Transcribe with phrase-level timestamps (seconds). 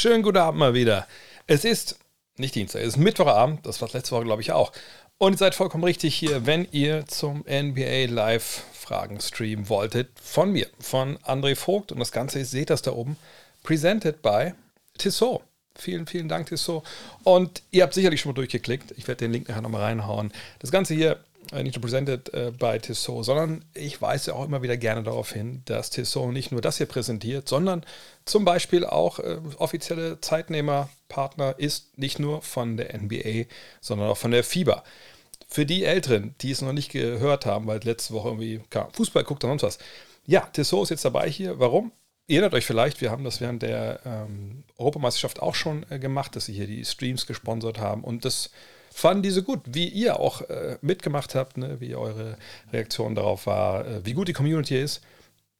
[0.00, 1.06] schönen guten Abend mal wieder.
[1.46, 1.98] Es ist
[2.38, 4.72] nicht Dienstag, es ist Mittwochabend, das war letzte Woche, glaube ich, auch.
[5.18, 10.08] Und ihr seid vollkommen richtig hier, wenn ihr zum NBA Live Fragen streamen wolltet.
[10.18, 11.92] Von mir, von André Vogt.
[11.92, 13.18] Und das Ganze, ihr seht das da oben,
[13.62, 14.54] presented by
[14.96, 15.42] Tissot.
[15.74, 16.82] Vielen, vielen Dank, Tissot.
[17.22, 18.92] Und ihr habt sicherlich schon mal durchgeklickt.
[18.96, 20.32] Ich werde den Link nachher nochmal reinhauen.
[20.60, 24.76] Das Ganze hier nicht nur presented äh, by Tissot, sondern ich weise auch immer wieder
[24.76, 27.84] gerne darauf hin, dass Tissot nicht nur das hier präsentiert, sondern
[28.24, 33.46] zum Beispiel auch äh, offizielle Zeitnehmerpartner ist, nicht nur von der NBA,
[33.80, 34.84] sondern auch von der FIBA.
[35.48, 38.60] Für die Älteren, die es noch nicht gehört haben, weil letzte Woche irgendwie
[38.92, 39.78] Fußball guckt und sonst was.
[40.26, 41.58] Ja, Tissot ist jetzt dabei hier.
[41.58, 41.90] Warum?
[42.28, 46.36] Ihr erinnert euch vielleicht, wir haben das während der ähm, Europameisterschaft auch schon äh, gemacht,
[46.36, 48.50] dass sie hier die Streams gesponsert haben und das
[49.00, 51.80] fanden die so gut, wie ihr auch äh, mitgemacht habt, ne?
[51.80, 52.36] wie eure
[52.72, 55.00] Reaktion darauf war, äh, wie gut die Community ist.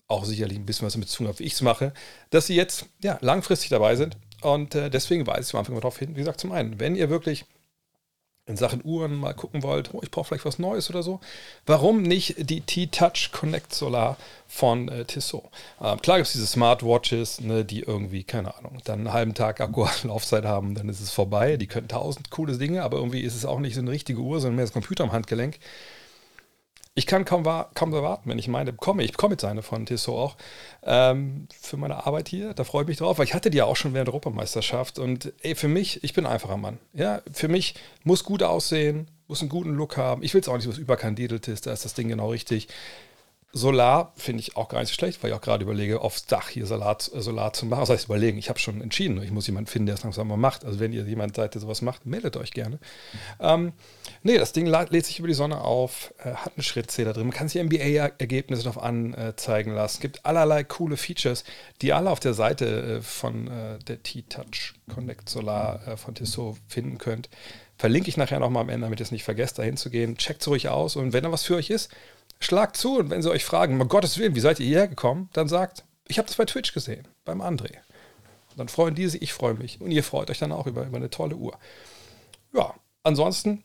[0.09, 1.93] Auch sicherlich ein bisschen was damit zu tun hat, wie ich es mache,
[2.31, 4.17] dass sie jetzt ja, langfristig dabei sind.
[4.43, 7.11] Und äh, deswegen weise ich am Anfang darauf hin, wie gesagt, zum einen, wenn ihr
[7.11, 7.45] wirklich
[8.51, 11.21] in Sachen Uhren mal gucken wollt, oh, ich brauche vielleicht was Neues oder so,
[11.67, 15.45] warum nicht die T-Touch Connect Solar von äh, Tissot?
[15.81, 19.61] Ähm, klar gibt es diese Smartwatches, ne, die irgendwie, keine Ahnung, dann einen halben Tag
[19.61, 21.57] Akku-Laufzeit haben, dann ist es vorbei.
[21.57, 24.41] Die können tausend coole Dinge, aber irgendwie ist es auch nicht so eine richtige Uhr,
[24.41, 25.59] sondern mehr das Computer am Handgelenk.
[26.95, 29.05] Ich kann kaum, kaum erwarten, wenn ich meine bekomme.
[29.05, 30.37] Ich bekomme jetzt eine von Tissot auch
[30.83, 32.53] ähm, für meine Arbeit hier.
[32.53, 34.99] Da freue ich mich drauf, weil ich hatte die ja auch schon während der Europameisterschaft.
[34.99, 36.79] Und ey, für mich, ich bin ein einfacher Mann.
[36.93, 40.25] Ja, für mich muss gut aussehen, muss einen guten Look haben.
[40.25, 42.67] Ich will es auch nicht was überkandideltes, da ist das Ding genau richtig.
[43.53, 46.49] Solar finde ich auch gar nicht so schlecht, weil ich auch gerade überlege, aufs Dach
[46.49, 47.81] hier Salat, äh, Solar zu machen.
[47.81, 49.21] Das heißt, überlegen, ich habe schon entschieden.
[49.23, 50.65] Ich muss jemanden finden, der es langsam mal macht.
[50.65, 52.79] Also, wenn ihr jemand seid, der sowas macht, meldet euch gerne.
[53.41, 53.73] Ähm,
[54.23, 57.25] nee, das Ding lädt sich über die Sonne auf, äh, hat einen Schrittzähler drin.
[57.25, 59.97] Man kann sich NBA-Ergebnisse noch anzeigen lassen.
[59.97, 61.43] Es gibt allerlei coole Features,
[61.83, 66.57] die alle auf der Seite äh, von äh, der T-Touch Connect Solar äh, von Tissot
[66.69, 67.29] finden könnt.
[67.79, 70.17] Verlinke ich nachher nochmal am Ende, damit ihr es nicht vergesst, da hinzugehen.
[70.19, 71.91] Checkt es ruhig aus und wenn da was für euch ist,
[72.41, 75.29] Schlagt zu und wenn sie euch fragen, um Gottes Willen, wie seid ihr hierher gekommen,
[75.33, 77.77] dann sagt, ich habe das bei Twitch gesehen, beim André.
[78.57, 79.81] dann freuen die sich, ich freue mich.
[79.81, 81.57] Und ihr freut euch dann auch über, über eine tolle Uhr.
[82.53, 83.63] Ja, ansonsten,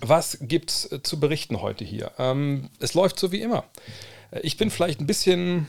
[0.00, 2.12] was gibt es äh, zu berichten heute hier?
[2.18, 3.64] Ähm, es läuft so wie immer.
[4.30, 5.68] Äh, ich bin vielleicht ein bisschen,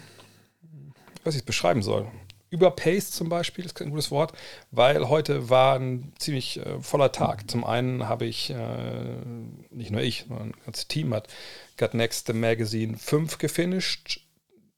[1.23, 2.11] was ich es beschreiben soll,
[2.49, 4.33] überpaced zum Beispiel, ist kein gutes Wort,
[4.71, 7.49] weil heute war ein ziemlich äh, voller Tag.
[7.49, 9.17] Zum einen habe ich, äh,
[9.69, 11.27] nicht nur ich, sondern ein ganzes Team hat
[11.77, 14.21] Got Next the Magazine 5 gefinisht.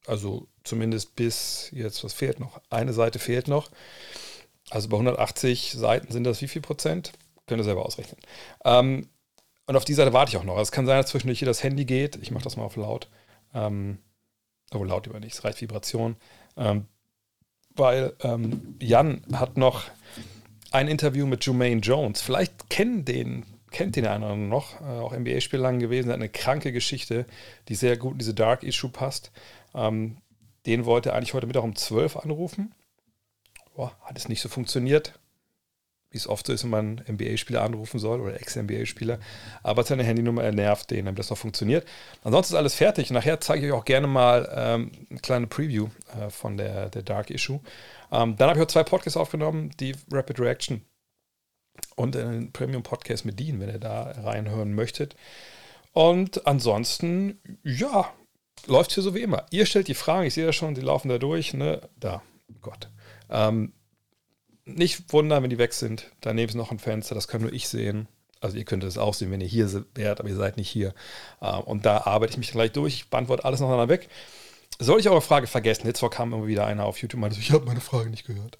[0.06, 2.62] Also zumindest bis jetzt, was fehlt noch?
[2.70, 3.70] Eine Seite fehlt noch.
[4.70, 7.14] Also bei 180 Seiten sind das wie viel Prozent?
[7.46, 8.20] Könnt ihr selber ausrechnen.
[8.66, 9.10] Ähm,
[9.66, 10.54] und auf die Seite warte ich auch noch.
[10.54, 12.18] Also es kann sein, dass zwischendurch hier das Handy geht.
[12.22, 13.10] Ich mache das mal auf laut.
[13.54, 14.00] Ähm,
[14.74, 16.16] oh, laut über nicht, es reicht Vibration.
[16.56, 16.86] Ähm,
[17.76, 19.84] weil ähm, Jan hat noch
[20.72, 22.22] ein Interview mit Jermaine Jones.
[22.22, 26.72] Vielleicht kennen den kennt den einen noch, äh, auch NBA-Spieler lang gewesen, hat eine kranke
[26.72, 27.26] Geschichte,
[27.68, 29.32] die sehr gut in diese Dark-Issue passt.
[29.74, 30.18] Ähm,
[30.66, 32.74] den wollte er eigentlich heute Mittag um 12 anrufen.
[33.76, 35.20] Boah, hat es nicht so funktioniert,
[36.10, 39.20] wie es oft so ist, wenn man NBA-Spieler anrufen soll oder Ex-NBA-Spieler.
[39.64, 41.88] Aber seine Handynummer er nervt den, damit das noch funktioniert.
[42.24, 43.12] Ansonsten ist alles fertig.
[43.12, 45.90] Nachher zeige ich euch auch gerne mal ähm, eine kleine Preview
[46.20, 47.60] äh, von der, der Dark Issue.
[48.12, 50.82] Ähm, dann habe ich auch zwei Podcasts aufgenommen, die Rapid Reaction
[51.96, 55.16] und einen Premium-Podcast mit Dean, wenn ihr da reinhören möchtet.
[55.94, 58.14] Und ansonsten, ja,
[58.68, 59.46] läuft hier so wie immer.
[59.52, 61.82] Ihr stellt die Fragen, ich sehe das schon, die laufen da durch, ne?
[62.00, 62.22] Da,
[62.62, 62.90] Gott.
[63.30, 63.74] Ähm,
[64.66, 66.12] nicht wundern, wenn die weg sind.
[66.22, 68.08] Daneben ist noch ein Fenster, das kann nur ich sehen.
[68.40, 70.94] Also ihr könnt es auch sehen, wenn ihr hier wärt, aber ihr seid nicht hier.
[71.42, 72.94] Ähm, und da arbeite ich mich gleich durch.
[72.94, 74.10] Ich beantworte alles noch einmal weg.
[74.80, 75.88] Soll ich eure Frage vergessen?
[75.88, 78.60] Jetzt kam immer wieder einer auf YouTube und meinte, ich habe meine Frage nicht gehört.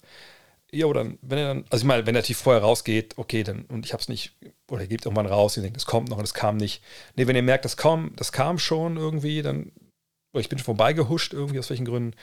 [0.70, 3.64] Ja, oder wenn er dann, also ich meine, wenn er tief vorher rausgeht, okay, dann,
[3.66, 4.36] und ich habe es nicht,
[4.70, 6.82] oder ihr gebt irgendwann raus, ihr denkt, es kommt noch und es kam nicht.
[7.16, 9.72] Nee, wenn ihr merkt, das kam, das kam schon irgendwie, dann,
[10.32, 12.14] oder ich bin schon vorbeigehuscht irgendwie, aus welchen Gründen,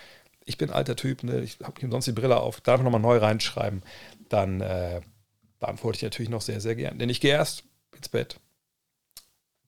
[0.45, 3.17] ich bin alter Typ, ne, ich habe hier sonst die Brille auf, darf nochmal neu
[3.17, 3.81] reinschreiben,
[4.29, 5.01] dann äh,
[5.59, 6.99] beantworte ich natürlich noch sehr, sehr gern.
[6.99, 7.63] Denn ich gehe erst
[7.95, 8.39] ins Bett,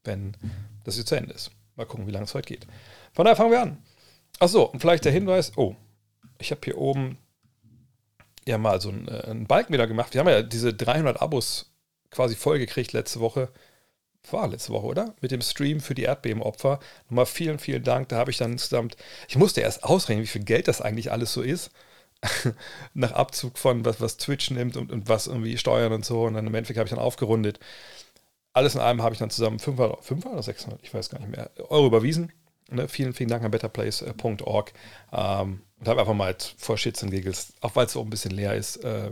[0.03, 0.37] wenn
[0.83, 1.49] das hier zu Ende ist.
[1.75, 2.67] Mal gucken, wie lange es heute geht.
[3.13, 3.83] Von daher fangen wir an.
[4.39, 5.75] Achso, und vielleicht der Hinweis, oh,
[6.37, 7.17] ich habe hier oben
[8.47, 10.13] ja mal so einen, äh, einen Balken wieder gemacht.
[10.13, 11.71] Wir haben ja diese 300 Abos
[12.11, 13.49] quasi vollgekriegt letzte Woche.
[14.31, 15.15] War letzte Woche, oder?
[15.21, 16.79] Mit dem Stream für die Erdbebenopfer.
[17.09, 18.09] Nochmal vielen, vielen Dank.
[18.09, 18.97] Da habe ich dann insgesamt,
[19.29, 21.71] ich musste erst ausrechnen, wie viel Geld das eigentlich alles so ist.
[22.93, 26.23] Nach Abzug von was, was Twitch nimmt und, und was irgendwie Steuern und so.
[26.23, 27.59] Und dann im Endeffekt habe ich dann aufgerundet.
[28.53, 31.29] Alles in allem habe ich dann zusammen 500, 500 oder 600, ich weiß gar nicht
[31.29, 32.33] mehr, Euro überwiesen.
[32.69, 34.73] Ne, vielen, vielen Dank an betterplace.org.
[35.13, 38.31] Ähm, und habe einfach mal vor Shits und Giggles, auch weil es so ein bisschen
[38.31, 39.11] leer ist, äh,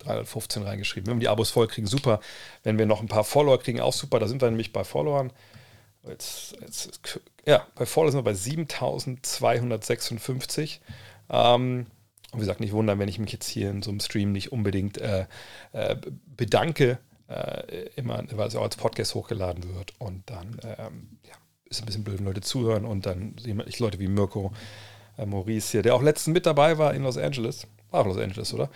[0.00, 1.06] 315 reingeschrieben.
[1.06, 2.18] Wenn wir die Abos voll kriegen, super.
[2.62, 4.18] Wenn wir noch ein paar Follower kriegen, auch super.
[4.18, 5.32] Da sind wir nämlich bei Followern.
[6.06, 7.00] Jetzt, jetzt,
[7.46, 10.80] ja, bei Follower sind wir bei 7256.
[11.30, 11.86] Ähm,
[12.32, 14.52] und wie gesagt, nicht wundern, wenn ich mich jetzt hier in so einem Stream nicht
[14.52, 15.24] unbedingt äh,
[15.72, 15.96] äh,
[16.36, 16.98] bedanke,
[17.28, 19.94] äh, immer, weil es auch als Podcast hochgeladen wird.
[19.98, 21.13] Und dann ähm,
[21.76, 23.34] ist ein bisschen blöd, wenn Leute zuhören und dann
[23.66, 24.52] ich Leute wie Mirko,
[25.18, 27.66] äh, Maurice hier, der auch letztens mit dabei war in Los Angeles.
[27.90, 28.70] War auch Los Angeles, oder?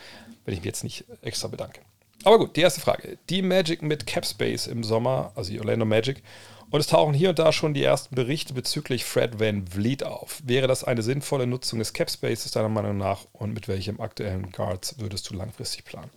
[0.44, 1.80] Wenn ich mich jetzt nicht extra bedanke.
[2.24, 3.18] Aber gut, die erste Frage.
[3.30, 6.22] Die Magic mit Capspace im Sommer, also die Orlando Magic.
[6.70, 10.42] Und es tauchen hier und da schon die ersten Berichte bezüglich Fred Van Vliet auf.
[10.44, 14.96] Wäre das eine sinnvolle Nutzung des Capspaces deiner Meinung nach und mit welchem aktuellen Guards
[14.98, 16.10] würdest du langfristig planen?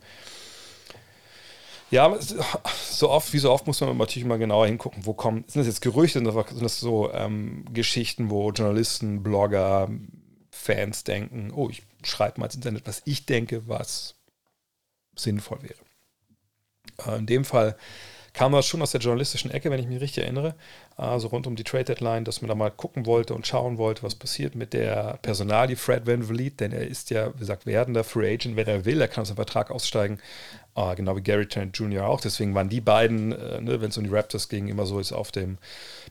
[1.92, 5.60] Ja, so oft, wie so oft muss man natürlich mal genauer hingucken, wo kommen, sind
[5.60, 9.90] das jetzt Gerüchte, sind das so ähm, Geschichten, wo Journalisten, Blogger,
[10.50, 14.14] Fans denken, oh, ich schreibe mal ins Internet, was ich denke, was
[15.16, 17.12] sinnvoll wäre.
[17.14, 17.76] Äh, in dem Fall
[18.32, 20.54] kam das schon aus der journalistischen Ecke, wenn ich mich richtig erinnere,
[20.96, 24.02] also rund um die Trade Deadline, dass man da mal gucken wollte und schauen wollte,
[24.02, 28.04] was passiert mit der Personalie Fred Van Vliet, denn er ist ja, wie gesagt, werdender
[28.04, 30.18] Free Agent, wenn er will, er kann aus dem Vertrag aussteigen,
[30.76, 32.06] uh, genau wie Gary Trent Jr.
[32.06, 32.20] auch.
[32.20, 35.12] Deswegen waren die beiden, äh, ne, wenn es um die Raptors ging, immer so ist
[35.12, 35.58] auf dem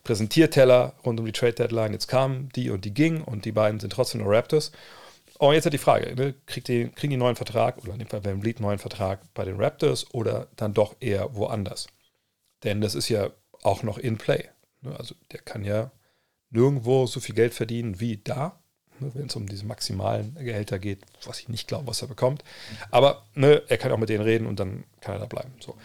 [0.04, 1.94] Präsentierteller rund um die Trade Deadline.
[1.94, 4.72] Jetzt kamen die und die ging und die beiden sind trotzdem noch Raptors.
[5.40, 8.08] Und jetzt hat die Frage, ne, kriegt die, kriegen die neuen Vertrag oder in dem
[8.08, 11.88] Fall Van Vliet neuen Vertrag bei den Raptors oder dann doch eher woanders?
[12.64, 13.32] Denn das ist ja
[13.64, 14.50] auch noch in Play.
[14.82, 14.96] Ne?
[14.98, 15.92] Also der kann ja
[16.50, 18.60] nirgendwo so viel Geld verdienen wie da,
[19.00, 19.12] ne?
[19.14, 22.44] wenn es um diese maximalen Gehälter geht, was ich nicht glaube, was er bekommt.
[22.90, 25.54] Aber ne, er kann auch mit denen reden und dann kann er da bleiben.
[25.60, 25.78] So.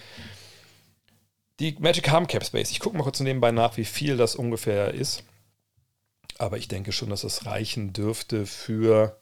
[1.60, 2.70] Die Magic haben Cap Space.
[2.70, 5.24] Ich gucke mal kurz nebenbei nach, wie viel das ungefähr ist.
[6.38, 9.18] Aber ich denke schon, dass das reichen dürfte für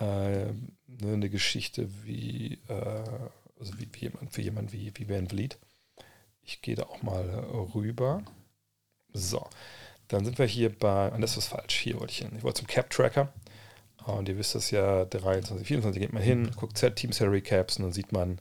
[0.00, 3.04] äh, ne, eine Geschichte wie, äh,
[3.58, 5.58] also wie, wie jemand, für jemanden wie, wie Van Vliet.
[6.48, 7.28] Ich gehe da auch mal
[7.74, 8.22] rüber.
[9.12, 9.46] So,
[10.08, 12.32] dann sind wir hier bei, und das ist falsch, hier wollte ich hin.
[12.38, 13.30] Ich wollte zum Cap Tracker.
[14.06, 17.82] Und ihr wisst das ja, 23, 24 geht man hin, guckt Z-Team Salary Caps und
[17.82, 18.40] dann sieht man,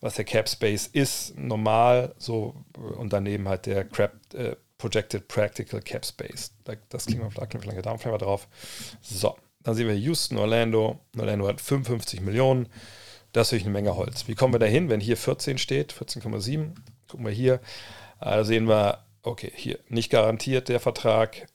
[0.00, 2.54] was der Cap Space ist, normal, so,
[2.96, 6.52] und daneben halt der Crap, äh, Projected Practical Cap Space.
[6.88, 8.48] Das klingt mal vielleicht ein Daumenflammer drauf.
[9.02, 11.00] So, dann sehen wir Houston, Orlando.
[11.18, 12.66] Orlando hat 55 Millionen.
[13.32, 14.26] Das ist natürlich eine Menge Holz.
[14.26, 15.92] Wie kommen wir da hin, wenn hier 14 steht?
[15.92, 16.72] 14,7.
[17.12, 17.60] Gucken wir hier.
[18.20, 21.46] Da sehen wir, okay, hier nicht garantiert der Vertrag.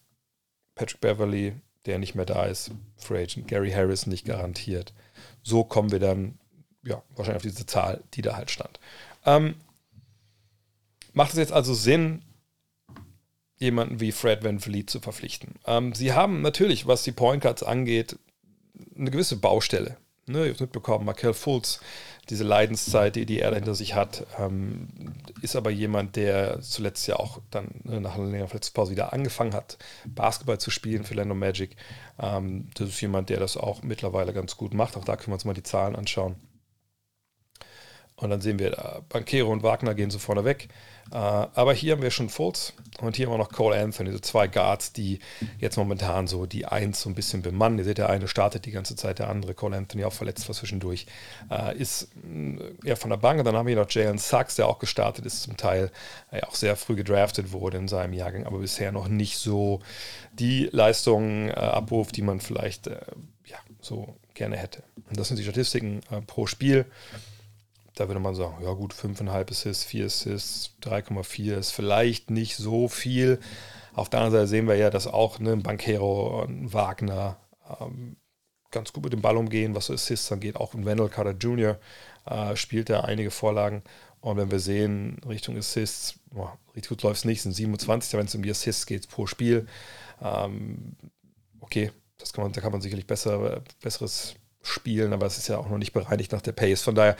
[0.75, 1.55] Patrick Beverly,
[1.87, 2.69] der nicht mehr da ist.
[2.95, 3.47] Free Agent.
[3.47, 4.93] Gary Harris nicht garantiert.
[5.41, 6.37] So kommen wir dann,
[6.83, 8.79] ja, wahrscheinlich auf diese Zahl, die da halt stand.
[9.25, 9.55] Ähm,
[11.13, 12.21] macht es jetzt also Sinn,
[13.57, 15.55] jemanden wie Fred Van Vliet zu verpflichten?
[15.65, 18.19] Ähm, sie haben natürlich, was die Point Cards angeht,
[18.95, 19.97] eine gewisse Baustelle.
[20.27, 21.79] Ne, ihr habt mitbekommen, Markel Fultz
[22.29, 24.89] diese Leidenszeit, die, die er hinter sich hat, ähm,
[25.41, 29.53] ist aber jemand, der zuletzt ja auch dann ne, nach einer längeren Verletzungspause wieder angefangen
[29.53, 31.75] hat, Basketball zu spielen für Lando Magic.
[32.19, 34.97] Ähm, das ist jemand, der das auch mittlerweile ganz gut macht.
[34.97, 36.35] Auch da können wir uns mal die Zahlen anschauen.
[38.17, 40.69] Und dann sehen wir, äh, Bankero und Wagner gehen so vorne weg.
[41.11, 44.19] Äh, aber hier haben wir schon Fultz und hier haben wir noch Cole Anthony, so
[44.19, 45.19] zwei Guards, die
[45.59, 47.79] jetzt momentan so die Eins so ein bisschen bemannen.
[47.79, 50.55] Ihr seht, der eine startet die ganze Zeit, der andere, Cole Anthony, auch verletzt war
[50.55, 51.05] zwischendurch,
[51.49, 52.09] äh, ist
[52.83, 53.39] eher von der Bank.
[53.39, 55.91] Und dann haben wir noch Jalen Sachs, der auch gestartet ist, zum Teil
[56.47, 59.81] auch sehr früh gedraftet wurde in seinem Jahrgang, aber bisher noch nicht so
[60.33, 64.83] die Leistungen abruft, die man vielleicht ja, so gerne hätte.
[65.09, 66.85] Und das sind die Statistiken pro Spiel.
[67.97, 72.87] Da würde man sagen, ja gut, 5,5 Assists, 4 Assists, 3,4 ist vielleicht nicht so
[72.87, 73.39] viel.
[73.93, 77.37] Auf der anderen Seite sehen wir ja, dass auch ne, ein Bankero, ein Wagner
[77.81, 78.17] ähm,
[78.69, 80.57] ganz gut mit dem Ball umgehen, was so Assists angeht.
[80.57, 81.79] Auch ein Wendell Carter Jr.
[82.25, 83.81] Äh, spielt da einige Vorlagen.
[84.21, 88.27] Und wenn wir sehen, Richtung Assists, boah, richtig gut läuft es nicht, sind 27, wenn
[88.27, 89.65] es um die Assists geht pro Spiel.
[90.21, 90.95] Ähm,
[91.61, 95.57] okay, das kann man, da kann man sicherlich besser, besseres spielen, aber es ist ja
[95.57, 96.81] auch noch nicht bereinigt nach der Pace.
[96.81, 97.15] Von daher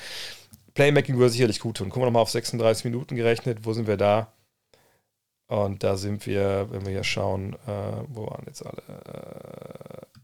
[0.78, 1.90] Playmaking würde sicherlich gut tun.
[1.90, 3.66] Gucken wir nochmal auf 36 Minuten gerechnet.
[3.66, 4.32] Wo sind wir da?
[5.48, 8.84] Und da sind wir, wenn wir hier schauen, äh, wo waren jetzt alle?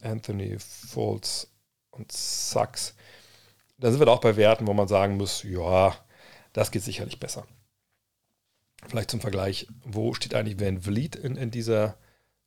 [0.01, 1.47] Äh, Anthony, Fultz
[1.89, 2.93] und Sachs.
[3.79, 5.95] Da sind wir auch bei Werten, wo man sagen muss, ja,
[6.51, 7.47] das geht sicherlich besser.
[8.87, 11.97] Vielleicht zum Vergleich, wo steht eigentlich Van Vliet in, in dieser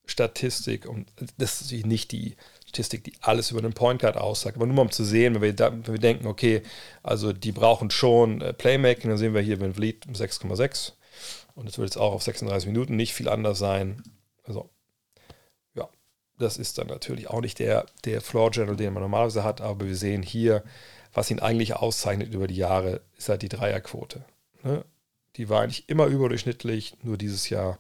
[0.05, 0.87] Statistik?
[0.87, 2.37] Und das ist nicht die
[2.67, 4.57] Statistik, die alles über den Point Guard aussagt.
[4.57, 6.63] Aber nur mal um zu sehen, wenn wir, da, wenn wir denken, okay,
[7.03, 10.93] also die brauchen schon äh, Playmaking, dann sehen wir hier Van Vliet 6,6.
[11.55, 14.03] Und es wird jetzt auch auf 36 Minuten nicht viel anders sein.
[14.45, 14.71] Also
[16.39, 19.87] Das ist dann natürlich auch nicht der, der Floor General, den man normalerweise hat, aber
[19.87, 20.63] wir sehen hier,
[21.15, 24.25] was ihn eigentlich auszeichnet über die Jahre, ist halt die Dreierquote.
[24.63, 24.85] Ne?
[25.37, 27.79] Die war eigentlich immer überdurchschnittlich, nur dieses Jahr,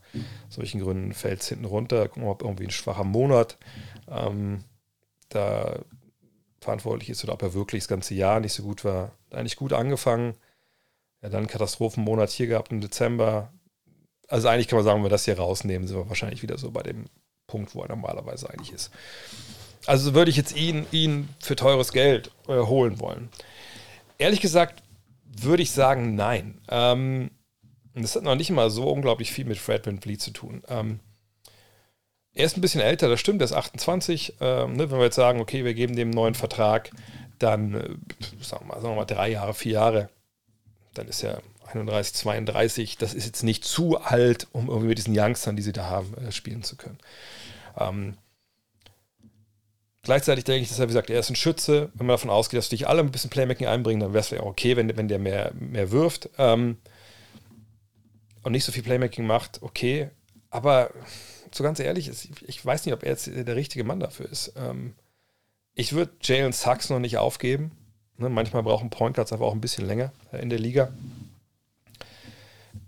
[0.48, 2.08] aus solchen Gründen, fällt es hinten runter.
[2.08, 3.58] Gucken wir, ob irgendwie ein schwacher Monat
[4.10, 4.64] ähm,
[5.28, 5.80] da
[6.60, 9.12] verantwortlich ist oder ob er wirklich das ganze Jahr nicht so gut war.
[9.30, 10.34] Eigentlich gut angefangen.
[11.22, 13.52] Ja, dann Katastrophenmonat hier gehabt im Dezember.
[14.28, 16.70] Also eigentlich kann man sagen, wenn wir das hier rausnehmen, sind wir wahrscheinlich wieder so
[16.70, 17.06] bei dem
[17.46, 18.90] Punkt, wo er normalerweise eigentlich ist.
[19.86, 23.28] Also würde ich jetzt ihn, ihn für teures Geld äh, holen wollen.
[24.18, 24.82] Ehrlich gesagt
[25.38, 26.60] würde ich sagen, nein.
[26.68, 27.30] Ähm,
[27.94, 30.62] das hat noch nicht mal so unglaublich viel mit Fred Van Vliet zu tun.
[30.68, 31.00] Ähm,
[32.36, 34.34] er ist ein bisschen älter, das stimmt, er ist 28.
[34.40, 36.90] Ähm, ne, wenn wir jetzt sagen, okay, wir geben dem neuen Vertrag,
[37.38, 37.88] dann äh,
[38.42, 40.10] sagen, wir mal, sagen wir mal drei Jahre, vier Jahre,
[40.92, 42.98] dann ist er 31, 32.
[42.98, 46.14] Das ist jetzt nicht zu alt, um irgendwie mit diesen Youngstern, die sie da haben,
[46.18, 46.98] äh, spielen zu können.
[47.78, 48.18] Ähm,
[50.02, 51.90] gleichzeitig denke ich, dass er, wie gesagt, er ist ein Schütze.
[51.94, 54.44] Wenn man davon ausgeht, dass dich alle ein bisschen Playmaking einbringen, dann wäre es vielleicht
[54.44, 56.28] auch okay, wenn, wenn der mehr, mehr wirft.
[56.36, 56.76] Ähm,
[58.42, 60.10] und nicht so viel Playmaking macht, okay.
[60.50, 60.90] Aber
[61.56, 62.10] so ganz ehrlich,
[62.46, 64.52] ich weiß nicht, ob er jetzt der richtige Mann dafür ist.
[64.56, 64.94] Ähm,
[65.74, 67.70] ich würde Jalen Sachs noch nicht aufgeben.
[68.18, 70.92] Ne, manchmal brauchen Point Guards einfach auch ein bisschen länger äh, in der Liga.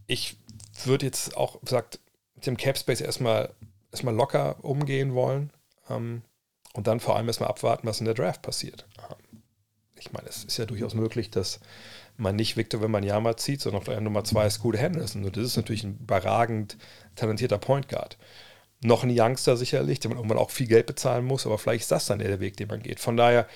[0.07, 0.37] Ich
[0.85, 2.01] würde jetzt auch, gesagt,
[2.35, 3.51] mit dem Cap Space erstmal,
[3.93, 5.51] erstmal locker umgehen wollen
[5.91, 6.23] ähm,
[6.73, 8.87] und dann vor allem erstmal abwarten, was in der Draft passiert.
[8.99, 9.43] Ähm,
[9.97, 11.61] ich meine, es ist ja durchaus möglich, dass
[12.17, 15.25] man nicht Victor Wembanyama zieht, sondern auf Nummer zwei ist Scoot Henderson.
[15.25, 16.79] Und das ist natürlich ein überragend
[17.17, 18.17] talentierter Point Guard
[18.81, 21.93] noch ein Youngster sicherlich, der man irgendwann auch viel Geld bezahlen muss, aber vielleicht ist
[21.93, 23.01] das dann der Weg, den man geht.
[23.01, 23.49] Von daher,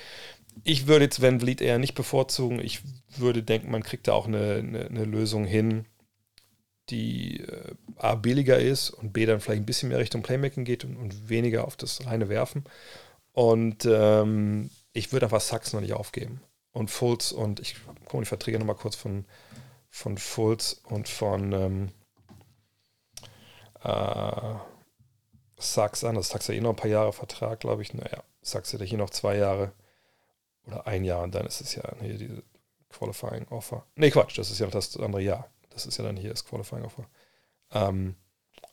[0.64, 2.60] ich würde jetzt Van Vliet eher nicht bevorzugen.
[2.60, 2.80] Ich
[3.16, 5.86] würde denken, man kriegt da auch eine, eine, eine Lösung hin,
[6.90, 10.84] die äh, A billiger ist und B dann vielleicht ein bisschen mehr Richtung Playmaking geht
[10.84, 12.64] und, und weniger auf das reine Werfen.
[13.32, 16.42] Und ähm, ich würde einfach Sachs noch nicht aufgeben.
[16.72, 17.76] Und Fultz und ich
[18.06, 19.24] komme die Verträge nochmal kurz von,
[19.88, 21.88] von Fultz und von ähm,
[23.84, 24.54] äh,
[25.62, 26.14] Sachs an.
[26.14, 27.94] Das Sachs ja eh noch ein paar Jahre Vertrag, glaube ich.
[27.94, 29.72] Naja, Sachs hätte hier noch zwei Jahre
[30.66, 32.42] oder ein Jahr und dann ist es ja hier diese
[32.90, 33.86] Qualifying Offer.
[33.96, 35.50] Nee, Quatsch, das ist ja noch das andere Jahr.
[35.70, 37.06] Das ist ja dann hier das Qualifying Offer.
[37.72, 38.16] Ähm,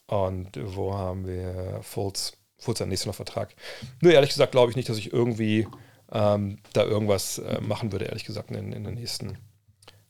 [0.07, 2.33] und wo haben wir Fultz?
[2.57, 3.55] Fultz hat nächstes noch Vertrag.
[4.01, 5.67] Nur ehrlich gesagt glaube ich nicht, dass ich irgendwie
[6.11, 9.37] ähm, da irgendwas äh, machen würde, ehrlich gesagt, in, in der nächsten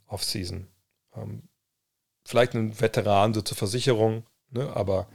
[0.07, 0.67] Offseason.
[1.15, 1.43] Ähm,
[2.23, 5.07] vielleicht ein Veteran so zur Versicherung, ne, aber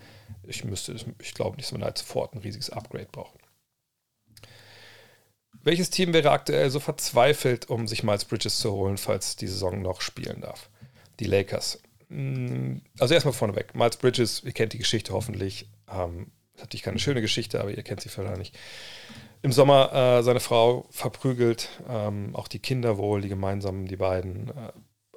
[0.42, 3.38] ich müsste, ich glaube nicht, dass man halt sofort ein riesiges Upgrade braucht.
[5.62, 9.80] Welches Team wäre aktuell so verzweifelt, um sich Miles Bridges zu holen, falls die Saison
[9.80, 10.68] noch spielen darf?
[11.20, 11.80] Die Lakers.
[12.08, 13.74] Hm, also erstmal vorneweg.
[13.74, 15.68] Miles Bridges, ihr kennt die Geschichte hoffentlich.
[15.90, 18.58] Ähm, natürlich keine schöne Geschichte, aber ihr kennt sie vielleicht nicht.
[19.42, 24.48] Im Sommer äh, seine Frau verprügelt, ähm, auch die Kinder wohl, die gemeinsam, die beiden,
[24.48, 24.72] äh,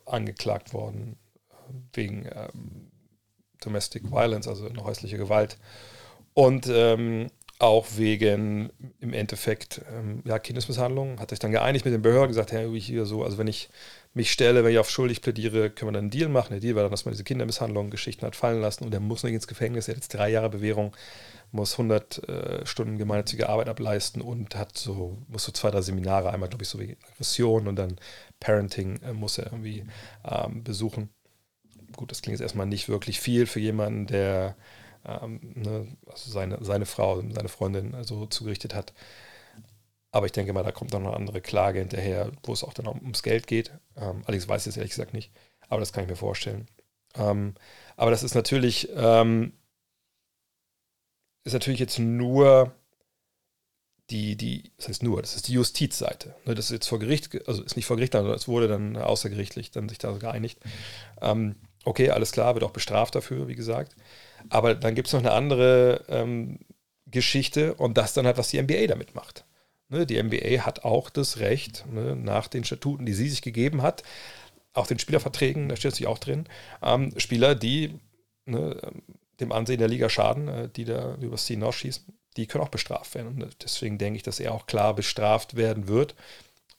[0.06, 1.18] angeklagt worden
[1.50, 1.54] äh,
[1.94, 2.92] wegen ähm,
[3.62, 5.58] Domestic Violence, also eine häusliche Gewalt.
[6.34, 11.20] Und ähm, auch wegen im Endeffekt ähm, ja, Kindesmisshandlung.
[11.20, 13.70] Hat sich dann geeinigt mit den Behörden, gesagt, hey, ich hier so, also wenn ich
[14.14, 16.52] mich stelle, wenn ich auf schuldig plädiere, können wir dann einen Deal machen.
[16.52, 19.24] Der Deal war dann, dass man diese Kindermisshandlung, Geschichten hat fallen lassen und er muss
[19.24, 19.88] nicht ins Gefängnis.
[19.88, 20.96] Er hat jetzt drei Jahre Bewährung,
[21.52, 26.32] muss 100 äh, Stunden gemeinnützige Arbeit ableisten und hat so, muss so zwei, drei Seminare,
[26.32, 27.96] einmal glaube ich so wie Aggression und dann
[28.40, 29.86] Parenting äh, muss er irgendwie
[30.26, 31.10] ähm, besuchen
[31.98, 34.56] gut, das klingt jetzt erstmal nicht wirklich viel für jemanden, der
[35.06, 38.94] ähm, ne, also seine, seine Frau, seine Freundin also zugerichtet hat.
[40.12, 42.88] Aber ich denke mal, da kommt noch eine andere Klage hinterher, wo es auch dann
[42.88, 43.72] ums Geld geht.
[43.98, 45.32] Ähm, allerdings weiß ich es ehrlich gesagt nicht,
[45.70, 46.68] aber das kann ich mir vorstellen.
[47.16, 47.56] Ähm,
[47.96, 49.54] aber das ist natürlich, ähm,
[51.44, 52.74] ist natürlich jetzt nur
[54.10, 56.36] die, die, das heißt nur, das ist die Justizseite.
[56.46, 58.96] Ne, das ist jetzt vor Gericht, also ist nicht vor Gericht, sondern es wurde dann
[58.96, 60.60] außergerichtlich dann sich da geeinigt.
[61.22, 61.56] Ähm,
[61.88, 63.96] Okay, alles klar, wird auch bestraft dafür, wie gesagt.
[64.50, 66.60] Aber dann gibt es noch eine andere ähm,
[67.06, 69.46] Geschichte und das dann halt, was die NBA damit macht.
[69.88, 73.84] Ne, die NBA hat auch das Recht, ne, nach den Statuten, die sie sich gegeben
[73.84, 74.04] hat,
[74.74, 76.50] auch den Spielerverträgen, da steht es sich auch drin,
[76.84, 77.98] ähm, Spieler, die
[78.46, 78.76] ne,
[79.40, 82.04] dem Ansehen der Liga schaden, äh, die da übers Ziel hinausschießen,
[82.36, 83.42] die können auch bestraft werden.
[83.42, 86.16] Und deswegen denke ich, dass er auch klar bestraft werden wird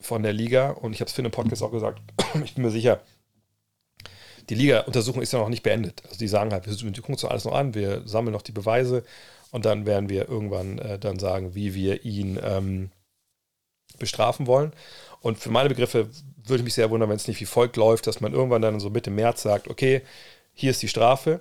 [0.00, 0.68] von der Liga.
[0.68, 2.02] Und ich habe es für den Podcast auch gesagt,
[2.44, 3.00] ich bin mir sicher,
[4.48, 6.02] die Liga-Untersuchung ist ja noch nicht beendet.
[6.04, 9.04] Also die sagen halt, wir gucken uns alles noch an, wir sammeln noch die Beweise
[9.50, 12.90] und dann werden wir irgendwann äh, dann sagen, wie wir ihn ähm,
[13.98, 14.72] bestrafen wollen.
[15.20, 16.08] Und für meine Begriffe
[16.44, 18.80] würde ich mich sehr wundern, wenn es nicht wie folgt läuft, dass man irgendwann dann
[18.80, 20.02] so Mitte März sagt, okay,
[20.54, 21.40] hier ist die Strafe.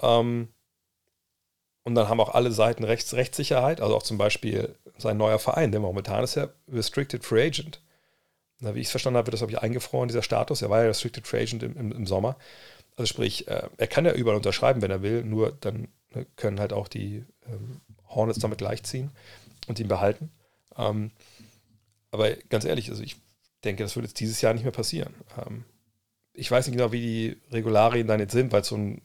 [0.00, 0.48] Ähm,
[1.84, 5.72] Und dann haben auch alle Seiten Rechts, Rechtssicherheit, also auch zum Beispiel sein neuer Verein,
[5.72, 7.80] der momentan ist ja Restricted Free Agent.
[8.60, 10.62] Na, wie ich es verstanden habe, wird das, glaube ich, eingefroren, dieser Status.
[10.62, 12.36] Er war ja Restricted Free Agent im, im, im Sommer.
[12.96, 16.60] Also sprich, äh, er kann ja überall unterschreiben, wenn er will, nur dann ne, können
[16.60, 19.10] halt auch die ähm, Hornets damit gleichziehen
[19.66, 20.30] und ihn behalten.
[20.76, 21.10] Ähm,
[22.10, 23.16] aber ganz ehrlich, also ich
[23.64, 25.14] denke, das wird jetzt dieses Jahr nicht mehr passieren.
[25.38, 25.64] Ähm,
[26.32, 29.02] ich weiß nicht genau, wie die Regularien dann jetzt sind, weil es so ein,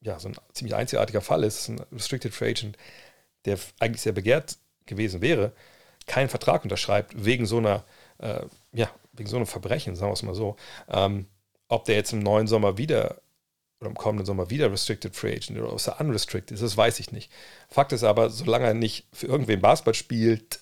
[0.00, 1.68] ja, so ein ziemlich einzigartiger Fall ist.
[1.68, 2.76] Ein Restricted Free Agent,
[3.44, 5.52] der eigentlich sehr begehrt gewesen wäre,
[6.06, 7.84] keinen Vertrag unterschreibt wegen so einer,
[8.18, 10.56] äh, ja, wegen so einem Verbrechen, sagen wir es mal so.
[10.88, 11.26] Ähm,
[11.68, 13.20] ob der jetzt im neuen Sommer wieder
[13.80, 17.00] oder im kommenden Sommer wieder Restricted Free Agent oder ob er unrestricted ist, das weiß
[17.00, 17.32] ich nicht.
[17.68, 20.60] Fakt ist aber, solange er nicht für irgendwen Basketball spielt,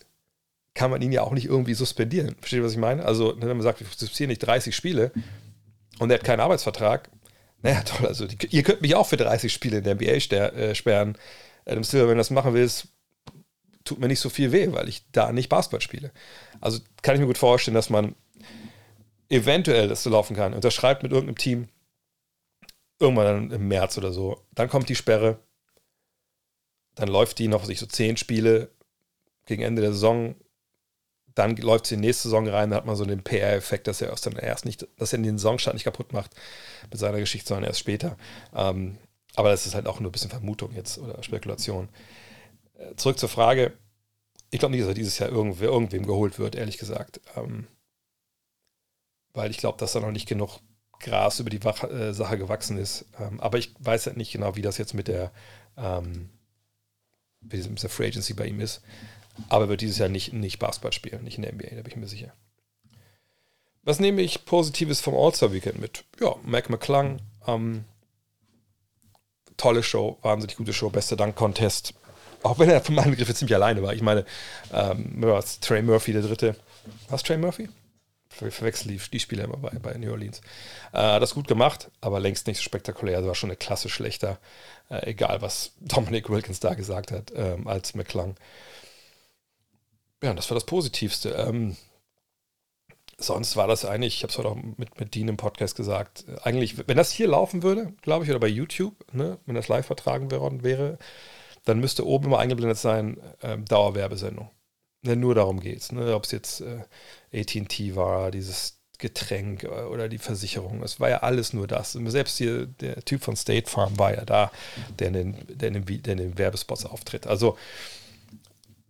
[0.74, 2.36] kann man ihn ja auch nicht irgendwie suspendieren.
[2.38, 3.04] Versteht ihr, was ich meine?
[3.04, 5.10] Also, wenn man sagt, ich suspendiere nicht 30 Spiele,
[5.98, 7.10] und er hat keinen Arbeitsvertrag,
[7.62, 10.74] naja, toll, also die, ihr könnt mich auch für 30 Spiele in der NBA äh,
[10.74, 11.18] sperren.
[11.66, 12.88] Adam Silver, wenn du das machen willst,
[13.88, 16.12] tut mir nicht so viel weh, weil ich da nicht Basketball spiele.
[16.61, 18.14] Also kann ich mir gut vorstellen, dass man
[19.28, 20.54] eventuell das so laufen kann.
[20.54, 21.68] Unterschreibt mit irgendeinem Team
[22.99, 24.45] irgendwann im März oder so.
[24.52, 25.38] Dann kommt die Sperre.
[26.95, 28.71] Dann läuft die noch, was ich so zehn Spiele
[29.47, 30.35] gegen Ende der Saison
[31.38, 34.00] dann läuft sie in die nächste Saison rein, dann hat man so den PR-Effekt, dass
[34.00, 36.33] er dann erst nicht, dass er den Saisonstart nicht kaputt macht
[36.90, 38.16] mit seiner Geschichte, sondern erst später.
[38.54, 38.99] Ähm,
[39.37, 41.88] aber das ist halt auch nur ein bisschen Vermutung jetzt oder Spekulation.
[42.97, 43.73] Zurück zur Frage.
[44.50, 47.20] Ich glaube nicht, dass er dieses Jahr irgendwer, irgendwem geholt wird, ehrlich gesagt.
[47.37, 47.66] Ähm,
[49.35, 50.61] weil ich glaube, dass da noch nicht genug
[51.00, 53.06] Gras über die Wach äh, Sache gewachsen ist.
[53.20, 55.32] Ähm, aber ich weiß halt nicht genau, wie das jetzt mit der,
[55.76, 56.30] ähm,
[57.40, 58.82] mit der Free Agency bei ihm ist.
[59.49, 61.92] Aber er wird dieses Jahr nicht, nicht Basketball spielen, nicht in der NBA, da bin
[61.92, 62.32] ich mir sicher.
[63.82, 66.04] Was nehme ich Positives vom All-Star-Weekend mit?
[66.20, 67.85] Ja, Mac McClung, ähm,
[69.56, 71.94] tolle Show, wahnsinnig gute Show, bester Dank-Contest.
[72.42, 73.92] Auch wenn er von meinen Begriffen ziemlich alleine war.
[73.94, 74.24] Ich meine,
[74.72, 75.20] ähm,
[75.61, 76.57] Trey Murphy, der dritte.
[77.09, 77.68] Was, Trey Murphy?
[78.31, 80.40] Ich verwechsel die, die Spieler immer bei, bei New Orleans.
[80.92, 83.16] Äh, hat das gut gemacht, aber längst nicht so spektakulär.
[83.16, 84.38] Also war schon eine Klasse schlechter,
[84.90, 88.37] äh, egal was Dominic Wilkins da gesagt hat, ähm, als McClung.
[90.22, 91.31] Ja, das war das Positivste.
[91.31, 91.77] Ähm,
[93.18, 96.24] sonst war das eigentlich, ich habe es heute auch mit, mit Dean im Podcast gesagt,
[96.42, 99.87] eigentlich, wenn das hier laufen würde, glaube ich, oder bei YouTube, ne, wenn das live
[99.87, 100.98] vertragen wäre,
[101.68, 104.50] dann müsste oben immer eingeblendet sein, ähm, Dauerwerbesendung.
[105.02, 105.92] Ne, nur darum geht es.
[105.92, 106.85] Ne, Ob es jetzt äh,
[107.33, 110.83] ATT war, dieses Getränk äh, oder die Versicherung.
[110.83, 111.92] Es war ja alles nur das.
[111.92, 114.50] Selbst hier, der Typ von State Farm war ja da,
[114.98, 117.26] der in den, der in den, der in den Werbespots auftritt.
[117.26, 117.57] Also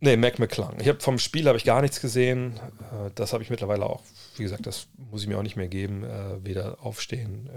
[0.01, 0.77] Nee, Mac McClung.
[0.79, 2.61] Ich habe vom Spiel habe ich gar nichts gesehen.
[2.93, 4.01] Äh, das habe ich mittlerweile auch,
[4.37, 6.05] wie gesagt, das muss ich mir auch nicht mehr geben.
[6.05, 7.51] Äh, weder aufstehen,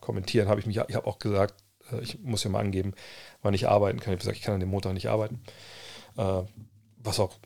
[0.00, 1.54] kommentieren habe ich mich, ich habe auch gesagt,
[2.02, 2.94] ich muss ja mal angeben,
[3.42, 4.12] wann ich arbeiten kann.
[4.12, 5.40] Ich habe gesagt, ich kann an dem Montag nicht arbeiten.
[6.16, 7.38] Was auch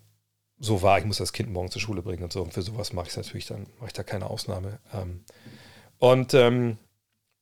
[0.62, 2.40] so war, ich muss das Kind morgen zur Schule bringen und so.
[2.40, 4.78] Und für sowas mache ich natürlich dann, mache ich da keine Ausnahme.
[4.94, 5.24] Ähm,
[5.98, 6.78] und ähm,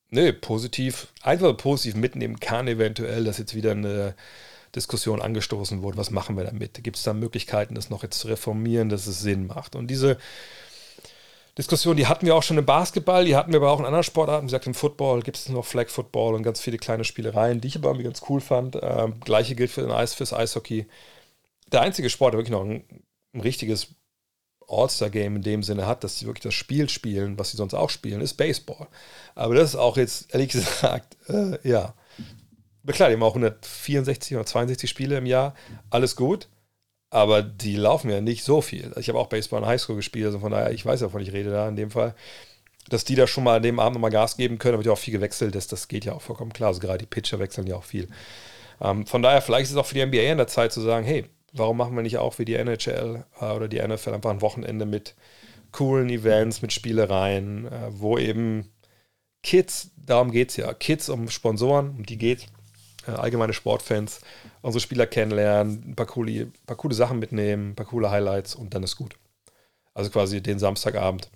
[0.09, 4.15] nee, positiv, einfach positiv mitnehmen kann eventuell, dass jetzt wieder eine
[4.75, 6.83] Diskussion angestoßen wurde, was machen wir damit?
[6.83, 9.75] Gibt es da Möglichkeiten, das noch jetzt zu reformieren, dass es Sinn macht?
[9.75, 10.17] Und diese
[11.57, 14.03] Diskussion, die hatten wir auch schon im Basketball, die hatten wir aber auch in anderen
[14.03, 14.43] Sportarten.
[14.43, 17.67] Wie gesagt, im Football gibt es noch Flag Football und ganz viele kleine Spielereien, die
[17.67, 18.77] ich aber irgendwie ganz cool fand.
[18.81, 20.87] Ähm, Gleiche gilt für den Eis, fürs Eishockey.
[21.71, 22.83] Der einzige Sport, der wirklich noch ein,
[23.33, 23.95] ein richtiges
[24.71, 27.89] All-Star-Game in dem Sinne hat, dass sie wirklich das Spiel spielen, was sie sonst auch
[27.89, 28.87] spielen, ist Baseball.
[29.35, 31.93] Aber das ist auch jetzt, ehrlich gesagt, äh, ja,
[32.87, 35.53] klar, die haben auch 164 oder 62 Spiele im Jahr,
[35.89, 36.47] alles gut,
[37.11, 38.91] aber die laufen ja nicht so viel.
[38.97, 41.33] Ich habe auch Baseball in Highschool gespielt, also von daher, ich weiß ja, wovon ich
[41.33, 42.15] rede da in dem Fall.
[42.89, 44.93] Dass die da schon mal an dem Abend nochmal Gas geben können, da wird ja
[44.93, 46.69] auch viel gewechselt, das, das geht ja auch vollkommen klar.
[46.69, 48.07] Also gerade die Pitcher wechseln ja auch viel.
[48.81, 51.05] Ähm, von daher, vielleicht ist es auch für die NBA in der Zeit zu sagen,
[51.05, 54.41] hey, warum machen wir nicht auch wie die NHL äh, oder die NFL einfach ein
[54.41, 55.15] Wochenende mit
[55.73, 58.71] coolen Events, mit Spielereien, äh, wo eben
[59.43, 62.47] Kids, darum geht es ja, Kids um Sponsoren, um die geht
[63.07, 64.21] äh, allgemeine Sportfans,
[64.61, 68.73] unsere Spieler kennenlernen, ein paar coole, paar coole Sachen mitnehmen, ein paar coole Highlights und
[68.73, 69.15] dann ist gut.
[69.93, 71.29] Also quasi den Samstagabend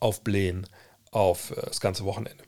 [0.00, 0.66] aufblähen
[1.10, 2.44] auf äh, das ganze Wochenende.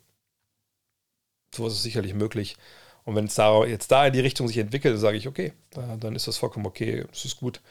[1.55, 2.57] So ist es sicherlich möglich.
[3.05, 6.15] Und wenn es da, jetzt da in die Richtung sich entwickelt, sage ich, okay, dann
[6.15, 7.63] ist das vollkommen okay, es ist gut.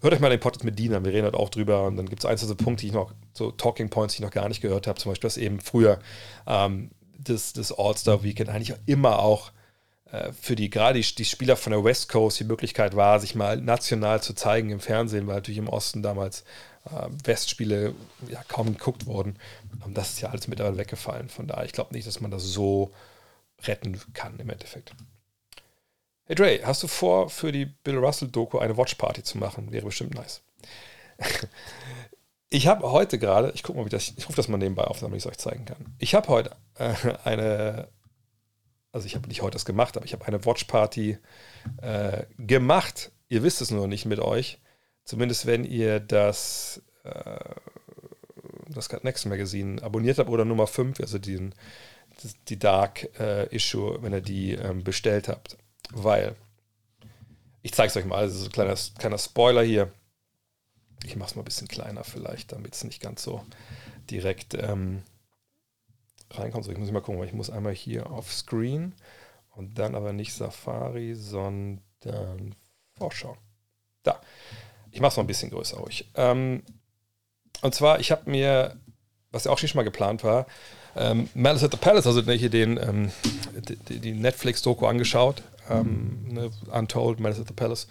[0.00, 2.24] Hört euch mal den Podcast mit Dina, wir reden halt auch drüber und dann gibt
[2.24, 4.86] es einzelne Punkte, die ich noch, so Talking Points, die ich noch gar nicht gehört
[4.86, 5.98] habe, zum Beispiel, dass eben früher
[6.46, 9.52] ähm, das, das All-Star-Weekend eigentlich immer auch
[10.40, 14.22] für die gerade die, Spieler von der West Coast die Möglichkeit war, sich mal national
[14.22, 16.44] zu zeigen im Fernsehen, weil natürlich im Osten damals
[16.86, 17.94] äh, Westspiele
[18.28, 19.36] ja, kaum geguckt wurden.
[19.84, 21.28] Und das ist ja alles mittlerweile weggefallen.
[21.28, 22.92] Von daher, ich glaube nicht, dass man das so
[23.64, 24.92] retten kann im Endeffekt.
[26.24, 29.72] Hey Dre, hast du vor, für die Bill Russell-Doku eine Watchparty zu machen?
[29.72, 30.42] Wäre bestimmt nice.
[32.50, 35.00] ich habe heute gerade, ich gucke mal, wie das, ich rufe das mal nebenbei auf,
[35.00, 35.94] damit ich es euch zeigen kann.
[35.98, 36.94] Ich habe heute äh,
[37.24, 37.88] eine,
[38.92, 41.18] also ich habe nicht heute das gemacht, aber ich habe eine Watchparty
[41.82, 43.12] äh, gemacht.
[43.28, 44.58] Ihr wisst es nur nicht mit euch.
[45.04, 47.54] Zumindest wenn ihr das, äh,
[48.68, 51.54] das Next Magazine abonniert habt oder Nummer 5, also den,
[52.48, 55.56] die Dark äh, Issue, wenn ihr die ähm, bestellt habt
[55.92, 56.36] weil
[57.62, 59.92] ich zeige es euch mal, also so ein kleiner, kleiner Spoiler hier.
[61.04, 63.44] Ich mache es mal ein bisschen kleiner vielleicht, damit es nicht ganz so
[64.10, 65.02] direkt ähm,
[66.30, 66.64] reinkommt.
[66.64, 68.94] So, ich muss mal gucken, weil ich muss einmal hier auf Screen
[69.54, 72.54] und dann aber nicht Safari, sondern
[72.96, 73.36] Vorschau.
[74.02, 74.20] Da.
[74.90, 76.10] Ich mache es mal ein bisschen größer ruhig.
[76.14, 76.62] Ähm,
[77.62, 78.76] und zwar, ich habe mir,
[79.30, 80.46] was ja auch schon mal geplant war,
[80.96, 83.12] ähm, Malice at the Palace, also hier den, ähm,
[83.88, 87.86] die, die Netflix-Doku angeschaut ähm, ne, Untold, Malice at the Palace.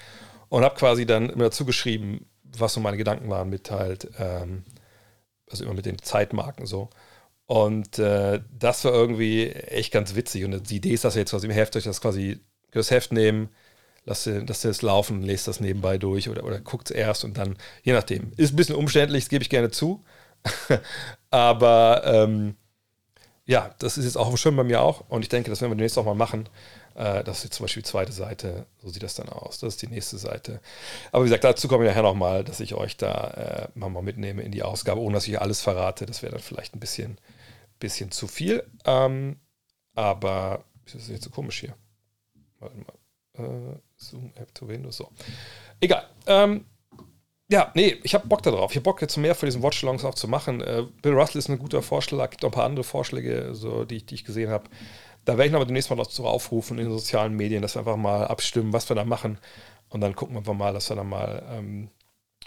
[0.50, 4.64] Und habe quasi dann immer dazu geschrieben, was so meine Gedanken waren mit halt, ähm,
[5.50, 6.90] also immer mit den Zeitmarken so.
[7.50, 10.46] Und äh, das war irgendwie echt ganz witzig.
[10.46, 13.12] Und die Idee ist, dass ihr jetzt quasi im Heft euch das quasi das Heft
[13.12, 13.50] nehmen,
[14.06, 17.24] lasst ihr, lasst ihr das laufen, lest das nebenbei durch oder, oder guckt es erst
[17.24, 18.34] und dann, je nachdem.
[18.38, 20.04] Ist ein bisschen umständlich, das gebe ich gerne zu.
[21.32, 22.56] Aber ähm,
[23.48, 25.10] ja, das ist jetzt auch schön bei mir auch.
[25.10, 26.48] Und ich denke, das werden wir demnächst auch mal machen.
[26.94, 29.58] Äh, das ist jetzt zum Beispiel die zweite Seite, so sieht das dann aus.
[29.58, 30.62] Das ist die nächste Seite.
[31.12, 34.44] Aber wie gesagt, dazu komme ich nachher nochmal, dass ich euch da äh, mal mitnehme
[34.44, 36.06] in die Ausgabe, ohne dass ich alles verrate.
[36.06, 37.18] Das wäre dann vielleicht ein bisschen,
[37.80, 38.64] bisschen zu viel.
[38.86, 39.38] Ähm,
[39.96, 41.76] aber ist das jetzt so komisch hier?
[42.60, 42.94] Warte mal.
[43.44, 44.98] Äh, Zoom App to Windows.
[44.98, 45.10] So.
[45.80, 46.08] Egal.
[46.28, 46.66] Ähm,
[47.52, 48.72] ja, nee, ich habe Bock darauf.
[48.72, 50.62] Ich habe Bock jetzt mehr für diesen Watchalongs auch zu machen.
[50.62, 52.30] Äh, Bill Russell ist ein guter Vorschlag.
[52.30, 54.70] Gibt auch ein paar andere Vorschläge, so, die, die ich gesehen habe.
[55.26, 57.98] Da werde ich aber demnächst mal dazu aufrufen in den sozialen Medien, dass wir einfach
[57.98, 59.40] mal abstimmen, was wir da machen.
[59.90, 61.90] Und dann gucken wir einfach mal, dass wir dann mal, ähm,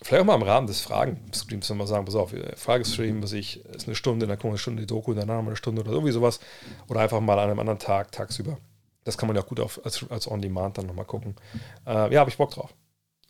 [0.03, 3.87] vielleicht auch mal im Rahmen des Fragen-Streams mal sagen, pass auf, Fragestream, was ich, ist
[3.87, 6.41] eine Stunde, dann kommt eine Stunde die Doku, danach wir eine Stunde oder irgendwie sowas.
[6.88, 8.59] Oder einfach mal an einem anderen Tag, tagsüber.
[9.05, 11.37] Das kann man ja auch gut auf, als, als On-Demand dann nochmal gucken.
[11.87, 12.75] Äh, ja, habe ich Bock drauf.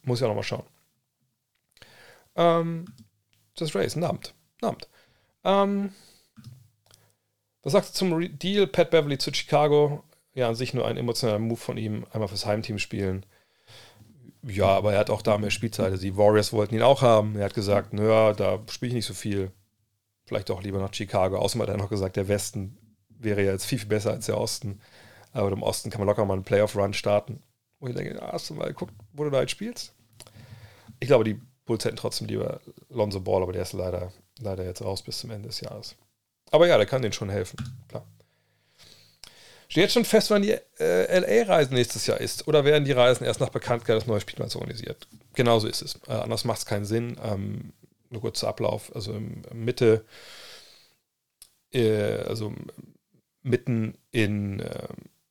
[0.04, 0.64] Muss auch nochmal schauen.
[2.36, 2.86] Ähm,
[3.56, 4.34] das Race, ein Abend.
[4.60, 4.88] Ein Abend.
[5.44, 5.92] Ähm,
[7.62, 10.02] was sagst du zum Deal Pat Beverly zu Chicago?
[10.34, 13.24] Ja, an sich nur ein emotionaler Move von ihm, einmal fürs Heimteam spielen.
[14.44, 16.00] Ja, aber er hat auch da mehr Spielzeit.
[16.02, 17.36] Die Warriors wollten ihn auch haben.
[17.36, 19.52] Er hat gesagt, naja, da spiele ich nicht so viel.
[20.24, 21.38] Vielleicht auch lieber nach Chicago.
[21.38, 22.76] Außerdem hat er noch gesagt, der Westen
[23.08, 24.80] wäre ja jetzt viel, viel besser als der Osten.
[25.32, 27.42] Aber im Osten kann man locker mal einen Playoff-Run starten.
[27.78, 29.92] Wo ich denke, hast du mal geguckt, wo du da jetzt spielst?
[31.00, 34.82] Ich glaube, die Bulls hätten trotzdem lieber Lonzo Ball, aber der ist leider, leider jetzt
[34.82, 35.96] raus bis zum Ende des Jahres.
[36.50, 37.56] Aber ja, der kann denen schon helfen,
[37.88, 38.04] klar.
[39.72, 42.46] Steht schon fest, wann die äh, LA-Reisen nächstes Jahr ist?
[42.46, 45.08] Oder werden die Reisen erst nach Bekanntgabe des neuen Spielplans organisiert?
[45.32, 45.98] Genauso ist es.
[46.06, 47.16] Äh, anders macht es keinen Sinn.
[47.24, 47.72] Ähm,
[48.10, 48.94] nur kurz zur Ablauf.
[48.94, 50.04] Also im, Mitte,
[51.72, 52.52] äh, also
[53.40, 54.88] mitten in, äh,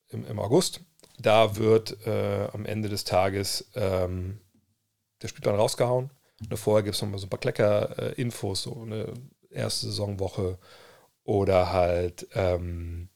[0.08, 0.80] im, im, August,
[1.20, 4.40] da wird äh, am Ende des Tages ähm,
[5.22, 6.10] der Spielplan rausgehauen.
[6.40, 9.14] Und vorher gibt es nochmal so ein paar Klecker-Infos, so eine
[9.50, 10.58] erste Saisonwoche
[11.22, 13.08] oder halt, ähm,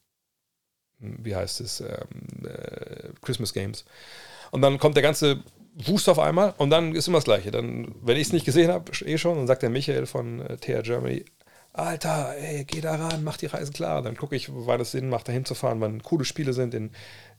[0.98, 3.84] wie heißt es, ähm, äh, Christmas Games.
[4.50, 5.42] Und dann kommt der ganze
[5.74, 7.50] Wust auf einmal und dann ist immer das Gleiche.
[7.50, 10.56] Dann, wenn ich es nicht gesehen habe, eh schon, dann sagt der Michael von äh,
[10.56, 11.24] TR Germany,
[11.72, 14.00] Alter, ey, geh da ran, mach die Reise klar.
[14.00, 16.90] Dann gucke ich, wann es Sinn macht, da hinzufahren, wann coole Spiele sind in,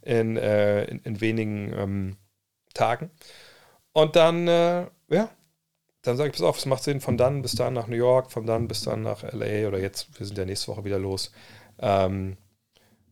[0.04, 2.17] in, äh, in, in wenigen ähm,
[2.76, 3.10] Tagen.
[3.93, 5.30] Und dann, äh, ja,
[6.04, 8.32] dann sage ich, pass auf, es macht Sinn, von dann bis dann nach New York,
[8.32, 11.32] von dann bis dann nach LA oder jetzt, wir sind ja nächste Woche wieder los,
[11.80, 12.38] ähm,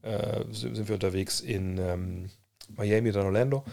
[0.06, 2.30] äh, sind wir unterwegs in ähm,
[2.76, 3.64] Miami oder Orlando.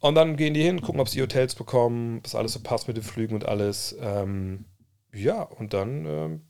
[0.00, 2.96] Und dann gehen die hin, gucken, ob sie Hotels bekommen, was alles so passt mit
[2.96, 3.96] den Flügen und alles.
[4.00, 4.66] Ähm,
[5.12, 6.42] ja, und dann ähm,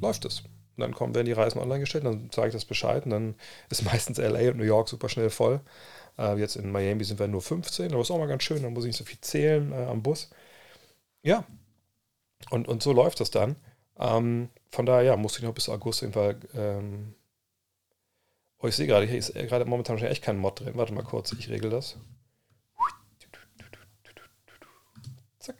[0.00, 0.40] läuft es.
[0.40, 3.34] Und dann kommen, werden die Reisen online gestellt, dann sage ich das Bescheid und dann
[3.68, 5.60] ist meistens LA und New York super schnell voll.
[6.18, 8.72] Äh, jetzt in Miami sind wir nur 15, aber ist auch mal ganz schön, dann
[8.72, 10.30] muss ich nicht so viel zählen äh, am Bus.
[11.22, 11.44] Ja,
[12.50, 13.56] und, und so läuft das dann.
[13.98, 16.38] Ähm, von daher, ja, musste ich noch bis August jedenfalls.
[16.54, 17.14] Ähm
[18.62, 20.74] oh, ich sehe gerade, hier ist gerade momentan schon echt kein Mod drin.
[20.76, 21.98] Warte mal kurz, ich regel das.
[25.38, 25.56] Zack.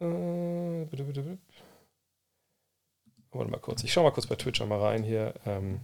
[0.00, 0.06] Äh.
[3.32, 3.84] Warte mal kurz.
[3.84, 5.34] Ich schaue mal kurz bei Twitch einmal rein hier.
[5.44, 5.80] Ähm,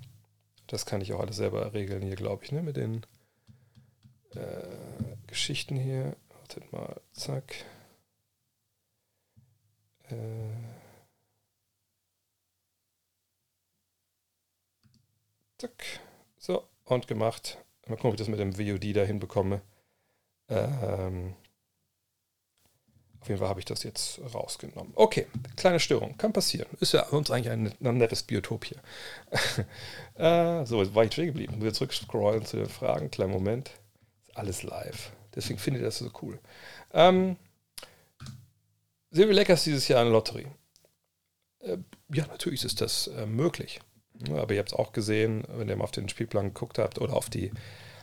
[0.68, 2.62] das kann ich auch alles selber regeln hier, glaube ich, ne?
[2.62, 3.04] Mit den
[4.30, 6.16] äh, Geschichten hier.
[6.30, 7.00] Wartet mal.
[7.12, 7.54] Zack.
[10.08, 10.81] Äh,
[15.62, 16.00] zack.
[16.38, 17.58] So, und gemacht.
[17.86, 19.62] Mal gucken, ob ich das mit dem VOD da hinbekomme.
[20.48, 21.34] Ähm,
[23.20, 24.92] auf jeden Fall habe ich das jetzt rausgenommen.
[24.96, 26.68] Okay, kleine Störung, kann passieren.
[26.80, 28.78] Ist ja uns eigentlich ein, ein nettes Biotop hier.
[30.16, 31.54] äh, so, jetzt war ich stehen geblieben.
[31.56, 33.10] Muss jetzt zurückscrollen zu den Fragen.
[33.10, 33.70] Kleinen Moment.
[34.22, 35.12] Ist alles live.
[35.34, 36.40] Deswegen finde ich das so cool.
[36.92, 37.36] Ähm,
[39.10, 40.48] wir Lakers dieses Jahr eine Lotterie?
[41.60, 41.78] Äh,
[42.12, 43.80] ja, natürlich ist das äh, möglich.
[44.30, 47.14] Aber ihr habt es auch gesehen, wenn ihr mal auf den Spielplan geguckt habt oder
[47.14, 47.50] auf die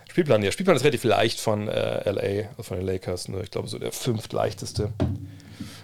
[0.09, 0.41] Spielplan.
[0.41, 3.27] Der Spielplan ist relativ leicht von äh, LA, also von den Lakers.
[3.27, 3.41] Ne?
[3.43, 4.91] Ich glaube, so der fünftleichteste.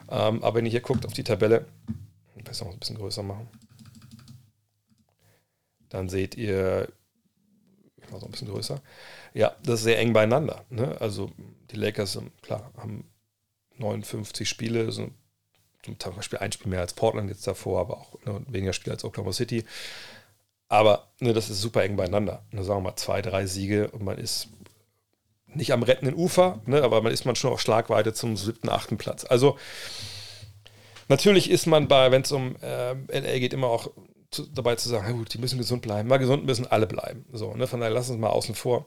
[0.09, 1.65] Ähm, aber wenn ihr hier guckt auf die Tabelle,
[2.47, 3.49] weiß noch ein bisschen größer machen,
[5.89, 6.87] dann seht ihr,
[7.97, 8.81] ich mache es ein bisschen größer,
[9.33, 10.65] ja, das ist sehr eng beieinander.
[10.69, 10.99] Ne?
[10.99, 11.31] Also
[11.71, 13.05] die Lakers, klar, haben
[13.77, 15.13] 59 Spiele, sind
[15.99, 19.03] zum Beispiel ein Spiel mehr als Portland jetzt davor, aber auch ne, weniger Spiele als
[19.03, 19.63] Oklahoma City.
[20.67, 22.43] Aber ne, das ist super eng beieinander.
[22.51, 24.49] Ne, sagen wir mal zwei, drei Siege und man ist
[25.47, 28.97] nicht am rettenden Ufer, ne, aber man ist man schon auf Schlagweite zum siebten, achten
[28.97, 29.25] Platz.
[29.25, 29.57] Also
[31.07, 33.91] natürlich ist man bei, wenn es um äh, LA geht, immer auch
[34.31, 36.09] zu, dabei zu sagen, gut, die müssen gesund bleiben.
[36.09, 37.25] Mal gesund müssen alle bleiben.
[37.31, 38.85] So, ne, von daher lassen wir es mal außen vor.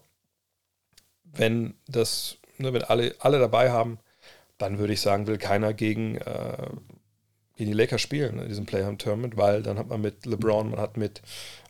[1.24, 3.98] Wenn das, ne, wenn alle, alle dabei haben,
[4.58, 6.68] dann würde ich sagen, will keiner gegen, äh,
[7.58, 10.96] gegen die Lakers spielen in diesem Playham-Tournament, weil dann hat man mit LeBron, man hat
[10.96, 11.20] mit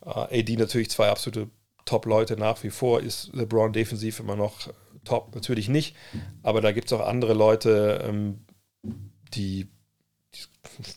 [0.04, 1.48] äh, AD natürlich zwei absolute
[1.86, 3.00] Top-Leute nach wie vor.
[3.00, 4.68] Ist LeBron defensiv immer noch
[5.04, 5.34] top?
[5.34, 5.96] Natürlich nicht,
[6.42, 8.44] aber da gibt es auch andere Leute, ähm,
[9.32, 9.68] die,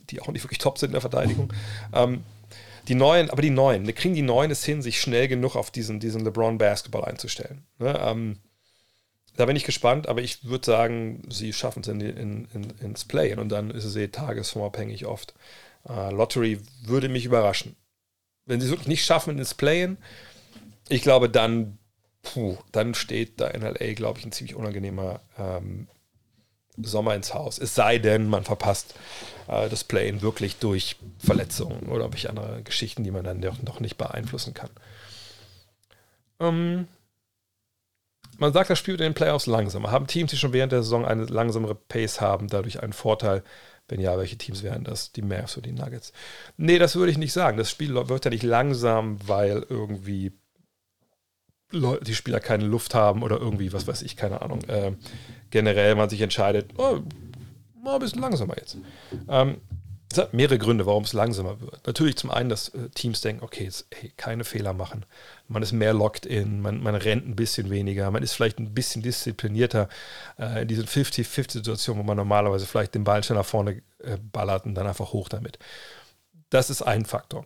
[0.09, 1.53] die auch nicht wirklich top sind in der Verteidigung.
[1.93, 2.23] Ähm,
[2.89, 5.71] die Neuen, aber die Neuen, ne, kriegen die Neuen es hin, sich schnell genug auf
[5.71, 7.63] diesen, diesen LeBron-Basketball einzustellen.
[7.79, 7.97] Ne?
[8.01, 8.39] Ähm,
[9.37, 13.05] da bin ich gespannt, aber ich würde sagen, sie schaffen es in, in, in, ins
[13.05, 15.33] Play und dann ist es eh tagesformabhängig oft.
[15.83, 17.75] Uh, Lottery würde mich überraschen.
[18.45, 19.97] Wenn sie es wirklich nicht schaffen ins Playen,
[20.89, 21.79] ich glaube, dann,
[22.21, 25.87] puh, dann steht da in LA, glaube ich, ein ziemlich unangenehmer ähm,
[26.77, 27.57] Sommer ins Haus.
[27.57, 28.95] Es sei denn, man verpasst
[29.47, 33.79] äh, das Playen wirklich durch Verletzungen oder durch andere Geschichten, die man dann doch, noch
[33.79, 34.69] nicht beeinflussen kann.
[36.39, 36.87] Ähm,
[38.41, 39.91] man sagt, das Spiel in den Playoffs langsamer.
[39.91, 43.43] Haben Teams, die schon während der Saison eine langsamere Pace haben, dadurch einen Vorteil?
[43.87, 45.11] Wenn ja, welche Teams wären das?
[45.11, 46.11] Die Mavs oder die Nuggets?
[46.57, 47.57] Nee, das würde ich nicht sagen.
[47.57, 50.31] Das Spiel wird ja nicht langsam, weil irgendwie
[51.71, 54.63] die Spieler keine Luft haben oder irgendwie, was weiß ich, keine Ahnung.
[54.63, 54.93] Äh,
[55.51, 56.99] generell man sich entscheidet, oh,
[57.81, 58.77] mal ein bisschen langsamer jetzt.
[59.29, 59.57] Ähm,
[60.11, 61.85] es hat mehrere Gründe, warum es langsamer wird.
[61.87, 65.05] Natürlich zum einen, dass äh, Teams denken, okay, jetzt, hey, keine Fehler machen.
[65.47, 68.73] Man ist mehr locked in, man, man rennt ein bisschen weniger, man ist vielleicht ein
[68.73, 69.89] bisschen disziplinierter
[70.37, 74.65] äh, in diesen 50-50-Situationen, wo man normalerweise vielleicht den Ball schon nach vorne äh, ballert
[74.65, 75.59] und dann einfach hoch damit.
[76.49, 77.45] Das ist ein Faktor.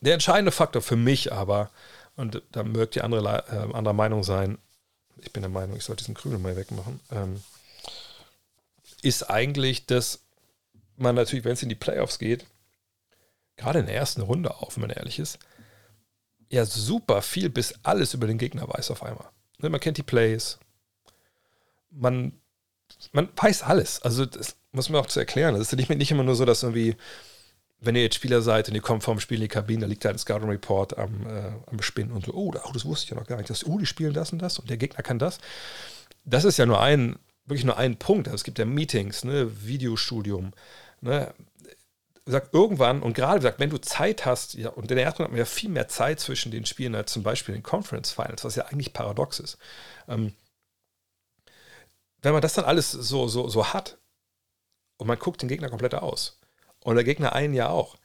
[0.00, 1.70] Der entscheidende Faktor für mich aber,
[2.16, 4.58] und da mögt ihr andere, äh, anderer Meinung sein,
[5.22, 7.42] ich bin der Meinung, ich sollte diesen Grünen mal wegmachen, ähm,
[9.02, 10.20] ist eigentlich, dass
[11.00, 12.46] man natürlich, wenn es in die Playoffs geht,
[13.56, 15.38] gerade in der ersten Runde auch, wenn man ehrlich ist,
[16.48, 19.28] ja super viel bis alles über den Gegner weiß auf einmal.
[19.58, 20.58] Ne, man kennt die Plays,
[21.90, 22.32] man,
[23.12, 24.02] man weiß alles.
[24.02, 25.54] Also das muss man auch zu erklären.
[25.54, 26.96] Es ist nicht, nicht immer nur so, dass irgendwie,
[27.80, 30.04] wenn ihr jetzt Spieler seid und ihr kommt vom Spiel in die Kabine, da liegt
[30.04, 33.16] da ein Scouting Report am, äh, am Spinnen und so, oh, das wusste ich ja
[33.16, 33.50] noch gar nicht.
[33.50, 35.38] Das, oh, die spielen das und das und der Gegner kann das.
[36.24, 38.28] Das ist ja nur ein, wirklich nur ein Punkt.
[38.28, 40.52] Also es gibt ja Meetings, ne, Videostudium,
[41.00, 41.34] Ne,
[42.26, 45.30] sagt irgendwann, und gerade gesagt, wenn du Zeit hast, ja, und in der ersten hat
[45.30, 48.44] man ja viel mehr Zeit zwischen den Spielen als zum Beispiel in den Conference Finals,
[48.44, 49.58] was ja eigentlich paradox ist.
[50.08, 50.34] Ähm,
[52.22, 53.98] wenn man das dann alles so, so, so hat
[54.98, 56.38] und man guckt den Gegner komplett aus
[56.80, 57.96] und der Gegner einen ja auch,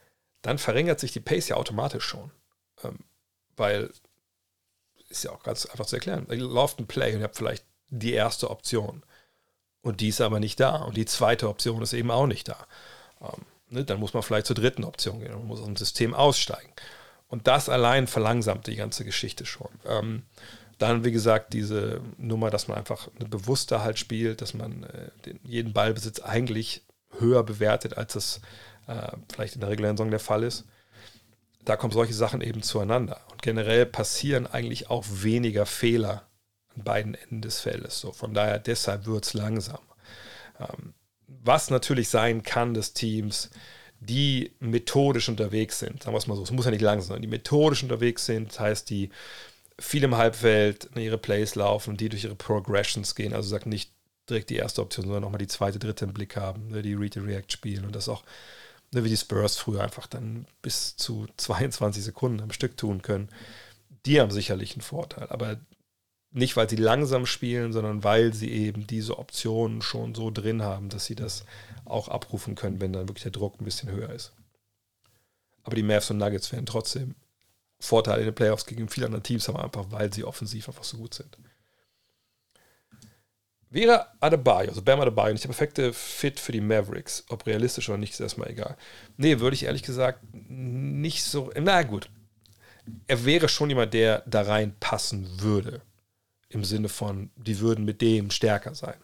[0.42, 2.32] dann verringert sich die Pace ja automatisch schon.
[2.84, 3.00] Ähm,
[3.58, 3.92] weil,
[5.10, 7.66] ist ja auch ganz einfach zu erklären, ihr lauft ein Play und ihr habt vielleicht
[7.90, 9.04] die erste Option
[9.86, 10.78] und die ist aber nicht da.
[10.78, 12.58] Und die zweite Option ist eben auch nicht da.
[13.22, 15.32] Ähm, ne, dann muss man vielleicht zur dritten Option gehen.
[15.32, 16.72] Man muss aus dem System aussteigen.
[17.28, 19.70] Und das allein verlangsamt die ganze Geschichte schon.
[19.86, 20.24] Ähm,
[20.80, 25.12] dann, wie gesagt, diese Nummer, dass man einfach eine bewusste halt spielt, dass man äh,
[25.24, 26.82] den, jeden Ballbesitz eigentlich
[27.20, 28.42] höher bewertet, als es
[28.88, 30.66] äh, vielleicht in der regulären Saison der Fall ist.
[31.64, 33.22] Da kommen solche Sachen eben zueinander.
[33.32, 36.24] Und generell passieren eigentlich auch weniger Fehler
[36.84, 38.00] beiden Enden des Feldes.
[38.00, 39.80] So, von daher, deshalb wird es langsam.
[40.60, 40.94] Ähm,
[41.28, 43.50] was natürlich sein kann, des Teams,
[44.00, 47.22] die methodisch unterwegs sind, sagen wir es mal so, es muss ja nicht langsam sein,
[47.22, 49.10] die methodisch unterwegs sind, heißt, die
[49.80, 53.92] viel im Halbfeld ihre Plays laufen, die durch ihre Progressions gehen, also sagt nicht
[54.30, 57.18] direkt die erste Option, sondern nochmal die zweite, dritte im Blick haben, ne, die Read
[57.18, 58.24] React spielen und das auch,
[58.92, 63.30] ne, wie die Spurs früher einfach dann bis zu 22 Sekunden am Stück tun können
[64.06, 65.28] die haben sicherlich einen Vorteil.
[65.30, 65.58] Aber
[66.36, 70.90] nicht, weil sie langsam spielen, sondern weil sie eben diese Optionen schon so drin haben,
[70.90, 71.46] dass sie das
[71.86, 74.34] auch abrufen können, wenn dann wirklich der Druck ein bisschen höher ist.
[75.64, 77.16] Aber die Mavs und Nuggets werden trotzdem
[77.80, 80.98] Vorteile in den Playoffs gegen viele andere Teams haben, einfach weil sie offensiv einfach so
[80.98, 81.38] gut sind.
[83.70, 87.98] Wäre Adebayo, also Bam Adebayo, nicht der perfekte Fit für die Mavericks, ob realistisch oder
[87.98, 88.78] nicht, ist erstmal egal.
[89.18, 92.10] Nee, würde ich ehrlich gesagt nicht so, na gut.
[93.08, 95.82] Er wäre schon jemand, der da reinpassen würde.
[96.56, 98.96] Im Sinne von, die würden mit dem stärker sein.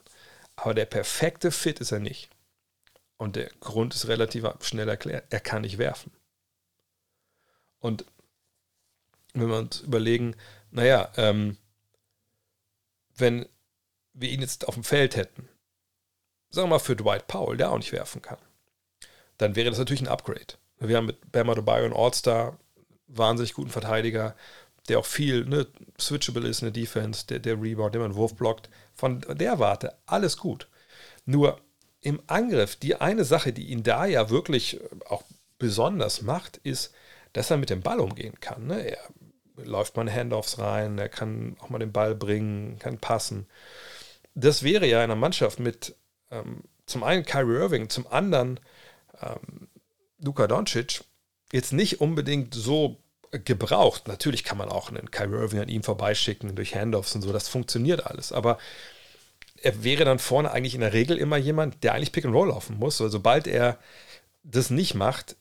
[0.55, 2.29] Aber der perfekte Fit ist er nicht.
[3.17, 5.25] Und der Grund ist relativ schnell erklärt.
[5.31, 6.13] Er kann nicht werfen.
[7.81, 8.05] Und
[9.33, 10.37] wenn wir uns überlegen,
[10.71, 11.57] naja, ähm,
[13.17, 13.45] wenn
[14.13, 15.49] wir ihn jetzt auf dem Feld hätten,
[16.51, 18.39] sagen wir mal für Dwight Powell, der auch nicht werfen kann,
[19.37, 20.53] dann wäre das natürlich ein Upgrade.
[20.79, 22.57] Wir haben mit Bama Adebayo einen All-Star,
[23.07, 24.37] wahnsinnig guten Verteidiger,
[24.89, 25.67] der auch viel ne,
[25.99, 28.69] switchable ist in der Defense, der, der Rebound, der man Wurf blockt.
[28.93, 30.67] Von der Warte, alles gut.
[31.25, 31.61] Nur
[32.01, 35.23] im Angriff, die eine Sache, die ihn da ja wirklich auch
[35.59, 36.93] besonders macht, ist,
[37.33, 38.67] dass er mit dem Ball umgehen kann.
[38.67, 38.81] Ne?
[38.81, 38.97] Er
[39.63, 43.47] läuft mal in Handoffs rein, er kann auch mal den Ball bringen, kann passen.
[44.33, 45.95] Das wäre ja in einer Mannschaft mit
[46.31, 48.59] ähm, zum einen Kyrie Irving, zum anderen
[49.21, 49.67] ähm,
[50.19, 51.03] Luka Doncic
[51.51, 52.97] jetzt nicht unbedingt so
[53.31, 54.07] gebraucht.
[54.07, 57.47] Natürlich kann man auch einen Kyrie Irving an ihm vorbeischicken durch Handoffs und so, das
[57.47, 58.31] funktioniert alles.
[58.31, 58.57] Aber
[59.61, 62.49] er wäre dann vorne eigentlich in der Regel immer jemand, der eigentlich Pick and Roll
[62.49, 62.99] laufen muss.
[62.99, 63.77] Also sobald er
[64.43, 65.35] das nicht macht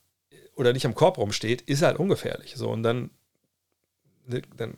[0.55, 2.55] oder nicht am Korb rumsteht, ist er halt ungefährlich.
[2.57, 3.11] So und dann
[4.57, 4.75] dann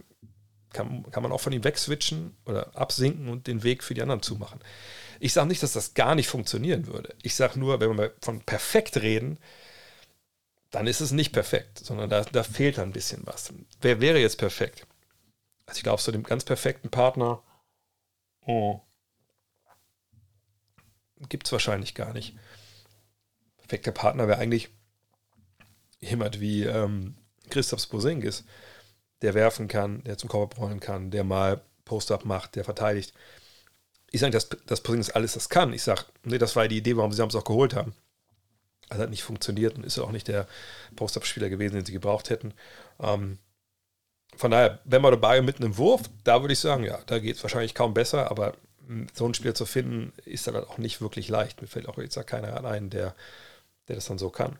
[0.72, 4.22] kann, kann man auch von ihm wegswitchen oder absinken und den Weg für die anderen
[4.22, 4.60] zumachen.
[5.20, 7.14] Ich sage nicht, dass das gar nicht funktionieren würde.
[7.22, 9.38] Ich sage nur, wenn wir von perfekt reden,
[10.72, 13.52] dann ist es nicht perfekt, sondern da, da fehlt ein bisschen was.
[13.80, 14.86] Wer wäre jetzt perfekt?
[15.66, 17.42] Also ich glaube, so dem ganz perfekten Partner
[18.46, 18.80] oh,
[21.28, 22.34] gibt es wahrscheinlich gar nicht.
[23.58, 24.70] Perfekter Partner wäre eigentlich
[26.00, 27.16] jemand wie ähm,
[27.48, 28.44] Christoph Bosingis
[29.20, 33.14] der werfen kann, der zum Korb rollen kann, der mal Post-Up macht, der verteidigt.
[34.10, 35.72] Ich sage nicht, dass, dass Porzingis alles das kann.
[35.72, 37.94] Ich sage, nee, das war die Idee, warum sie es auch geholt haben.
[38.98, 40.46] Hat nicht funktioniert und ist auch nicht der
[40.96, 42.54] Post-Up-Spieler gewesen, den sie gebraucht hätten.
[43.00, 43.38] Ähm,
[44.36, 47.36] von daher, wenn man dabei mit einem Wurf, da würde ich sagen, ja, da geht
[47.36, 48.54] es wahrscheinlich kaum besser, aber
[49.14, 51.60] so ein Spieler zu finden, ist dann auch nicht wirklich leicht.
[51.60, 53.14] Mir fällt auch jetzt keiner ein, der,
[53.88, 54.58] der das dann so kann.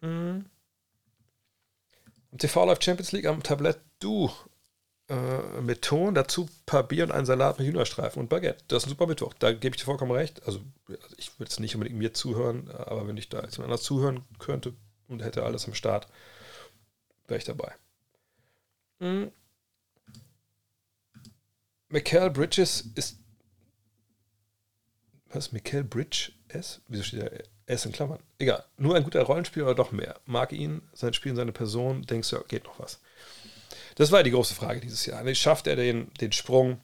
[0.00, 0.46] Mhm.
[2.38, 4.30] TV läuft Champions League am Tablett Du
[5.08, 8.64] äh, mit Ton, dazu ein paar Bier und einen Salat mit Hühnerstreifen und Baguette.
[8.68, 9.34] Das ist ein super Mittwoch.
[9.38, 10.44] Da gebe ich dir vollkommen recht.
[10.46, 13.82] Also, also ich würde jetzt nicht unbedingt mir zuhören, aber wenn ich da jetzt anders
[13.82, 14.74] zuhören könnte
[15.08, 16.08] und hätte alles am Start,
[17.26, 17.74] wäre ich dabei.
[18.98, 19.32] Mhm.
[21.88, 23.18] Michael Bridges ist.
[25.30, 25.52] Was?
[25.52, 26.80] Michael Bridge S?
[26.88, 27.28] Wieso steht da
[27.66, 28.20] er ist in Klammern.
[28.38, 28.64] Egal.
[28.78, 30.20] Nur ein guter Rollenspieler oder doch mehr?
[30.24, 32.02] Mag ihn, sein Spiel und seine Person?
[32.02, 33.00] Denkst du, geht noch was?
[33.96, 35.34] Das war die große Frage dieses Jahr.
[35.34, 36.80] Schafft er den, den Sprung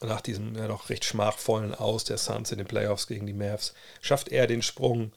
[0.00, 3.74] nach diesem ja doch recht schmachvollen Aus der Suns in den Playoffs gegen die Mavs?
[4.00, 5.12] Schafft er den Sprung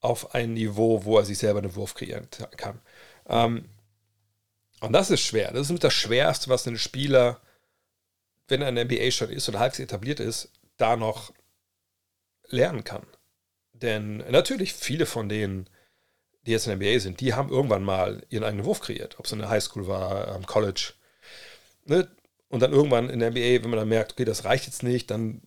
[0.00, 2.80] auf ein Niveau, wo er sich selber einen Wurf kreieren kann?
[3.28, 3.68] Ähm,
[4.80, 5.52] und das ist schwer.
[5.52, 7.40] Das ist mit das Schwerste, was ein Spieler,
[8.46, 11.32] wenn er in der NBA schon ist oder halbwegs etabliert ist, da noch
[12.48, 13.06] lernen kann.
[13.72, 15.68] Denn natürlich, viele von denen,
[16.46, 19.18] die jetzt in der NBA sind, die haben irgendwann mal ihren eigenen Wurf kreiert.
[19.18, 20.92] Ob es in der Highschool war, am College.
[21.84, 22.08] Ne?
[22.48, 25.10] Und dann irgendwann in der NBA, wenn man dann merkt, okay, das reicht jetzt nicht,
[25.10, 25.42] dann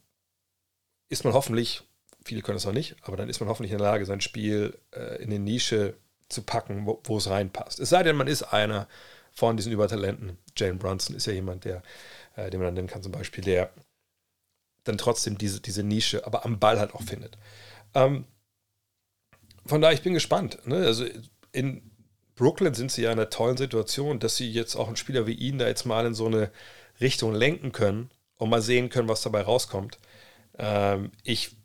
[1.10, 1.84] ist man hoffentlich,
[2.24, 4.78] viele können es auch nicht, aber dann ist man hoffentlich in der Lage, sein Spiel
[4.92, 5.96] äh, in eine Nische
[6.30, 7.80] zu packen, wo, wo, es reinpasst.
[7.80, 8.88] Es sei denn, man ist einer
[9.32, 10.38] von diesen Übertalenten.
[10.56, 11.82] Jalen Brunson ist ja jemand, der,
[12.36, 13.72] äh, den man dann nennen kann, zum Beispiel, der
[14.84, 17.38] dann trotzdem diese, diese Nische, aber am Ball halt auch findet.
[17.94, 18.26] Ähm,
[19.66, 20.66] von daher, ich bin gespannt.
[20.66, 20.78] Ne?
[20.78, 21.06] Also
[21.52, 21.92] in
[22.36, 25.34] Brooklyn sind sie ja in einer tollen Situation, dass sie jetzt auch einen Spieler wie
[25.34, 26.52] ihn da jetzt mal in so eine
[27.02, 29.98] Richtung lenken können und mal sehen können, was dabei rauskommt.
[30.58, 31.56] Ähm, ich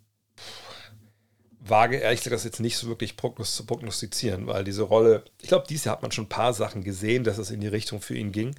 [1.69, 5.67] wage ehrlich gesagt das jetzt nicht so wirklich zu prognostizieren, weil diese Rolle, ich glaube,
[5.69, 8.17] dieses Jahr hat man schon ein paar Sachen gesehen, dass es in die Richtung für
[8.17, 8.55] ihn ging.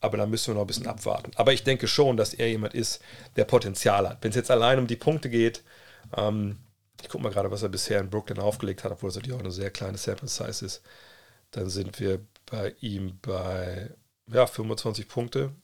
[0.00, 1.32] Aber da müssen wir noch ein bisschen abwarten.
[1.36, 3.00] Aber ich denke schon, dass er jemand ist,
[3.36, 4.18] der Potenzial hat.
[4.22, 5.64] Wenn es jetzt allein um die Punkte geht,
[6.16, 6.58] ähm,
[7.02, 9.42] ich gucke mal gerade, was er bisher in Brooklyn aufgelegt hat, obwohl es natürlich auch
[9.42, 10.82] eine sehr kleine Sample Size ist.
[11.50, 13.90] Dann sind wir bei ihm bei
[14.30, 15.54] ja, 25 Punkte.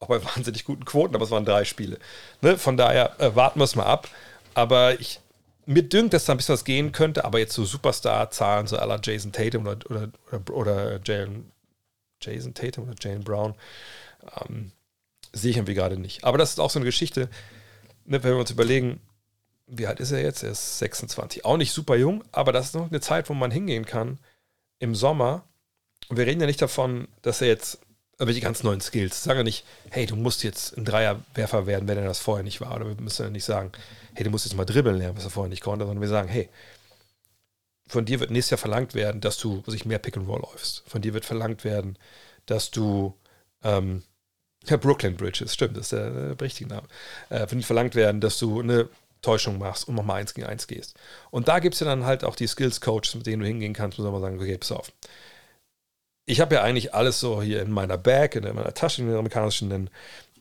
[0.00, 1.98] Auch bei wahnsinnig guten Quoten, aber es waren drei Spiele.
[2.40, 2.58] Ne?
[2.58, 4.08] Von daher äh, warten wir es mal ab.
[4.54, 5.20] Aber ich,
[5.66, 9.00] mir dünkt, dass da ein bisschen was gehen könnte, aber jetzt so Superstar-Zahlen, so aller
[9.02, 11.52] Jason Tatum oder, oder, oder, oder Jalen
[12.20, 13.54] Jason Tatum oder Jane Brown.
[14.40, 14.72] Ähm,
[15.32, 16.24] sehe ich irgendwie gerade nicht.
[16.24, 17.28] Aber das ist auch so eine Geschichte,
[18.04, 19.00] ne, wenn wir uns überlegen,
[19.66, 20.42] wie alt ist er jetzt?
[20.42, 21.44] Er ist 26.
[21.44, 24.18] Auch nicht super jung, aber das ist noch eine Zeit, wo man hingehen kann
[24.80, 25.44] im Sommer.
[26.08, 27.78] Und wir reden ja nicht davon, dass er jetzt
[28.26, 29.22] die ganz neuen Skills.
[29.22, 32.60] Sagen wir nicht, hey, du musst jetzt ein Dreierwerfer werden, wenn er das vorher nicht
[32.60, 32.74] war.
[32.76, 33.72] Oder wir müssen ja nicht sagen,
[34.14, 36.28] hey, du musst jetzt mal dribbeln lernen, was er vorher nicht konnte, sondern wir sagen,
[36.28, 36.48] hey,
[37.88, 40.84] von dir wird nächstes Jahr verlangt werden, dass du sich mehr Pick and Roll läufst.
[40.86, 41.98] Von dir wird verlangt werden,
[42.46, 43.14] dass du
[43.64, 44.02] ähm,
[44.66, 46.86] ja, Brooklyn Bridges, stimmt, das ist der, der richtige Name.
[47.30, 48.88] Äh, von dir verlangt werden, dass du eine
[49.22, 50.94] Täuschung machst und nochmal eins gegen eins gehst.
[51.30, 53.98] Und da gibt es ja dann halt auch die Skills-Coaches, mit denen du hingehen kannst,
[53.98, 54.92] man sagen, okay, pass auf.
[56.26, 59.16] Ich habe ja eigentlich alles so hier in meiner Bag, in meiner Tasche, in den
[59.16, 59.90] amerikanischen nennen.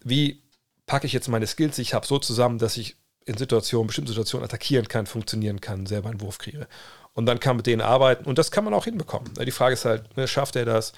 [0.03, 0.41] Wie
[0.85, 4.09] packe ich jetzt meine Skills, die ich habe, so zusammen, dass ich in Situationen, bestimmten
[4.09, 6.67] Situationen attackieren kann, funktionieren kann, selber einen Wurf kriege.
[7.13, 9.33] Und dann kann man mit denen arbeiten und das kann man auch hinbekommen.
[9.35, 10.93] Die Frage ist halt, ne, schafft er das?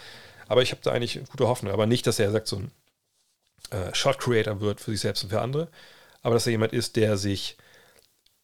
[0.48, 1.74] Aber ich habe da eigentlich gute Hoffnung.
[1.74, 2.72] Aber nicht, dass er sagt, so ein
[3.72, 5.70] äh, Shot Creator wird für sich selbst und für andere,
[6.22, 7.58] aber dass er jemand ist, der sich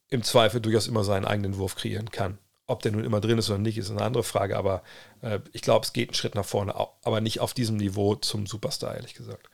[0.10, 2.38] im Zweifel durchaus immer seinen eigenen Wurf kreieren kann.
[2.68, 4.84] Ob der nun immer drin ist oder nicht, ist eine andere Frage, aber
[5.22, 8.46] äh, ich glaube, es geht einen Schritt nach vorne, aber nicht auf diesem Niveau zum
[8.46, 9.50] Superstar, ehrlich gesagt.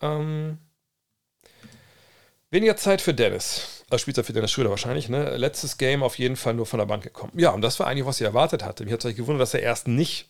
[0.00, 0.58] Ähm,
[2.50, 3.84] weniger Zeit für Dennis.
[3.90, 5.08] Als Spieler für Dennis Schröder wahrscheinlich.
[5.08, 5.36] Ne?
[5.36, 7.32] Letztes Game auf jeden Fall nur von der Bank gekommen.
[7.36, 8.84] Ja, und das war eigentlich, was ich erwartet hatte.
[8.84, 10.28] Mich hat es gewundert, dass er erst nicht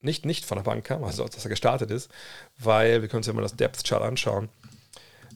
[0.00, 2.10] nicht, nicht von der Bank kam, also dass er gestartet ist,
[2.58, 4.48] weil wir können uns ja mal das Depth Chart anschauen.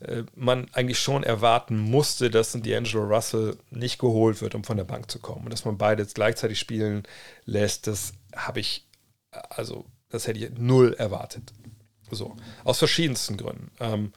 [0.01, 4.77] Äh, man eigentlich schon erwarten musste, dass ein D'Angelo Russell nicht geholt wird, um von
[4.77, 5.45] der Bank zu kommen.
[5.45, 7.03] Und dass man beide jetzt gleichzeitig spielen
[7.45, 8.87] lässt, das habe ich,
[9.31, 11.53] also das hätte ich null erwartet.
[12.11, 13.71] So, aus verschiedensten Gründen.
[13.79, 14.13] Ähm,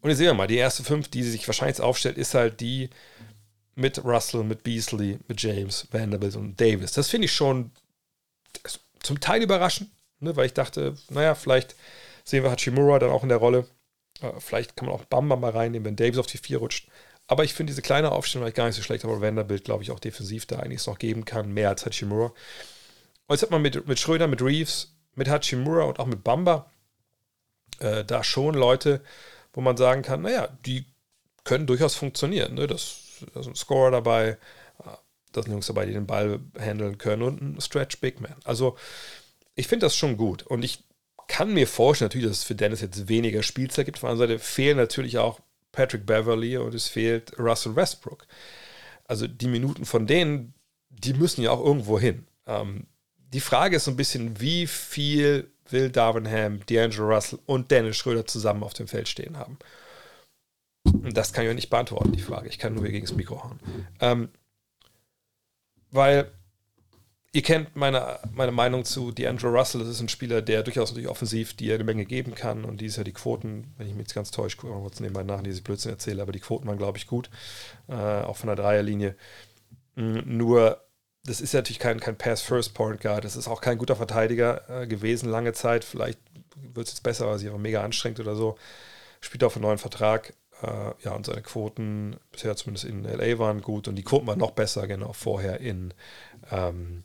[0.00, 2.90] und jetzt sehen wir mal, die erste fünf, die sich wahrscheinlich aufstellt, ist halt die
[3.74, 6.92] mit Russell, mit Beasley, mit James, Vanderbilt und Davis.
[6.92, 7.70] Das finde ich schon
[9.00, 9.90] zum Teil überraschend,
[10.20, 11.76] ne, weil ich dachte, naja, vielleicht
[12.24, 13.66] sehen wir Hachimura dann auch in der Rolle.
[14.20, 16.88] Äh, vielleicht kann man auch Bamba mal reinnehmen, wenn Davis auf die 4 rutscht.
[17.28, 19.90] Aber ich finde diese kleine Aufstellung eigentlich gar nicht so schlecht, aber Vanderbilt, glaube ich,
[19.90, 22.26] auch defensiv da einiges noch geben kann, mehr als Hachimura.
[22.26, 26.70] Und jetzt hat man mit, mit Schröder, mit Reeves, mit Hachimura und auch mit Bamba
[27.80, 29.00] äh, da schon Leute,
[29.52, 30.86] wo man sagen kann, naja, die
[31.42, 32.54] können durchaus funktionieren.
[32.54, 32.66] Ne?
[32.66, 34.38] Das, da ein Scorer dabei,
[35.36, 38.34] da sind Jungs dabei, die den Ball handeln können und ein Stretch Big Man.
[38.44, 38.76] Also
[39.54, 40.84] ich finde das schon gut und ich
[41.28, 43.98] kann mir vorstellen, natürlich, dass es für Dennis jetzt weniger Spielzeit gibt.
[43.98, 45.40] Auf der anderen Seite fehlen natürlich auch
[45.72, 48.26] Patrick Beverly und es fehlt Russell Westbrook.
[49.04, 50.54] Also die Minuten von denen,
[50.88, 52.26] die müssen ja auch irgendwo hin.
[52.46, 52.86] Ähm,
[53.32, 57.96] die Frage ist so ein bisschen, wie viel will Darvin Ham, D'Angelo Russell und Dennis
[57.96, 59.58] Schröder zusammen auf dem Feld stehen haben?
[60.84, 62.48] Und das kann ich auch nicht beantworten, die Frage.
[62.48, 63.60] Ich kann nur gegen das Mikro hauen.
[64.00, 64.28] Ähm,
[65.90, 66.30] weil
[67.32, 69.80] ihr kennt meine, meine Meinung zu D'Angelo Russell.
[69.80, 72.64] Das ist ein Spieler, der durchaus natürlich offensiv dir eine Menge geben kann.
[72.64, 75.00] Und die ist ja die Quoten, wenn ich mich jetzt ganz täusche, gucke mal kurz
[75.00, 77.30] nebenbei nach, die ich Blödsinn erzähle, aber die Quoten waren, glaube ich, gut.
[77.88, 79.16] Äh, auch von der Dreierlinie.
[79.96, 80.82] Mhm, nur,
[81.24, 83.24] das ist natürlich kein, kein Pass-First-Point Guard.
[83.24, 85.84] Das ist auch kein guter Verteidiger äh, gewesen lange Zeit.
[85.84, 86.18] Vielleicht
[86.56, 88.56] wird es jetzt besser, weil sie auch mega anstrengt oder so.
[89.20, 90.34] Spielt auf einen neuen Vertrag.
[90.62, 94.38] Äh, ja, und seine Quoten bisher zumindest in LA waren gut und die Quoten waren
[94.38, 95.92] noch besser, genau, vorher in,
[96.50, 97.04] ähm,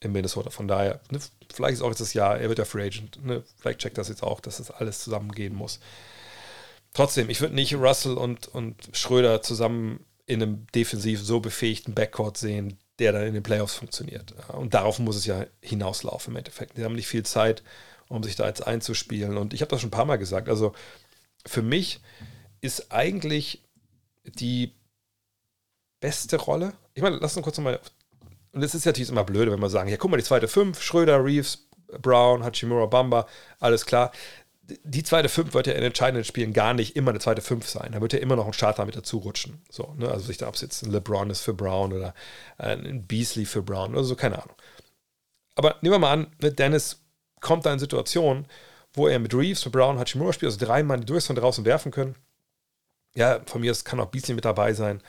[0.00, 0.50] in Minnesota.
[0.50, 1.20] Von daher, ne,
[1.52, 4.08] vielleicht ist auch jetzt das Jahr, er wird der Free Agent, ne, vielleicht checkt das
[4.08, 5.80] jetzt auch, dass das alles zusammengehen muss.
[6.92, 12.36] Trotzdem, ich würde nicht Russell und, und Schröder zusammen in einem defensiv so befähigten Backcourt
[12.36, 14.34] sehen, der dann in den Playoffs funktioniert.
[14.48, 16.76] Und darauf muss es ja hinauslaufen im Endeffekt.
[16.76, 17.62] Die haben nicht viel Zeit,
[18.08, 19.36] um sich da jetzt einzuspielen.
[19.36, 20.48] Und ich habe das schon ein paar Mal gesagt.
[20.48, 20.72] Also
[21.46, 22.00] für mich
[22.60, 23.62] ist eigentlich
[24.24, 24.74] die
[26.00, 26.74] beste Rolle.
[26.94, 27.80] Ich meine, lass uns kurz nochmal.
[28.52, 30.82] Und es ist natürlich immer blöde, wenn wir sagen: Ja, guck mal, die zweite fünf,
[30.82, 31.68] Schröder, Reeves,
[32.00, 33.26] Brown, Hachimura, Bamba,
[33.58, 34.12] alles klar.
[34.84, 37.90] Die zweite fünf wird ja in entscheidenden Spielen gar nicht immer eine zweite fünf sein.
[37.92, 39.60] Da wird ja immer noch ein Starter mit dazu rutschen.
[39.68, 40.08] So, ne?
[40.08, 40.92] Also sich da absitzen.
[40.92, 42.14] LeBron ist für Brown oder
[42.58, 44.54] äh, ein Beasley für Brown oder so, keine Ahnung.
[45.56, 47.02] Aber nehmen wir mal an, ne, Dennis
[47.40, 48.46] kommt da in Situationen,
[48.92, 51.64] wo er mit Reeves, mit Brown, Hachimura spielt, also drei Mann, die durchs von draußen
[51.64, 52.14] werfen können
[53.14, 55.02] ja, von mir aus kann auch Beasley mit dabei sein.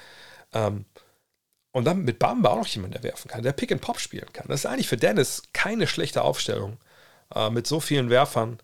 [0.53, 0.85] Ähm,
[1.71, 4.31] und dann mit Bamba auch noch jemand, der werfen kann, der Pick and Pop spielen
[4.33, 4.47] kann.
[4.47, 6.77] Das ist eigentlich für Dennis keine schlechte Aufstellung
[7.33, 8.59] äh, mit so vielen Werfern,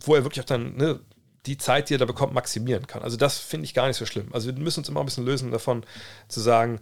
[0.00, 1.00] wo er wirklich auch dann ne,
[1.46, 3.02] die Zeit, die er da bekommt, maximieren kann.
[3.02, 4.32] Also das finde ich gar nicht so schlimm.
[4.32, 5.84] Also wir müssen uns immer ein bisschen lösen davon,
[6.28, 6.80] zu sagen,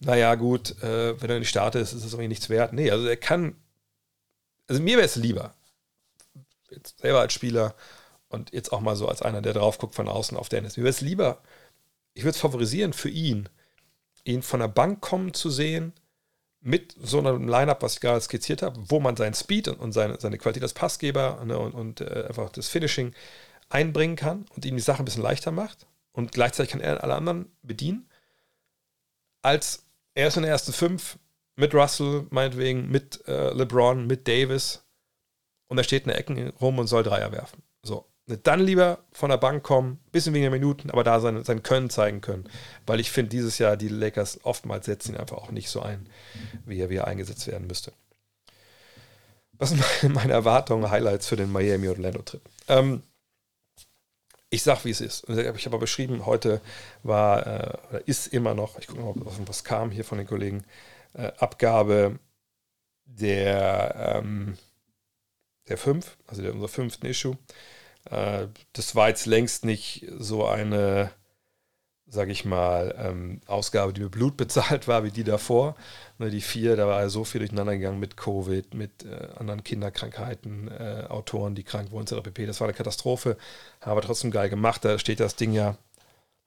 [0.00, 2.72] naja gut, äh, wenn er nicht startet, ist es irgendwie nichts wert.
[2.72, 3.56] Nee, also er kann,
[4.68, 5.54] also mir wäre es lieber,
[6.70, 7.74] jetzt selber als Spieler,
[8.34, 10.76] und jetzt auch mal so als einer, der drauf guckt von außen auf Dennis.
[10.76, 11.40] Mir wäre es lieber,
[12.12, 13.48] ich würde es favorisieren für ihn,
[14.24, 15.92] ihn von der Bank kommen zu sehen,
[16.64, 20.18] mit so einem Lineup, was ich gerade skizziert habe, wo man seinen Speed und seine,
[20.18, 23.14] seine Qualität als Passgeber ne, und, und äh, einfach das Finishing
[23.68, 27.14] einbringen kann und ihm die Sache ein bisschen leichter macht und gleichzeitig kann er alle
[27.14, 28.08] anderen bedienen,
[29.42, 31.18] als er ist in den ersten fünf
[31.56, 34.86] mit Russell, meinetwegen, mit äh, LeBron, mit Davis
[35.68, 37.62] und er steht in der Ecke rum und soll Dreier werfen.
[37.82, 38.06] So.
[38.26, 42.22] Dann lieber von der Bank kommen, bisschen weniger Minuten, aber da sein, sein Können zeigen
[42.22, 42.48] können.
[42.86, 46.08] Weil ich finde, dieses Jahr die Lakers oftmals setzen ihn einfach auch nicht so ein,
[46.64, 47.92] wie er, wie er eingesetzt werden müsste.
[49.58, 52.40] Was sind meine Erwartungen, Highlights für den Miami-Orlando-Trip?
[52.68, 53.02] Ähm,
[54.48, 55.28] ich sag, wie es ist.
[55.28, 56.60] Ich habe beschrieben, heute
[57.02, 60.26] war, äh, oder ist immer noch, ich gucke mal, was, was kam hier von den
[60.26, 60.64] Kollegen,
[61.12, 62.18] äh, Abgabe
[63.04, 64.56] der, ähm,
[65.68, 67.36] der fünf, also der, unser fünften Issue.
[68.10, 71.10] Äh, das war jetzt längst nicht so eine,
[72.06, 75.76] sage ich mal, ähm, Ausgabe, die mit Blut bezahlt war, wie die davor.
[76.18, 79.64] Ne, die vier, da war ja so viel durcheinander gegangen mit Covid, mit äh, anderen
[79.64, 82.22] Kinderkrankheiten, äh, Autoren, die krank wurden, etc.
[82.22, 82.46] pp.
[82.46, 83.36] Das war eine Katastrophe,
[83.80, 84.84] aber trotzdem geil gemacht.
[84.84, 85.76] Da steht das Ding ja,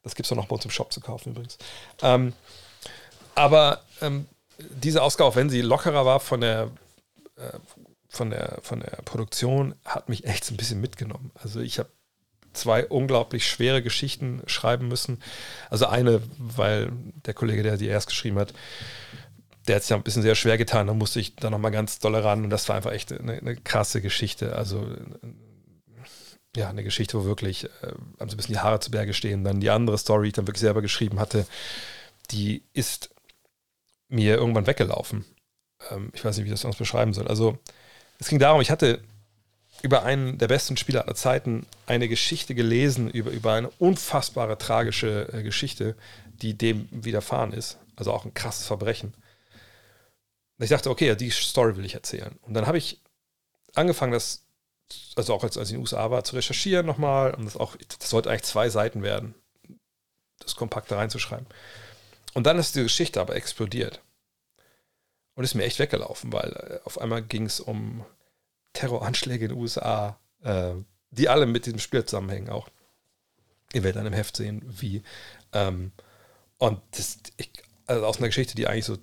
[0.04, 1.58] das gibt es auch noch bei uns im Shop zu kaufen übrigens.
[2.02, 2.34] Ähm,
[3.36, 4.26] aber ähm,
[4.58, 6.72] diese Ausgabe, auch wenn sie lockerer war von der,
[8.18, 11.32] von der, von der Produktion, hat mich echt so ein bisschen mitgenommen.
[11.36, 11.90] Also ich habe
[12.54, 15.22] zwei unglaublich schwere Geschichten schreiben müssen.
[15.70, 16.92] Also eine, weil
[17.26, 18.54] der Kollege, der die erst geschrieben hat,
[19.68, 22.00] der hat sich ja ein bisschen sehr schwer getan, da musste ich da nochmal ganz
[22.00, 24.56] doll ran und das war einfach echt eine, eine krasse Geschichte.
[24.56, 24.86] Also
[26.56, 27.70] ja, eine Geschichte, wo wirklich äh,
[28.18, 29.44] so ein bisschen die Haare zu Berge stehen.
[29.44, 31.46] Dann die andere Story, die ich dann wirklich selber geschrieben hatte,
[32.32, 33.10] die ist
[34.10, 35.26] mir irgendwann weggelaufen.
[35.92, 37.28] Ähm, ich weiß nicht, wie ich das sonst beschreiben soll.
[37.28, 37.60] Also
[38.20, 39.02] es ging darum, ich hatte
[39.82, 45.30] über einen der besten Spieler aller Zeiten eine Geschichte gelesen, über, über eine unfassbare tragische
[45.32, 45.96] äh, Geschichte,
[46.42, 47.78] die dem widerfahren ist.
[47.96, 49.14] Also auch ein krasses Verbrechen.
[50.58, 52.38] Und ich dachte, okay, die Story will ich erzählen.
[52.42, 53.00] Und dann habe ich
[53.76, 54.44] angefangen, das,
[55.16, 57.34] also auch als, als ich in den USA war, zu recherchieren nochmal.
[57.36, 59.36] Und das auch, das sollte eigentlich zwei Seiten werden,
[60.40, 61.48] das kompakt da reinzuschreiben.
[62.34, 64.02] Und dann ist die Geschichte aber explodiert.
[65.38, 68.04] Und ist mir echt weggelaufen, weil äh, auf einmal ging es um
[68.74, 70.74] Terroranschläge in den USA, äh,
[71.12, 72.70] die alle mit diesem Spiel zusammenhängen auch.
[73.72, 75.04] Ihr werdet dann im Heft sehen, wie.
[75.54, 75.92] Ähm,
[76.58, 77.52] und das, ich,
[77.86, 78.98] also aus einer Geschichte, die eigentlich so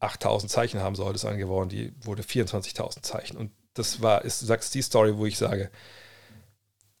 [0.00, 3.38] 8000 Zeichen haben sollte, ist angeworden, die wurde 24.000 Zeichen.
[3.38, 5.70] Und das war, ist, du sagst die Story, wo ich sage,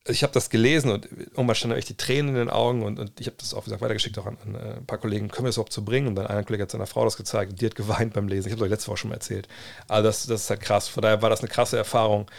[0.06, 3.20] ich habe das gelesen und irgendwann standen echt die Tränen in den Augen und, und
[3.20, 5.48] ich habe das auch gesagt, weitergeschickt auch an, an, äh, ein paar Kollegen, können wir
[5.48, 6.08] das überhaupt so bringen?
[6.08, 8.48] Und dann ein Kollege hat seiner Frau das gezeigt und die hat geweint beim Lesen.
[8.48, 9.46] Ich habe euch letzte Woche schon mal erzählt.
[9.88, 10.88] Also das, das ist halt krass.
[10.88, 12.30] Von daher war das eine krasse Erfahrung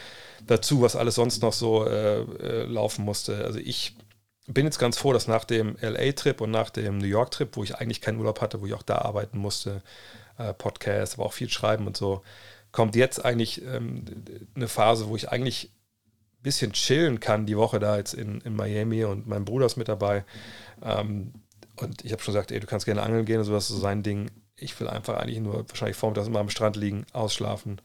[0.47, 3.43] dazu, was alles sonst noch so äh, äh, laufen musste.
[3.45, 3.95] Also ich
[4.47, 7.75] bin jetzt ganz froh, dass nach dem LA-Trip und nach dem New York-Trip, wo ich
[7.75, 9.83] eigentlich keinen Urlaub hatte, wo ich auch da arbeiten musste,
[10.39, 12.23] äh, Podcast, aber auch viel schreiben und so,
[12.71, 14.03] kommt jetzt eigentlich ähm,
[14.55, 15.71] eine Phase, wo ich eigentlich
[16.41, 19.87] bisschen chillen kann die Woche da jetzt in, in Miami und mein Bruder ist mit
[19.87, 20.25] dabei.
[20.81, 21.33] Ähm,
[21.77, 24.03] und ich habe schon gesagt, ey, du kannst gerne angeln gehen und sowas, so sein
[24.03, 24.29] Ding.
[24.55, 27.81] Ich will einfach eigentlich nur wahrscheinlich vormittags immer am Strand liegen, ausschlafen,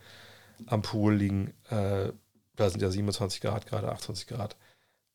[0.66, 1.54] am Pool liegen.
[1.70, 2.12] Äh,
[2.56, 4.56] da sind ja 27 Grad, gerade 28 Grad.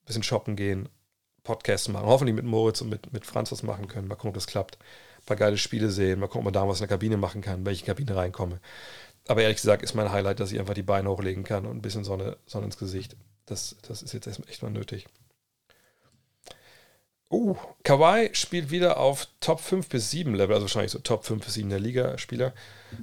[0.06, 0.89] Bisschen shoppen gehen,
[1.44, 2.06] Podcasts machen.
[2.06, 4.08] Hoffentlich mit Moritz und mit, mit Franz was machen können.
[4.08, 4.78] Mal gucken, ob das klappt.
[5.20, 6.20] Ein paar geile Spiele sehen.
[6.20, 8.60] Mal gucken, ob man da was in der Kabine machen kann, welche Kabine reinkomme.
[9.28, 11.82] Aber ehrlich gesagt ist mein Highlight, dass ich einfach die Beine hochlegen kann und ein
[11.82, 13.16] bisschen Sonne, Sonne ins Gesicht.
[13.52, 15.08] Das, das ist jetzt echt mal nötig.
[17.30, 21.43] Uh, Kawhi spielt wieder auf Top 5 bis 7 Level, also wahrscheinlich so Top 5
[21.43, 22.54] bis 7 der Liga-Spieler.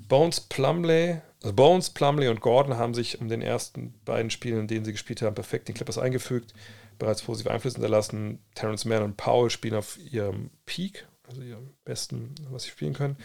[0.08, 4.68] Bones Plumley, also Bones, Plumley und Gordon haben sich um den ersten beiden Spielen, in
[4.68, 6.54] denen sie gespielt haben, perfekt in Clippers eingefügt,
[6.98, 8.38] bereits positive Einflüsse hinterlassen.
[8.54, 13.18] Terrence Mann und Paul spielen auf ihrem Peak, also ihrem besten, was sie spielen können.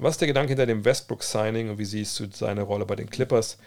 [0.00, 3.10] Was ist der Gedanke hinter dem Westbrook-Signing und wie siehst du seine Rolle bei den
[3.10, 3.58] Clippers,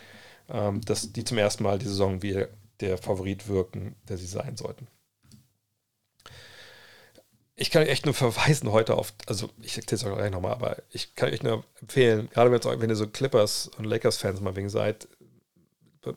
[0.50, 2.48] ähm, dass die zum ersten Mal die Saison wieder
[2.82, 4.88] der Favorit wirken, der sie sein sollten.
[7.58, 10.52] Ich kann euch echt nur verweisen heute auf, also ich erzähle es auch gleich nochmal,
[10.52, 14.70] aber ich kann euch nur empfehlen, gerade wenn ihr so Clippers und Lakers-Fans mal wegen
[14.70, 15.08] seid,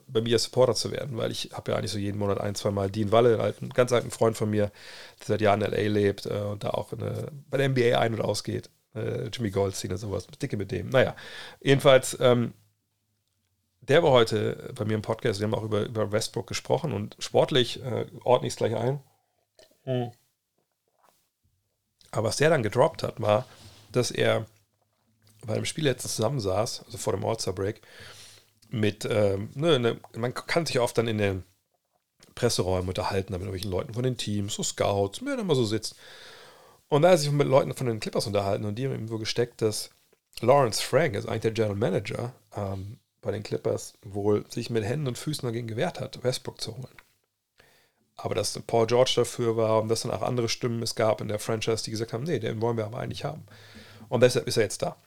[0.07, 2.71] bei mir Supporter zu werden, weil ich habe ja eigentlich so jeden Monat ein, zwei
[2.71, 4.71] Mal Dean Walle, einen ganz alten Freund von mir,
[5.19, 5.89] der seit Jahren in L.A.
[5.89, 8.69] lebt äh, und da auch eine, bei der NBA ein- und ausgeht.
[8.95, 10.89] Äh, Jimmy Goldstein und sowas, dicke mit dem.
[10.89, 11.15] Naja,
[11.61, 12.53] jedenfalls ähm,
[13.89, 15.39] der war heute bei mir im Podcast.
[15.39, 19.01] Wir haben auch über, über Westbrook gesprochen und sportlich äh, ordne ich es gleich ein.
[19.85, 20.11] Mhm.
[22.11, 23.45] Aber was der dann gedroppt hat, war,
[23.91, 24.45] dass er
[25.45, 27.81] bei einem Spiel letztens zusammensaß, also vor dem All-Star-Break,
[28.69, 31.43] mit, ähm, ne, ne, man kann sich oft dann in den
[32.35, 35.95] Presseräumen unterhalten, mit irgendwelchen Leuten von den Teams, so Scouts, wer da mal so sitzt.
[36.87, 39.07] Und da hat er sich mit Leuten von den Clippers unterhalten und die haben ihm
[39.07, 39.89] so gesteckt, dass
[40.41, 45.07] Lawrence Frank ist eigentlich der General Manager ähm, bei den Clippers, wohl sich mit Händen
[45.07, 46.95] und Füßen dagegen gewehrt hat, Westbrook zu holen.
[48.15, 51.29] Aber dass Paul George dafür war und dass dann auch andere Stimmen es gab in
[51.29, 53.45] der Franchise, die gesagt haben, nee, den wollen wir aber eigentlich haben.
[54.09, 54.97] Und deshalb ist er jetzt da.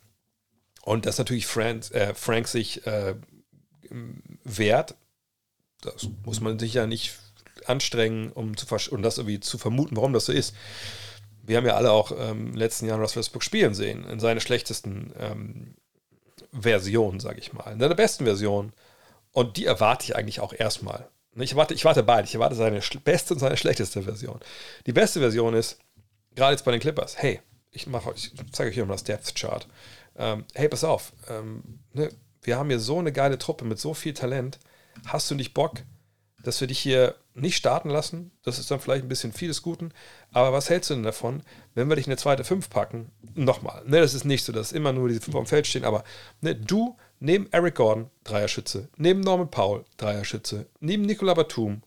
[0.83, 3.15] Und dass natürlich Frank, äh, Frank sich äh,
[4.45, 4.95] wehrt,
[5.83, 7.19] das muss man sich ja nicht
[7.67, 10.55] anstrengen, um, zu um das irgendwie zu vermuten, warum das so ist.
[11.43, 14.21] Wir haben ja alle auch ähm, in den letzten Jahren Russell Westbrook spielen sehen, in
[14.21, 15.75] seiner schlechtesten ähm,
[16.53, 18.73] Version, sage ich mal, in seiner besten Version.
[19.33, 21.09] Und die erwarte ich eigentlich auch erstmal.
[21.35, 22.29] Ich warte, ich warte beide.
[22.29, 24.39] Ich erwarte seine beste und seine schlechteste Version.
[24.87, 25.79] Die beste Version ist,
[26.35, 27.41] gerade jetzt bei den Clippers, hey,
[27.71, 29.67] ich mache ich zeige euch hier mal das Depth Chart.
[30.17, 32.11] Ähm, hey, pass auf, ähm, ne,
[32.43, 34.59] wir haben hier so eine geile Truppe mit so viel Talent.
[35.07, 35.81] Hast du nicht Bock,
[36.43, 38.30] dass wir dich hier nicht starten lassen?
[38.43, 39.93] Das ist dann vielleicht ein bisschen vieles Guten.
[40.32, 41.43] Aber was hältst du denn davon,
[41.74, 43.11] wenn wir dich in eine zweite Fünf packen?
[43.34, 45.84] Nochmal, ne, das ist nicht so, dass immer nur diese fünf auf dem Feld stehen,
[45.84, 46.05] aber
[46.40, 51.82] ne, du neben Eric Gordon, Dreierschütze, neben Norman Powell, Dreierschütze, neben Nicola Batum,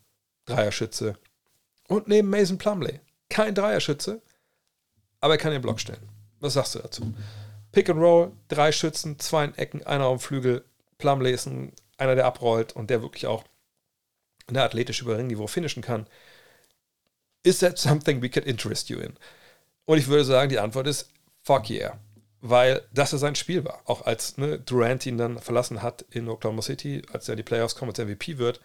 [0.45, 1.17] Dreierschütze
[1.87, 2.99] und neben Mason Plumley.
[3.29, 4.21] Kein Dreierschütze,
[5.19, 6.09] aber er kann den Block stellen.
[6.39, 7.13] Was sagst du dazu?
[7.71, 10.63] Pick and Roll, drei Schützen, zwei in Ecken, einer auf dem Flügel.
[10.97, 13.43] Plumley ist ein, einer, der abrollt und der wirklich auch
[14.47, 16.07] eine athletisch über Ringniveau finishen kann.
[17.43, 19.13] Is that something we could interest you in?
[19.85, 21.09] Und ich würde sagen, die Antwort ist
[21.43, 21.99] fuck yeah
[22.47, 23.81] weil das ja sein Spiel war.
[23.85, 27.43] Auch als ne, Durant ihn dann verlassen hat in Oklahoma City, als er in die
[27.43, 28.61] Playoffs kommt, als MVP wird,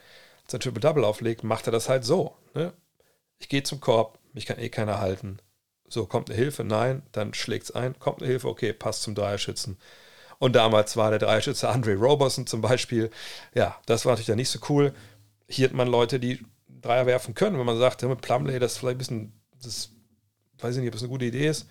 [0.53, 2.37] er Triple-Double auflegt, macht er das halt so.
[2.55, 2.72] Ne?
[3.39, 5.39] Ich gehe zum Korb, mich kann eh keiner halten.
[5.89, 6.64] So, kommt eine Hilfe?
[6.64, 7.99] Nein, dann schlägt es ein.
[7.99, 8.49] Kommt eine Hilfe?
[8.49, 9.78] Okay, passt zum Dreierschützen.
[10.39, 13.11] Und damals war der Dreierschütze Andre Roberson zum Beispiel.
[13.55, 14.93] Ja, das war natürlich dann nicht so cool.
[15.51, 17.59] Hier hat man Leute, die Dreier werfen können.
[17.59, 19.33] Wenn man sagt, ja, mit Plumley, das ist vielleicht ein bisschen,
[19.63, 19.91] das
[20.61, 21.67] weiß ich nicht, ob das eine gute Idee ist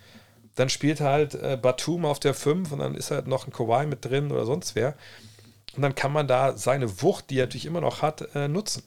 [0.59, 3.85] dann spielt halt äh, Batum auf der 5 und dann ist halt noch ein Kawhi
[3.85, 4.97] mit drin oder sonst wer.
[5.75, 8.83] Und dann kann man da seine Wucht, die er natürlich immer noch hat, äh, nutzen.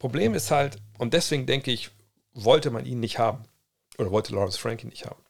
[0.00, 1.90] Problem ist halt, und deswegen denke ich,
[2.32, 3.44] wollte man ihn nicht haben.
[3.98, 5.22] Oder wollte Lawrence Frank ihn nicht haben.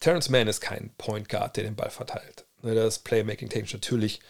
[0.00, 2.46] Terrence Mann ist kein Point Guard, der den Ball verteilt.
[2.62, 4.20] Ne, das Playmaking technisch natürlich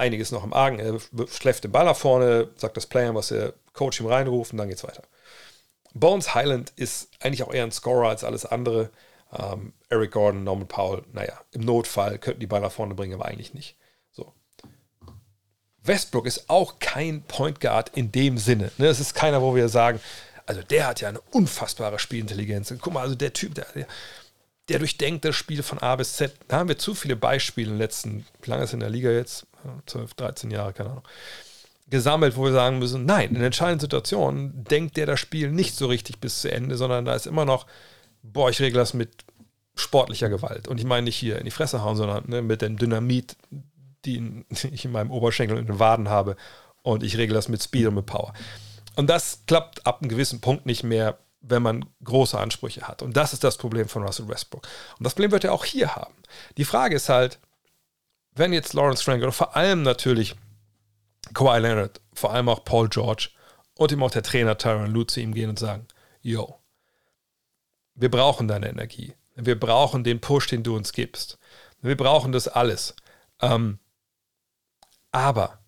[0.00, 0.78] einiges noch im Argen.
[0.78, 0.98] Er
[1.28, 4.68] schläft den Ball nach vorne, sagt das Player, was der Coach ihm reinruft und dann
[4.68, 5.02] geht's weiter.
[5.94, 8.90] Bones Highland ist eigentlich auch eher ein Scorer als alles andere.
[9.32, 13.26] Ähm, Eric Gordon, Norman Powell, naja, im Notfall könnten die Ball nach vorne bringen, aber
[13.26, 13.76] eigentlich nicht.
[14.10, 14.32] So.
[15.82, 18.70] Westbrook ist auch kein Point Guard in dem Sinne.
[18.78, 18.86] Ne?
[18.86, 20.00] Es ist keiner, wo wir sagen,
[20.46, 22.74] also der hat ja eine unfassbare Spielintelligenz.
[22.80, 23.86] Guck mal, also der Typ, der, der,
[24.70, 26.32] der durchdenkt das Spiel von A bis Z.
[26.48, 29.10] Da haben wir zu viele Beispiele in den letzten, wie lange ist in der Liga
[29.10, 29.46] jetzt?
[29.86, 31.04] 12, 13 Jahre, keine Ahnung
[31.90, 35.86] gesammelt, wo wir sagen müssen, nein, in entscheidenden Situationen denkt der das Spiel nicht so
[35.86, 37.66] richtig bis zu Ende, sondern da ist immer noch,
[38.22, 39.24] boah, ich regle das mit
[39.74, 40.68] sportlicher Gewalt.
[40.68, 43.36] Und ich meine nicht hier in die Fresse hauen, sondern ne, mit dem Dynamit,
[44.06, 46.36] den ich in meinem Oberschenkel und in den Waden habe.
[46.82, 48.32] Und ich regle das mit Speed und mit Power.
[48.96, 53.02] Und das klappt ab einem gewissen Punkt nicht mehr, wenn man große Ansprüche hat.
[53.02, 54.66] Und das ist das Problem von Russell Westbrook.
[54.98, 56.14] Und das Problem wird er auch hier haben.
[56.56, 57.38] Die Frage ist halt,
[58.32, 60.36] wenn jetzt Lawrence Frank oder vor allem natürlich
[61.34, 63.30] Kawhi Leonard, vor allem auch Paul George
[63.74, 65.86] und ihm auch der Trainer Tyron Lue zu ihm gehen und sagen,
[66.20, 66.60] yo,
[67.94, 69.14] wir brauchen deine Energie.
[69.34, 71.38] Wir brauchen den Push, den du uns gibst.
[71.80, 72.94] Wir brauchen das alles.
[73.40, 73.78] Ähm,
[75.12, 75.58] aber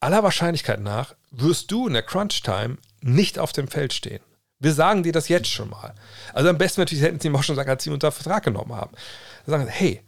[0.00, 4.20] aller Wahrscheinlichkeit nach wirst du in der Crunch-Time nicht auf dem Feld stehen.
[4.58, 5.94] Wir sagen dir das jetzt schon mal.
[6.32, 8.44] Also am besten natürlich hätten sie ihm auch schon gesagt, als sie ihn unter Vertrag
[8.44, 8.96] genommen haben.
[9.44, 10.02] Sie sagen, hey,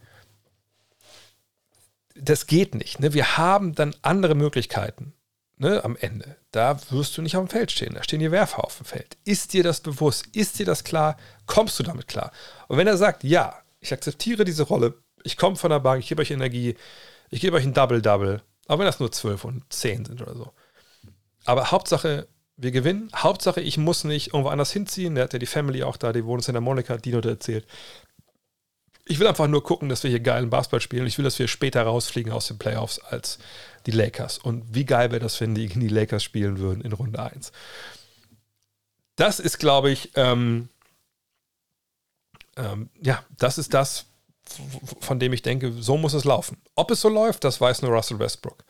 [2.15, 2.99] das geht nicht.
[2.99, 3.13] Ne?
[3.13, 5.13] Wir haben dann andere Möglichkeiten
[5.57, 6.37] ne, am Ende.
[6.51, 7.93] Da wirst du nicht auf dem Feld stehen.
[7.93, 9.17] Da stehen die Werfer auf dem Feld.
[9.23, 10.27] Ist dir das bewusst?
[10.35, 11.17] Ist dir das klar?
[11.45, 12.31] Kommst du damit klar?
[12.67, 16.09] Und wenn er sagt, ja, ich akzeptiere diese Rolle, ich komme von der Bank, ich
[16.09, 16.75] gebe euch Energie,
[17.29, 20.53] ich gebe euch ein Double-Double, auch wenn das nur 12 und 10 sind oder so.
[21.45, 22.27] Aber Hauptsache,
[22.61, 23.09] wir gewinnen.
[23.15, 25.15] Hauptsache, ich muss nicht irgendwo anders hinziehen.
[25.15, 27.65] Der hat ja die Family auch da, die wohnt in Santa Monica, Dino hat erzählt.
[29.05, 31.07] Ich will einfach nur gucken, dass wir hier geilen Basketball spielen.
[31.07, 33.39] Ich will, dass wir später rausfliegen aus den Playoffs als
[33.85, 34.37] die Lakers.
[34.37, 37.51] Und wie geil wäre das, wenn die gegen die Lakers spielen würden in Runde 1.
[39.15, 40.69] Das ist, glaube ich, ähm,
[42.55, 44.05] ähm, ja, das ist das,
[44.99, 46.57] von dem ich denke, so muss es laufen.
[46.75, 48.63] Ob es so läuft, das weiß nur Russell Westbrook.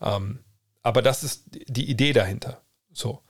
[0.00, 0.38] Ähm,
[0.82, 2.62] aber das ist die Idee dahinter.
[2.92, 3.20] So.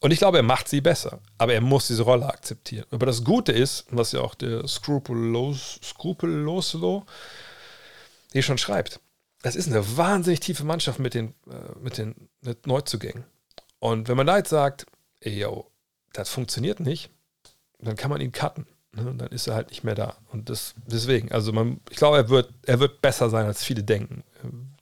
[0.00, 1.20] Und ich glaube, er macht sie besser.
[1.38, 2.86] Aber er muss diese Rolle akzeptieren.
[2.90, 7.04] Aber das Gute ist, was ja auch der Skrupellos, Skrupelloslo
[8.32, 9.00] hier schon schreibt,
[9.42, 13.24] es ist eine wahnsinnig tiefe Mannschaft mit den, äh, mit den mit Neuzugängen.
[13.78, 14.86] Und wenn man da jetzt sagt,
[15.20, 15.70] ey, yo,
[16.12, 17.10] das funktioniert nicht,
[17.78, 18.66] dann kann man ihn cutten.
[18.92, 19.08] Ne?
[19.08, 20.16] Und dann ist er halt nicht mehr da.
[20.32, 23.84] Und das, deswegen, also man, ich glaube, er wird, er wird besser sein, als viele
[23.84, 24.24] denken,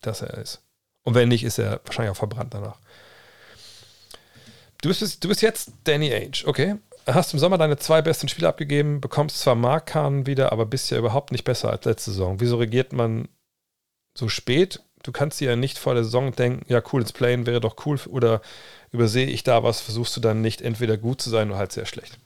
[0.00, 0.62] dass er ist.
[1.02, 2.78] Und wenn nicht, ist er wahrscheinlich auch verbrannt danach.
[4.82, 6.76] Du bist, du bist jetzt Danny Age, okay?
[7.06, 10.98] Hast im Sommer deine zwei besten Spiele abgegeben, bekommst zwar Markan wieder, aber bist ja
[10.98, 12.40] überhaupt nicht besser als letzte Saison.
[12.40, 13.28] Wieso regiert man
[14.16, 14.82] so spät?
[15.02, 17.86] Du kannst dir ja nicht vor der Saison denken, ja cool, ins Playen wäre doch
[17.86, 18.40] cool, oder
[18.90, 21.86] übersehe ich da was, versuchst du dann nicht entweder gut zu sein oder halt sehr
[21.86, 22.18] schlecht.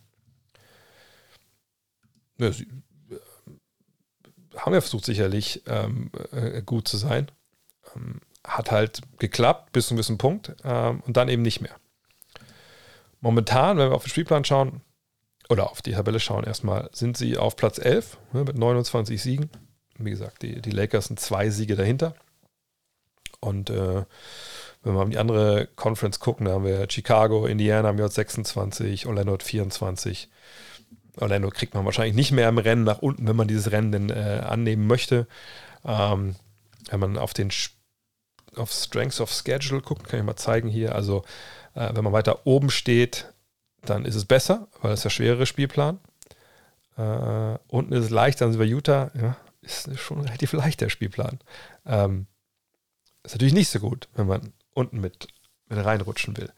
[2.39, 2.65] Ja, sie,
[3.11, 7.31] äh, haben wir versucht sicherlich ähm, äh, gut zu sein.
[7.95, 11.77] Ähm, hat halt geklappt bis zu einem gewissen Punkt ähm, und dann eben nicht mehr.
[13.21, 14.81] Momentan, wenn wir auf den Spielplan schauen
[15.49, 19.51] oder auf die Tabelle schauen, erstmal sind sie auf Platz 11 ne, mit 29 Siegen.
[19.99, 22.15] Wie gesagt, die, die Lakers sind zwei Siege dahinter.
[23.41, 24.05] Und äh,
[24.83, 29.07] wenn wir auf die andere Conference gucken, da haben wir Chicago, Indiana haben wir 26,
[29.07, 30.31] Orlando hat 24.
[31.17, 34.11] Orlando kriegt man wahrscheinlich nicht mehr im Rennen nach unten, wenn man dieses Rennen denn
[34.11, 35.27] äh, annehmen möchte.
[35.85, 36.37] Ähm,
[36.91, 37.51] wenn man auf den
[38.57, 40.95] auf Strengths of Schedule guckt, kann ich mal zeigen hier.
[40.95, 41.25] Also
[41.75, 43.33] äh, wenn man weiter oben steht,
[43.83, 46.01] dann ist es besser, weil es der schwerere Spielplan.
[46.97, 49.11] Äh, unten ist es leichter, dann sind wir Utah.
[49.15, 51.39] Ja, ist schon relativ leicht der Spielplan.
[51.87, 52.27] Ähm,
[53.23, 55.29] ist natürlich nicht so gut, wenn man unten mit,
[55.69, 56.53] mit reinrutschen will.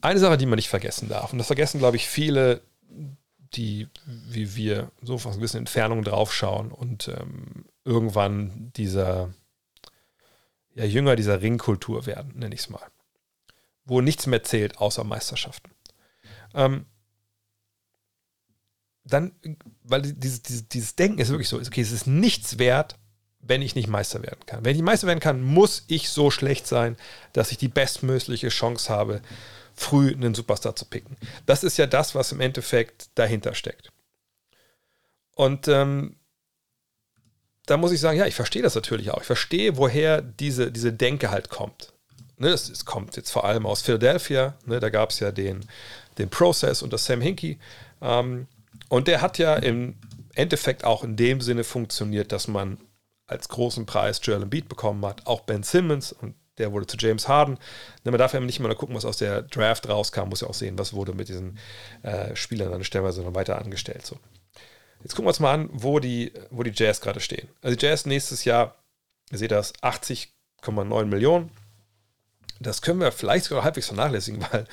[0.00, 2.60] Eine Sache, die man nicht vergessen darf, und das vergessen, glaube ich, viele,
[3.54, 9.32] die wie wir so von ein bisschen Entfernung draufschauen und ähm, irgendwann dieser
[10.74, 12.82] ja, Jünger dieser Ringkultur werden, nenne ich es mal
[13.86, 15.70] wo nichts mehr zählt außer Meisterschaften.
[16.54, 16.86] Ähm,
[19.04, 19.32] dann,
[19.84, 22.96] weil dieses, dieses, dieses Denken ist wirklich so, okay, es ist nichts wert,
[23.38, 24.64] wenn ich nicht Meister werden kann.
[24.64, 26.96] Wenn ich Meister werden kann, muss ich so schlecht sein,
[27.32, 29.22] dass ich die bestmögliche Chance habe,
[29.74, 31.16] früh einen Superstar zu picken.
[31.44, 33.92] Das ist ja das, was im Endeffekt dahinter steckt.
[35.36, 36.16] Und ähm,
[37.66, 39.20] da muss ich sagen, ja, ich verstehe das natürlich auch.
[39.20, 41.92] Ich verstehe, woher diese, diese Denke halt kommt
[42.38, 45.64] ne, es, es, kommt jetzt vor allem aus Philadelphia, ne, da gab es ja den,
[46.18, 47.58] den Process unter Sam Hinkie.
[48.00, 48.46] Ähm,
[48.88, 49.94] und der hat ja im
[50.34, 52.78] Endeffekt auch in dem Sinne funktioniert, dass man
[53.26, 57.28] als großen Preis Joel Embiid bekommen hat, auch Ben Simmons und der wurde zu James
[57.28, 57.58] Harden.
[58.04, 60.54] Ne, man darf ja nicht mal gucken, was aus der Draft rauskam, muss ja auch
[60.54, 61.58] sehen, was wurde mit diesen
[62.02, 64.06] äh, Spielern dann stellenweise noch weiter angestellt.
[64.06, 64.18] So.
[65.02, 67.48] Jetzt gucken wir uns mal an, wo die, wo die Jazz gerade stehen.
[67.62, 68.76] Also die Jazz nächstes Jahr,
[69.30, 71.50] ihr seht das, 80,9 Millionen.
[72.60, 74.66] Das können wir vielleicht sogar halbwegs vernachlässigen, weil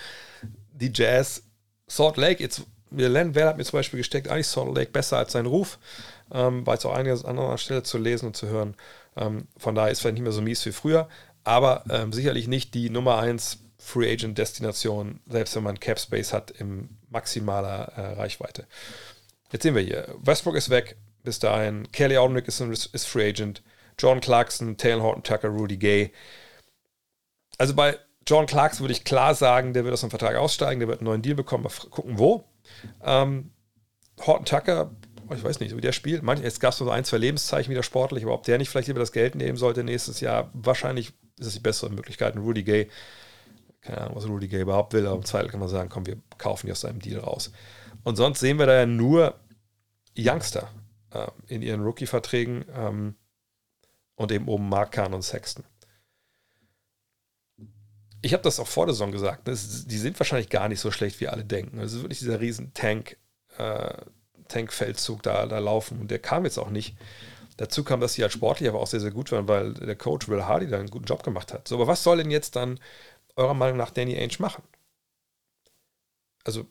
[0.73, 1.43] die Jazz
[1.88, 5.34] Salt Lake, jetzt, Len Well hat mir zum Beispiel gesteckt, eigentlich Salt Lake besser als
[5.34, 5.79] sein Ruf,
[6.31, 8.75] ähm, war jetzt auch einiges an anderer Stelle zu lesen und zu hören.
[9.15, 11.07] Ähm, von daher ist vielleicht nicht mehr so mies wie früher,
[11.43, 16.31] aber ähm, sicherlich nicht die Nummer 1 Free Agent Destination, selbst wenn man Cap Space
[16.31, 18.65] hat in maximaler äh, Reichweite.
[19.51, 23.61] Jetzt sehen wir hier, Westbrook ist weg, bis dahin, Kelly Olynyk ist, ist Free Agent,
[23.99, 26.11] John Clarkson, Taylor Horton Tucker, Rudy Gay,
[27.64, 27.97] also bei
[28.28, 31.05] John Clarks würde ich klar sagen, der wird aus dem Vertrag aussteigen, der wird einen
[31.05, 32.43] neuen Deal bekommen, mal gucken wo.
[33.01, 33.51] Ähm,
[34.20, 34.91] Horton Tucker,
[35.34, 36.24] ich weiß nicht, wie der spielt.
[36.24, 38.89] Manch, jetzt gab es so ein, zwei Lebenszeichen wieder sportlich, aber ob der nicht vielleicht
[38.89, 42.36] lieber das Geld nehmen sollte nächstes Jahr, wahrscheinlich ist es die bessere Möglichkeit.
[42.36, 42.89] Rudy Gay,
[43.80, 46.18] keine Ahnung, was Rudy Gay überhaupt will, aber im Zweifel kann man sagen, komm, wir
[46.38, 47.53] kaufen die aus seinem Deal raus.
[48.03, 49.36] Und sonst sehen wir da ja nur
[50.18, 50.68] Youngster
[51.11, 53.16] äh, in ihren Rookie-Verträgen ähm,
[54.16, 55.64] und eben oben Mark Kahn und Sexton
[58.24, 59.53] ich habe das auch vor der Saison gesagt, ne?
[59.53, 61.80] die sind wahrscheinlich gar nicht so schlecht, wie alle denken.
[61.80, 63.17] Es ist wirklich dieser riesen Tank,
[63.57, 63.93] äh,
[64.47, 66.95] Tankfeldzug da, da laufen und der kam jetzt auch nicht.
[67.57, 70.30] Dazu kam, dass sie halt sportlich aber auch sehr, sehr gut waren, weil der Coach
[70.30, 71.67] Will Hardy da einen guten Job gemacht hat.
[71.67, 72.80] So, aber was soll denn jetzt dann
[73.36, 74.63] eurer Meinung nach Danny Ainge machen?
[76.45, 76.65] Also,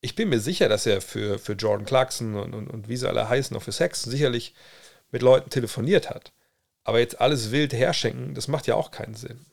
[0.00, 3.08] ich bin mir sicher, dass er für, für Jordan Clarkson und, und, und wie sie
[3.08, 4.54] alle heißen, auch für Sex, sicherlich
[5.10, 6.32] mit Leuten telefoniert hat.
[6.84, 9.44] Aber jetzt alles wild herschenken, das macht ja auch keinen Sinn.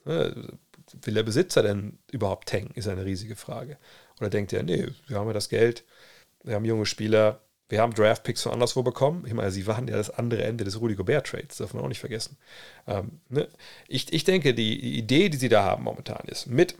[1.02, 3.78] Will der Besitzer denn überhaupt tanken, ist eine riesige Frage.
[4.20, 5.84] Oder denkt er, nee, wir haben ja das Geld,
[6.44, 9.26] wir haben junge Spieler, wir haben Draftpicks von anderswo bekommen.
[9.26, 12.00] Ich meine, sie waren ja das andere Ende des Rudy Gobert-Trades, darf man auch nicht
[12.00, 12.38] vergessen.
[12.88, 13.48] Ähm, ne?
[13.88, 16.76] ich, ich denke, die Idee, die sie da haben momentan, ist mit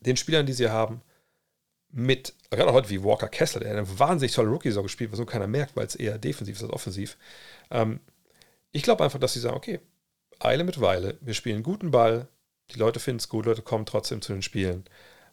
[0.00, 1.02] den Spielern, die sie haben,
[1.90, 5.46] mit, gerade heute wie Walker Kessler, der eine wahnsinnig tolle Rookie-Saison gespielt, was so keiner
[5.46, 7.16] merkt, weil es eher defensiv ist als offensiv.
[7.70, 8.00] Ähm,
[8.72, 9.80] ich glaube einfach, dass sie sagen, okay,
[10.40, 12.26] Eile mit Weile, wir spielen guten Ball,
[12.74, 14.84] die Leute finden es gut, Leute kommen trotzdem zu den Spielen.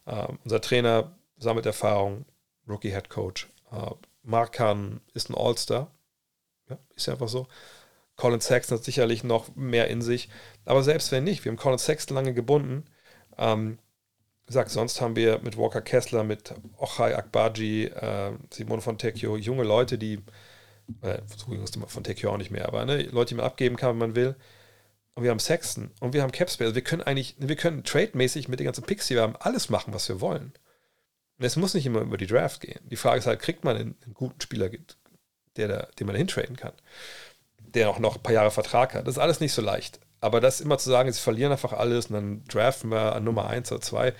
[0.06, 2.24] Uh, unser Trainer sammelt Erfahrung,
[2.68, 3.48] Rookie Head Coach.
[3.72, 5.90] Uh, Mark Kahn ist ein All-Star.
[6.68, 7.46] Ja, ist ja einfach so.
[8.16, 10.28] Colin Sexton hat sicherlich noch mehr in sich.
[10.64, 12.84] Aber selbst wenn nicht, wir haben Colin Sexton lange gebunden.
[13.38, 13.78] Ähm,
[14.46, 19.64] gesagt, sonst haben wir mit Walker Kessler, mit Ochai Akbaji, äh, Simon von Tekio, junge
[19.64, 20.20] Leute, die,
[21.00, 21.18] äh,
[21.86, 24.36] von Tekio auch nicht mehr, aber ne, Leute, die man abgeben kann, wenn man will.
[25.14, 26.66] Und wir haben Sexton und wir haben Capspace.
[26.66, 29.68] Also wir können eigentlich, wir können trade-mäßig mit den ganzen Picks, die wir haben, alles
[29.68, 30.52] machen, was wir wollen.
[31.38, 32.80] Und es muss nicht immer über die Draft gehen.
[32.88, 34.70] Die Frage ist halt, kriegt man einen, guten Spieler,
[35.56, 36.72] der da, den man hintraden kann,
[37.58, 39.06] der auch noch ein paar Jahre Vertrag hat.
[39.06, 40.00] Das ist alles nicht so leicht.
[40.20, 43.48] Aber das immer zu sagen, sie verlieren einfach alles und dann draften wir an Nummer
[43.48, 44.14] 1 oder 2.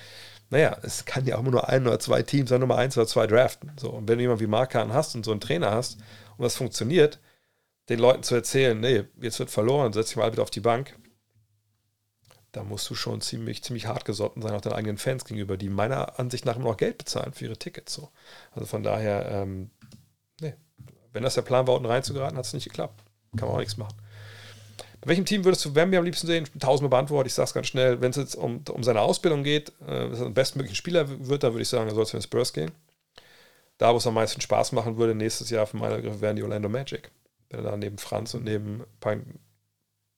[0.51, 3.07] Naja, es kann ja auch immer nur ein oder zwei Teams an Nummer 1 oder
[3.07, 3.73] 2 draften.
[3.79, 5.99] So, und wenn du jemanden wie Markan hast und so einen Trainer hast
[6.37, 7.21] und das funktioniert,
[7.89, 10.97] den Leuten zu erzählen, nee, jetzt wird verloren, setz dich mal wieder auf die Bank,
[12.53, 15.71] da musst du schon ziemlich, ziemlich hart gesotten sein, auch deinen eigenen Fans gegenüber, die
[15.71, 17.95] meiner Ansicht nach immer noch Geld bezahlen für ihre Tickets.
[17.95, 18.11] So.
[18.53, 19.71] Also von daher, ähm,
[20.41, 20.55] nee,
[21.13, 23.03] wenn das der Plan war, unten reinzugeraten, hat es nicht geklappt.
[23.37, 23.97] Kann man auch nichts machen.
[25.01, 26.47] Bei welchem Team würdest du Wemby am liebsten sehen?
[26.61, 28.03] Tausendmal beantwortet, ich sage es ganz schnell.
[28.03, 31.43] Wenn es jetzt um, um seine Ausbildung geht, äh, dass er den bestmöglichen Spieler wird,
[31.43, 32.71] dann würde ich sagen, er soll zu den Spurs gehen.
[33.79, 36.43] Da, wo es am meisten Spaß machen würde, nächstes Jahr für meine Begriffe, wären die
[36.43, 37.11] Orlando Magic.
[37.53, 39.39] Wenn er da neben Franz und neben Pan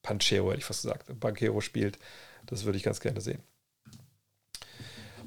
[0.01, 1.97] Panchero, hätte ich fast gesagt, Banquero spielt,
[2.45, 3.41] das würde ich ganz gerne sehen.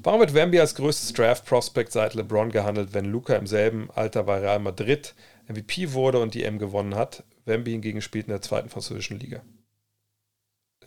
[0.01, 4.39] Warum wird Wemby als größtes Draft-Prospect seit LeBron gehandelt, wenn Luca im selben Alter bei
[4.39, 5.13] Real Madrid
[5.49, 7.23] MVP wurde und die M gewonnen hat?
[7.45, 9.41] Wemby hingegen spielt in der zweiten französischen Liga.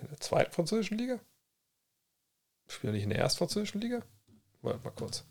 [0.01, 1.21] In der zweiten französischen Liga?
[2.67, 4.03] Spielt er nicht in der ersten französischen Liga?
[4.63, 5.25] Warte mal kurz.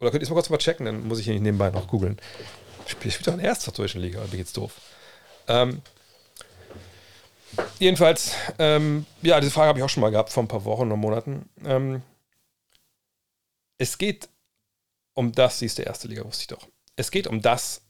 [0.00, 1.86] Oder könnt ihr es mal kurz mal checken, dann muss ich hier nicht nebenbei noch
[1.86, 2.18] googeln.
[2.86, 4.72] Spielt, spielt doch in der ersten französischen Liga, ich jetzt doof.
[5.48, 5.82] Ähm,
[7.78, 10.86] jedenfalls, ähm, ja, diese Frage habe ich auch schon mal gehabt vor ein paar Wochen
[10.86, 11.48] oder Monaten.
[11.64, 12.02] Ähm,
[13.78, 14.28] es geht
[15.14, 16.68] um das, sie ist der erste Liga, wusste ich doch.
[16.96, 17.82] Es geht um das,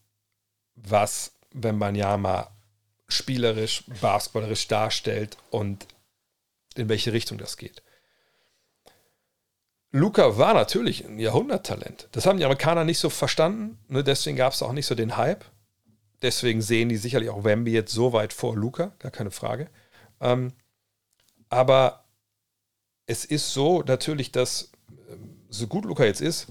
[0.74, 2.49] was wenn man ja mal
[3.09, 5.86] spielerisch, basketballerisch darstellt und
[6.74, 7.82] in welche Richtung das geht.
[9.95, 12.09] Luca war natürlich ein Jahrhunderttalent.
[12.11, 13.78] Das haben die Amerikaner nicht so verstanden.
[13.86, 14.03] Ne?
[14.03, 15.45] Deswegen gab es auch nicht so den Hype.
[16.20, 19.70] Deswegen sehen die sicherlich auch Wemby jetzt so weit vor Luca, gar keine Frage.
[20.20, 20.53] Ähm,
[21.49, 22.07] aber
[23.07, 24.72] es ist so natürlich, dass
[25.09, 26.49] ähm, so gut Luca jetzt ist,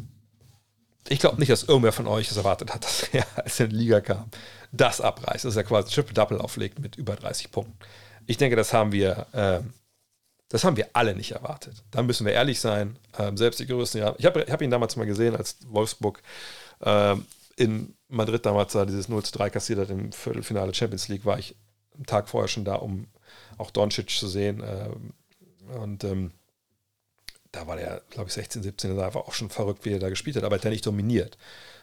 [1.10, 3.72] ich glaube nicht, dass irgendwer von euch es erwartet hat, dass er, als er in
[3.72, 4.30] die Liga kam,
[4.72, 7.78] das abreißt, dass er quasi Triple-Double auflegt mit über 30 Punkten.
[8.26, 9.60] Ich denke, das haben wir, äh,
[10.54, 11.84] das haben wir alle nicht erwartet.
[11.90, 13.00] Da müssen wir ehrlich sein.
[13.18, 16.22] Ähm, selbst die größten, ja, ich habe hab ihn damals mal gesehen, als Wolfsburg
[16.82, 17.16] äh,
[17.56, 21.40] in Madrid damals da dieses 0 zu 3 kassiert hat im Viertelfinale Champions League, war
[21.40, 21.56] ich
[21.98, 23.08] am Tag vorher schon da, um
[23.58, 24.62] auch Doncic zu sehen.
[24.62, 24.90] Äh,
[25.76, 26.34] und ähm,
[27.52, 30.00] da war der, glaube ich, 16, 17, das war einfach auch schon verrückt, wie er
[30.00, 31.40] da gespielt hat, aber er hat ja nicht dominiert.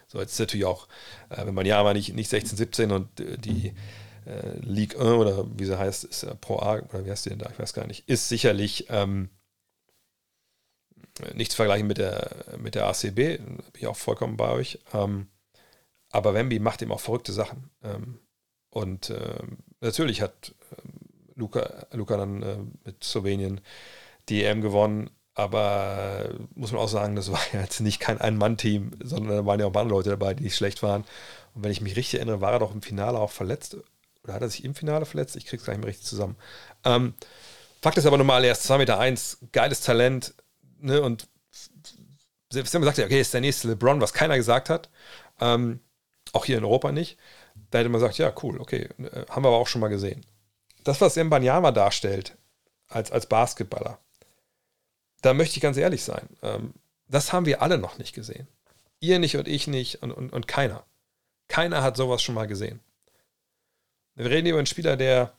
[0.07, 0.87] So, jetzt ist natürlich auch,
[1.27, 3.73] äh, wenn man ja mal nicht, nicht 16, 17 und äh, die
[4.25, 7.29] äh, League 1 oder wie sie heißt, ist äh, Pro A, oder wie heißt die
[7.29, 9.29] denn da, ich weiß gar nicht, ist sicherlich ähm,
[11.33, 14.79] nicht zu vergleichen mit der, mit der ACB, bin ich auch vollkommen bei euch.
[14.93, 15.27] Ähm,
[16.11, 17.69] aber Wemby macht eben auch verrückte Sachen.
[17.83, 18.19] Ähm,
[18.69, 23.61] und ähm, natürlich hat ähm, Luca, Luca dann äh, mit Slowenien
[24.29, 29.37] die EM gewonnen, aber muss man auch sagen, das war jetzt nicht kein Ein-Mann-Team, sondern
[29.37, 31.03] da waren ja auch andere Leute dabei, die nicht schlecht waren.
[31.53, 33.77] Und wenn ich mich richtig erinnere, war er doch im Finale auch verletzt.
[34.23, 35.35] Oder hat er sich im Finale verletzt?
[35.35, 36.35] Ich krieg's nicht mehr richtig zusammen.
[36.83, 37.13] Ähm,
[37.81, 40.35] Fakt ist aber normal, er ist 2,1 Meter, eins, geiles Talent.
[40.79, 41.01] Ne?
[41.01, 41.27] Und
[42.51, 44.89] selbst wenn man sagt, okay, ist der nächste LeBron, was keiner gesagt hat,
[45.39, 45.79] ähm,
[46.33, 47.17] auch hier in Europa nicht,
[47.71, 50.25] da hätte man gesagt, ja, cool, okay, äh, haben wir aber auch schon mal gesehen.
[50.83, 52.37] Das, was Mbanyama darstellt
[52.87, 53.99] als, als Basketballer,
[55.21, 56.27] da möchte ich ganz ehrlich sein.
[56.43, 56.73] Ähm,
[57.07, 58.47] das haben wir alle noch nicht gesehen.
[58.99, 60.83] Ihr nicht und ich nicht und, und, und keiner.
[61.47, 62.79] Keiner hat sowas schon mal gesehen.
[64.15, 65.33] Wir reden über einen Spieler, der,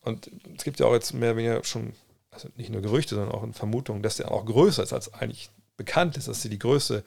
[0.00, 1.94] und es gibt ja auch jetzt mehr oder weniger schon,
[2.30, 5.50] also nicht nur Gerüchte, sondern auch eine Vermutung, dass der auch größer ist, als eigentlich
[5.76, 7.04] bekannt ist, dass sie die Größe,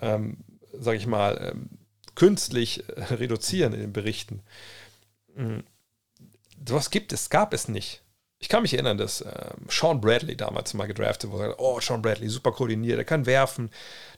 [0.00, 0.38] ähm,
[0.72, 1.70] sage ich mal, ähm,
[2.14, 4.42] künstlich äh, reduzieren in den Berichten.
[5.34, 5.64] Mhm.
[6.66, 8.03] Sowas gibt es, gab es nicht.
[8.44, 11.54] Ich kann mich erinnern, dass äh, Sean Bradley damals mal gedraftet wurde.
[11.56, 13.70] Oh, Sean Bradley, super koordiniert, er kann werfen.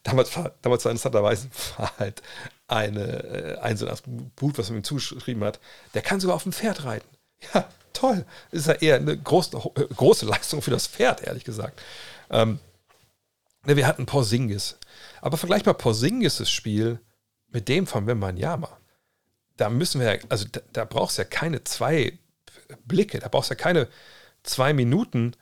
[0.03, 2.22] Damals war, damals war interessanterweise war halt
[2.66, 5.61] eine, äh, ein so ein Buch, was man ihm zugeschrieben hat.
[5.95, 7.09] Der kann sogar auf dem Pferd reiten.
[7.55, 8.24] Ja, toll.
[8.51, 9.51] Das ist ja eher eine große,
[9.95, 11.81] große Leistung für das Pferd, ehrlich gesagt.
[12.29, 12.59] Ähm,
[13.64, 14.77] ne, wir hatten Porzingis.
[15.20, 16.99] Aber vergleich mal Porzingis' Spiel
[17.53, 18.77] mit dem von Wembanyama.
[19.57, 22.18] Da müssen wir also da, da brauchst du ja keine zwei
[22.87, 23.87] Blicke, da brauchst du ja keine
[24.47, 25.32] zwei Minuten,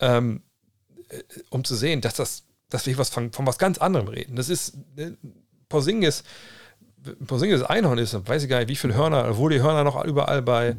[0.00, 0.42] ähm,
[1.08, 4.36] äh, um zu sehen, dass das, dass wir was von, von was ganz anderem reden.
[4.36, 5.12] Das ist äh,
[5.68, 6.24] Porzingis,
[7.26, 10.42] Porzingis Einhorn ist, weiß ich gar nicht, wie viele Hörner, wo die Hörner noch überall
[10.42, 10.76] bei,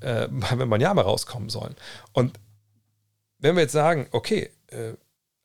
[0.00, 0.28] äh,
[0.78, 1.74] ja mal rauskommen sollen.
[2.12, 2.38] Und
[3.38, 4.94] wenn wir jetzt sagen, okay, äh,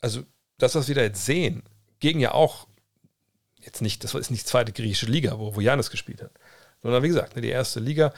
[0.01, 0.23] also
[0.57, 1.63] dass wir es wieder jetzt sehen,
[1.99, 2.67] gegen ja auch,
[3.59, 6.31] jetzt nicht, das ist nicht die zweite griechische Liga, wo, wo Janis gespielt hat,
[6.81, 8.13] sondern wie gesagt, ne, die erste Liga,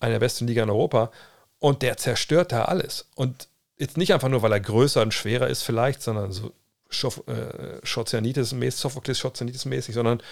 [0.00, 1.10] eine der besten Liga in Europa
[1.58, 3.06] und der zerstört da alles.
[3.14, 3.48] Und
[3.78, 6.52] jetzt nicht einfach nur, weil er größer und schwerer ist vielleicht, sondern so
[6.90, 10.22] äh, Schotianitis-mäßig, Sophokles Schotianitis-mäßig, sondern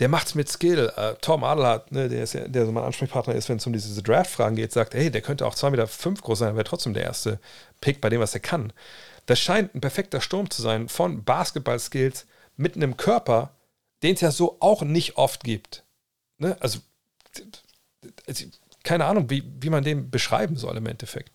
[0.00, 0.92] der macht es mit Skill.
[0.96, 3.72] Uh, Tom Adelhardt, ne, der, ist ja, der so mein Ansprechpartner ist, wenn es um
[3.72, 6.94] diese Draft-Fragen geht, sagt, hey, der könnte auch 2,5 Meter fünf groß sein, wäre trotzdem
[6.94, 7.38] der erste
[7.80, 8.72] Pick bei dem, was er kann.
[9.26, 12.26] Das scheint ein perfekter Sturm zu sein von Basketball-Skills
[12.56, 13.50] mit einem Körper,
[14.02, 15.84] den es ja so auch nicht oft gibt.
[16.38, 16.56] Ne?
[16.60, 16.80] Also,
[18.84, 21.32] keine Ahnung, wie, wie man den beschreiben soll im Endeffekt.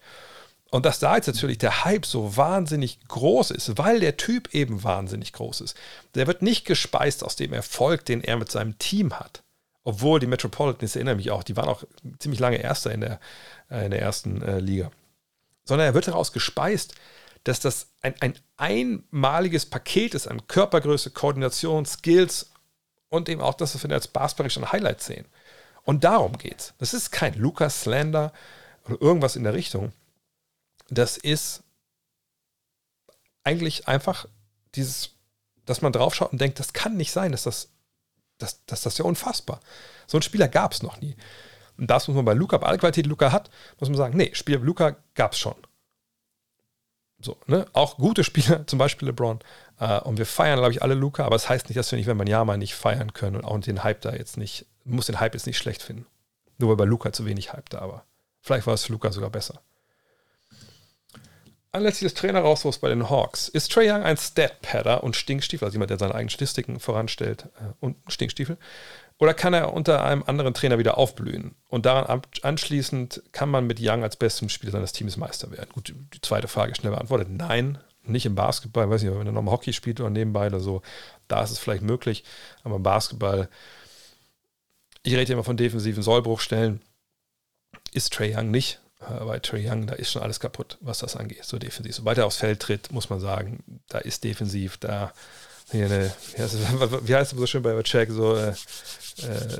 [0.71, 4.83] Und dass da jetzt natürlich der Hype so wahnsinnig groß ist, weil der Typ eben
[4.83, 5.75] wahnsinnig groß ist.
[6.13, 9.41] Der wird nicht gespeist aus dem Erfolg, den er mit seinem Team hat.
[9.83, 11.83] Obwohl die Metropolitans, erinnere mich auch, die waren auch
[12.19, 13.19] ziemlich lange Erster in der,
[13.71, 14.91] äh, in der ersten äh, Liga.
[15.65, 16.93] Sondern er wird daraus gespeist,
[17.43, 22.51] dass das ein, ein einmaliges Paket ist an Körpergröße, Koordination, Skills
[23.07, 25.25] und eben auch das, was wir als basketballisch an Highlights sehen.
[25.89, 26.73] Und darum geht's.
[26.77, 28.31] Das ist kein Lucas Slander
[28.85, 29.91] oder irgendwas in der Richtung
[30.89, 31.63] das ist
[33.43, 34.25] eigentlich einfach
[34.75, 35.11] dieses,
[35.65, 37.69] dass man draufschaut und denkt, das kann nicht sein, dass das,
[38.37, 39.59] das, das, das ist ja unfassbar.
[40.07, 41.15] So einen Spieler gab es noch nie.
[41.77, 44.17] Und das muss man bei Luca, bei aller Qualität, die Luca hat, muss man sagen,
[44.17, 45.55] nee, Spieler Luca gab es schon.
[47.21, 47.65] So, ne?
[47.73, 49.39] Auch gute Spieler, zum Beispiel LeBron.
[49.79, 51.97] Äh, und wir feiern, glaube ich, alle Luca, aber es das heißt nicht, dass wir
[51.97, 54.65] nicht, wenn man ja mal nicht feiern können und auch den Hype da jetzt nicht,
[54.89, 56.05] muss den Hype jetzt nicht schlecht finden.
[56.57, 58.05] Nur weil bei Luca zu wenig Hype da war.
[58.41, 59.61] Vielleicht war es für Luca sogar besser.
[61.71, 63.47] Ein letztes Trainer-Rauswurf bei den Hawks.
[63.47, 67.73] Ist Trey Young ein Stat-Padder und Stinkstiefel, also jemand, der seine eigenen Statistiken voranstellt äh,
[67.79, 68.57] und Stinkstiefel?
[69.19, 71.53] Oder kann er unter einem anderen Trainer wieder aufblühen?
[71.67, 75.69] Und daran anschließend kann man mit Young als bestem Spieler seines Teams Meister werden?
[75.71, 77.27] Gut, die zweite Frage schnell beantwortet.
[77.29, 78.89] Nein, nicht im Basketball.
[78.89, 80.81] weiß nicht, wenn er nochmal Hockey spielt oder nebenbei oder so,
[81.27, 82.23] da ist es vielleicht möglich.
[82.63, 83.49] Aber im Basketball,
[85.03, 86.81] ich rede immer von defensiven Sollbruchstellen,
[87.93, 88.79] ist Trey Young nicht.
[89.01, 91.95] Äh, bei Trey Young, da ist schon alles kaputt, was das angeht, so defensiv.
[91.95, 95.13] Sobald er aufs Feld tritt, muss man sagen, da ist defensiv, da
[95.71, 96.61] hier eine, wie heißt es,
[97.07, 99.59] wie heißt es so schön bei Check, so, äh, äh,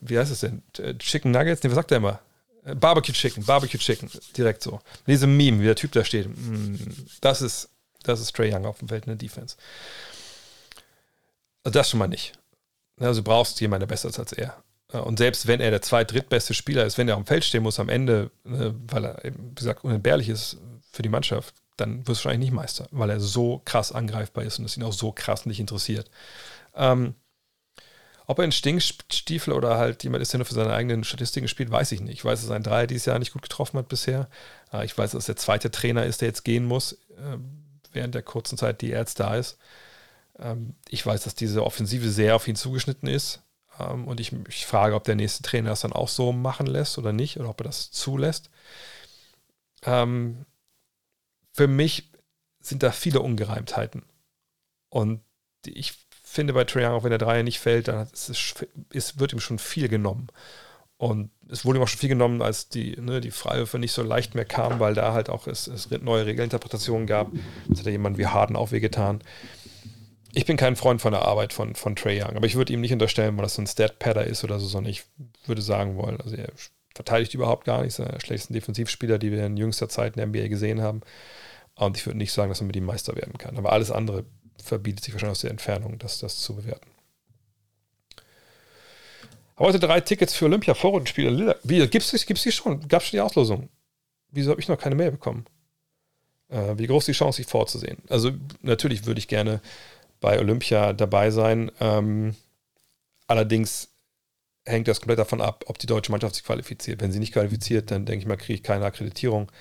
[0.00, 0.62] wie heißt es denn?
[0.98, 1.62] Chicken Nuggets?
[1.62, 2.20] Nee, was sagt er immer?
[2.64, 4.80] Äh, Barbecue Chicken, Barbecue Chicken, direkt so.
[5.06, 6.76] Diese Meme, wie der Typ da steht, mm,
[7.20, 7.70] das ist,
[8.02, 9.56] das ist Trey Young auf dem Feld in der Defense.
[11.64, 12.38] Also das schon mal nicht.
[13.00, 14.62] Also du brauchst jemanden, der besser ist als er.
[14.92, 17.80] Und selbst wenn er der zweit-, drittbeste Spieler ist, wenn er am Feld stehen muss
[17.80, 20.58] am Ende, ne, weil er, wie gesagt, unentbehrlich ist
[20.92, 24.58] für die Mannschaft, dann wirst du wahrscheinlich nicht Meister, weil er so krass angreifbar ist
[24.58, 26.10] und es ihn auch so krass nicht interessiert.
[26.74, 27.14] Ähm,
[28.26, 31.70] ob er ein Stinkstiefel oder halt jemand ist, der nur für seine eigenen Statistiken spielt,
[31.70, 32.14] weiß ich nicht.
[32.14, 34.28] Ich weiß, dass ein Dreier dieses Jahr nicht gut getroffen hat bisher.
[34.72, 37.38] Äh, ich weiß, dass der zweite Trainer ist, der jetzt gehen muss, äh,
[37.92, 39.58] während der kurzen Zeit, die er jetzt da ist.
[40.38, 43.42] Ähm, ich weiß, dass diese Offensive sehr auf ihn zugeschnitten ist.
[43.78, 46.98] Ähm, und ich, ich frage, ob der nächste Trainer das dann auch so machen lässt
[46.98, 48.50] oder nicht, oder ob er das zulässt.
[49.82, 50.46] Ähm,
[51.52, 52.10] für mich
[52.60, 54.02] sind da viele Ungereimtheiten.
[54.88, 55.20] Und
[55.64, 58.54] ich finde bei Trae auch wenn der Dreier nicht fällt, dann ist es,
[58.90, 60.28] ist, wird ihm schon viel genommen.
[60.98, 64.02] Und es wurde ihm auch schon viel genommen, als die, ne, die Freiwürfe nicht so
[64.02, 67.30] leicht mehr kamen, weil da halt auch es, es neue Regelinterpretationen gab.
[67.68, 69.22] Das hat ja jemand wie Harden auch wehgetan.
[70.36, 72.82] Ich bin kein Freund von der Arbeit von, von Trey Young, aber ich würde ihm
[72.82, 75.04] nicht unterstellen, weil das so ein Stat-Padder ist oder so, sondern ich
[75.46, 76.52] würde sagen wollen, also er
[76.94, 80.26] verteidigt überhaupt gar nicht, ist der schlechtesten Defensivspieler, die wir in jüngster Zeit in der
[80.26, 81.00] NBA gesehen haben.
[81.74, 83.56] Und ich würde nicht sagen, dass er mit ihm Meister werden kann.
[83.56, 84.26] Aber alles andere
[84.62, 86.90] verbietet sich wahrscheinlich aus der Entfernung, das, das zu bewerten.
[89.58, 91.58] Heute drei Tickets für Olympia-Vorrundenspiele.
[91.62, 92.86] Wie, gibt es die schon?
[92.88, 93.70] Gab es schon die Auslosung?
[94.32, 95.46] Wieso habe ich noch keine Mail bekommen?
[96.50, 97.98] Äh, wie groß die Chance, sich vorzusehen?
[98.10, 99.60] Also, natürlich würde ich gerne
[100.26, 101.70] bei Olympia dabei sein.
[101.78, 102.34] Ähm,
[103.28, 103.90] allerdings
[104.64, 107.00] hängt das komplett davon ab, ob die deutsche Mannschaft sich qualifiziert.
[107.00, 109.52] Wenn sie nicht qualifiziert, dann denke ich mal, kriege ich keine Akkreditierung.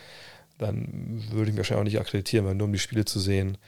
[0.57, 3.59] Dann würde ich mich wahrscheinlich auch nicht akkreditieren, weil nur um die Spiele zu sehen,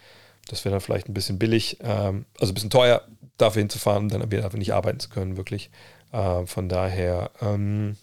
[0.47, 4.13] das wäre dann vielleicht ein bisschen billig, ähm, also ein bisschen teuer, dafür hinzufahren und
[4.13, 5.69] dann dafür nicht arbeiten zu können, wirklich.
[6.11, 7.95] Äh, von daher ähm,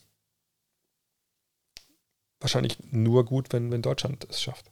[2.39, 4.71] wahrscheinlich nur gut, wenn, wenn Deutschland es schafft.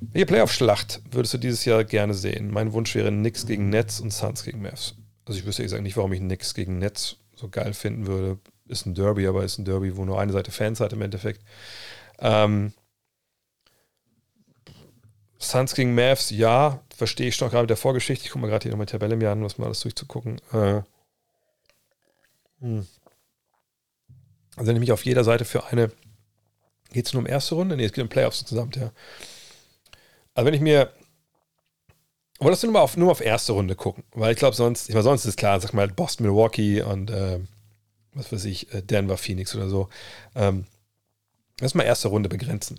[0.00, 2.50] Welche Playoff-Schlacht würdest du dieses Jahr gerne sehen?
[2.50, 4.94] Mein Wunsch wäre Knicks gegen Nets und Suns gegen Mavs.
[5.24, 8.38] Also ich wüsste ehrlich gesagt nicht, warum ich Knicks gegen Nets so geil finden würde.
[8.68, 11.42] Ist ein Derby, aber ist ein Derby, wo nur eine Seite Fans hat im Endeffekt.
[12.18, 12.72] Ähm,
[15.38, 18.24] Suns gegen Mavs, ja, verstehe ich schon gerade mit der Vorgeschichte.
[18.24, 20.40] Ich gucke mal gerade hier nochmal die Tabelle mir an, was mal alles durchzugucken.
[20.52, 20.82] Äh,
[22.60, 22.86] hm.
[24.56, 25.92] Also nämlich auf jeder Seite für eine,
[26.90, 27.76] geht es nur um erste Runde?
[27.76, 28.90] Nee, es geht um Playoffs insgesamt, ja.
[30.36, 30.92] Also wenn ich mir
[32.38, 34.94] Aber das nur mal auf, nur auf erste Runde gucken, weil ich glaube, sonst, ich
[34.94, 37.40] meine, sonst ist klar, sag mal Boston, Milwaukee und äh,
[38.12, 39.88] was weiß ich, äh, Denver, Phoenix oder so.
[40.34, 40.66] Ähm,
[41.60, 42.78] lass mal erste Runde begrenzen.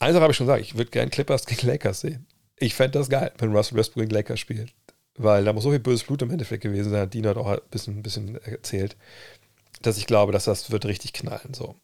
[0.00, 2.26] Eine Sache habe ich schon gesagt, ich würde gerne Clippers gegen Lakers sehen.
[2.56, 4.72] Ich fände das geil, wenn Russell Westbrook gegen Lakers spielt.
[5.16, 7.48] Weil da muss so viel böses Blut im Endeffekt gewesen sein, hat Dina hat auch
[7.48, 8.96] ein bisschen, ein bisschen erzählt,
[9.82, 11.52] dass ich glaube, dass das wird richtig knallen.
[11.52, 11.74] So.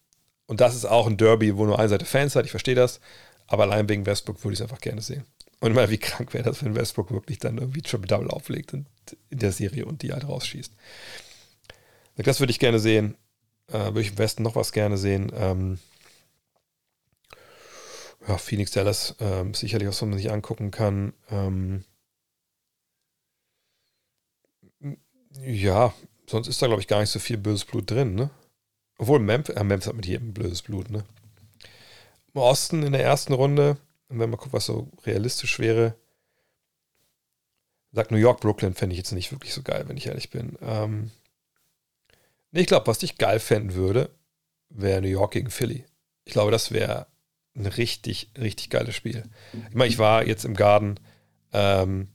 [0.47, 3.01] Und das ist auch ein Derby, wo nur eine Seite Fans hat, ich verstehe das,
[3.47, 5.25] aber allein wegen Westbrook würde ich es einfach gerne sehen.
[5.61, 8.87] Und mal, wie krank wäre das, wenn Westbrook wirklich dann irgendwie Triple-Double auflegt in
[9.31, 10.73] der Serie und die halt rausschießt.
[12.17, 13.17] Das würde ich gerne sehen.
[13.69, 15.33] Äh, würde ich im Westen noch was gerne sehen.
[15.35, 15.79] Ähm,
[18.29, 21.13] ja, Phoenix Dallas ähm, sicherlich was, was man sich angucken kann.
[21.31, 21.85] Ähm,
[25.41, 25.93] ja,
[26.27, 28.31] sonst ist da, glaube ich, gar nicht so viel böses Blut drin, ne?
[28.99, 31.05] Obwohl Memphis, äh, Memphis hat mit jedem blödes Blut, ne?
[32.35, 33.77] Im Osten in der ersten Runde,
[34.09, 35.95] wenn man guckt, was so realistisch wäre,
[37.93, 40.59] sagt New York, Brooklyn fände ich jetzt nicht wirklich so geil, wenn ich ehrlich bin.
[40.61, 41.11] Ähm,
[42.51, 44.11] ich glaube, was ich geil fänden würde,
[44.69, 45.85] wäre New York gegen Philly.
[46.25, 47.07] Ich glaube, das wäre
[47.57, 49.25] ein richtig, richtig geiles Spiel.
[49.69, 50.97] Ich meine, ich war jetzt im Garten,
[51.53, 52.09] ähm,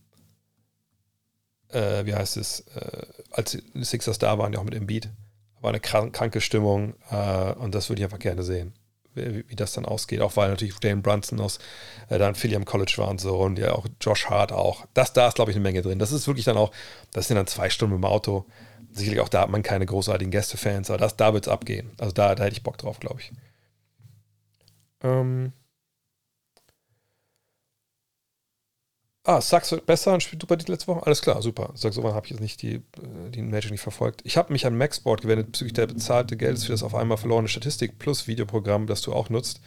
[1.70, 5.10] äh, wie heißt es, äh, als die Sixers da waren, ja auch mit dem Beat.
[5.62, 8.74] War eine kranke Stimmung äh, und das würde ich einfach gerne sehen,
[9.16, 10.22] wie, wie, das dann ausgeht.
[10.22, 11.60] Auch weil natürlich Dane Brunson aus
[12.10, 14.86] äh, da in Philly am College war und so und ja auch Josh Hart auch.
[14.94, 16.00] Das, da ist, glaube ich, eine Menge drin.
[16.00, 16.72] Das ist wirklich dann auch,
[17.12, 18.46] das sind dann zwei Stunden im Auto.
[18.92, 21.92] Sicherlich auch da hat man keine großartigen Gästefans, aber das, da wird es abgehen.
[22.00, 23.32] Also da, da hätte ich Bock drauf, glaube ich.
[25.04, 25.54] Ähm.
[29.30, 31.06] Ah, Sachs wird besser und spielt super die letzte Woche.
[31.06, 31.70] Alles klar, super.
[31.76, 34.22] So habe ich jetzt nicht die, äh, die Magic nicht verfolgt.
[34.24, 37.48] Ich habe mich an Maxboard gewendet bezüglich der bezahlte Geldes für das auf einmal verlorene
[37.48, 39.62] Statistik plus Videoprogramm, das du auch nutzt.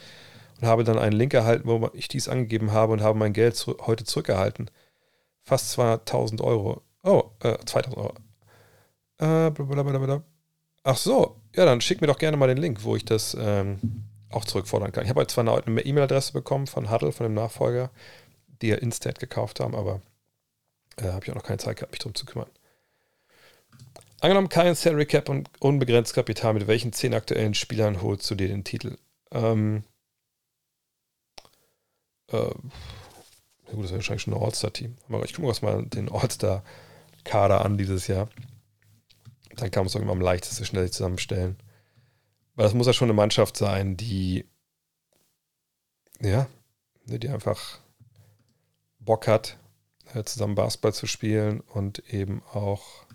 [0.60, 3.54] Und habe dann einen Link erhalten, wo ich dies angegeben habe und habe mein Geld
[3.54, 4.68] zu, heute zurückerhalten.
[5.44, 6.82] Fast 2000 Euro.
[7.04, 8.14] Oh, äh, 2000 Euro.
[9.18, 10.24] Äh, blablabla.
[10.82, 13.78] Ach so, ja, dann schick mir doch gerne mal den Link, wo ich das ähm,
[14.28, 15.04] auch zurückfordern kann.
[15.04, 17.90] Ich habe halt zwar eine E-Mail-Adresse bekommen von Huddle, von dem Nachfolger,
[18.62, 20.00] die ja Instant gekauft haben, aber
[20.96, 22.50] äh, habe ich auch noch keine Zeit gehabt, mich darum zu kümmern.
[24.20, 28.46] Angenommen, kein Salary Cap und unbegrenzt Kapital, mit welchen zehn aktuellen Spielern holst du dir
[28.46, 28.96] den Titel?
[29.32, 29.82] Ähm,
[32.28, 32.36] äh,
[33.72, 34.96] gut, das ist wahrscheinlich schon ein All-Star-Team.
[35.08, 38.28] Aber ich gucke mir mal den All-Star-Kader an dieses Jahr.
[39.56, 41.56] Dann kann man es auch immer am leichtesten schnell zusammenstellen.
[42.54, 44.46] Weil das muss ja schon eine Mannschaft sein, die,
[46.20, 46.46] ja,
[47.06, 47.81] die einfach
[49.04, 49.58] Bock hat,
[50.14, 53.06] äh, zusammen Basketball zu spielen und eben auch.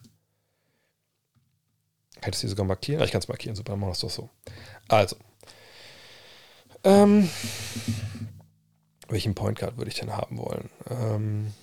[2.22, 3.04] Hättest du sogar markieren?
[3.04, 4.30] Ich kann es markieren, super, dann machen wir es doch so.
[4.88, 5.16] Also.
[6.84, 7.30] Ähm,
[9.08, 10.70] welchen Point Guard würde ich denn haben wollen?
[10.90, 11.54] Ähm,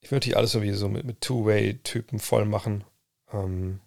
[0.00, 2.84] ich würde natürlich alles irgendwie so mit, mit Two-Way-Typen voll machen.
[3.32, 3.80] Ähm,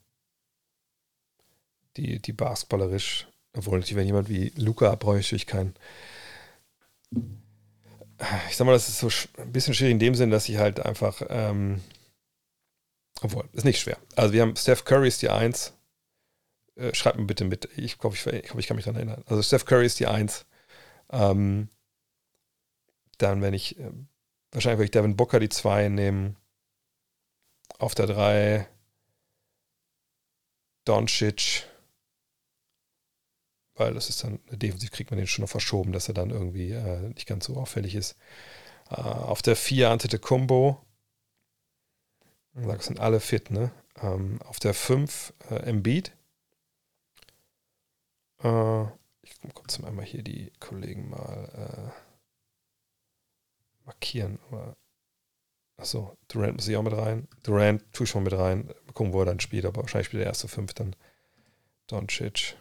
[1.96, 5.76] die, die basketballerisch, obwohl natürlich, wenn jemand wie Luca bräuchte ich keinen.
[8.50, 9.10] Ich sag mal, das ist so
[9.40, 11.82] ein bisschen schwierig in dem Sinn, dass ich halt einfach, ähm,
[13.22, 13.98] obwohl, ist nicht schwer.
[14.16, 15.74] Also wir haben Steph Curry ist die Eins.
[16.76, 17.70] Äh, schreibt mir bitte mit.
[17.76, 19.24] Ich hoffe, ich, ich, ich kann mich daran erinnern.
[19.28, 20.46] Also Steph Curry ist die Eins.
[21.12, 21.70] Ähm,
[23.18, 23.92] dann, wenn ich, äh,
[24.52, 26.36] wahrscheinlich würde ich Devin Booker die Zwei nehmen.
[27.80, 28.68] Auf der Drei
[30.86, 31.68] Doncic
[33.78, 36.72] weil das ist dann, defensiv kriegt man den schon noch verschoben, dass er dann irgendwie
[36.72, 38.18] äh, nicht ganz so auffällig ist.
[38.90, 40.84] Äh, auf der 4 Antete Combo.
[42.54, 43.72] Das sind alle fit, ne?
[44.02, 46.12] Ähm, auf der 5 äh, Embiid.
[48.44, 48.84] Äh,
[49.22, 54.40] ich kurz einmal hier die Kollegen mal äh, markieren.
[55.78, 57.28] Achso, Durant muss ich auch mit rein.
[57.44, 58.66] Durant tue ich schon mit rein.
[58.66, 60.96] Mal gucken, wo er dann spielt, aber wahrscheinlich spielt der erste 5 dann.
[61.88, 62.58] Doncic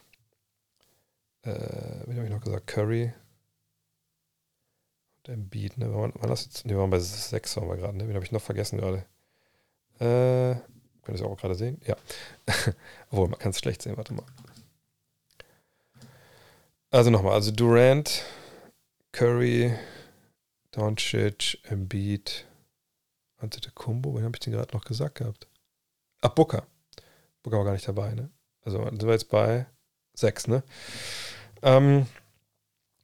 [1.46, 2.66] äh, wie habe ich noch gesagt?
[2.66, 3.12] Curry.
[5.18, 5.92] Und Embiid, ne?
[5.94, 6.66] War, war das jetzt?
[6.66, 8.08] Ne, wir waren bei 6 waren wir gerade, ne?
[8.08, 9.06] Wen habe ich noch vergessen gerade?
[9.98, 10.60] Äh,
[11.02, 11.80] könnt ihr es auch gerade sehen?
[11.86, 11.96] Ja.
[13.10, 14.26] Obwohl, man kann es schlecht sehen, warte mal.
[16.90, 18.24] Also nochmal, also Durant,
[19.12, 19.76] Curry,
[20.70, 22.46] Doncic, Embiid,
[23.38, 25.46] Antetokounmpo, wen habe ich denn gerade noch gesagt gehabt?
[26.22, 26.66] Ach, Booker.
[27.42, 28.30] Booker war gar nicht dabei, ne?
[28.62, 29.66] Also sind wir jetzt bei
[30.14, 30.62] 6, ne?
[31.62, 32.06] Ähm,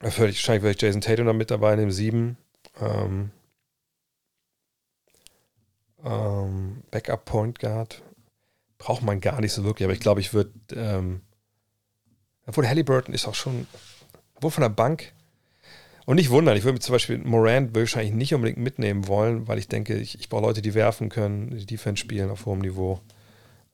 [0.00, 2.36] wahrscheinlich würde ich Jason Tatum da mit dabei nehmen, sieben.
[2.80, 3.30] Ähm,
[6.04, 8.02] ähm, Backup Point Guard
[8.78, 11.20] braucht man gar nicht so wirklich, aber ich glaube, ich würde, ähm,
[12.46, 13.66] obwohl Halliburton ist auch schon,
[14.34, 15.12] obwohl von der Bank,
[16.04, 19.68] Und nicht wundern, ich würde zum Beispiel Morant wahrscheinlich nicht unbedingt mitnehmen wollen, weil ich
[19.68, 23.00] denke, ich, ich brauche Leute, die werfen können, die Defense spielen auf hohem Niveau.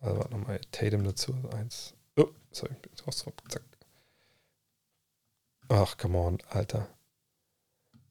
[0.00, 1.94] Also warte nochmal, Tatum dazu, eins.
[2.16, 2.74] Oh, sorry,
[3.48, 3.62] zack.
[5.68, 6.88] Ach, come on, Alter.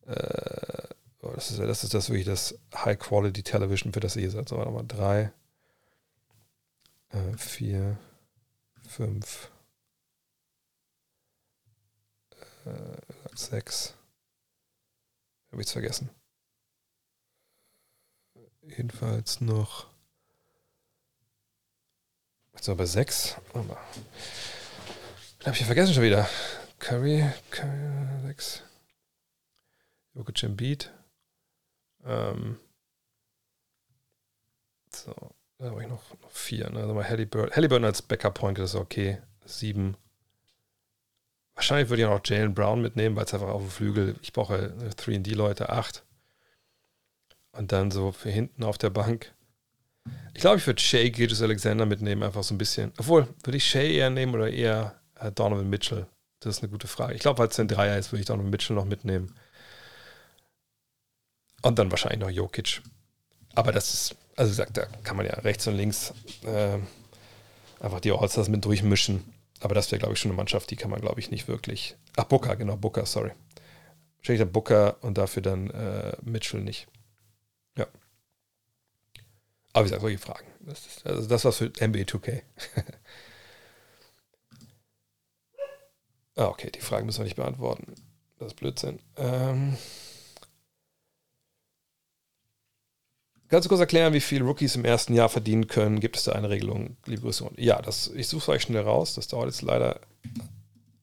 [0.06, 0.88] Äh,
[1.22, 4.48] oh, das, ist, das ist das wirklich das High-Quality Television, für das ihr seid.
[4.48, 5.32] So, warte mal, drei,
[7.10, 7.98] äh, vier,
[8.88, 9.52] fünf,
[12.66, 12.98] äh,
[13.36, 13.96] sechs.
[15.52, 16.10] Habe ich es vergessen.
[18.62, 19.88] Jedenfalls noch.
[22.54, 23.36] Jetzt noch bei sechs.
[23.54, 23.78] Habe
[25.52, 26.30] ich vergessen schon wieder.
[26.80, 28.64] Curry, Curry, sechs.
[30.14, 30.92] Jokic Embiid.
[32.06, 32.58] Ähm.
[34.94, 35.14] So,
[35.60, 36.70] da habe ich noch, noch vier.
[36.70, 36.80] Ne?
[36.80, 37.56] Also mal Halliburton.
[37.56, 39.20] Halliburton als Backup-Point, ist okay.
[39.46, 39.96] Sieben.
[41.56, 44.32] Wahrscheinlich würde ich auch noch Jalen Brown mitnehmen, weil es einfach auf dem Flügel, ich
[44.32, 46.04] brauche 3D-Leute, 8.
[47.54, 49.34] Und dann so für hinten auf der Bank.
[50.36, 52.94] Ich glaube, ich würde Shay Gilgis Alexander mitnehmen, einfach so ein bisschen.
[52.98, 56.06] Obwohl, würde ich Shay eher nehmen oder eher äh, Donovan Mitchell?
[56.40, 57.16] Das ist eine gute Frage.
[57.16, 59.34] Ich glaube, weil es ein Dreier ist, würde ich Donovan Mitchell noch mitnehmen.
[61.64, 62.82] Und dann wahrscheinlich noch Jokic.
[63.56, 66.78] Aber das ist, also gesagt, da kann man ja rechts und links äh,
[67.80, 69.34] einfach die Allstars mit durchmischen.
[69.62, 71.96] Aber das wäre, glaube ich, schon eine Mannschaft, die kann man, glaube ich, nicht wirklich.
[72.16, 73.32] Ach, Booker, genau, Booker, sorry.
[74.18, 76.88] Wahrscheinlich der Booker und dafür dann äh, Mitchell nicht.
[77.76, 77.88] Ja.
[79.74, 80.48] Aber wie gesagt, solche Fragen.
[80.60, 82.42] Das ist, also das war's für NBA 2K.
[86.38, 87.94] ah, okay, die Fragen müssen wir nicht beantworten.
[88.40, 89.00] Das ist Blödsinn.
[89.18, 89.76] Ähm.
[93.50, 96.00] Kannst du kurz erklären, wie viel Rookies im ersten Jahr verdienen können?
[96.00, 97.50] Gibt es da eine Regelung, liebe Grüße?
[97.56, 99.16] Ja, das, ich suche es euch schnell raus.
[99.16, 100.02] Das dauert jetzt leider.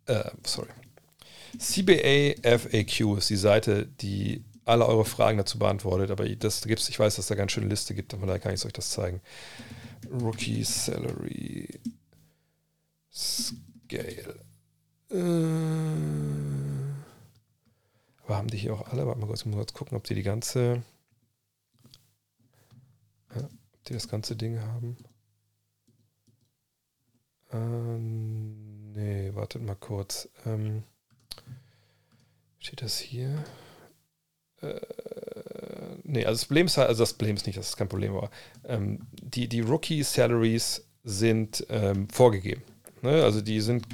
[0.07, 0.69] Äh, sorry.
[1.59, 6.11] CBA FAQ ist die Seite, die alle eure Fragen dazu beantwortet.
[6.11, 8.65] Aber das gibt's, ich weiß, dass da ganz schöne Liste gibt, von daher kann ich
[8.65, 9.21] euch das zeigen.
[10.11, 11.81] Rookie Salary
[13.11, 14.44] Scale.
[15.15, 15.19] Äh,
[18.25, 19.07] aber haben die hier auch alle?
[19.07, 20.83] Warte mal kurz, ich muss kurz gucken, ob die die ganze
[23.89, 24.97] die das ganze Ding haben.
[27.53, 30.29] Ähm, nee, wartet mal kurz.
[30.47, 30.85] Ähm,
[32.59, 33.45] steht das hier?
[34.63, 34.81] Äh,
[36.03, 38.17] nee, also das Problem ist halt, also das Problem ist nicht, das ist kein Problem,
[38.17, 38.31] aber
[38.65, 42.63] ähm, die, die Rookie-Salaries sind ähm, vorgegeben.
[43.03, 43.23] Ne?
[43.23, 43.87] Also die sind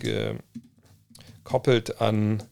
[1.50, 2.44] gekoppelt an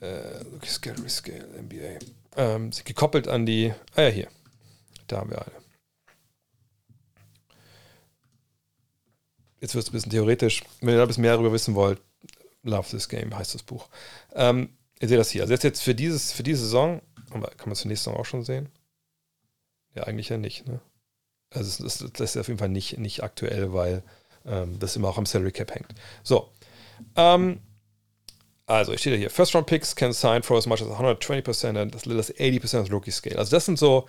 [0.00, 1.98] äh, Scale, Scale, NBA.
[2.36, 4.28] Ähm, gekoppelt an die, ah ja, hier.
[5.08, 5.52] Da haben wir eine.
[9.60, 10.64] Jetzt wird es ein bisschen theoretisch.
[10.80, 12.00] Wenn ihr da ein bisschen mehr darüber wissen wollt,
[12.62, 13.90] Love This Game heißt das Buch.
[14.32, 15.42] Ähm, ihr seht das hier.
[15.42, 18.26] Also jetzt, jetzt für, dieses, für diese Saison, kann man es für nächste Saison auch
[18.26, 18.70] schon sehen?
[19.94, 20.66] Ja, eigentlich ja nicht.
[20.66, 20.80] Ne?
[21.50, 24.02] Also das, das, ist auf jeden Fall nicht, nicht aktuell, weil
[24.46, 25.94] ähm, das immer auch am Salary Cap hängt.
[26.22, 26.50] So.
[27.16, 27.60] Ähm,
[28.66, 29.30] also, ich stehe hier.
[29.30, 32.80] First Round Picks can sign for as much as 120% and as little as 80%
[32.80, 33.38] of Rookie Scale.
[33.38, 34.06] Also, das sind so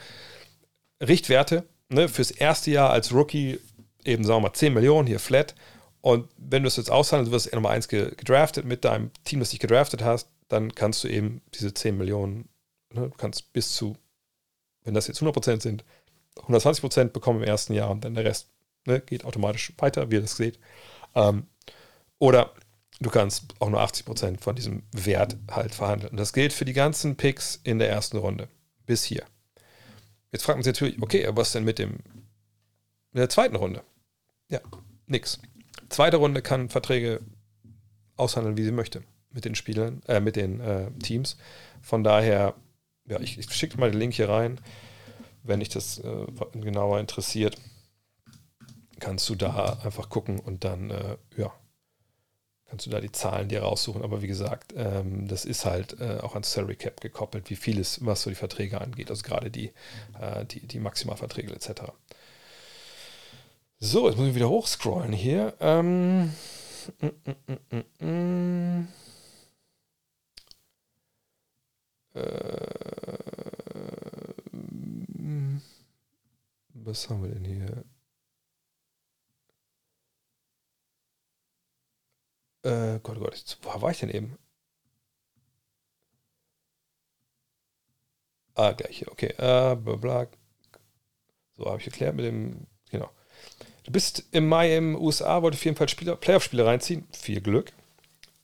[1.01, 3.59] Richtwerte ne, fürs erste Jahr als Rookie,
[4.03, 5.55] eben sagen wir mal 10 Millionen hier flat.
[6.01, 9.49] Und wenn du es jetzt aushandelst, du wirst Nummer 1 gedraftet mit deinem Team, das
[9.49, 12.49] dich gedraftet hast, dann kannst du eben diese 10 Millionen,
[12.93, 13.97] ne, du kannst bis zu,
[14.83, 15.83] wenn das jetzt 100% sind,
[16.37, 18.49] 120% bekommen im ersten Jahr und dann der Rest
[18.85, 20.59] ne, geht automatisch weiter, wie ihr das seht.
[21.15, 21.47] Ähm,
[22.17, 22.53] oder
[22.99, 26.11] du kannst auch nur 80% von diesem Wert halt verhandeln.
[26.11, 28.47] Und das gilt für die ganzen Picks in der ersten Runde.
[28.85, 29.23] Bis hier.
[30.31, 31.97] Jetzt fragt man sich natürlich, okay, was denn mit dem
[33.11, 33.83] in der zweiten Runde?
[34.49, 34.59] Ja,
[35.07, 35.39] nix.
[35.89, 37.21] Zweite Runde kann Verträge
[38.15, 41.37] aushandeln, wie sie möchte, mit den Spielern, äh, mit den äh, Teams.
[41.81, 42.53] Von daher,
[43.07, 44.59] ja, ich, ich schicke mal den Link hier rein.
[45.41, 47.57] Wenn dich das äh, genauer interessiert,
[48.99, 51.51] kannst du da einfach gucken und dann, äh, ja,
[52.69, 54.03] kannst du da die Zahlen dir raussuchen.
[54.03, 57.79] Aber wie gesagt, ähm, das ist halt äh, auch ans Salary Cap gekoppelt, wie viel
[57.79, 59.09] ist, was so die Verträge angeht.
[59.09, 59.73] Also gerade die,
[60.19, 61.91] äh, die, die Maximalverträge etc.
[63.79, 65.53] So, jetzt muss ich wieder hochscrollen hier.
[65.59, 66.33] Ähm,
[67.01, 67.07] mm,
[67.71, 68.87] mm, mm,
[72.13, 72.21] äh,
[76.73, 77.83] was haben wir denn hier?
[82.63, 84.37] Äh, Gott, oh Gott, wo war ich denn eben?
[88.55, 89.33] Ah, gleich hier, okay.
[89.37, 90.27] Äh, bla, bla.
[91.57, 93.09] So, habe ich erklärt mit dem, genau.
[93.83, 97.07] Du bist im Mai im USA, wollte auf jeden Fall Playoff-Spiele reinziehen.
[97.11, 97.71] Viel Glück.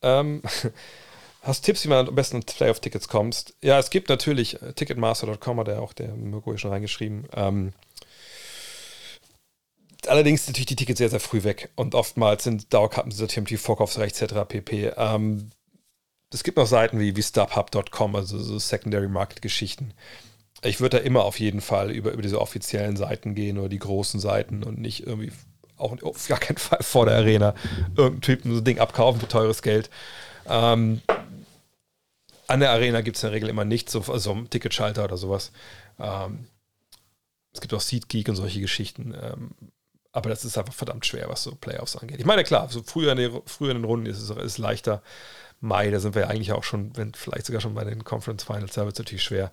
[0.01, 0.41] Ähm,
[1.45, 3.53] Hast Tipps, wie man am besten an Playoff-Tickets kommst?
[3.61, 7.27] Ja, es gibt natürlich äh, Ticketmaster.com, hat er auch der Mirko schon reingeschrieben.
[7.35, 7.73] Ähm,
[10.07, 14.36] allerdings natürlich die Tickets sehr, sehr früh weg und oftmals sind Dauerkarten dieser TMT-Vorkaufsrecht etc.
[14.48, 14.91] pp.
[14.98, 15.52] Ähm,
[16.34, 19.94] es gibt noch Seiten wie, wie StubHub.com, also so Secondary Market-Geschichten.
[20.64, 23.80] Ich würde da immer auf jeden Fall über, über diese offiziellen Seiten gehen oder die
[23.80, 25.32] großen Seiten und nicht irgendwie
[25.77, 27.53] auch auf gar keinen Fall vor der Arena
[27.95, 29.90] irgendeinen Typen so ein Ding abkaufen für teures Geld.
[30.48, 31.02] Ähm,
[32.48, 35.18] an der Arena gibt es in der Regel immer nichts, so, also einen Ticketschalter oder
[35.18, 35.52] sowas.
[35.99, 36.48] Ähm,
[37.53, 39.15] es gibt auch SeatGeek und solche Geschichten.
[39.19, 39.52] Ähm,
[40.15, 42.19] aber das ist einfach verdammt schwer, was so Playoffs angeht.
[42.19, 45.01] Ich meine, klar, so früher in, den, früher in den Runden ist es ist leichter.
[45.59, 48.43] Mai, da sind wir ja eigentlich auch schon, wenn vielleicht sogar schon bei den Conference
[48.43, 49.51] Finals, da wird es natürlich schwer.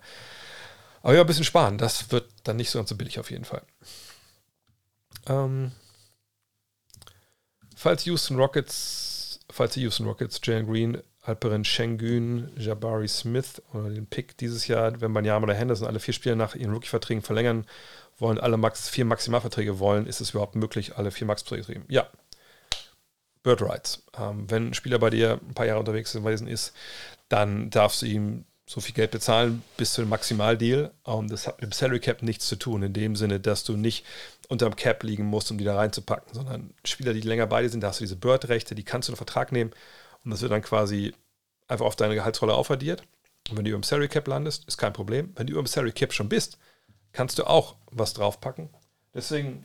[1.01, 1.77] Aber ja, ein bisschen sparen.
[1.77, 3.61] Das wird dann nicht so ganz so billig auf jeden Fall.
[5.27, 5.73] Ähm,
[7.75, 14.07] falls Houston Rockets, falls die Houston Rockets Jalen Green Alperen Schengen, Jabari Smith oder den
[14.07, 17.65] Pick dieses Jahr, wenn Banyama oder Henderson alle vier Spiele nach ihren Rookie-Verträgen verlängern
[18.17, 21.85] wollen, alle Max, vier Maximalverträge wollen, ist es überhaupt möglich, alle vier Max-Verträge zu geben?
[21.89, 22.07] Ja.
[23.43, 24.03] Bird Rights.
[24.17, 26.73] Ähm, wenn ein Spieler bei dir ein paar Jahre unterwegs gewesen ist,
[27.29, 30.91] dann darfst du ihm so viel Geld bezahlen bis zu dem Maximaldeal.
[31.03, 33.75] Und das hat mit dem Salary Cap nichts zu tun, in dem Sinne, dass du
[33.75, 34.05] nicht
[34.47, 37.69] unter dem Cap liegen musst, um die da reinzupacken, sondern Spieler, die länger bei dir
[37.69, 39.71] sind, da hast du diese Bird-Rechte, die kannst du in Vertrag nehmen
[40.23, 41.13] und das wird dann quasi
[41.67, 43.03] einfach auf deine Gehaltsrolle aufaddiert.
[43.49, 45.31] Und wenn du über dem Salary Cap landest, ist kein Problem.
[45.35, 46.57] Wenn du über dem Salary Cap schon bist,
[47.13, 48.69] kannst du auch was draufpacken.
[49.13, 49.63] Deswegen,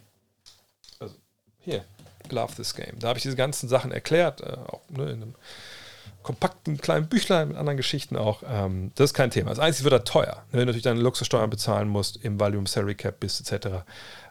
[1.01, 1.15] also
[1.59, 1.85] hier,
[2.31, 2.99] Love This Game.
[2.99, 5.35] Da habe ich diese ganzen Sachen erklärt, äh, auch ne, in einem
[6.23, 8.43] kompakten kleinen Büchlein mit anderen Geschichten auch.
[8.47, 9.51] Ähm, das ist kein Thema.
[9.51, 12.69] Das Einzige wird da teuer, ne, wenn du natürlich deine Luxussteuern bezahlen musst, im Volume
[12.69, 13.85] Salary Cap bist, etc.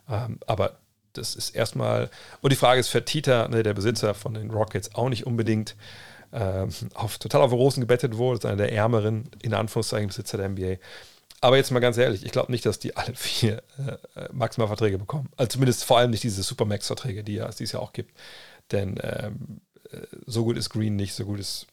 [0.10, 0.77] Ähm, aber
[1.14, 2.10] das ist erstmal,
[2.41, 5.76] und die Frage ist für Tita, ne, der Besitzer von den Rockets, auch nicht unbedingt
[6.31, 10.49] äh, auf, total auf Rosen gebettet wurde, ist einer der ärmeren, in Anführungszeichen, Besitzer der
[10.49, 10.76] NBA.
[11.39, 15.30] Aber jetzt mal ganz ehrlich, ich glaube nicht, dass die alle vier äh, Maximalverträge bekommen.
[15.38, 18.18] Also zumindest vor allem nicht diese Supermax-Verträge, die, die es ja auch gibt.
[18.72, 19.61] Denn ähm,
[19.91, 21.68] äh, so gut ist Green nicht, so gut ist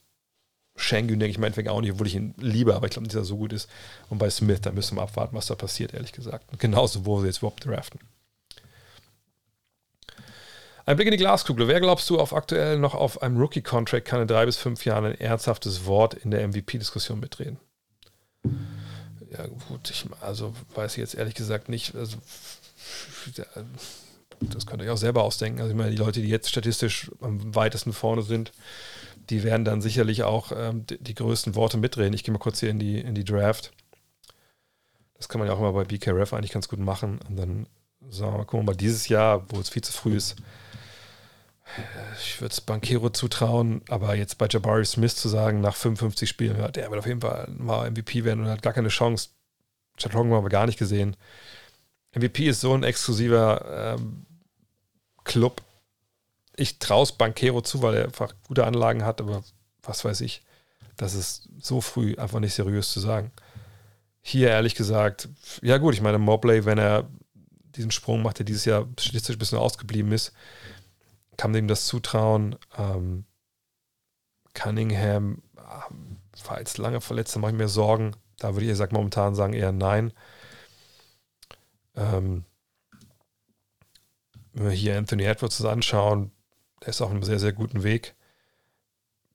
[0.77, 3.23] Schengen, denke ich meinetwegen auch nicht, obwohl ich ihn liebe, aber ich glaube nicht, dass
[3.23, 3.69] er so gut ist.
[4.09, 6.51] Und bei Smith, da müssen wir abwarten, was da passiert, ehrlich gesagt.
[6.51, 8.01] Und genauso, wo sie jetzt überhaupt draften.
[10.85, 11.67] Ein Blick in die Glaskugel.
[11.67, 15.05] Wer glaubst du auf aktuell noch auf einem Rookie-Contract kann in drei bis fünf Jahren
[15.05, 17.57] ein ernsthaftes Wort in der MVP-Diskussion mitreden?
[19.37, 21.95] Ja, gut, ich also weiß ich jetzt ehrlich gesagt nicht.
[21.95, 22.17] Also,
[24.39, 25.59] das könnt ihr euch auch selber ausdenken.
[25.59, 28.51] Also, ich meine, die Leute, die jetzt statistisch am weitesten vorne sind,
[29.29, 32.13] die werden dann sicherlich auch ähm, die, die, größten Worte mitreden.
[32.13, 33.71] Ich gehe mal kurz hier in die, in die Draft.
[35.17, 37.19] Das kann man ja auch immer bei BKRF eigentlich ganz gut machen.
[37.27, 37.67] Und dann
[38.09, 40.35] sagen wir mal, gucken wir mal dieses Jahr, wo es viel zu früh ist,
[42.19, 46.57] ich würde es Bankero zutrauen, aber jetzt bei Jabari Smith zu sagen, nach 55 Spielen,
[46.57, 49.29] ja, der wird auf jeden Fall mal MVP werden und hat gar keine Chance.
[49.97, 51.15] Chad Long haben wir gar nicht gesehen.
[52.13, 54.25] MVP ist so ein exklusiver ähm,
[55.23, 55.61] Club.
[56.55, 59.43] Ich traue es Bankero zu, weil er einfach gute Anlagen hat, aber
[59.83, 60.41] was weiß ich,
[60.95, 63.31] das ist so früh einfach nicht seriös zu sagen.
[64.21, 65.29] Hier ehrlich gesagt,
[65.61, 67.07] ja gut, ich meine, Mobley, wenn er
[67.75, 70.31] diesen Sprung macht, der dieses Jahr statistisch ein bisschen ausgeblieben ist,
[71.37, 72.57] kann man ihm das zutrauen.
[72.77, 73.25] Ähm,
[74.53, 78.15] Cunningham ähm, war jetzt lange verletzt, da mache ich mir Sorgen.
[78.37, 80.13] Da würde ich gesagt momentan sagen eher nein.
[81.95, 82.43] Ähm,
[84.53, 86.31] wenn wir hier Anthony Edwards anschauen,
[86.81, 88.15] der ist auf einem sehr, sehr guten Weg.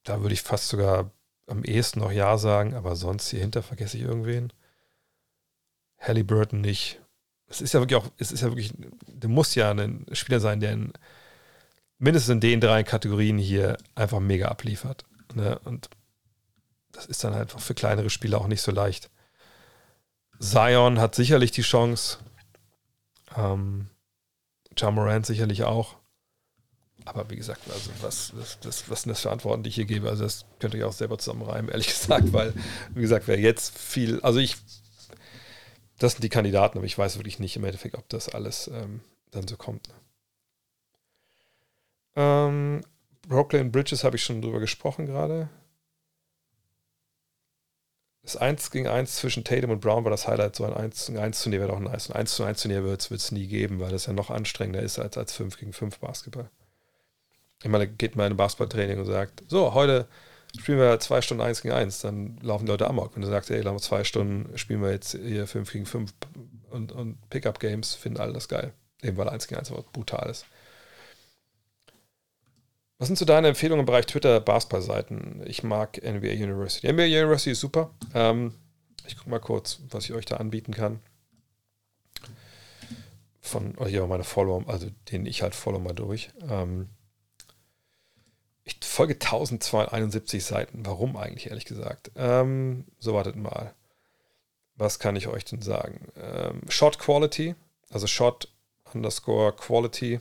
[0.05, 1.11] Da würde ich fast sogar
[1.47, 4.53] am ehesten noch Ja sagen, aber sonst hier hinter vergesse ich irgendwen.
[5.99, 7.01] Halliburton nicht.
[7.49, 8.73] Es ist ja wirklich auch, es ist ja wirklich,
[9.07, 10.93] der muss ja ein Spieler sein, der in
[12.01, 15.05] mindestens in den drei Kategorien hier einfach mega abliefert.
[15.35, 15.59] Ne?
[15.65, 15.91] Und
[16.91, 19.11] das ist dann einfach für kleinere Spieler auch nicht so leicht.
[20.41, 22.19] Zion hat sicherlich die Chance.
[23.37, 23.89] Ähm,
[24.83, 25.97] Morant sicherlich auch.
[27.05, 29.85] Aber wie gesagt, also was, was, was, was sind das für Antworten, die ich hier
[29.85, 30.09] gebe?
[30.09, 32.55] Also das könnt ihr auch selber zusammenreimen, ehrlich gesagt, weil,
[32.95, 34.57] wie gesagt, wer jetzt viel, also ich,
[35.99, 39.01] das sind die Kandidaten, aber ich weiß wirklich nicht im Endeffekt, ob das alles ähm,
[39.31, 39.89] dann so kommt.
[39.89, 39.95] Ne?
[42.17, 42.83] Ähm,
[43.29, 45.49] Brooklyn Bridges habe ich schon drüber gesprochen gerade.
[48.23, 50.55] Das 1 gegen 1 zwischen Tatum und Brown war das Highlight.
[50.57, 52.11] So ein 1 gegen 1 Turnier wäre doch nice.
[52.11, 54.99] Ein 1 zu 1 Turnier wird es nie geben, weil das ja noch anstrengender ist
[54.99, 56.51] als, als 5 gegen 5 Basketball.
[57.63, 60.07] Ich meine, geht mal in ein Basketballtraining und sagt, so, heute
[60.59, 63.15] spielen wir zwei Stunden 1 gegen 1, dann laufen die Leute amok.
[63.15, 66.13] Wenn du sagst, ey, zwei Stunden spielen wir jetzt hier 5 gegen 5
[66.71, 68.73] und, und Pickup-Games, finden alle das geil.
[69.03, 70.47] Eben weil 1 gegen 1 aber brutal ist.
[73.01, 75.43] Was sind so deine Empfehlungen im Bereich Twitter, Basketball-Seiten?
[75.47, 76.87] Ich mag NBA University.
[76.87, 77.95] NBA University ist super.
[78.13, 78.53] Ähm,
[79.07, 81.01] ich gucke mal kurz, was ich euch da anbieten kann.
[83.41, 86.31] Von, oh, hier meine Follower, also den ich halt follow mal durch.
[86.47, 86.91] Ähm,
[88.65, 90.85] ich folge 1271 Seiten.
[90.85, 92.11] Warum eigentlich, ehrlich gesagt?
[92.17, 93.73] Ähm, so, wartet mal.
[94.75, 96.09] Was kann ich euch denn sagen?
[96.17, 97.55] Ähm, Shot Quality,
[97.89, 98.49] also Shot
[98.93, 100.21] underscore Quality,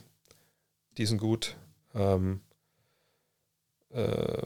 [0.98, 1.58] die sind gut.
[1.94, 2.40] Ähm,
[3.92, 4.44] ähm,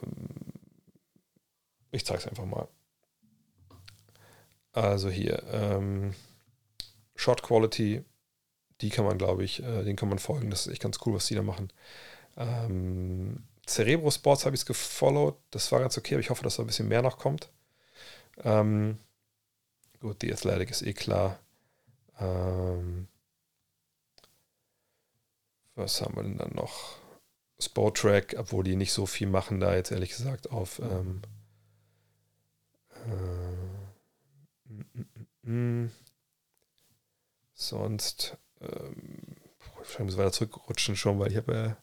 [1.91, 2.67] ich zeige es einfach mal.
[4.71, 6.15] Also hier, ähm,
[7.15, 8.03] Shot Quality,
[8.81, 10.49] die kann man, glaube ich, äh, den kann man folgen.
[10.49, 11.71] Das ist echt ganz cool, was die da machen.
[12.37, 15.37] Ähm, Cerebro Sports habe ich es gefollowt.
[15.51, 17.49] Das war ganz okay, aber ich hoffe, dass da ein bisschen mehr noch kommt.
[18.43, 18.97] Ähm,
[20.01, 21.39] gut, die Athletic ist eh klar.
[22.19, 23.07] Ähm,
[25.75, 27.02] was haben wir denn dann noch?
[27.65, 30.79] Sportrack, obwohl die nicht so viel machen, da jetzt ehrlich gesagt auf.
[30.79, 31.21] Ähm,
[33.05, 34.85] äh, mm,
[35.43, 35.91] mm, mm,
[37.53, 38.37] sonst.
[38.61, 39.35] Ähm,
[39.83, 41.77] ich muss weiter zurückrutschen schon, weil ich habe ja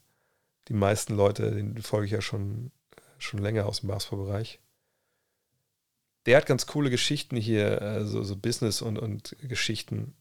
[0.69, 2.71] die meisten Leute, den folge ich ja schon,
[3.19, 4.61] schon länger aus dem Basketballbereich.
[6.27, 10.15] Der hat ganz coole Geschichten hier, also so Business und, und Geschichten.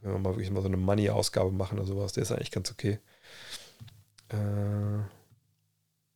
[0.00, 2.70] Wenn wir mal wirklich mal so eine Money-Ausgabe machen oder sowas, der ist eigentlich ganz
[2.70, 2.98] okay.
[4.32, 4.98] Äh,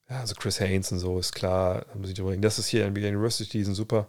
[0.09, 2.37] ja, also Chris Haynes und so ist klar, muss ich drüber.
[2.37, 4.09] Das ist hier NBA University, die sind super.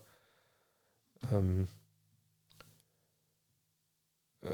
[1.32, 1.68] Ähm,
[4.42, 4.50] äh,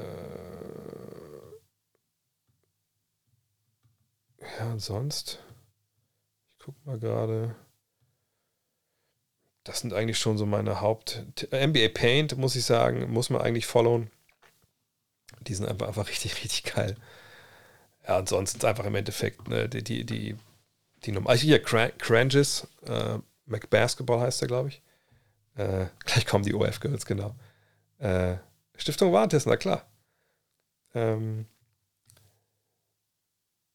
[4.58, 5.42] ja, und sonst,
[6.58, 7.54] ich guck mal gerade.
[9.64, 11.24] Das sind eigentlich schon so meine Haupt.
[11.50, 14.10] NBA Paint, muss ich sagen, muss man eigentlich followen.
[15.42, 16.96] Die sind einfach, einfach richtig, richtig geil.
[18.06, 20.36] Ja, ansonsten einfach im Endeffekt ne, die, die, die,
[21.04, 21.30] die Nummer.
[21.30, 24.82] Also hier, Crangis, äh, McBasketball heißt der, glaube ich.
[25.56, 27.34] Äh, gleich kommen die OF Girls, genau.
[27.98, 28.36] Äh,
[28.76, 29.86] Stiftung Warentest, na klar.
[30.94, 31.46] Ähm,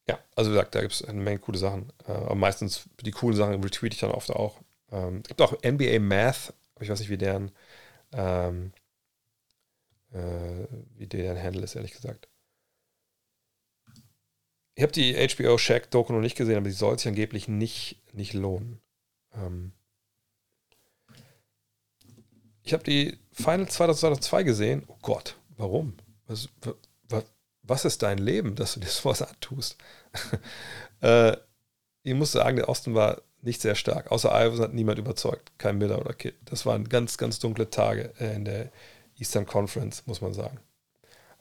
[0.07, 1.91] ja, also wie gesagt, da gibt es eine Menge coole Sachen.
[2.07, 4.59] Äh, aber meistens die coolen Sachen retweete ich dann oft auch.
[4.91, 7.51] Ähm, es gibt auch NBA Math, aber ich weiß nicht, wie deren,
[8.13, 8.73] ähm,
[10.11, 10.65] äh,
[10.97, 12.28] wie deren Handle ist, ehrlich gesagt.
[14.79, 18.31] Ich habe die HBO Shack-Doku noch nicht gesehen, aber die soll sich angeblich nicht, nicht
[18.31, 18.79] lohnen.
[19.33, 19.73] Ähm
[22.63, 24.83] ich habe die Final 2002 gesehen.
[24.87, 25.97] Oh Gott, warum?
[26.27, 26.47] Was,
[27.09, 27.25] was,
[27.61, 29.75] was ist dein Leben, dass du dir sowas antust?
[31.01, 31.35] äh,
[32.03, 34.09] ich muss sagen, der Osten war nicht sehr stark.
[34.13, 35.51] Außer Iverson hat niemand überzeugt.
[35.57, 36.35] Kein Miller oder Kid.
[36.45, 38.71] Das waren ganz, ganz dunkle Tage äh, in der
[39.17, 40.57] Eastern Conference, muss man sagen.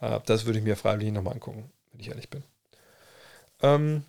[0.01, 2.43] Äh, das würde ich mir freiwillig nochmal angucken, wenn ich ehrlich bin.
[3.61, 4.03] Ähm,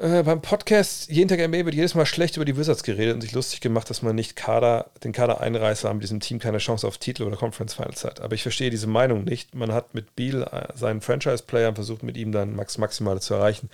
[0.00, 3.20] äh, beim Podcast Jeden Tag NBA wird jedes Mal schlecht über die Wizards geredet und
[3.20, 6.86] sich lustig gemacht, dass man nicht Kader, den Kader Einreißer mit diesem Team keine Chance
[6.86, 8.20] auf Titel oder Conference Finals hat.
[8.20, 9.54] Aber ich verstehe diese Meinung nicht.
[9.54, 13.68] Man hat mit Beal äh, seinen Franchise-Player versucht, mit ihm dann Max Maximale zu erreichen.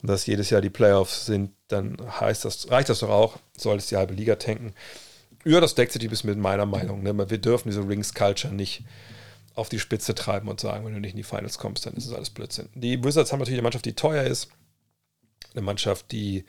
[0.00, 3.76] Und dass jedes Jahr die Playoffs sind, dann heißt das, reicht das doch auch, soll
[3.76, 4.72] es die halbe Liga tanken.
[5.44, 7.02] Ja, das deckt sich ein bisschen mit meiner Meinung.
[7.02, 7.30] Ne?
[7.30, 8.82] Wir dürfen diese Rings-Culture nicht
[9.56, 12.06] auf die Spitze treiben und sagen, wenn du nicht in die Finals kommst, dann ist
[12.06, 12.68] es alles Blödsinn.
[12.74, 14.48] Die Wizards haben natürlich eine Mannschaft, die teuer ist.
[15.54, 16.44] Eine Mannschaft, die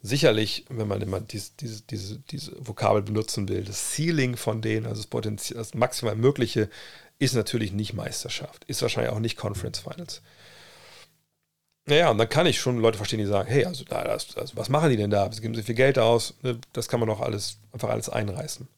[0.00, 4.86] sicherlich, wenn man immer diese, diese, diese, diese Vokabel benutzen will, das Ceiling von denen,
[4.86, 6.70] also das, Potenzial, das maximal Mögliche,
[7.18, 8.64] ist natürlich nicht Meisterschaft.
[8.64, 10.22] Ist wahrscheinlich auch nicht Conference Finals.
[11.86, 14.90] Naja, und dann kann ich schon Leute verstehen, die sagen, hey, also, also was machen
[14.90, 15.30] die denn da?
[15.32, 18.68] Sie geben so viel Geld aus, ne, das kann man doch alles, einfach alles einreißen.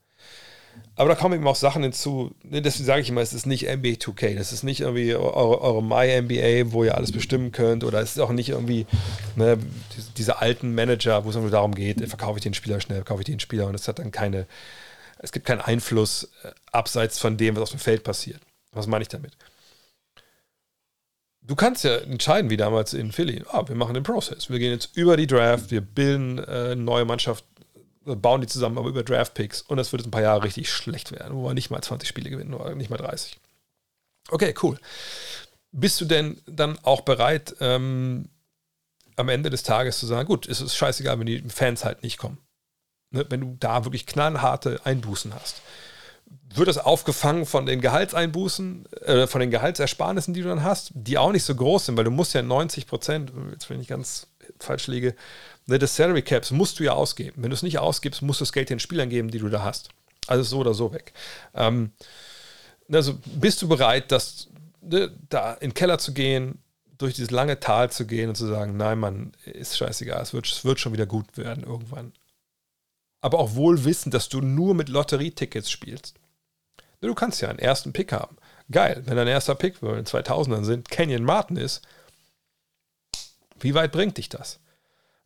[0.96, 2.32] Aber da kommen eben auch Sachen hinzu.
[2.44, 4.36] Ne, deswegen sage ich immer, es ist nicht NBA 2K.
[4.36, 7.82] Das ist nicht irgendwie eure, eure My NBA, wo ihr alles bestimmen könnt.
[7.82, 8.86] Oder es ist auch nicht irgendwie
[9.34, 9.58] ne,
[10.16, 13.26] diese, alten Manager, wo es nur darum geht, verkaufe ich den Spieler schnell, verkaufe ich
[13.26, 13.66] den Spieler.
[13.66, 14.46] Und es hat dann keine,
[15.18, 18.40] es gibt keinen Einfluss äh, abseits von dem, was auf dem Feld passiert.
[18.72, 19.32] Was meine ich damit?
[21.46, 23.42] Du kannst ja entscheiden, wie damals in Philly.
[23.48, 24.48] Ah, wir machen den Prozess.
[24.48, 27.44] Wir gehen jetzt über die Draft, wir bilden äh, eine neue Mannschaft
[28.04, 29.62] bauen die zusammen, aber über Draft-Picks.
[29.62, 32.08] Und das wird jetzt ein paar Jahre richtig schlecht werden, wo wir nicht mal 20
[32.08, 33.38] Spiele gewinnen oder nicht mal 30.
[34.30, 34.78] Okay, cool.
[35.72, 38.28] Bist du denn dann auch bereit, ähm,
[39.16, 42.18] am Ende des Tages zu sagen, gut, es ist scheißegal, wenn die Fans halt nicht
[42.18, 42.38] kommen.
[43.10, 43.24] Ne?
[43.28, 45.62] Wenn du da wirklich knallharte Einbußen hast.
[46.54, 51.18] Wird das aufgefangen von den Gehaltseinbußen, äh, von den Gehaltsersparnissen, die du dann hast, die
[51.18, 54.28] auch nicht so groß sind, weil du musst ja 90 Prozent, jetzt wenn ich ganz
[54.58, 55.14] falsch liege,
[55.66, 57.42] des Salary Caps musst du ja ausgeben.
[57.42, 59.62] Wenn du es nicht ausgibst, musst du das Geld den Spielern geben, die du da
[59.62, 59.88] hast.
[60.26, 61.12] Also so oder so weg.
[61.54, 61.92] Ähm,
[62.92, 64.48] also bist du bereit, das,
[64.82, 66.58] ne, da in den Keller zu gehen,
[66.98, 70.46] durch dieses lange Tal zu gehen und zu sagen, nein, Mann, ist scheißegal, es wird,
[70.46, 72.12] es wird schon wieder gut werden irgendwann.
[73.20, 76.14] Aber auch wohl wissen, dass du nur mit Lotterietickets spielst.
[77.00, 78.36] Du kannst ja einen ersten Pick haben.
[78.70, 81.82] Geil, wenn dein erster Pick, wenn wir in 2000ern sind, Kenyon Martin ist,
[83.60, 84.60] wie weit bringt dich das?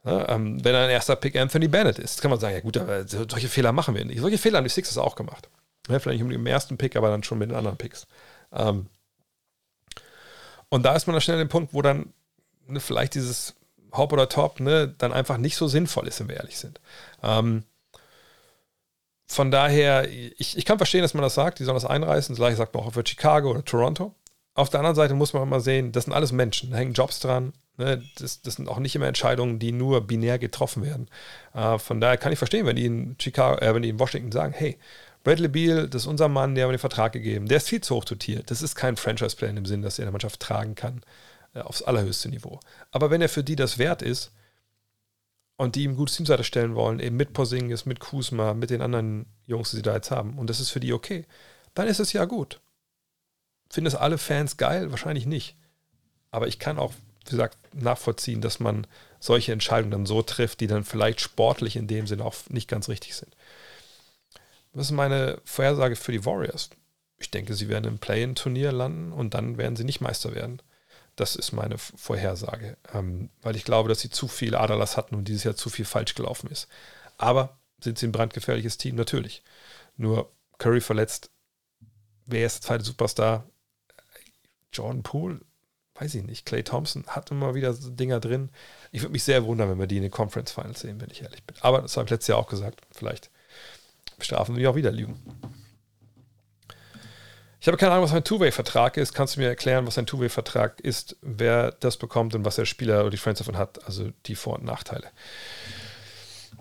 [0.08, 3.06] Ja, ähm, wenn dein erster Pick Anthony Bennett ist, kann man sagen, ja gut, aber
[3.06, 4.20] solche Fehler machen wir nicht.
[4.20, 5.48] Solche Fehler haben die Sixers auch gemacht.
[5.86, 8.06] Vielleicht nicht mit dem ersten Pick, aber dann schon mit den anderen Picks.
[8.52, 8.86] Ähm,
[10.70, 12.12] und da ist man dann schnell an dem Punkt, wo dann
[12.66, 13.54] ne, vielleicht dieses
[13.92, 16.80] Hop oder Top ne, dann einfach nicht so sinnvoll ist, wenn wir ehrlich sind.
[17.22, 17.64] Ähm,
[19.26, 22.34] von daher, ich, ich kann verstehen, dass man das sagt, die sollen das einreißen.
[22.34, 24.14] Das gleiche sagt man auch für Chicago oder Toronto.
[24.58, 27.20] Auf der anderen Seite muss man immer sehen, das sind alles Menschen, da hängen Jobs
[27.20, 27.52] dran.
[27.76, 28.02] Ne?
[28.16, 31.08] Das, das, sind auch nicht immer Entscheidungen, die nur binär getroffen werden.
[31.54, 34.32] Äh, von daher kann ich verstehen, wenn die in Chicago, äh, wenn die in Washington
[34.32, 34.76] sagen, hey,
[35.22, 37.46] Bradley Beal, das ist unser Mann, der hat den Vertrag gegeben.
[37.46, 38.50] Der ist viel zu hoch dotiert.
[38.50, 41.02] Das ist kein Franchise-Plan im Sinn, dass er eine Mannschaft tragen kann
[41.54, 42.58] äh, aufs allerhöchste Niveau.
[42.90, 44.32] Aber wenn er für die das wert ist,
[45.56, 49.26] und die ihm gutes Teamseite stellen wollen, eben mit Porzingis, mit Kuzma, mit den anderen
[49.46, 51.26] Jungs, die sie da jetzt haben, und das ist für die okay,
[51.74, 52.60] dann ist es ja gut.
[53.70, 54.90] Finden es alle Fans geil?
[54.90, 55.56] Wahrscheinlich nicht.
[56.30, 56.92] Aber ich kann auch,
[57.24, 58.86] wie gesagt, nachvollziehen, dass man
[59.20, 62.88] solche Entscheidungen dann so trifft, die dann vielleicht sportlich in dem Sinne auch nicht ganz
[62.88, 63.34] richtig sind.
[64.72, 66.70] Was ist meine Vorhersage für die Warriors?
[67.18, 70.62] Ich denke, sie werden im Play-in-Turnier landen und dann werden sie nicht Meister werden.
[71.16, 75.26] Das ist meine Vorhersage, ähm, weil ich glaube, dass sie zu viel Aderlass hatten und
[75.26, 76.68] dieses Jahr zu viel falsch gelaufen ist.
[77.16, 78.94] Aber sind sie ein brandgefährliches Team?
[78.94, 79.42] Natürlich.
[79.96, 81.30] Nur Curry verletzt.
[82.26, 83.44] Wer ist der zweite Superstar?
[84.72, 85.40] Jordan Poole?
[85.94, 86.46] Weiß ich nicht.
[86.46, 88.50] Clay Thompson hat immer wieder so Dinger drin.
[88.92, 91.22] Ich würde mich sehr wundern, wenn wir die in den Conference Finals sehen, wenn ich
[91.22, 91.56] ehrlich bin.
[91.60, 92.80] Aber das habe ich letztes Jahr auch gesagt.
[92.92, 93.30] Vielleicht
[94.16, 95.20] bestrafen wir auch wieder Lügen.
[97.60, 99.12] Ich habe keine Ahnung, was ein Two-Way-Vertrag ist.
[99.12, 103.00] Kannst du mir erklären, was ein Two-Way-Vertrag ist, wer das bekommt und was der Spieler
[103.00, 103.84] oder die Friends davon hat?
[103.84, 105.08] Also die Vor- und Nachteile.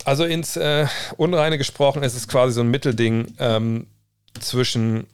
[0.05, 3.87] Also ins äh, Unreine gesprochen, es ist quasi so ein Mittelding ähm,
[4.39, 5.07] zwischen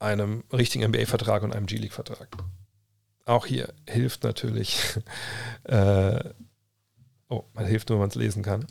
[0.00, 2.28] einem richtigen NBA-Vertrag und einem G-League-Vertrag.
[3.26, 4.80] Auch hier hilft natürlich,
[5.64, 6.24] äh,
[7.28, 8.66] oh, man hilft nur, wenn man es lesen kann.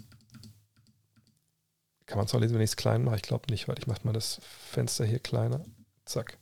[2.07, 3.17] Kann man es noch lesen, wenn ich es klein mache?
[3.17, 5.63] Ich glaube nicht, weil ich mache mal das Fenster hier kleiner.
[6.05, 6.39] Zack.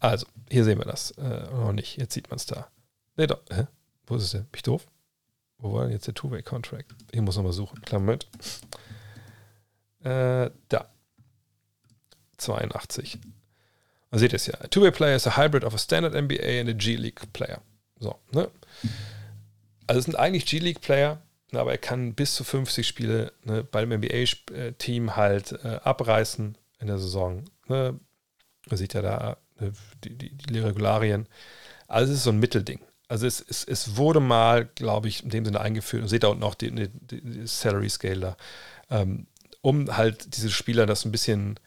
[0.00, 1.10] Also, hier sehen wir das.
[1.12, 1.98] Äh, noch nicht.
[1.98, 2.68] Jetzt sieht man es da.
[3.16, 3.42] Nee, doch.
[3.50, 3.66] Hä?
[4.06, 4.44] Wo ist es denn?
[4.44, 4.86] Bin ich doof?
[5.58, 6.94] Wo war denn jetzt der Two-Way-Contract?
[7.12, 7.80] Ich muss nochmal suchen.
[7.82, 8.26] Klar, Moment.
[10.00, 10.88] Äh, da.
[12.38, 13.18] 82.
[14.10, 14.54] Man sieht es ja.
[14.60, 17.60] A Two-Way-Player is a hybrid of a standard NBA and a G-League-Player.
[17.98, 18.50] So, ne?
[19.86, 21.20] Also es sind eigentlich G-League-Player,
[21.52, 26.98] aber er kann bis zu 50 Spiele ne, beim NBA-Team halt äh, abreißen in der
[26.98, 27.44] Saison.
[27.68, 27.98] Ne?
[28.68, 29.72] Man sieht ja da ne,
[30.04, 31.26] die, die, die, Regularien.
[31.88, 32.80] Also es ist so ein Mittelding.
[33.08, 36.28] Also es, es, es wurde mal, glaube ich, in dem Sinne eingeführt, und seht da
[36.28, 38.36] unten auch die, die Salary Scale da,
[38.90, 39.28] ähm,
[39.62, 41.60] um halt diese Spieler das ein bisschen,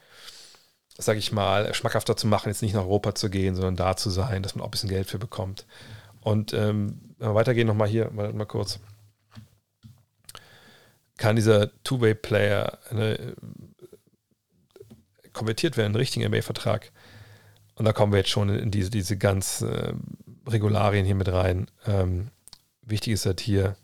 [1.00, 4.10] sag ich mal, schmackhafter zu machen, jetzt nicht nach Europa zu gehen, sondern da zu
[4.10, 5.66] sein, dass man auch ein bisschen Geld für bekommt.
[6.22, 8.80] Und ähm, weitergehen, nochmal hier, mal, mal kurz
[11.20, 13.36] kann dieser Two-Way-Player ne,
[15.34, 16.92] konvertiert werden, einen richtigen NBA-Vertrag.
[17.76, 19.94] Und da kommen wir jetzt schon in diese, diese ganz äh,
[20.48, 21.68] Regularien hier mit rein.
[21.86, 22.32] Ähm,
[22.82, 23.76] wichtig ist halt hier,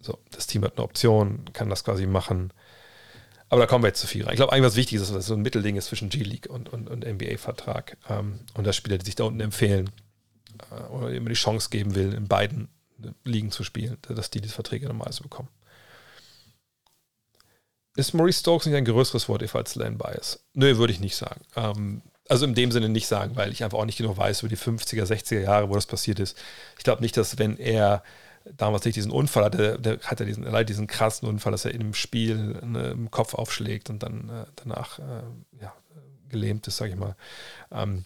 [0.00, 2.52] so, das Team hat eine Option, kann das quasi machen.
[3.54, 4.32] Aber da kommen wir jetzt zu viel rein.
[4.32, 6.72] Ich glaube, eigentlich was wichtig ist, dass das so ein Mittelding ist zwischen G-League und,
[6.72, 7.96] und, und NBA-Vertrag.
[8.08, 9.90] Ähm, und dass Spieler, die sich da unten empfehlen
[10.72, 12.66] äh, oder immer die Chance geben will, in beiden
[13.22, 15.50] Ligen zu spielen, dass die diese Verträge normalerweise bekommen.
[17.94, 20.44] Ist Maurice Stokes nicht ein größeres Wort als Len Bias?
[20.54, 21.42] Nö, würde ich nicht sagen.
[21.54, 24.48] Ähm, also in dem Sinne nicht sagen, weil ich einfach auch nicht genau weiß über
[24.48, 26.36] die 50er, 60er Jahre, wo das passiert ist.
[26.76, 28.02] Ich glaube nicht, dass wenn er
[28.44, 31.80] damals nicht diesen Unfall hatte, der hat er diesen, diesen krassen Unfall, dass er in
[31.80, 35.22] einem Spiel ne, im Kopf aufschlägt und dann äh, danach äh,
[35.60, 35.72] ja,
[36.28, 37.16] gelähmt ist, sage ich mal.
[37.70, 38.04] Ähm,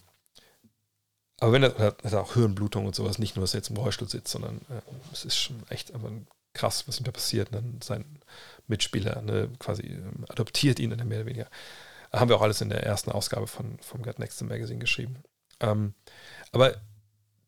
[1.39, 4.09] aber wenn er hat auch Hirnblutung und sowas, nicht nur, dass er jetzt im Rollstuhl
[4.09, 4.81] sitzt, sondern äh,
[5.13, 6.11] es ist schon echt aber
[6.53, 7.49] krass, was ihm da passiert.
[7.49, 8.05] Und dann sein
[8.67, 11.47] Mitspieler ne, quasi ähm, adoptiert ihn dann mehr oder weniger.
[12.11, 15.17] Haben wir auch alles in der ersten Ausgabe von, vom Gut Next Magazine geschrieben.
[15.59, 15.93] Ähm,
[16.51, 16.75] aber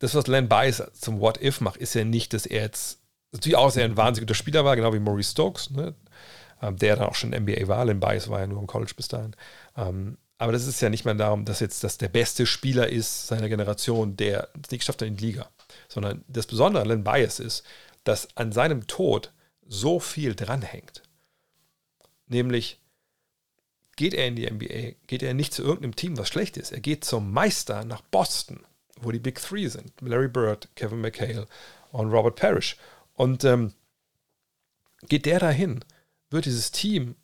[0.01, 2.99] das, was Len Bias zum What If macht, ist ja nicht, dass er jetzt
[3.31, 5.93] natürlich auch sehr ein wahnsinnig guter Spieler war, genau wie Maurice Stokes, ne,
[6.61, 7.85] ähm, der dann auch schon NBA war.
[7.85, 9.35] Len Bias war ja nur im College bis dahin.
[9.77, 13.27] Ähm, aber das ist ja nicht mehr darum, dass jetzt das der beste Spieler ist
[13.27, 15.51] seiner Generation, der es nicht geschafft hat in die Liga.
[15.87, 17.63] Sondern das Besondere an Len Bias ist,
[18.03, 19.31] dass an seinem Tod
[19.67, 21.03] so viel dranhängt.
[22.25, 22.79] Nämlich
[23.97, 26.71] geht er in die NBA, geht er nicht zu irgendeinem Team, was schlecht ist.
[26.71, 28.65] Er geht zum Meister nach Boston,
[29.01, 29.91] wo die Big Three sind.
[30.01, 31.47] Larry Bird, Kevin McHale
[31.91, 32.77] und Robert Parrish.
[33.13, 33.73] Und ähm,
[35.07, 35.83] geht der dahin,
[36.29, 37.15] wird dieses Team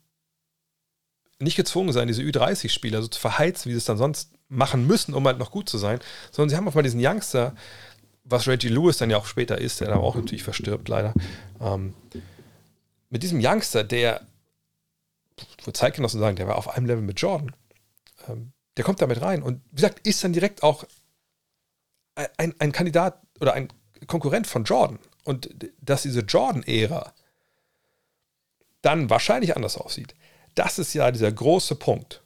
[1.39, 5.13] nicht gezwungen sein, diese Ü30-Spieler so zu verheizen, wie sie es dann sonst machen müssen,
[5.13, 5.99] um halt noch gut zu sein,
[6.31, 7.55] sondern sie haben auf mal diesen Youngster,
[8.23, 11.13] was Reggie Lewis dann ja auch später ist, der dann auch natürlich verstirbt, leider.
[11.61, 11.93] Ähm,
[13.09, 14.25] mit diesem Youngster, der,
[15.63, 17.55] wo Zeitgenossen sagen, der war auf einem Level mit Jordan,
[18.27, 20.85] ähm, der kommt damit rein und wie gesagt, ist dann direkt auch
[22.38, 23.69] ein, ein Kandidat oder ein
[24.07, 24.99] Konkurrent von Jordan.
[25.23, 25.49] Und
[25.81, 27.14] dass diese Jordan-Ära
[28.81, 30.15] dann wahrscheinlich anders aussieht,
[30.56, 32.23] das ist ja dieser große Punkt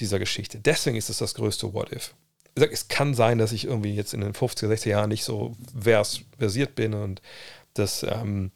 [0.00, 0.58] dieser Geschichte.
[0.58, 2.14] Deswegen ist es das größte What If.
[2.54, 5.24] Ich sag, es kann sein, dass ich irgendwie jetzt in den 50er, 60er Jahren nicht
[5.24, 7.20] so vers versiert bin und
[7.74, 8.50] dass ähm,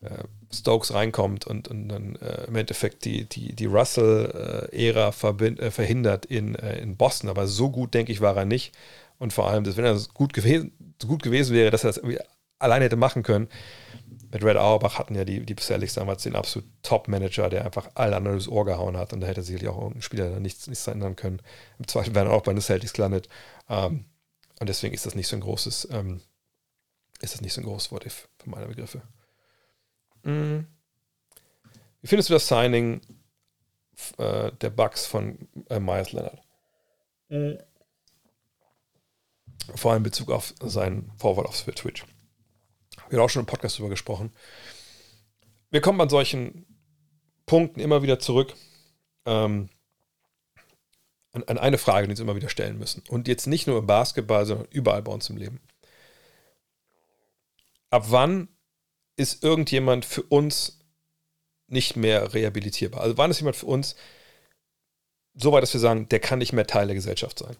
[0.00, 6.26] äh, Stokes reinkommt und, und dann äh, im Endeffekt die, die, die Russell-Ära äh, verhindert
[6.26, 7.30] in, äh, in Boston.
[7.30, 8.72] Aber so gut, denke ich, war er nicht.
[9.18, 10.72] Und vor allem, dass, wenn er gut gewesen,
[11.06, 12.02] gut gewesen wäre, dass er das
[12.58, 13.48] alleine hätte machen können,
[14.32, 18.16] mit Red Auerbach hatten ja die, die Celtics damals den absolut Top-Manager, der einfach alle
[18.16, 21.16] anderen das Ohr gehauen hat und da hätte sicherlich auch irgendein Spieler nichts, nichts ändern
[21.16, 21.40] können.
[21.78, 23.28] Im Zweifel wären auch bei den Celtics gelandet.
[23.68, 24.04] Ähm,
[24.60, 26.20] und deswegen ist das nicht so ein großes, ähm,
[27.20, 29.02] ist das nicht so ein großes What If für meine Begriffe.
[30.22, 30.66] Mhm.
[32.00, 33.00] Wie findest du das Signing
[34.18, 36.40] äh, der Bugs von äh, Myers Leonard?
[37.28, 37.58] Mhm.
[39.74, 42.04] Vor allem in Bezug auf seinen Vorwahl auf Twitch.
[43.08, 44.32] Wir haben auch schon im Podcast darüber gesprochen.
[45.70, 46.66] Wir kommen an solchen
[47.46, 48.54] Punkten immer wieder zurück
[49.26, 49.68] ähm,
[51.32, 53.02] an, an, eine Frage, die wir uns immer wieder stellen müssen.
[53.08, 55.60] Und jetzt nicht nur im Basketball, sondern überall bei uns im Leben.
[57.90, 58.48] Ab wann
[59.20, 60.80] ist irgendjemand für uns
[61.68, 63.02] nicht mehr rehabilitierbar?
[63.02, 63.94] Also wann ist jemand für uns
[65.34, 67.56] so weit, dass wir sagen, der kann nicht mehr Teil der Gesellschaft sein?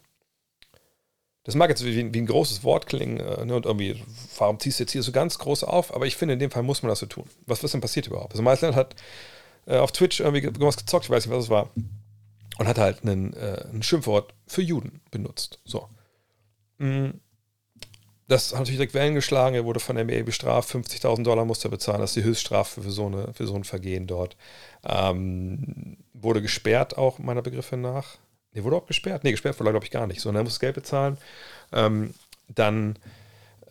[1.43, 4.03] Das mag jetzt wie, wie ein großes Wort klingen äh, ne, und irgendwie,
[4.37, 5.93] warum ziehst du jetzt hier so ganz groß auf?
[5.93, 7.25] Aber ich finde, in dem Fall muss man das so tun.
[7.47, 8.33] Was, was denn passiert überhaupt?
[8.33, 8.95] Also Meisland hat
[9.65, 11.69] äh, auf Twitch irgendwie irgendwas gezockt, ich weiß nicht, was es war,
[12.57, 15.59] und hat halt einen, äh, ein Schimpfwort für Juden benutzt.
[15.65, 15.87] So.
[16.77, 17.11] Mm.
[18.31, 19.55] Das hat natürlich direkt Wellen geschlagen.
[19.55, 20.73] Er wurde von der NBA bestraft.
[20.73, 21.99] 50.000 Dollar musste er bezahlen.
[21.99, 24.37] Das ist die Höchststrafe für so, eine, für so ein Vergehen dort.
[24.85, 28.19] Ähm, wurde gesperrt, auch meiner Begriffe nach.
[28.53, 29.25] Nee, wurde auch gesperrt?
[29.25, 30.21] Nee, gesperrt wurde glaube ich, gar nicht.
[30.21, 31.17] Sondern er muss Geld bezahlen.
[31.73, 32.13] Ähm,
[32.47, 32.97] dann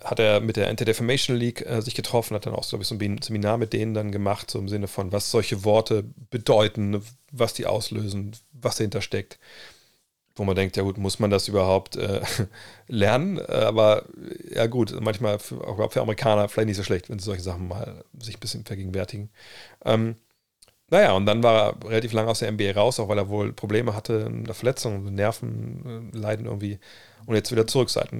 [0.04, 2.94] hat er mit der Anti-Defamation League äh, sich getroffen, hat dann auch, glaube ich, so
[2.94, 7.54] ein Seminar mit denen dann gemacht, so im Sinne von, was solche Worte bedeuten, was
[7.54, 9.38] die auslösen, was dahinter steckt.
[10.36, 12.20] Wo man denkt, ja gut, muss man das überhaupt äh,
[12.86, 13.38] lernen?
[13.38, 14.04] Äh, aber
[14.54, 17.68] ja gut, manchmal für, auch für Amerikaner vielleicht nicht so schlecht, wenn sie solche Sachen
[17.68, 19.30] mal sich ein bisschen vergegenwärtigen.
[19.84, 20.16] Ähm,
[20.90, 23.52] naja, und dann war er relativ lange aus der NBA raus, auch weil er wohl
[23.52, 26.80] Probleme hatte, eine Verletzung, Nerven äh, irgendwie.
[27.26, 28.10] Und jetzt wieder zurück seit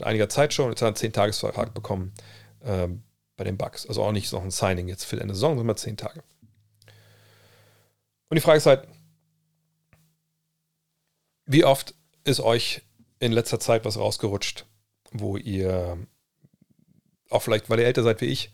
[0.00, 0.68] einiger Zeit schon.
[0.68, 2.12] Jetzt hat er einen 10-Tages-Vertrag bekommen
[2.60, 2.88] äh,
[3.36, 3.86] bei den Bucks.
[3.86, 6.22] Also auch nicht noch ein Signing jetzt für Ende Saison, sondern 10 Tage.
[8.28, 8.86] Und die Frage ist halt,
[11.48, 11.94] wie oft
[12.24, 12.82] ist euch
[13.18, 14.66] in letzter Zeit was rausgerutscht,
[15.10, 15.98] wo ihr
[17.30, 18.52] auch vielleicht, weil ihr älter seid wie ich,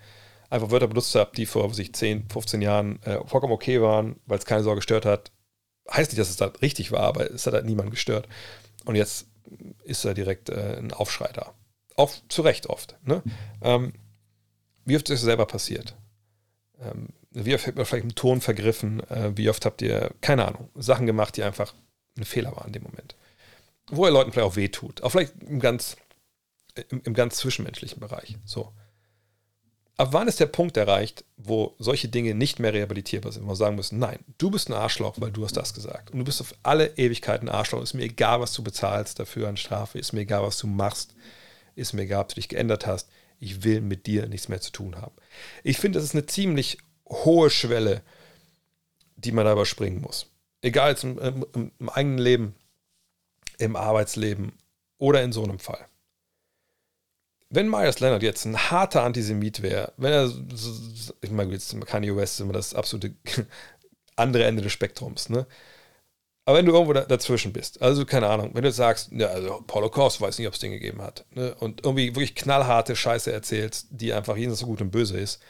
[0.48, 4.38] einfach Wörter benutzt habe, die vor sich 10, 15 Jahren äh, vollkommen okay waren, weil
[4.38, 5.32] es keine Sorge gestört hat.
[5.90, 8.28] Heißt nicht, dass es da richtig war, aber es hat halt niemand gestört.
[8.84, 9.26] Und jetzt
[9.84, 11.52] ist da direkt äh, ein Aufschrei da.
[11.96, 12.96] Auch zu Recht oft.
[13.04, 13.22] Ne?
[13.60, 13.92] Ähm,
[14.84, 15.96] wie oft ist es selber passiert?
[16.80, 19.00] Ähm, wie oft habt ihr vielleicht im Ton vergriffen?
[19.10, 21.74] Äh, wie oft habt ihr, keine Ahnung, Sachen gemacht, die einfach
[22.16, 23.14] ein Fehler waren in dem Moment?
[23.90, 25.02] Wo ihr Leuten vielleicht auch wehtut.
[25.02, 25.96] Auch vielleicht im ganz,
[26.90, 28.36] im, im ganz zwischenmenschlichen Bereich.
[28.44, 28.72] So
[29.96, 33.56] ab wann ist der Punkt erreicht, wo solche Dinge nicht mehr rehabilitierbar sind, wo wir
[33.56, 36.10] sagen müssen, nein, du bist ein Arschloch, weil du hast das gesagt.
[36.10, 37.82] Und du bist auf alle Ewigkeiten ein Arschloch.
[37.82, 39.98] Ist mir egal, was du bezahlst dafür an Strafe.
[39.98, 41.14] Ist mir egal, was du machst.
[41.76, 43.08] Ist mir egal, ob du dich geändert hast.
[43.38, 45.14] Ich will mit dir nichts mehr zu tun haben.
[45.62, 46.78] Ich finde, das ist eine ziemlich
[47.08, 48.02] hohe Schwelle,
[49.16, 50.26] die man da überspringen muss.
[50.64, 52.54] Egal jetzt im, im, im eigenen Leben,
[53.58, 54.52] im Arbeitsleben
[54.98, 55.86] oder in so einem Fall
[57.54, 60.30] wenn Myers Leonard jetzt ein harter Antisemit wäre, wenn er,
[61.20, 63.14] ich meine, jetzt Kanye West ist immer das absolute
[64.16, 65.46] andere Ende des Spektrums, ne?
[66.46, 70.20] Aber wenn du irgendwo dazwischen bist, also keine Ahnung, wenn du sagst, ja, also Holocaust
[70.20, 71.54] weiß nicht, ob es den gegeben hat, ne?
[71.54, 75.40] und irgendwie wirklich knallharte Scheiße erzählst, die einfach jenseits so gut und böse ist,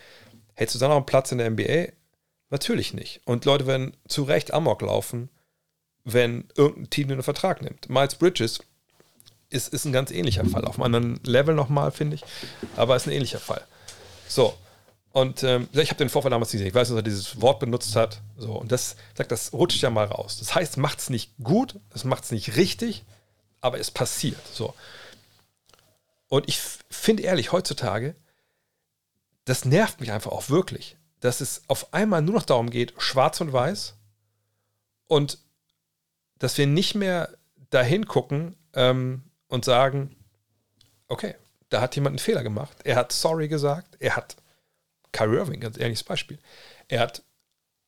[0.55, 1.95] hättest du dann noch einen Platz in der NBA?
[2.55, 3.21] Natürlich nicht.
[3.25, 5.29] Und Leute werden zu Recht Amok laufen,
[6.05, 7.89] wenn irgendein Team den Vertrag nimmt.
[7.89, 8.61] Miles Bridges
[9.51, 10.65] ist, ist ein ganz ähnlicher Fall.
[10.65, 12.23] Auf einem anderen Level nochmal, finde ich.
[12.77, 13.67] Aber ist ein ähnlicher Fall.
[14.29, 14.57] So.
[15.11, 16.69] Und ähm, ich habe den Vorfall damals gesehen.
[16.69, 18.21] Ich weiß, dass er dieses Wort benutzt hat.
[18.37, 20.39] So, und das sagt, das rutscht ja mal raus.
[20.39, 23.03] Das heißt, macht es nicht gut, das macht es nicht richtig,
[23.63, 24.47] aber es passiert.
[24.53, 24.75] So.
[26.29, 28.15] Und ich finde ehrlich, heutzutage,
[29.45, 33.41] das nervt mich einfach auch wirklich, dass es auf einmal nur noch darum geht, schwarz
[33.41, 33.95] und weiß
[35.07, 35.39] und
[36.39, 37.31] dass wir nicht mehr
[37.71, 40.15] dahin gucken ähm, und sagen,
[41.09, 41.35] okay,
[41.71, 42.77] da hat jemand einen Fehler gemacht.
[42.85, 44.37] Er hat sorry gesagt, er hat
[45.13, 46.39] Kyrie Irving, ganz ehrliches Beispiel.
[46.89, 47.23] Er hat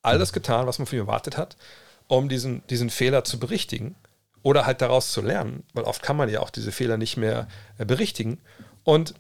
[0.01, 1.59] alles getan, was man von ihm erwartet hat,
[2.07, 3.97] um diesen, diesen Fehler zu berichtigen
[4.43, 7.49] oder halt daraus zu lernen, weil oft kann man ja auch diese Fehler nicht mehr
[7.77, 8.41] äh, berichtigen.
[8.83, 9.13] Und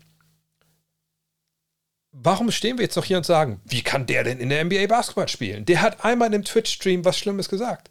[2.22, 4.86] warum stehen wir jetzt noch hier und sagen, wie kann der denn in der NBA
[4.86, 5.64] Basketball spielen?
[5.64, 7.90] Der hat einmal in dem Twitch-Stream was Schlimmes gesagt.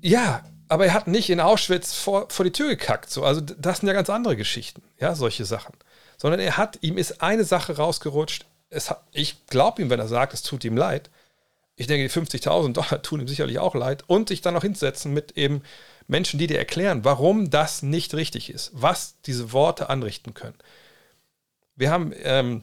[0.00, 3.10] Ja, aber er hat nicht in Auschwitz vor, vor die Tür gekackt.
[3.10, 3.24] So.
[3.24, 5.74] Also das sind ja ganz andere Geschichten, ja, solche Sachen.
[6.16, 8.46] Sondern er hat, ihm ist eine Sache rausgerutscht.
[8.72, 11.10] Hat, ich glaube ihm, wenn er sagt, es tut ihm leid
[11.78, 14.04] ich denke, die 50.000 Dollar tun ihm sicherlich auch leid.
[14.08, 15.62] Und sich dann noch hinsetzen mit eben
[16.08, 20.56] Menschen, die dir erklären, warum das nicht richtig ist, was diese Worte anrichten können.
[21.78, 22.62] Wir haben, ähm,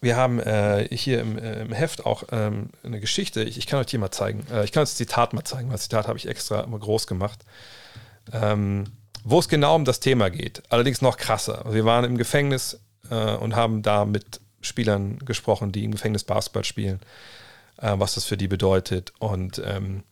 [0.00, 3.42] wir haben äh, hier im, äh, im, Heft auch ähm, eine Geschichte.
[3.44, 4.44] Ich, ich, kann euch die mal zeigen.
[4.50, 5.70] Äh, ich kann das Zitat mal zeigen.
[5.70, 7.44] Das Zitat habe ich extra immer groß gemacht.
[8.32, 8.84] Ähm,
[9.22, 10.62] wo es genau um das Thema geht.
[10.70, 11.64] Allerdings noch krasser.
[11.68, 16.64] Wir waren im Gefängnis äh, und haben da mit Spielern gesprochen, die im Gefängnis Basketball
[16.64, 17.00] spielen
[17.80, 20.04] äh, was das für die bedeutet und ähm,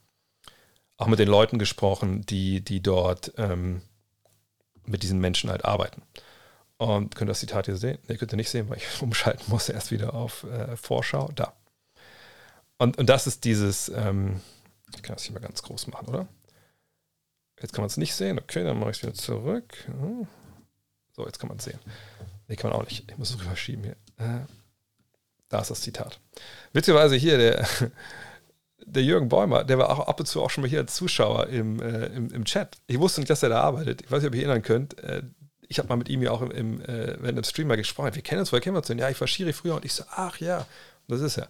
[0.97, 3.81] auch mit den Leuten gesprochen, die, die dort ähm,
[4.85, 6.01] mit diesen Menschen halt arbeiten.
[6.79, 7.97] Und könnt ihr das Zitat hier sehen?
[8.07, 11.29] Ne, könnt ihr nicht sehen, weil ich umschalten muss erst wieder auf äh, Vorschau.
[11.35, 11.53] Da.
[12.77, 14.39] Und, und das ist dieses, ähm,
[14.95, 16.27] ich kann das hier mal ganz groß machen, oder?
[17.61, 18.39] Jetzt kann man es nicht sehen.
[18.39, 19.73] Okay, dann mache ich es wieder zurück.
[21.11, 21.79] So, jetzt kann man es sehen.
[22.47, 23.11] Nee, kann man auch nicht.
[23.11, 23.97] Ich muss es rüberschieben hier.
[24.17, 24.45] Äh,
[25.49, 26.21] da ist das Zitat.
[26.71, 27.67] Witzigerweise hier, der,
[28.85, 31.47] der Jürgen Bäumer, der war auch ab und zu auch schon mal hier als Zuschauer
[31.47, 32.77] im, äh, im, im Chat.
[32.87, 34.01] Ich wusste nicht, dass er da arbeitet.
[34.01, 34.97] Ich weiß nicht, ob ihr erinnern könnt.
[34.99, 35.23] Äh,
[35.69, 38.13] ich habe mal mit ihm ja auch im, im, äh, während dem Streamer gesprochen.
[38.13, 38.99] Wir kennen uns, woher kennen wir uns denn?
[38.99, 40.65] Ja, ich war Schiri früher und ich so, ach ja,
[41.07, 41.47] das ist er.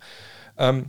[0.58, 0.86] Ähm,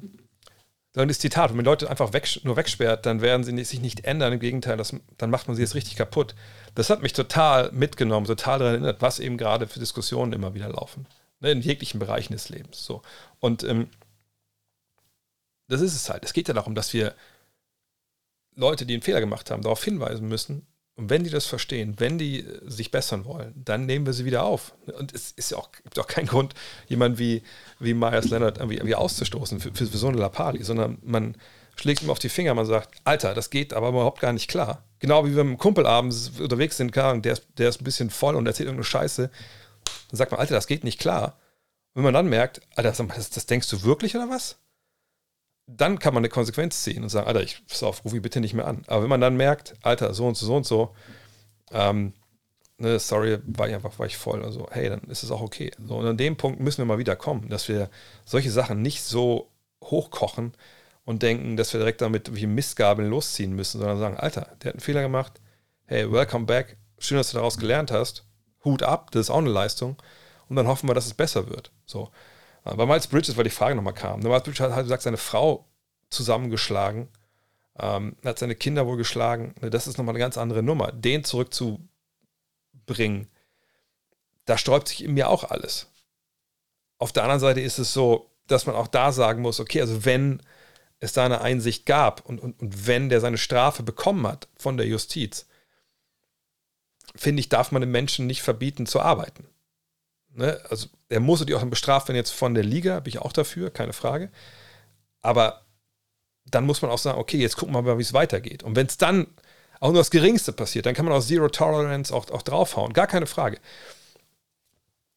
[0.92, 3.80] dann das Zitat, wenn man Leute einfach weg, nur wegsperrt, dann werden sie nicht, sich
[3.80, 4.32] nicht ändern.
[4.32, 6.34] Im Gegenteil, das, dann macht man sie jetzt richtig kaputt.
[6.74, 10.68] Das hat mich total mitgenommen, total daran erinnert, was eben gerade für Diskussionen immer wieder
[10.68, 11.06] laufen
[11.40, 12.84] ne, in jeglichen Bereichen des Lebens.
[12.84, 13.02] So.
[13.40, 13.88] Und ähm,
[15.68, 16.24] das ist es halt.
[16.24, 17.14] Es geht ja darum, dass wir
[18.54, 20.66] Leute, die einen Fehler gemacht haben, darauf hinweisen müssen.
[21.00, 24.26] Und wenn die das verstehen, wenn die äh, sich bessern wollen, dann nehmen wir sie
[24.26, 24.74] wieder auf.
[24.98, 26.52] Und es ist ja auch, gibt auch keinen Grund,
[26.88, 27.42] jemanden wie,
[27.78, 31.36] wie Myers Leonard irgendwie, irgendwie auszustoßen für, für, für so eine Lapali, sondern man
[31.76, 34.84] schlägt ihm auf die Finger, man sagt, Alter, das geht aber überhaupt gar nicht klar.
[34.98, 38.10] Genau wie wir mit einem Kumpel abends unterwegs sind, der ist, der ist ein bisschen
[38.10, 39.30] voll und erzählt irgendeine Scheiße.
[40.10, 41.38] Dann sagt man, Alter, das geht nicht klar.
[41.94, 44.58] Und wenn man dann merkt, Alter, das, das denkst du wirklich oder was?
[45.76, 48.40] Dann kann man eine Konsequenz ziehen und sagen, Alter, ich pass auf, ruf ihn bitte
[48.40, 48.82] nicht mehr an.
[48.86, 50.94] Aber wenn man dann merkt, Alter, so und so, so und so,
[51.70, 52.12] ähm,
[52.78, 54.44] ne, sorry, war ich einfach, war ich voll.
[54.44, 55.70] Also, hey, dann ist es auch okay.
[55.86, 57.88] So, und an dem Punkt müssen wir mal wieder kommen, dass wir
[58.24, 59.48] solche Sachen nicht so
[59.82, 60.54] hochkochen
[61.04, 64.74] und denken, dass wir direkt damit wie Mistgabeln losziehen müssen, sondern sagen, Alter, der hat
[64.74, 65.40] einen Fehler gemacht.
[65.86, 66.76] Hey, welcome back.
[66.98, 68.24] Schön, dass du daraus gelernt hast.
[68.64, 69.96] Hut ab, das ist auch eine Leistung.
[70.48, 71.70] Und dann hoffen wir, dass es besser wird.
[71.86, 72.10] So.
[72.64, 74.20] Bei Miles Bridges, weil die Frage nochmal kam.
[74.20, 75.66] Miles Bridges hat, halt gesagt, seine Frau
[76.10, 77.08] zusammengeschlagen,
[77.78, 79.54] ähm, hat seine Kinder wohl geschlagen.
[79.60, 80.92] Ne, das ist nochmal eine ganz andere Nummer.
[80.92, 83.28] Den zurückzubringen,
[84.44, 85.86] da sträubt sich in mir auch alles.
[86.98, 90.04] Auf der anderen Seite ist es so, dass man auch da sagen muss, okay, also
[90.04, 90.42] wenn
[90.98, 94.76] es da eine Einsicht gab und, und, und wenn der seine Strafe bekommen hat von
[94.76, 95.46] der Justiz,
[97.16, 99.49] finde ich, darf man den Menschen nicht verbieten zu arbeiten.
[100.34, 100.60] Ne?
[100.68, 103.70] Also er muss die auch bestraft werden jetzt von der Liga, bin ich auch dafür,
[103.70, 104.30] keine Frage.
[105.22, 105.62] Aber
[106.46, 108.62] dann muss man auch sagen, okay, jetzt gucken wir mal, wie es weitergeht.
[108.62, 109.26] Und wenn es dann
[109.80, 113.06] auch nur das Geringste passiert, dann kann man auch Zero Tolerance auch, auch draufhauen, gar
[113.06, 113.58] keine Frage.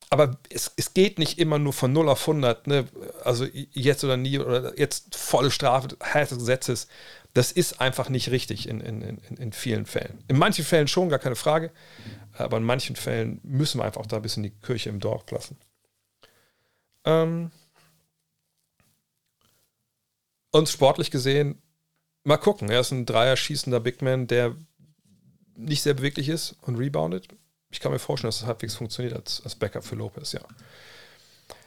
[0.10, 2.86] Aber es, es geht nicht immer nur von 0 auf 100, ne?
[3.24, 6.88] also jetzt oder nie oder jetzt volle Strafe, Herr des Gesetzes,
[7.34, 10.24] das ist einfach nicht richtig in, in, in, in vielen Fällen.
[10.28, 11.72] In manchen Fällen schon, gar keine Frage.
[12.34, 15.58] Aber in manchen Fällen müssen wir einfach da ein bisschen die Kirche im Dorf lassen.
[17.06, 17.52] Ähm
[20.52, 21.62] und sportlich gesehen,
[22.24, 22.70] mal gucken.
[22.70, 24.56] Er ist ein Dreier schießender Big Man, der
[25.56, 27.28] nicht sehr beweglich ist und reboundet.
[27.72, 30.42] Ich kann mir vorstellen, dass das halbwegs funktioniert als, als Backup für Lopez, ja.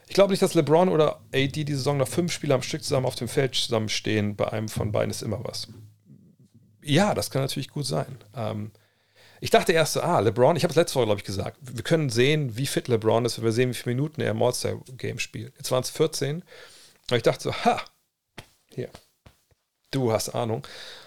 [0.08, 3.06] Ich glaube nicht, dass LeBron oder AD die Saison noch fünf Spiele am Stück zusammen
[3.06, 4.36] auf dem Feld zusammenstehen.
[4.36, 5.68] Bei einem von beiden ist immer was.
[6.82, 8.18] Ja, das kann natürlich gut sein.
[8.34, 8.70] Ähm,
[9.40, 11.82] ich dachte erst so, ah, LeBron, ich habe es letzte Woche, glaube ich, gesagt, wir
[11.82, 15.18] können sehen, wie fit LeBron ist, wenn wir sehen, wie viele Minuten er im All-Star-Game
[15.18, 15.54] spielt.
[15.56, 16.42] Jetzt waren es 14.
[17.10, 17.82] Und ich dachte so, ha,
[18.72, 18.88] hier,
[19.90, 20.66] du hast Ahnung.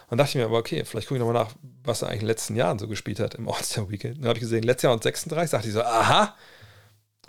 [0.10, 1.54] Und dachte ich mir aber, okay, vielleicht gucke ich nochmal nach,
[1.84, 4.18] was er eigentlich in den letzten Jahren so gespielt hat im All-Star-Weekend.
[4.18, 6.36] Dann habe ich gesehen, letztes Jahr waren 36, dachte ich so, aha.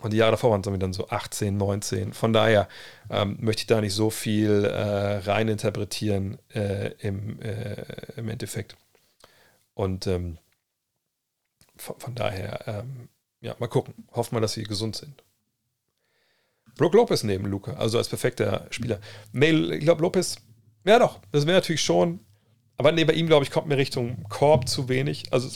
[0.01, 2.13] Und die Jahre davor waren es dann so 18, 19.
[2.13, 2.67] Von daher
[3.09, 7.85] ähm, möchte ich da nicht so viel äh, rein interpretieren äh, im, äh,
[8.17, 8.75] im Endeffekt.
[9.73, 10.37] Und ähm,
[11.77, 13.09] von, von, daher, ähm,
[13.41, 13.93] ja, mal gucken.
[14.11, 15.23] Hoffen wir, dass sie gesund sind.
[16.77, 18.99] Brook Lopez neben Luca, also als perfekter Spieler.
[19.33, 20.37] Nee, ich glaube, Lopez,
[20.83, 22.19] ja doch, das wäre natürlich schon,
[22.77, 25.31] aber nee, bei ihm, glaube ich, kommt mir Richtung Korb zu wenig.
[25.31, 25.49] Also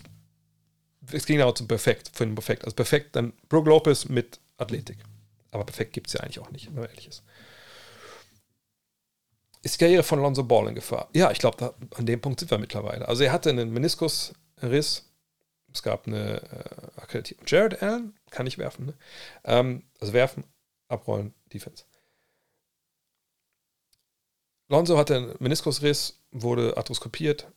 [1.11, 2.65] es, ging auch zum Perfekt, für den Perfekt.
[2.65, 4.98] Also perfekt, dann Brook Lopez mit Athletik.
[5.52, 7.23] Aber perfekt gibt es ja eigentlich auch nicht, wenn man ehrlich ist.
[9.65, 11.10] Ist die Karriere von Lonzo Ball in Gefahr?
[11.14, 13.07] Ja, ich glaube, an dem Punkt sind wir mittlerweile.
[13.07, 15.11] Also er hatte einen Meniskusriss.
[15.73, 17.45] Es gab eine äh, Akkreditierung.
[17.48, 18.86] Jared Allen kann ich werfen.
[18.86, 18.94] Ne?
[19.44, 20.44] Ähm, also werfen,
[20.88, 21.86] abrollen, Defense.
[24.68, 27.52] Lonzo hatte einen Meniskusriss, wurde arthroskopiert.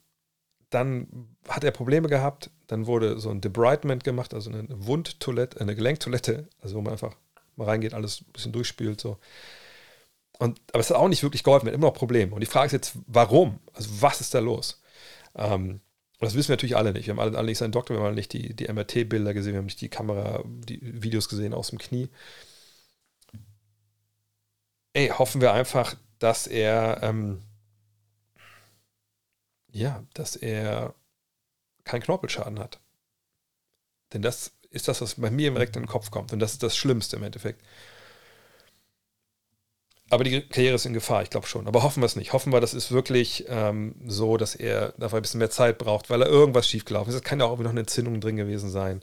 [0.70, 2.50] Dann hat er Probleme gehabt.
[2.68, 7.16] Dann wurde so ein Debridement gemacht, also eine Wundtoilette, eine Gelenktoilette, also wo man einfach
[7.56, 9.00] mal reingeht, alles ein bisschen durchspült.
[9.00, 9.18] So.
[10.38, 12.32] Und, aber es hat auch nicht wirklich geholfen, haben immer noch Probleme.
[12.34, 13.58] Und die Frage ist jetzt, warum?
[13.72, 14.80] Also was ist da los?
[15.34, 15.80] Ähm,
[16.20, 17.06] das wissen wir natürlich alle nicht.
[17.06, 19.52] Wir haben alle, alle nicht seinen Doktor, wir haben alle nicht die, die MRT-Bilder gesehen,
[19.54, 22.08] wir haben nicht die Kamera, die Videos gesehen aus dem Knie.
[24.92, 27.40] Ey, hoffen wir einfach, dass er, ähm,
[29.70, 30.94] ja, dass er
[31.88, 32.80] keinen Knorpelschaden hat.
[34.12, 36.32] Denn das ist das, was bei mir direkt in den Kopf kommt.
[36.32, 37.62] Und das ist das Schlimmste im Endeffekt.
[40.10, 41.66] Aber die Karriere ist in Gefahr, ich glaube schon.
[41.66, 42.32] Aber hoffen wir es nicht.
[42.32, 46.08] Hoffen wir, das ist wirklich ähm, so, dass er dafür ein bisschen mehr Zeit braucht,
[46.08, 47.16] weil er irgendwas schiefgelaufen ist.
[47.16, 49.02] Es kann ja auch noch eine Entzündung drin gewesen sein.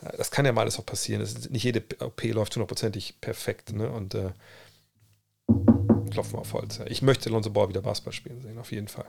[0.00, 1.22] Äh, das kann ja mal alles auch passieren.
[1.22, 3.72] Ist, nicht jede OP läuft hundertprozentig perfekt.
[3.72, 3.90] Ne?
[3.90, 4.30] Und äh,
[6.10, 6.80] klopfen wir auf Holz.
[6.86, 9.06] Ich möchte Lonzo Ball wieder Basketball spielen sehen, auf jeden Fall.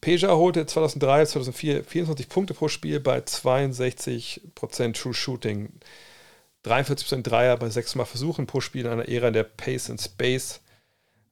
[0.00, 5.72] Peja holte 2003, 2004 24 Punkte pro Spiel bei 62% True Shooting.
[6.64, 10.60] 43% Dreier bei 6 Mal Versuchen pro Spiel in einer Ära der Pace and Space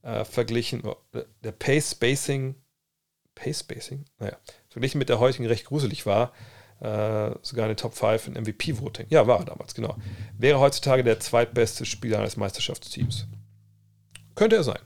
[0.04, 0.96] äh, verglichen, oh,
[1.42, 2.54] der Pace Spacing,
[3.34, 4.36] Pace Spacing, naja,
[4.68, 6.32] verglichen mit der heutigen recht gruselig war,
[6.80, 9.06] äh, sogar eine Top 5 in MVP-Voting.
[9.08, 9.96] Ja, war er damals, genau.
[10.38, 13.26] Wäre heutzutage der zweitbeste Spieler eines Meisterschaftsteams.
[14.34, 14.78] Könnte er sein.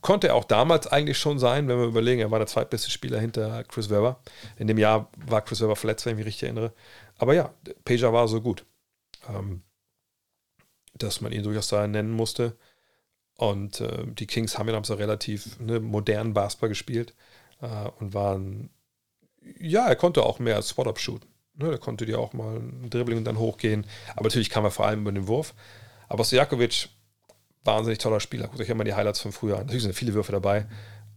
[0.00, 3.18] Konnte er auch damals eigentlich schon sein, wenn wir überlegen, er war der zweitbeste Spieler
[3.18, 4.20] hinter Chris Webber.
[4.56, 6.72] In dem Jahr war Chris Webber verletzt, wenn ich mich richtig erinnere.
[7.18, 7.54] Aber ja,
[7.84, 8.64] Peja war so gut.
[9.28, 9.62] Ähm,
[10.94, 12.56] dass man ihn durchaus da nennen musste.
[13.36, 17.14] Und äh, die Kings haben ja damals relativ ne, modernen Basketball gespielt
[17.60, 18.70] äh, und waren,
[19.58, 21.28] ja, er konnte auch mehr als Spot-Up shooten.
[21.54, 23.86] Ne, er konnte dir auch mal ein Dribbling und dann hochgehen.
[24.12, 25.54] Aber natürlich kam er vor allem über den Wurf.
[26.08, 26.88] Aber Stojakovic,
[27.64, 28.48] wahnsinnig toller Spieler.
[28.48, 29.66] Guckt euch immer die Highlights von früher an.
[29.66, 30.66] Natürlich sind viele Würfe dabei,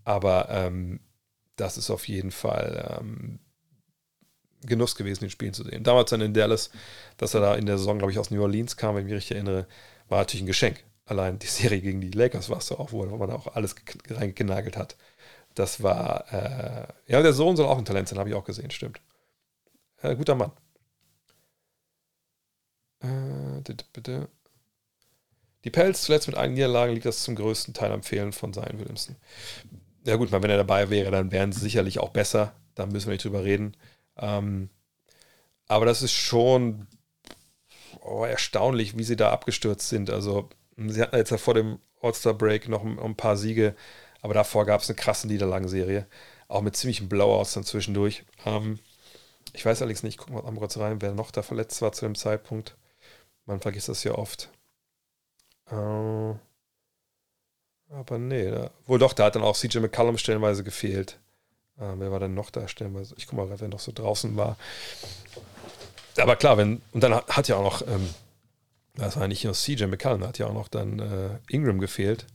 [0.03, 0.99] aber ähm,
[1.55, 3.39] das ist auf jeden Fall ähm,
[4.65, 5.83] Genuss gewesen, den Spielen zu sehen.
[5.83, 6.71] Damals dann in Dallas,
[7.17, 9.15] dass er da in der Saison, glaube ich, aus New Orleans kam, wenn ich mich
[9.15, 9.67] richtig erinnere,
[10.09, 10.83] war natürlich ein Geschenk.
[11.05, 13.75] Allein die Serie gegen die Lakers war es so auch, wo man auch alles
[14.09, 14.95] reingenagelt hat.
[15.55, 18.71] Das war, äh, ja, der Sohn soll auch ein Talent sein, habe ich auch gesehen,
[18.71, 19.01] stimmt.
[20.01, 20.51] Äh, guter Mann.
[23.01, 23.61] Äh,
[23.93, 24.29] bitte.
[25.63, 28.79] Die Pelz zuletzt mit einigen Niederlagen liegt das zum größten Teil am Fehlen von Zion
[28.79, 29.15] Williamson.
[30.05, 32.53] Ja gut, wenn er dabei wäre, dann wären sie sicherlich auch besser.
[32.75, 33.77] Da müssen wir nicht drüber reden.
[34.17, 34.69] Ähm,
[35.67, 36.87] aber das ist schon
[38.01, 40.09] oh, erstaunlich, wie sie da abgestürzt sind.
[40.09, 43.75] Also, sie hatten jetzt ja vor dem All-Star-Break noch ein, ein, paar Siege,
[44.21, 46.05] aber davor gab es eine krasse Niederlagenserie.
[46.49, 48.25] Auch mit ziemlichen Blowouts dann zwischendurch.
[48.45, 48.79] Ähm,
[49.53, 52.05] ich weiß allerdings nicht, gucken wir mal kurz rein, wer noch da verletzt war zu
[52.05, 52.75] dem Zeitpunkt.
[53.45, 54.49] Man vergisst das ja oft.
[55.71, 56.35] Äh,
[57.89, 61.19] aber nee, da, wohl doch, da hat dann auch CJ McCallum stellenweise gefehlt.
[61.77, 63.15] Äh, wer war denn noch da stellenweise?
[63.17, 64.57] Ich guck mal, wer noch so draußen war.
[66.17, 68.09] Aber klar, wenn, und dann hat ja auch noch, ähm,
[68.95, 72.25] das war nicht nur CJ McCallum, hat ja auch noch dann äh, Ingram gefehlt.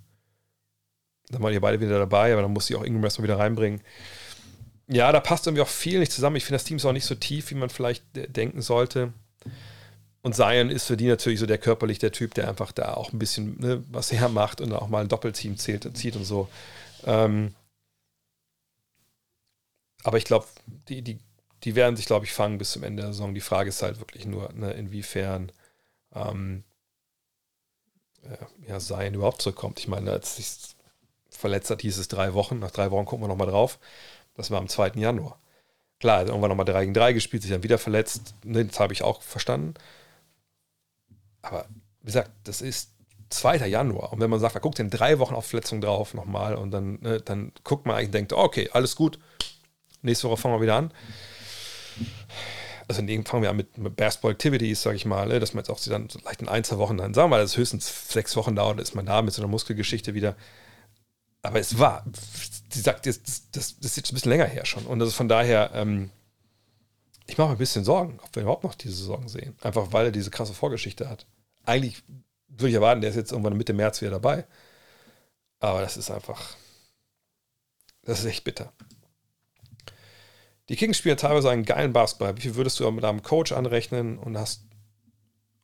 [1.30, 3.82] Dann waren die beide wieder dabei, aber dann musste ich auch Ingram erstmal wieder reinbringen.
[4.88, 6.36] Ja, da passt irgendwie auch viel nicht zusammen.
[6.36, 9.12] Ich finde, das Team ist auch nicht so tief, wie man vielleicht denken sollte.
[10.28, 13.14] Und Zion ist für die natürlich so der körperlich der Typ, der einfach da auch
[13.14, 16.50] ein bisschen ne, was hermacht und auch mal ein Doppelteam zählt, zieht und so.
[17.06, 17.54] Ähm,
[20.04, 20.46] aber ich glaube,
[20.90, 21.18] die, die,
[21.64, 23.32] die werden sich, glaube ich, fangen bis zum Ende der Saison.
[23.32, 25.50] Die Frage ist halt wirklich nur, ne, inwiefern
[26.14, 26.62] ähm,
[28.66, 29.80] ja, Zion überhaupt zurückkommt.
[29.80, 30.76] Ich meine, als sich
[31.30, 32.58] verletzt hat, hieß es drei Wochen.
[32.58, 33.78] Nach drei Wochen gucken wir nochmal drauf.
[34.34, 34.90] Das war am 2.
[34.96, 35.40] Januar.
[36.00, 38.34] Klar, irgendwann nochmal 3 gegen 3 gespielt, sich dann wieder verletzt.
[38.44, 39.72] Ne, das habe ich auch verstanden.
[41.48, 41.66] Aber
[42.00, 42.90] wie gesagt, das ist
[43.30, 43.66] 2.
[43.66, 44.12] Januar.
[44.12, 47.00] Und wenn man sagt, man guckt in drei Wochen auf Verletzung drauf nochmal und dann,
[47.00, 49.18] ne, dann guckt man eigentlich und denkt, okay, alles gut,
[50.02, 50.92] nächste Woche fangen wir wieder an.
[52.86, 55.52] Also in dem fangen wir an mit, mit Basketball Activities, sage ich mal, ne, dass
[55.52, 57.56] man jetzt auch dann vielleicht in ein, zwei Wochen dann, sagen wir mal, dass es
[57.58, 60.36] höchstens sechs Wochen dauert, ist man da mit so einer Muskelgeschichte wieder.
[61.42, 62.04] Aber es war,
[62.70, 64.86] sie sagt, das, das, das ist jetzt ein bisschen länger her schon.
[64.86, 66.10] Und ist von daher, ähm,
[67.26, 69.54] ich mache mir ein bisschen Sorgen, ob wir überhaupt noch diese Sorgen sehen.
[69.60, 71.26] Einfach weil er diese krasse Vorgeschichte hat.
[71.68, 72.02] Eigentlich
[72.48, 74.46] würde ich erwarten, der ist jetzt irgendwann Mitte März wieder dabei.
[75.60, 76.56] Aber das ist einfach,
[78.02, 78.72] das ist echt bitter.
[80.70, 82.36] Die Kings spielen teilweise einen geilen Basketball.
[82.36, 84.62] Wie viel würdest du mit einem Coach anrechnen und hast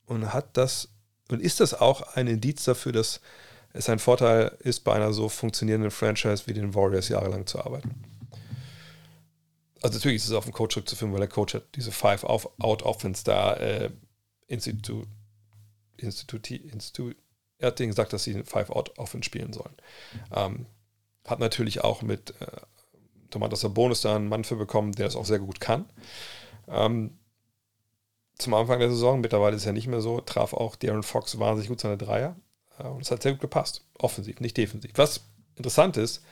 [0.04, 0.90] und hat das
[1.30, 3.22] und ist das auch ein Indiz dafür, dass
[3.72, 8.04] es ein Vorteil ist, bei einer so funktionierenden Franchise wie den Warriors jahrelang zu arbeiten?
[9.80, 13.54] Also natürlich ist es auf den Coach zurückzuführen, weil der Coach hat diese Five-Out-Offense da
[13.54, 13.90] äh,
[14.46, 15.08] Institut,
[15.96, 17.16] Institut, Institut,
[17.58, 19.74] er hat denen gesagt, dass sie Five-Out-Offense spielen sollen.
[20.34, 20.66] Ähm,
[21.26, 22.46] hat natürlich auch mit äh,
[23.30, 25.86] Domantas Bonus da einen Mann für bekommen, der das auch sehr gut kann.
[26.68, 27.18] Ähm,
[28.38, 31.38] zum Anfang der Saison, mittlerweile ist es ja nicht mehr so, traf auch Darren Fox
[31.38, 32.36] wahnsinnig gut seine Dreier.
[32.78, 33.84] Äh, und es hat sehr gut gepasst.
[33.98, 34.92] Offensiv, nicht defensiv.
[34.96, 35.22] Was
[35.56, 36.24] interessant ist,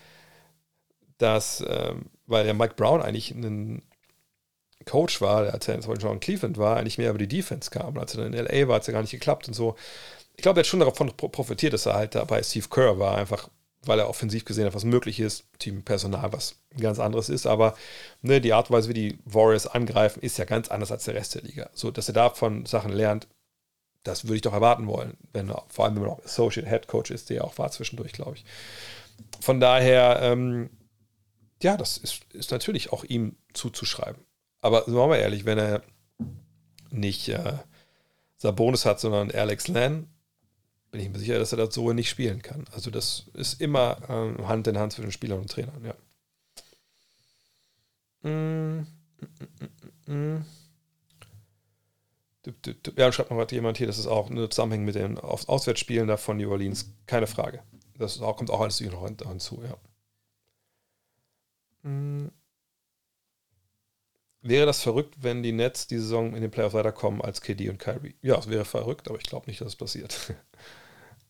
[1.18, 3.82] dass, ähm, weil der Mike Brown eigentlich ein
[4.84, 7.98] Coach war, als er zum Beispiel in Cleveland war, eigentlich mehr über die Defense kam.
[7.98, 9.76] Als er dann in LA war, hat es ja gar nicht geklappt und so.
[10.36, 13.16] Ich glaube, er hat schon davon profitiert, dass er halt da bei Steve Kerr war,
[13.16, 13.48] einfach
[13.84, 15.44] weil er offensiv gesehen hat, was möglich ist.
[15.58, 17.46] Team Personal, was ganz anderes ist.
[17.46, 17.74] Aber
[18.20, 21.14] ne, die Art und Weise, wie die Warriors angreifen, ist ja ganz anders als der
[21.14, 21.70] Rest der Liga.
[21.74, 23.26] So, dass er davon Sachen lernt,
[24.04, 25.16] das würde ich doch erwarten wollen.
[25.32, 28.36] Wenn, vor allem, wenn man auch Associate Head Coach ist, der auch war zwischendurch, glaube
[28.36, 28.44] ich.
[29.40, 30.70] Von daher, ähm,
[31.62, 34.24] ja, das ist, ist natürlich auch ihm zuzuschreiben.
[34.62, 35.82] Aber sagen wir mal ehrlich, wenn er
[36.90, 37.58] nicht äh,
[38.38, 40.08] Sabonis hat, sondern Alex Len,
[40.90, 42.64] bin ich mir sicher, dass er das so nicht spielen kann.
[42.72, 45.94] Also das ist immer äh, Hand in Hand zwischen Spielern und Trainern, ja.
[48.22, 48.86] Mm,
[50.06, 50.44] mm, mm,
[52.96, 56.36] ja, schreibt noch jemand hier, das ist auch eine Zusammenhang mit den Auswärtsspielen da von
[56.36, 56.92] New Orleans.
[57.06, 57.62] Keine Frage.
[57.98, 59.76] Das auch, kommt auch alles noch hinzu, ja.
[64.42, 67.78] Wäre das verrückt, wenn die Nets die Saison in den Playoffs weiterkommen als KD und
[67.78, 68.16] Kyrie?
[68.22, 70.34] Ja, es wäre verrückt, aber ich glaube nicht, dass es passiert.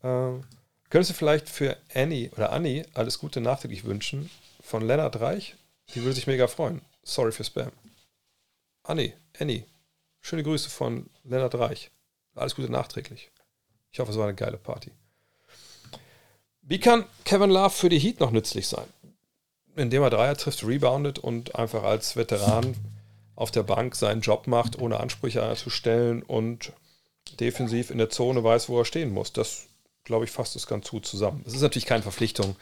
[0.04, 0.42] Ähm,
[0.90, 4.30] könntest du vielleicht für Annie oder Annie alles Gute nachträglich wünschen
[4.60, 5.54] von Lennart Reich?
[5.94, 6.80] Die würde sich mega freuen.
[7.04, 7.70] Sorry für Spam.
[8.82, 9.64] Annie, Annie,
[10.20, 11.92] schöne Grüße von Lennart Reich.
[12.34, 13.30] Alles Gute nachträglich.
[13.92, 14.90] Ich hoffe, es war eine geile Party.
[16.62, 18.88] Wie kann Kevin Love für die Heat noch nützlich sein?
[19.76, 22.74] Indem er Dreier trifft, reboundet und einfach als Veteran
[23.42, 26.72] auf der Bank seinen Job macht, ohne Ansprüche zu stellen und
[27.40, 29.32] defensiv in der Zone weiß, wo er stehen muss.
[29.32, 29.66] Das
[30.04, 31.42] glaube ich, fasst es ganz gut zusammen.
[31.44, 32.54] Es ist natürlich keine Verpflichtung,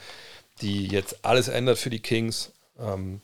[0.62, 2.52] die jetzt alles ändert für die Kings.
[2.78, 3.20] Ähm,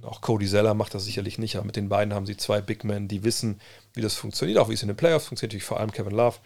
[0.00, 2.84] auch Cody Zeller macht das sicherlich nicht, aber mit den beiden haben sie zwei Big
[2.84, 3.60] Men, die wissen,
[3.92, 6.38] wie das funktioniert, auch wie es in den Playoffs funktioniert, vor allem Kevin Love.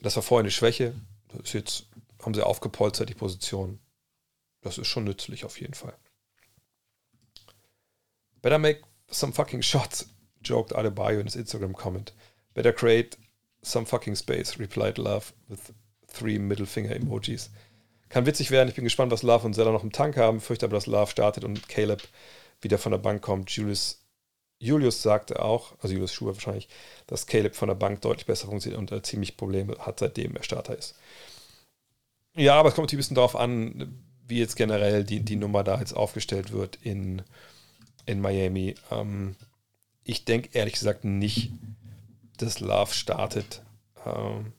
[0.00, 0.94] Das war vorher eine Schwäche.
[1.28, 1.86] Das ist jetzt,
[2.24, 3.78] haben sie aufgepolstert, die Position.
[4.62, 5.94] Das ist schon nützlich auf jeden Fall.
[8.42, 8.82] Better make
[9.12, 10.06] some fucking shots,
[10.42, 12.12] joked Adebayo in his Instagram comment.
[12.54, 13.16] Better create
[13.62, 15.72] Some fucking space, replied Love with
[16.08, 17.48] three middle finger emojis.
[18.08, 20.66] Kann witzig werden, ich bin gespannt, was Love und Zeller noch im Tank haben, fürchte
[20.66, 22.02] aber, dass Love startet und Caleb
[22.60, 23.50] wieder von der Bank kommt.
[23.52, 24.00] Julius,
[24.58, 26.68] Julius sagte auch, also Julius Schuhe wahrscheinlich,
[27.06, 30.42] dass Caleb von der Bank deutlich besser funktioniert und er ziemlich Probleme hat, seitdem er
[30.42, 30.96] Starter ist.
[32.34, 35.78] Ja, aber es kommt ein bisschen darauf an, wie jetzt generell die, die Nummer da
[35.78, 37.22] jetzt aufgestellt wird in,
[38.06, 38.74] in Miami.
[38.90, 39.36] Ähm,
[40.04, 41.50] ich denke ehrlich gesagt nicht,
[42.38, 43.62] dass Love startet.
[44.04, 44.52] Ähm,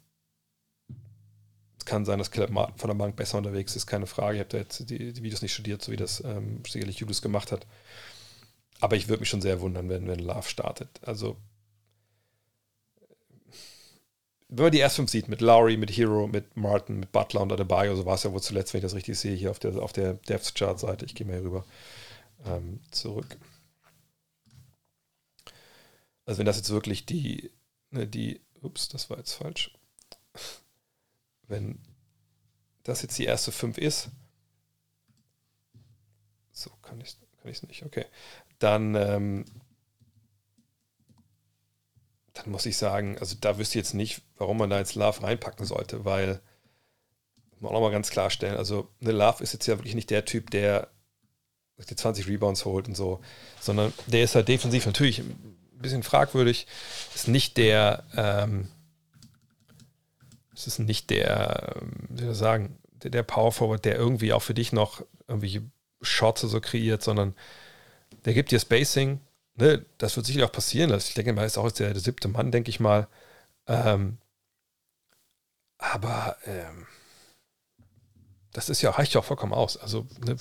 [1.78, 4.38] es kann sein, dass Caleb Martin von der Bank besser unterwegs ist, keine Frage.
[4.38, 7.22] Ich habe da jetzt die, die, Videos nicht studiert, so wie das ähm, sicherlich Julius
[7.22, 7.68] gemacht hat.
[8.80, 10.90] Aber ich würde mich schon sehr wundern, wenn, wenn Love startet.
[11.06, 11.36] Also,
[14.48, 17.52] wenn man die erst fünf sieht, mit Lowry, mit Hero, mit Martin, mit Butler und
[17.52, 19.76] Adebayo, so war es ja wohl zuletzt, wenn ich das richtig sehe, hier auf der,
[19.82, 21.06] auf der Depth-Chart-Seite.
[21.06, 21.65] Ich gehe mal hier rüber
[22.45, 23.38] ähm, zurück.
[26.26, 27.52] Also, wenn das jetzt wirklich die
[27.94, 29.72] ne, die, ups, das war jetzt falsch.
[31.48, 31.80] Wenn
[32.84, 34.10] das jetzt die erste 5 ist,
[36.52, 38.06] so kann ich es kann nicht, okay.
[38.60, 39.45] Dann, ähm,
[42.34, 45.24] dann muss ich sagen, also da wüsste ich jetzt nicht, warum man da jetzt Love
[45.24, 46.41] reinpacken sollte, weil
[47.60, 50.52] man auch nochmal ganz klarstellen, also eine Love ist jetzt ja wirklich nicht der Typ,
[50.52, 50.93] der
[51.78, 53.20] die 20 Rebounds holt und so,
[53.60, 55.24] sondern der ist halt defensiv natürlich
[55.84, 56.66] bisschen fragwürdig.
[57.14, 58.70] Ist nicht der, ähm,
[60.56, 64.34] es ist nicht der, ähm, wie soll ich sagen, der, der Power Forward, der irgendwie
[64.34, 65.62] auch für dich noch irgendwelche
[66.02, 67.36] Shots so kreiert, sondern
[68.26, 69.20] der gibt dir Spacing.
[69.56, 69.86] Ne?
[70.00, 70.91] Das wird sicherlich auch passieren.
[70.91, 73.08] Also ich denke mal, ist auch jetzt der, der siebte Mann, denke ich mal.
[73.68, 74.18] Ähm,
[75.78, 76.88] aber ähm,
[78.54, 79.78] das ist ja, reicht ja auch vollkommen aus.
[79.78, 80.36] Also, ne,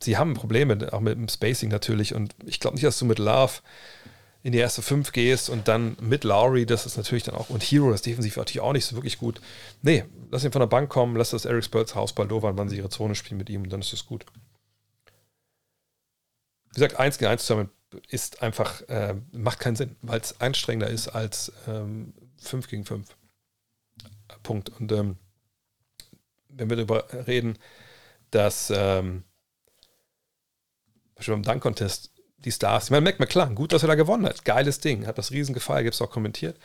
[0.00, 2.14] sie haben Probleme, auch mit dem Spacing natürlich.
[2.14, 3.54] Und ich glaube nicht, dass du mit Love
[4.42, 7.62] in die erste fünf gehst und dann mit Lowry, das ist natürlich dann auch, und
[7.62, 9.40] Hero, das defensiv natürlich auch nicht so wirklich gut.
[9.82, 12.76] Nee, lass ihn von der Bank kommen, lass das Eric Spurls Hausball doof wann sie
[12.76, 14.24] ihre Zone spielen mit ihm und dann ist es gut.
[16.70, 17.70] Wie gesagt, 1 gegen 1 zusammen
[18.08, 23.16] ist einfach, äh, macht keinen Sinn, weil es anstrengender ist als ähm, 5 gegen 5.
[24.42, 24.70] Punkt.
[24.78, 25.16] Und ähm,
[26.48, 27.58] wenn wir darüber reden,
[28.30, 29.24] dass ähm,
[31.26, 32.10] beim Dunk-Contest
[32.44, 34.44] die Stars, ich meine, Mac McClung, gut, dass er da gewonnen hat.
[34.44, 36.56] Geiles Ding, hat das riesen gefallen, gibt es auch kommentiert.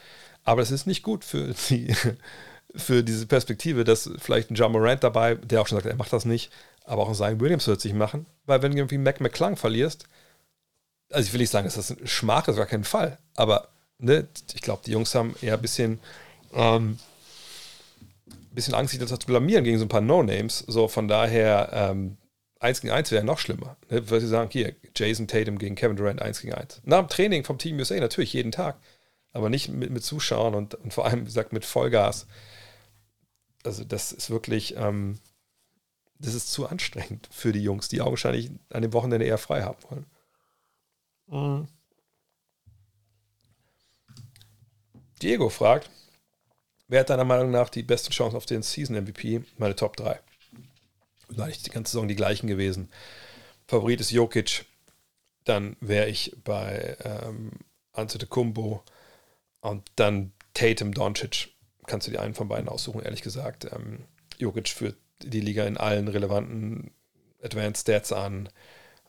[0.43, 1.95] Aber es ist nicht gut für, die,
[2.75, 6.13] für diese Perspektive, dass vielleicht ein John Morant dabei, der auch schon sagt, er macht
[6.13, 6.51] das nicht,
[6.85, 8.25] aber auch ein Zion Williams wird sich machen.
[8.45, 10.05] Weil wenn du irgendwie Mac McClung verlierst,
[11.09, 13.17] also ich will nicht sagen, dass das ein Schmach ist, gar keinen Fall.
[13.35, 13.69] Aber
[13.99, 15.99] ne, ich glaube, die Jungs haben eher ein bisschen,
[16.53, 16.99] ähm,
[18.51, 20.59] bisschen Angst, sich das zu blamieren gegen so ein paar No-Names.
[20.67, 22.17] So, von daher, ähm,
[22.64, 23.76] 1 gegen 1 wäre noch schlimmer.
[23.90, 24.10] Ne?
[24.10, 26.81] Weil sie sagen, hier, Jason Tatum gegen Kevin Durant 1 gegen 1.
[26.85, 28.77] Nach dem Training vom Team USA natürlich jeden Tag.
[29.34, 32.27] Aber nicht mit, mit Zuschauern und, und vor allem, wie gesagt, mit Vollgas.
[33.64, 35.19] Also, das ist wirklich, ähm,
[36.19, 39.84] das ist zu anstrengend für die Jungs, die augenscheinlich an dem Wochenende eher frei haben
[39.90, 40.06] wollen.
[41.27, 41.68] Mhm.
[45.22, 45.90] Diego fragt,
[46.88, 49.44] wer hat deiner Meinung nach die besten Chancen auf den Season MVP?
[49.57, 50.19] Meine Top 3
[51.29, 52.89] eigentlich die ganze Saison die gleichen gewesen.
[53.67, 54.65] Favorit ist Jokic.
[55.45, 57.51] Dann wäre ich bei ähm,
[58.29, 58.83] Kumbo
[59.61, 61.49] und dann Tatum Doncic.
[61.85, 63.65] Kannst du dir einen von beiden aussuchen, ehrlich gesagt.
[63.65, 64.05] Ähm,
[64.37, 66.91] Jokic führt die Liga in allen relevanten
[67.41, 68.49] Advanced Stats an.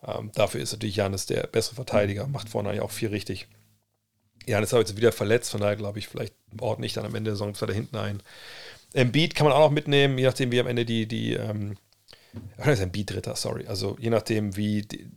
[0.05, 3.47] Ähm, dafür ist natürlich Janis der bessere Verteidiger, macht vorne eigentlich auch viel richtig.
[4.45, 7.31] Janis aber jetzt wieder verletzt, von daher glaube ich, vielleicht ordne ich dann am Ende
[7.31, 8.21] der Saison da hinten ein.
[8.93, 11.75] Embiid kann man auch noch mitnehmen, je nachdem, wie am Ende die, die ähm,
[12.57, 13.67] das ist ein Beat-Dritter, sorry.
[13.67, 15.09] Also je nachdem, wie die,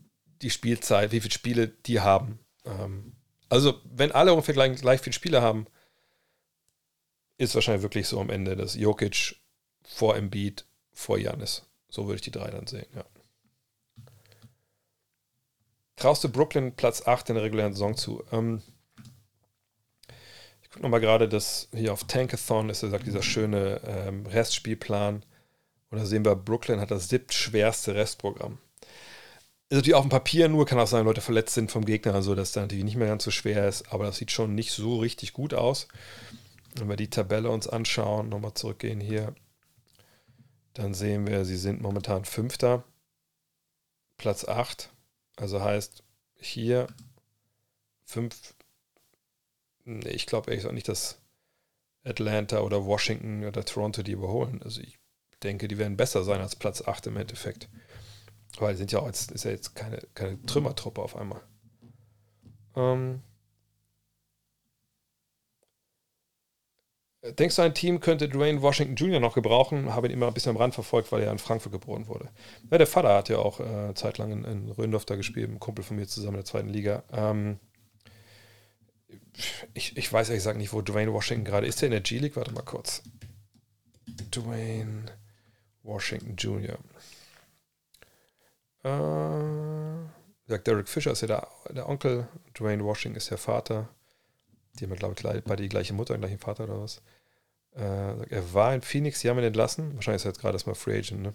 [0.42, 2.38] die, Spielzeit, wie viele Spiele die haben.
[2.64, 3.12] Ähm,
[3.48, 5.66] also wenn alle ungefähr gleich, gleich viele Spiele haben,
[7.38, 9.36] ist wahrscheinlich wirklich so am Ende, dass Jokic
[9.84, 11.62] vor Embiid, vor Janis.
[11.88, 13.04] So würde ich die drei dann sehen, ja.
[15.96, 18.22] Traust du Brooklyn Platz 8 in der regulären Saison zu?
[18.30, 18.62] Ähm,
[20.62, 25.24] ich gucke nochmal gerade, dass hier auf Tankathon ist, er sagt, dieser schöne ähm, Restspielplan.
[25.90, 28.58] Da sehen wir, Brooklyn hat das siebtschwerste Restprogramm.
[29.70, 32.34] Ist natürlich auf dem Papier nur, kann auch sein, Leute verletzt sind vom Gegner, also
[32.34, 34.98] dass da natürlich nicht mehr ganz so schwer ist, aber das sieht schon nicht so
[34.98, 35.88] richtig gut aus.
[36.74, 39.34] Wenn wir die Tabelle uns anschauen, nochmal zurückgehen hier,
[40.74, 42.84] dann sehen wir, sie sind momentan Fünfter,
[44.16, 44.90] Platz 8.
[45.36, 46.02] Also heißt
[46.36, 46.86] hier
[48.04, 48.54] 5.
[49.84, 51.18] Nee, ich glaube ehrlich gesagt nicht, dass
[52.04, 54.60] Atlanta oder Washington oder Toronto die überholen.
[54.62, 54.97] Also ich
[55.42, 57.68] denke, die werden besser sein als Platz 8 im Endeffekt.
[58.58, 61.40] Weil die sind ja auch jetzt, ist ja jetzt keine, keine Trümmertruppe auf einmal.
[62.76, 63.22] Ähm
[67.22, 69.18] Denkst du, ein Team könnte Dwayne Washington Jr.
[69.18, 69.92] noch gebrauchen?
[69.92, 72.30] Habe ihn immer ein bisschen am Rand verfolgt, weil er in Frankfurt geboren wurde.
[72.70, 75.84] Ja, der Vater hat ja auch äh, zeitlang in, in Röndorf da gespielt, ein Kumpel
[75.84, 77.02] von mir zusammen in der zweiten Liga.
[77.12, 77.58] Ähm
[79.74, 81.80] ich, ich weiß ehrlich gesagt nicht, wo Dwayne Washington gerade ist.
[81.80, 82.36] Der in der G-League?
[82.36, 83.02] Warte mal kurz.
[84.06, 85.06] Dwayne.
[85.88, 86.78] Washington Jr.
[88.84, 90.08] Äh,
[90.46, 92.28] sagt Derek Fisher ist ja der, der Onkel,
[92.58, 93.88] Dwayne Washington ist der Vater.
[94.78, 97.02] Die haben, glaube ich, beide die gleiche Mutter, den gleichen Vater oder was.
[97.74, 97.80] Äh,
[98.28, 99.94] er war in Phoenix, die haben ihn entlassen.
[99.94, 101.34] Wahrscheinlich ist er jetzt gerade erstmal Free Agent, ne?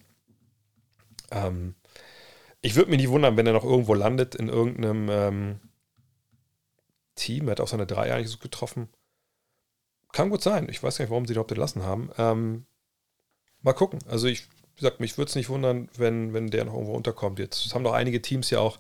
[1.32, 1.76] Ähm,
[2.62, 5.60] ich würde mich nicht wundern, wenn er noch irgendwo landet in irgendeinem ähm,
[7.16, 7.48] Team.
[7.48, 8.88] Er hat auch seine drei eigentlich so getroffen.
[10.14, 10.70] Kann gut sein.
[10.70, 12.10] Ich weiß gar nicht, warum sie ihn überhaupt entlassen haben.
[12.18, 12.66] Ähm,
[13.64, 13.99] mal gucken.
[14.07, 17.40] Also ich, wie mich würde es nicht wundern, wenn, wenn der noch irgendwo unterkommt.
[17.40, 18.77] Jetzt haben doch einige Teams ja auch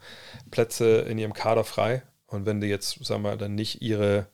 [0.51, 2.03] Plätze in ihrem Kader frei.
[2.27, 4.27] Und wenn die jetzt, sagen wir, dann nicht ihre,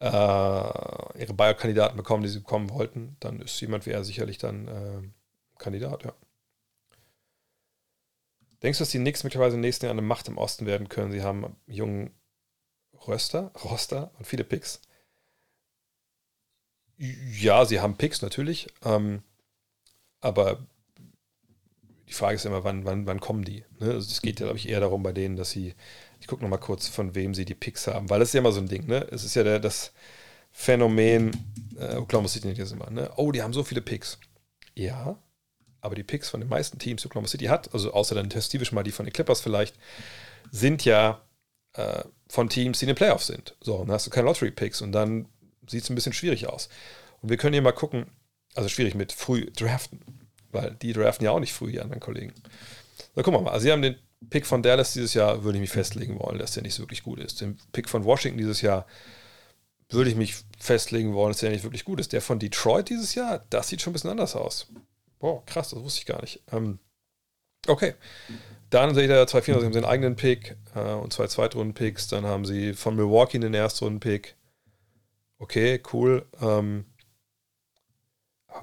[0.00, 4.68] äh, ihre Bayer-Kandidaten bekommen, die sie bekommen wollten, dann ist jemand wie er sicherlich dann
[4.68, 5.02] äh,
[5.58, 6.12] Kandidat, ja.
[8.62, 11.12] Denkst du, dass die Knicks mittlerweile im nächsten Jahr eine Macht im Osten werden können?
[11.12, 12.10] Sie haben jungen
[13.06, 14.80] Röster, Roster und viele Picks.
[16.96, 18.68] Ja, sie haben Picks natürlich.
[18.82, 19.22] Ähm,
[20.24, 20.58] aber
[22.08, 23.64] die Frage ist immer, wann, wann, wann kommen die?
[23.78, 23.92] Ne?
[23.92, 25.74] Also es geht ja, glaube ich, eher darum bei denen, dass sie,
[26.20, 28.52] ich gucke nochmal kurz, von wem sie die Picks haben, weil das ist ja immer
[28.52, 29.06] so ein Ding, ne?
[29.10, 29.92] Es ist ja der, das,
[30.56, 31.32] Phänomen,
[31.80, 33.10] äh, Oklahoma City nicht immer, ne?
[33.16, 34.18] Oh, die haben so viele Picks.
[34.76, 35.18] Ja,
[35.80, 38.70] aber die Picks von den meisten Teams, die Oklahoma City hat, also außer dann testivisch
[38.70, 39.76] mal die von den Clippers vielleicht,
[40.52, 41.20] sind ja
[41.72, 43.56] äh, von Teams, die in den Playoffs sind.
[43.60, 45.26] So, dann hast du keine Lottery-Picks und dann
[45.66, 46.68] sieht es ein bisschen schwierig aus.
[47.20, 48.06] Und wir können hier mal gucken,
[48.54, 50.00] also schwierig mit früh draften,
[50.50, 52.32] weil die draften ja auch nicht früh, die anderen Kollegen.
[53.14, 53.52] So, gucken wir mal.
[53.52, 53.96] Also, sie haben den
[54.30, 57.02] Pick von Dallas dieses Jahr, würde ich mich festlegen wollen, dass der nicht so wirklich
[57.02, 57.40] gut ist.
[57.40, 58.86] Den Pick von Washington dieses Jahr
[59.90, 62.12] würde ich mich festlegen wollen, dass der nicht wirklich gut ist.
[62.12, 64.68] Der von Detroit dieses Jahr, das sieht schon ein bisschen anders aus.
[65.18, 66.42] Boah, krass, das wusste ich gar nicht.
[66.52, 66.78] Ähm,
[67.66, 67.94] okay.
[68.70, 72.08] Dann seht ihr zwei Vierer, sie haben den eigenen Pick äh, und zwei Zweitrunden-Picks.
[72.08, 74.34] Dann haben sie von Milwaukee den Erstrunden-Pick.
[75.38, 76.26] Okay, cool.
[76.40, 76.86] Ähm,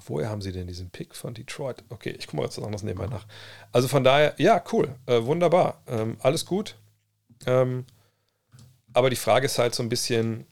[0.05, 1.83] woher haben sie denn diesen Pick von Detroit?
[1.89, 3.25] Okay, ich gucke mal jetzt was anderes nebenbei nach.
[3.71, 6.75] Also von daher, ja, cool, äh, wunderbar, ähm, alles gut.
[7.45, 7.85] Ähm,
[8.93, 10.45] aber die Frage ist halt so ein bisschen,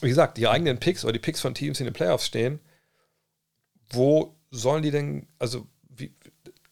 [0.00, 2.60] wie gesagt, die eigenen Picks oder die Picks von Teams, die in den Playoffs stehen,
[3.90, 6.14] wo sollen die denn, also wie,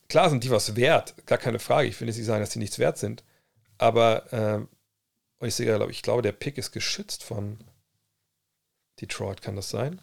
[0.08, 1.88] klar sind die was wert, gar keine Frage.
[1.88, 3.24] Ich will jetzt nicht sagen, dass die nichts wert sind,
[3.78, 4.32] aber
[5.40, 7.58] äh, ich sehe, glaube ich, glaube, der Pick ist geschützt von
[9.00, 10.00] Detroit, kann das sein?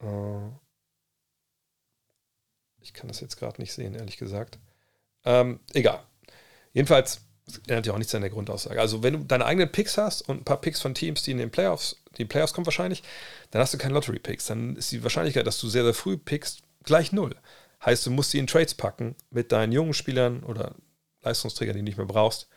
[0.00, 0.63] Äh,
[2.84, 4.58] ich kann das jetzt gerade nicht sehen, ehrlich gesagt.
[5.24, 6.02] Ähm, egal.
[6.74, 7.22] Jedenfalls
[7.66, 8.80] ändert ja auch nichts an der Grundaussage.
[8.80, 11.38] Also, wenn du deine eigenen Picks hast und ein paar Picks von Teams, die in
[11.38, 13.02] den Playoffs, die Playoffs kommen wahrscheinlich,
[13.50, 14.46] dann hast du keine Lottery-Picks.
[14.46, 17.34] Dann ist die Wahrscheinlichkeit, dass du sehr, sehr früh pickst, gleich null.
[17.84, 20.74] Heißt, du musst sie in Trades packen mit deinen jungen Spielern oder
[21.22, 22.48] Leistungsträgern, die du nicht mehr brauchst.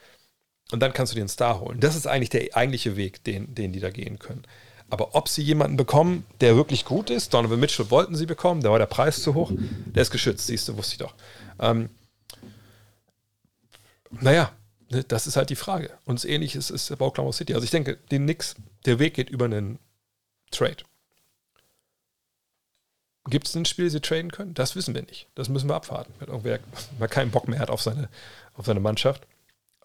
[0.72, 1.80] Und dann kannst du dir einen Star holen.
[1.80, 4.44] Das ist eigentlich der eigentliche Weg, den, den die da gehen können.
[4.90, 8.72] Aber ob sie jemanden bekommen, der wirklich gut ist, Donovan Mitchell wollten sie bekommen, da
[8.72, 11.14] war der Preis zu hoch, der ist geschützt, siehst du, wusste ich doch.
[11.60, 11.90] Ähm,
[14.12, 14.52] naja,
[14.90, 15.92] ne, das ist halt die Frage.
[16.06, 17.54] Und das Ähnliche ist, ist bei Oklahoma City.
[17.54, 18.56] Also ich denke, den Nix,
[18.86, 19.80] der Weg geht über einen
[20.52, 20.78] Trade.
[23.30, 24.54] Gibt es ein Spiel, das sie traden können?
[24.54, 25.28] Das wissen wir nicht.
[25.36, 26.14] Das müssen wir abwarten.
[26.20, 26.60] Wenn irgendwer
[26.98, 28.08] mal keinen Bock mehr hat auf seine,
[28.54, 29.28] auf seine Mannschaft.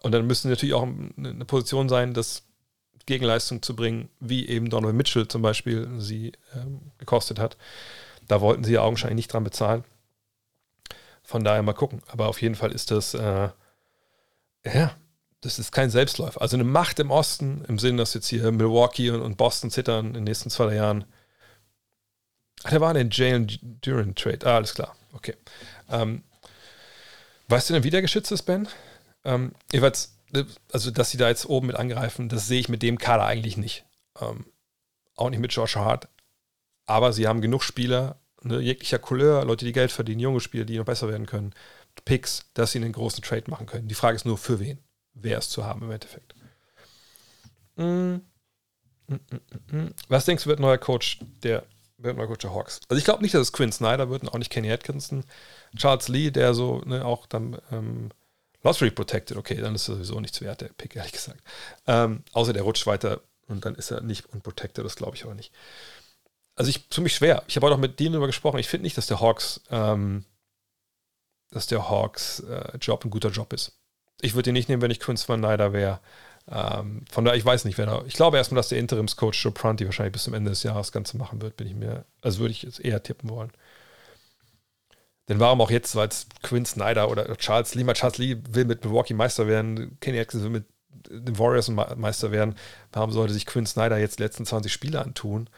[0.01, 2.43] Und dann müssen natürlich auch eine Position sein, dass
[3.05, 7.57] Gegenleistung zu bringen, wie eben Donovan Mitchell zum Beispiel sie ähm, gekostet hat.
[8.27, 9.83] Da wollten sie ja augenscheinlich nicht dran bezahlen.
[11.23, 12.01] Von daher mal gucken.
[12.07, 13.49] Aber auf jeden Fall ist das, äh,
[14.65, 14.95] ja,
[15.41, 16.41] das ist kein Selbstläufer.
[16.41, 20.13] Also eine Macht im Osten, im Sinne, dass jetzt hier Milwaukee und, Boston zittern in
[20.13, 21.05] den nächsten zwei Jahren.
[22.63, 24.45] Ach, der war in den Jalen Duran Trade.
[24.45, 24.95] Ah, alles klar.
[25.11, 25.35] Okay.
[25.89, 26.23] Ähm,
[27.49, 28.67] weißt du denn, wie der geschützt ist, Ben?
[29.25, 30.13] Ähm, jeweils
[30.71, 33.57] also dass sie da jetzt oben mit angreifen, das sehe ich mit dem Kader eigentlich
[33.57, 33.85] nicht.
[34.19, 34.45] Ähm,
[35.15, 36.07] auch nicht mit Josh Hart.
[36.85, 40.77] Aber sie haben genug Spieler, ne, jeglicher Couleur, Leute, die Geld verdienen, junge Spieler, die
[40.77, 41.53] noch besser werden können,
[42.05, 43.87] Picks, dass sie einen großen Trade machen können.
[43.87, 44.79] Die Frage ist nur, für wen?
[45.13, 46.35] Wer ist zu haben im Endeffekt?
[47.75, 48.15] Mm.
[49.07, 51.65] Mm, mm, mm, Was denkst du, wird neuer Coach der,
[51.97, 52.79] wird neuer Coach der Hawks?
[52.89, 55.23] Also ich glaube nicht, dass es Quinn Snyder wird und auch nicht Kenny Atkinson.
[55.77, 58.09] Charles Lee, der so ne, auch dann ähm,
[58.63, 61.41] Lottery Protected, okay, dann ist sowieso nichts wert, der Pick, ehrlich gesagt.
[61.85, 65.35] Ähm, außer der rutscht weiter und dann ist er nicht unprotected, das glaube ich aber
[65.35, 65.53] nicht.
[66.55, 67.43] Also ich für mich schwer.
[67.47, 68.59] Ich habe auch noch mit Dean darüber gesprochen.
[68.59, 70.23] Ich finde nicht, dass der Hawks, ähm,
[71.51, 73.73] dass der Hawks äh, Job ein guter Job ist.
[74.21, 75.99] Ich würde ihn nicht nehmen, wenn ich Quince Van Snyder wäre.
[76.47, 78.03] Ähm, von daher, ich weiß nicht, wer da.
[78.05, 80.91] Ich glaube erstmal, dass der Interimscoach Joe Prunty wahrscheinlich bis zum Ende des Jahres das
[80.91, 83.51] Ganze machen wird, bin ich mir, also würde ich jetzt eher tippen wollen.
[85.29, 88.83] Denn warum auch jetzt, weil es Quinn Snyder oder Charles Lee, Charles Lee will mit
[88.83, 90.65] Milwaukee Meister werden, Kenny Atkinson will mit
[91.09, 92.55] den Warriors Meister werden,
[92.91, 95.49] warum sollte sich Quinn Snyder jetzt die letzten 20 Spiele antun?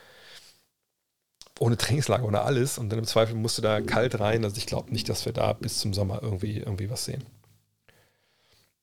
[1.60, 2.78] Ohne Trainingslager, ohne alles.
[2.78, 4.44] Und dann im Zweifel musste da kalt rein.
[4.44, 7.24] Also ich glaube nicht, dass wir da bis zum Sommer irgendwie, irgendwie was sehen.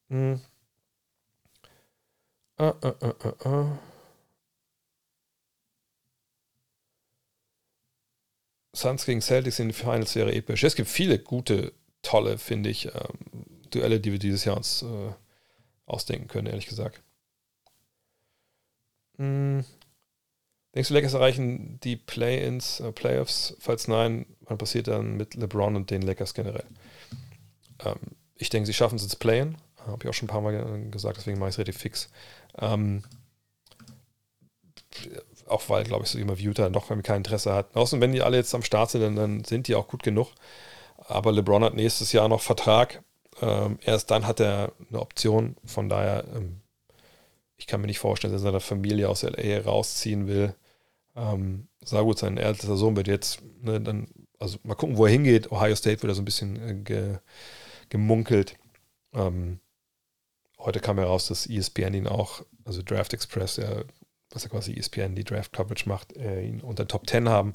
[0.09, 0.41] Hm.
[2.59, 3.79] Uh, uh, uh,
[8.75, 10.65] Suns gegen Celtics in den Finals wäre episch.
[10.65, 11.73] Es gibt viele gute,
[12.03, 15.13] tolle, finde ich, ähm, Duelle, die wir dieses Jahr uns äh,
[15.87, 17.03] ausdenken können, ehrlich gesagt.
[19.19, 19.65] Hm.
[20.75, 23.55] Denkst du, Lakers erreichen die Play-ins, äh, Playoffs?
[23.61, 26.65] Falls nein, was passiert dann mit LeBron und den Lakers generell?
[27.85, 27.99] Ähm,
[28.37, 29.57] ich denke, sie schaffen es ins Play-in.
[29.87, 32.09] Habe ich auch schon ein paar Mal gesagt, deswegen mache ich es relativ fix.
[32.59, 33.03] Ähm,
[35.53, 37.75] auch weil, glaube ich, so immer Utah noch kein Interesse hat.
[37.77, 40.29] Außerdem, wenn die alle jetzt am Start sind, dann, dann, sind die auch gut genug.
[40.97, 43.03] Aber LeBron hat nächstes Jahr noch Vertrag.
[43.41, 45.57] Ähm, erst dann hat er eine Option.
[45.65, 46.61] Von daher, ähm,
[47.57, 50.55] ich kann mir nicht vorstellen, dass er seine Familie aus LA rausziehen will.
[51.17, 54.09] Ähm, sah gut, sein ältester Sohn wird jetzt, ne, dann,
[54.39, 55.53] also mal gucken, wo er hingeht.
[55.53, 57.19] Ohio State wird er so ein bisschen äh, ge,
[57.89, 58.57] gemunkelt.
[59.13, 59.61] Ähm,
[60.59, 63.85] heute kam heraus, dass ESPN ihn auch, also Draft Express, ja
[64.35, 67.55] was ja quasi ESPN die Draft Coverage macht, äh, ihn unter Top 10 haben.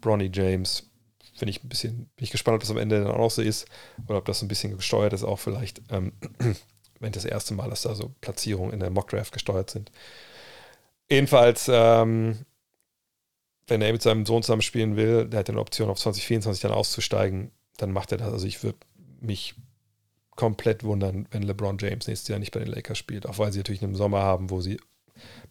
[0.00, 0.90] Bronny James,
[1.34, 3.66] finde ich ein bisschen, bin ich gespannt, ob das am Ende dann auch so ist
[4.06, 6.12] oder ob das ein bisschen gesteuert ist, auch vielleicht, ähm,
[7.00, 9.90] wenn das erste Mal, dass da so Platzierungen in der Mock Draft gesteuert sind.
[11.10, 12.38] Jedenfalls, ähm,
[13.66, 16.72] wenn er mit seinem Sohn zusammen spielen will, der hat eine Option auf 2024 dann
[16.72, 18.32] auszusteigen, dann macht er das.
[18.32, 18.78] Also ich würde
[19.20, 19.54] mich
[20.36, 23.58] komplett wundern, wenn LeBron James nächstes Jahr nicht bei den Lakers spielt, auch weil sie
[23.58, 24.78] natürlich einen Sommer haben, wo sie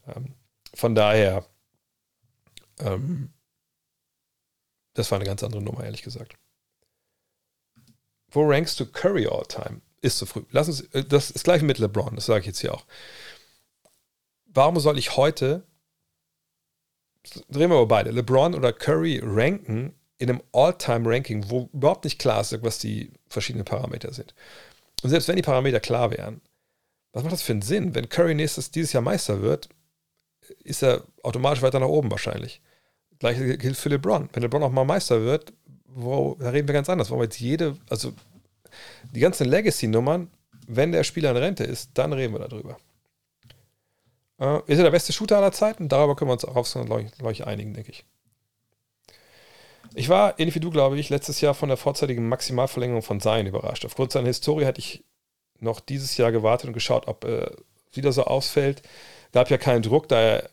[0.07, 0.35] Ähm,
[0.75, 1.45] von daher,
[2.79, 3.33] ähm,
[4.95, 6.37] das war eine ganz andere Nummer, ehrlich gesagt.
[8.31, 9.81] Wo rankst du Curry all time?
[10.03, 10.43] Ist zu früh.
[10.51, 12.87] Lass uns, äh, das ist gleich mit LeBron, das sage ich jetzt hier auch.
[14.47, 15.67] Warum soll ich heute,
[17.49, 22.41] drehen wir mal beide, LeBron oder Curry ranken in einem All-Time-Ranking, wo überhaupt nicht klar
[22.41, 24.35] ist, was die verschiedenen Parameter sind.
[25.03, 26.43] Und selbst wenn die Parameter klar wären,
[27.13, 27.95] was macht das für einen Sinn?
[27.95, 29.69] Wenn Curry nächstes, dieses Jahr Meister wird,
[30.63, 32.61] ist er automatisch weiter nach oben wahrscheinlich.
[33.19, 34.29] Gleiches gilt für LeBron.
[34.33, 35.53] Wenn LeBron auch mal Meister wird,
[35.87, 37.11] wo, da reden wir ganz anders.
[37.11, 38.13] Warum jetzt jede, also
[39.13, 40.31] die ganzen Legacy-Nummern,
[40.67, 42.77] wenn der Spieler in Rente ist, dann reden wir darüber.
[44.39, 45.89] Äh, ist er der beste Shooter aller Zeiten?
[45.89, 48.05] Darüber können wir uns auch, glaube ich, glaub ich, einigen, denke ich.
[49.95, 53.47] Ich war, ähnlich wie du, glaube ich, letztes Jahr von der vorzeitigen Maximalverlängerung von Zion
[53.47, 53.85] überrascht.
[53.85, 55.05] Aufgrund seiner Historie hatte ich
[55.59, 57.57] noch dieses Jahr gewartet und geschaut, ob er
[57.93, 58.83] wieder so ausfällt.
[59.33, 60.51] Gab ja keinen Druck, da er,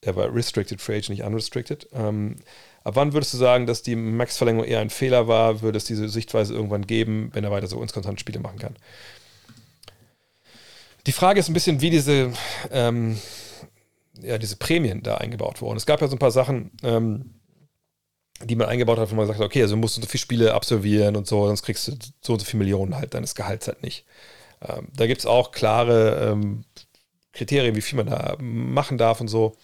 [0.00, 1.88] er war Restricted Free Agent, nicht Unrestricted.
[1.92, 2.36] Ähm,
[2.82, 5.60] Ab wann würdest du sagen, dass die Max-Verlängerung eher ein Fehler war?
[5.60, 8.76] Würde es diese Sichtweise irgendwann geben, wenn er weiter so insgesamt Spiele machen kann?
[11.06, 12.32] Die Frage ist ein bisschen, wie diese,
[12.70, 13.18] ähm,
[14.20, 15.76] ja, diese Prämien da eingebaut wurden.
[15.76, 17.34] Es gab ja so ein paar Sachen, ähm,
[18.44, 21.16] die man eingebaut hat, wo man sagt, okay, also musst du so viele Spiele absolvieren
[21.16, 21.92] und so, sonst kriegst du
[22.22, 24.06] so und so viele Millionen halt deines Gehalts halt nicht.
[24.66, 26.64] Ähm, da gibt es auch klare ähm,
[27.32, 29.56] Kriterien, wie viel man da machen darf und so.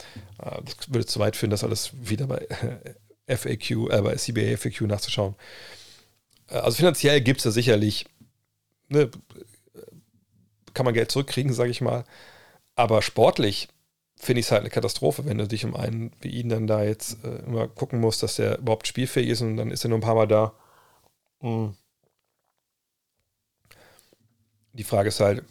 [0.42, 2.46] Äh, das würde zu weit führen, das alles wieder bei
[3.26, 5.34] FAQ, äh, bei CBA FAQ nachzuschauen.
[6.48, 8.06] Äh, also finanziell gibt es da sicherlich,
[8.88, 9.10] ne,
[10.74, 12.04] kann man Geld zurückkriegen, sage ich mal.
[12.74, 13.68] Aber sportlich
[14.16, 16.82] finde ich es halt eine Katastrophe, wenn du dich um einen wie ihn dann da
[16.82, 19.98] jetzt äh, immer gucken musst, dass der überhaupt spielfähig ist und dann ist er nur
[19.98, 20.52] ein paar Mal da.
[21.40, 21.74] Mhm.
[24.72, 25.42] Die Frage ist halt,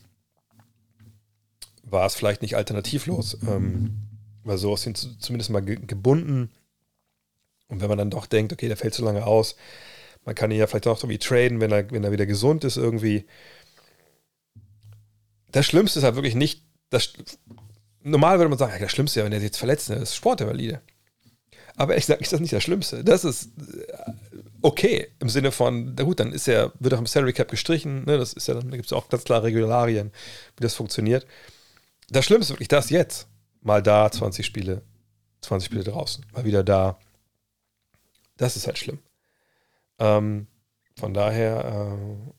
[1.83, 3.37] war es vielleicht nicht alternativlos?
[3.43, 4.01] Ähm,
[4.43, 6.51] weil so sind zumindest mal gebunden
[7.67, 9.55] und wenn man dann doch denkt, okay, der fällt zu lange aus,
[10.23, 12.77] man kann ihn ja vielleicht auch irgendwie traden, wenn er, wenn er wieder gesund ist
[12.77, 13.25] irgendwie.
[15.51, 17.13] Das Schlimmste ist halt wirklich nicht, das,
[18.01, 20.09] normal würde man sagen, das Schlimmste ist ja, wenn er sich jetzt verletzt, ne, das
[20.09, 20.81] ist Sportinvalide.
[21.75, 23.03] Aber ehrlich gesagt ist das nicht das Schlimmste.
[23.03, 24.11] Das ist äh,
[24.61, 28.05] okay im Sinne von, na gut, dann ist er, wird auch im Salary Cap gestrichen,
[28.05, 30.11] ne, das ist ja, dann gibt es auch ganz klare Regularien,
[30.57, 31.25] wie das funktioniert.
[32.09, 33.27] Das Schlimmste ist wirklich das jetzt.
[33.61, 34.83] Mal da, 20 Spiele,
[35.41, 36.99] 20 Spiele draußen, mal wieder da,
[38.37, 38.99] das ist halt schlimm.
[39.99, 40.47] Ähm,
[40.97, 42.31] von daher, äh,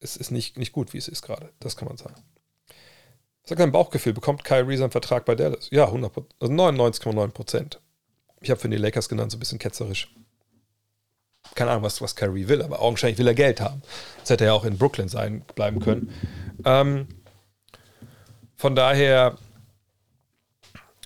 [0.00, 1.52] es ist nicht, nicht gut, wie es ist gerade.
[1.60, 2.22] Das kann man sagen.
[3.44, 5.68] Sag dein Bauchgefühl, bekommt Kyrie seinen Vertrag bei Dallas?
[5.70, 7.80] Ja, 100, also 99,9 Prozent.
[8.40, 10.12] Ich habe für die Lakers genannt, so ein bisschen ketzerisch.
[11.54, 13.82] Keine Ahnung, was, was Kyrie will, aber augenscheinlich will er Geld haben.
[14.20, 16.12] Das hätte er auch in Brooklyn sein bleiben können.
[16.64, 17.06] Ähm,
[18.56, 19.38] von daher,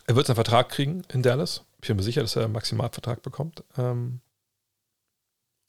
[0.07, 1.65] er wird seinen Vertrag kriegen in Dallas.
[1.82, 3.65] Ich bin mir sicher, dass er einen Maximalvertrag bekommt.
[3.78, 4.20] Ähm,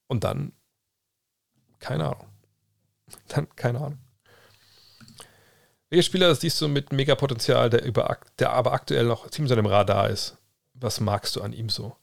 [0.07, 0.51] und dann,
[1.79, 2.27] keine Ahnung.
[3.27, 3.99] Dann, keine Ahnung.
[5.89, 9.65] Welcher Spieler siehst du mit Megapotenzial, der, über, der aber aktuell noch ziemlich an dem
[9.65, 10.37] Radar ist?
[10.73, 11.97] Was magst du an ihm so?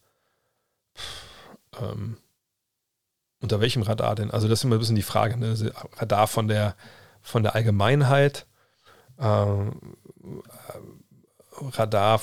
[0.92, 2.18] Puh, ähm,
[3.40, 4.30] unter welchem Radar denn?
[4.30, 5.38] Also, das ist immer ein bisschen die Frage.
[5.38, 5.72] Ne?
[5.96, 6.76] Radar von der,
[7.22, 8.46] von der Allgemeinheit,
[9.18, 9.96] ähm,
[11.60, 12.20] Radar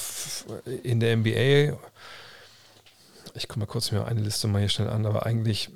[0.84, 1.78] in der NBA.
[3.34, 5.70] Ich gucke mal kurz mir eine Liste mal hier schnell an, aber eigentlich,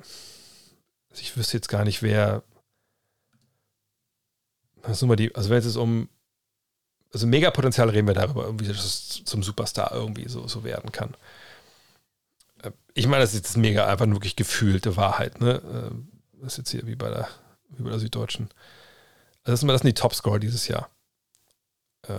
[1.12, 2.42] ich wüsste jetzt gar nicht, wer.
[4.82, 6.08] Was mal die, also wenn es jetzt um,
[7.12, 11.14] also Megapotenzial reden wir darüber, irgendwie, dass es zum Superstar irgendwie so, so werden kann.
[12.94, 15.54] Ich meine, das ist jetzt mega einfach nur wirklich gefühlte Wahrheit, ne?
[15.56, 17.28] Äh, das ist jetzt hier wie bei der,
[17.70, 18.48] wie bei der Süddeutschen.
[19.42, 20.90] Also das sind, das sind die Topscorer dieses Jahr.
[22.06, 22.18] Äh,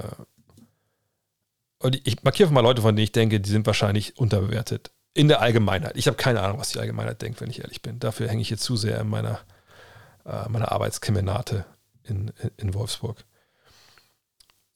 [1.82, 4.92] und ich markiere mal Leute, von denen ich denke, die sind wahrscheinlich unterbewertet.
[5.14, 5.98] In der Allgemeinheit.
[5.98, 8.00] Ich habe keine Ahnung, was die Allgemeinheit denkt, wenn ich ehrlich bin.
[8.00, 9.40] Dafür hänge ich jetzt zu sehr in meiner,
[10.26, 11.66] äh, meiner Arbeitskemenate
[12.04, 13.26] in, in, Wolfsburg.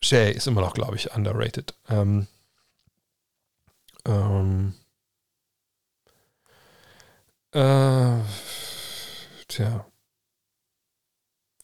[0.01, 1.73] Shay ist immer noch, glaube ich, underrated.
[1.89, 2.27] Ähm,
[4.05, 4.73] ähm,
[7.53, 8.19] äh,
[9.47, 9.85] tja.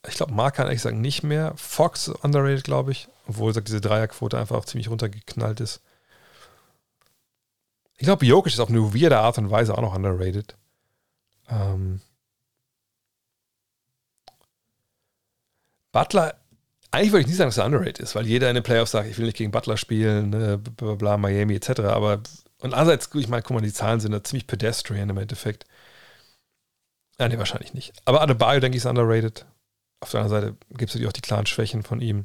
[0.08, 1.54] Ich glaube, Mark kann ehrlich sagen nicht mehr.
[1.56, 3.08] Fox underrated, glaube ich.
[3.28, 5.82] Obwohl sagt, diese Dreierquote einfach auch ziemlich runtergeknallt ist.
[7.98, 10.56] Ich glaube, Jokic ist auf eine weirde Art und Weise auch noch underrated.
[11.50, 12.02] Ähm
[15.92, 16.36] Butler,
[16.92, 19.08] eigentlich würde ich nicht sagen, dass er underrated ist, weil jeder in den Playoffs sagt,
[19.10, 21.82] ich will nicht gegen Butler spielen, ne, bla, bla Miami etc.
[21.82, 22.22] Aber
[22.60, 25.66] und andererseits, ich meine, guck mal, die Zahlen sind da ziemlich pedestrian im Endeffekt.
[27.20, 27.94] Ja, nee, wahrscheinlich nicht.
[28.06, 29.46] Aber Adebayo, denke ich, ist underrated.
[30.02, 32.24] Auf der anderen Seite gibt es natürlich auch die klaren Schwächen von ihm.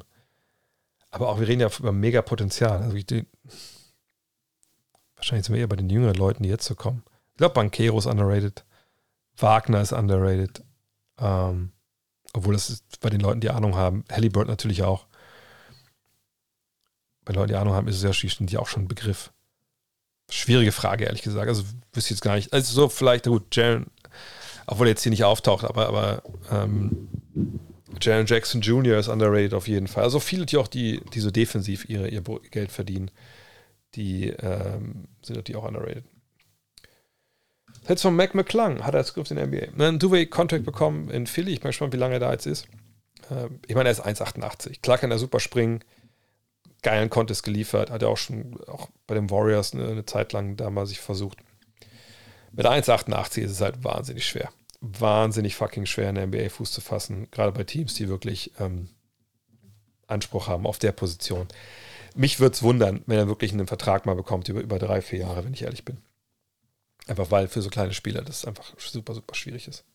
[1.11, 2.81] Aber auch, wir reden ja über mega Potenzial.
[2.81, 3.25] Also die,
[5.15, 7.03] wahrscheinlich sind wir eher bei den jüngeren Leuten, die jetzt so kommen.
[7.31, 8.65] Ich glaube, Banquero ist underrated.
[9.37, 10.63] Wagner ist underrated.
[11.19, 11.71] Ähm,
[12.33, 14.03] obwohl das bei den Leuten, die Ahnung haben.
[14.11, 15.07] Halliburton natürlich auch.
[17.25, 19.31] Bei Leuten, die Ahnung haben, ist es ja schließlich auch schon ein Begriff.
[20.29, 21.47] Schwierige Frage, ehrlich gesagt.
[21.47, 21.63] Also
[21.93, 22.51] wüsste ich jetzt gar nicht.
[22.53, 23.87] Also so vielleicht, gut, Jaren,
[24.65, 27.09] obwohl er jetzt hier nicht auftaucht, aber, aber ähm,
[28.01, 28.97] Jalen Jackson Jr.
[28.97, 30.03] ist underrated auf jeden Fall.
[30.03, 33.11] Also viele, die auch die, die so defensiv ihre, ihr Geld verdienen,
[33.95, 36.03] die ähm, sind natürlich auch underrated.
[37.87, 39.81] Jetzt von Mac McClung hat er Griff in der NBA.
[39.81, 41.53] Einen Duvet-Contract bekommen in Philly.
[41.53, 42.67] Ich bin gespannt, wie lange er da jetzt ist.
[43.31, 44.81] Ähm, ich meine, er ist 1,88.
[44.81, 45.83] Klar kann er super springen.
[46.81, 47.89] Geilen Contest geliefert.
[47.89, 50.99] Hat er auch schon auch bei den Warriors eine, eine Zeit lang da mal sich
[50.99, 51.37] versucht.
[52.51, 54.49] Mit 1,88 ist es halt wahnsinnig schwer
[54.99, 58.89] wahnsinnig fucking schwer in der NBA Fuß zu fassen, gerade bei Teams, die wirklich ähm,
[60.07, 61.47] Anspruch haben auf der Position.
[62.15, 65.19] Mich würde es wundern, wenn er wirklich einen Vertrag mal bekommt über, über drei, vier
[65.19, 65.97] Jahre, wenn ich ehrlich bin.
[67.07, 69.85] Einfach weil für so kleine Spieler das einfach super, super schwierig ist.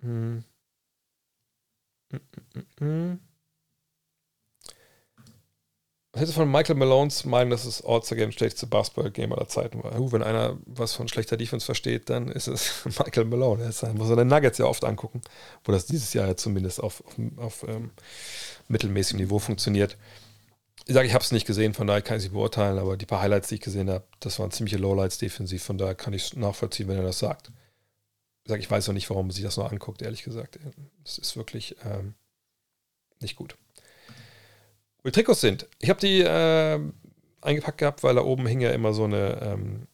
[0.00, 0.44] Hm.
[2.10, 2.20] Hm,
[2.54, 3.20] hm, hm.
[6.12, 9.96] Hältst du von Michael Malones meinen, dass das All-Star-Game schlechteste Basketball-Game aller Zeiten war?
[9.96, 13.64] Uh, wenn einer was von schlechter Defense versteht, dann ist es Michael Malone.
[13.64, 15.20] Das muss seine Nuggets ja oft angucken,
[15.62, 17.92] wo das dieses Jahr ja zumindest auf, auf, auf ähm,
[18.66, 19.96] mittelmäßigem Niveau funktioniert.
[20.84, 23.06] Ich sage, ich habe es nicht gesehen, von daher kann ich es beurteilen, aber die
[23.06, 26.24] paar Highlights, die ich gesehen habe, das waren ziemliche Lowlights defensiv, von daher kann ich
[26.24, 27.52] es nachvollziehen, wenn er das sagt.
[28.42, 30.58] Ich sage, ich weiß auch nicht, warum man sich das noch anguckt, ehrlich gesagt.
[31.04, 32.14] Es ist wirklich ähm,
[33.20, 33.56] nicht gut
[35.04, 35.68] die Trikots sind.
[35.78, 36.80] Ich habe die äh,
[37.40, 39.86] eingepackt gehabt, weil da oben hing ja immer so eine, ähm,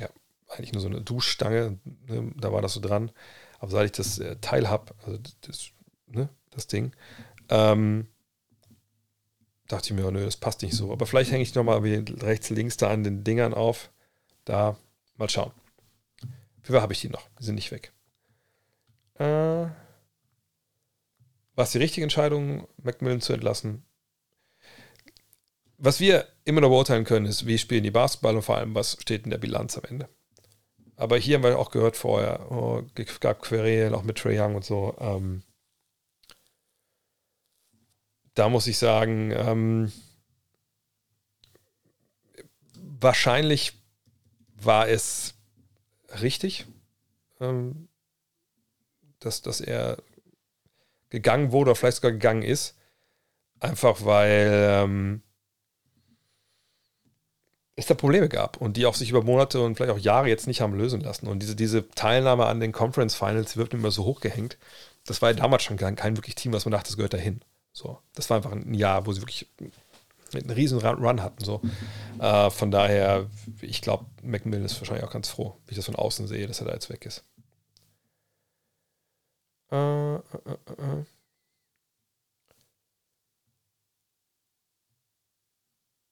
[0.00, 0.08] ja,
[0.48, 1.78] eigentlich nur so eine Duschstange.
[2.06, 2.32] Ne?
[2.36, 3.10] Da war das so dran.
[3.58, 5.70] Aber seit ich das äh, Teil habe, also das,
[6.06, 6.92] ne, das Ding,
[7.48, 8.06] ähm,
[9.66, 10.92] dachte ich mir, nö, das passt nicht so.
[10.92, 13.90] Aber vielleicht hänge ich nochmal rechts, links da an den Dingern auf.
[14.44, 14.76] Da,
[15.16, 15.52] mal schauen.
[16.62, 17.28] Für habe ich die noch?
[17.38, 17.92] Die sind nicht weg.
[19.14, 19.24] Äh,
[21.58, 23.84] war es die richtige Entscheidung, Macmillan zu entlassen?
[25.78, 28.98] Was wir immer noch beurteilen können, ist, wie spielen die Basketball und vor allem, was
[29.00, 30.08] steht in der Bilanz am Ende.
[30.96, 32.82] Aber hier haben wir auch gehört vorher, oh,
[33.20, 34.96] gab Querelen auch mit Trey Young und so.
[34.98, 35.44] Ähm,
[38.34, 39.92] da muss ich sagen, ähm,
[43.00, 43.74] wahrscheinlich
[44.56, 45.34] war es
[46.20, 46.66] richtig,
[47.40, 47.88] ähm,
[49.20, 49.98] dass, dass er
[51.10, 52.76] gegangen wurde oder vielleicht sogar gegangen ist.
[53.60, 55.22] Einfach weil ähm,
[57.78, 60.48] es da Probleme gab und die auch sich über Monate und vielleicht auch Jahre jetzt
[60.48, 61.28] nicht haben lösen lassen.
[61.28, 64.58] Und diese, diese Teilnahme an den Conference Finals wird immer so hochgehängt.
[65.06, 67.40] Das war ja damals schon kein, kein wirklich Team, was man dachte, das gehört dahin.
[67.72, 69.46] So, das war einfach ein Jahr, wo sie wirklich
[70.34, 71.44] einen riesen Run hatten.
[71.44, 71.62] So.
[72.18, 73.26] Äh, von daher,
[73.60, 76.60] ich glaube, McMillan ist wahrscheinlich auch ganz froh, wie ich das von außen sehe, dass
[76.60, 77.22] er da jetzt weg ist.
[79.70, 81.04] Äh, äh, äh,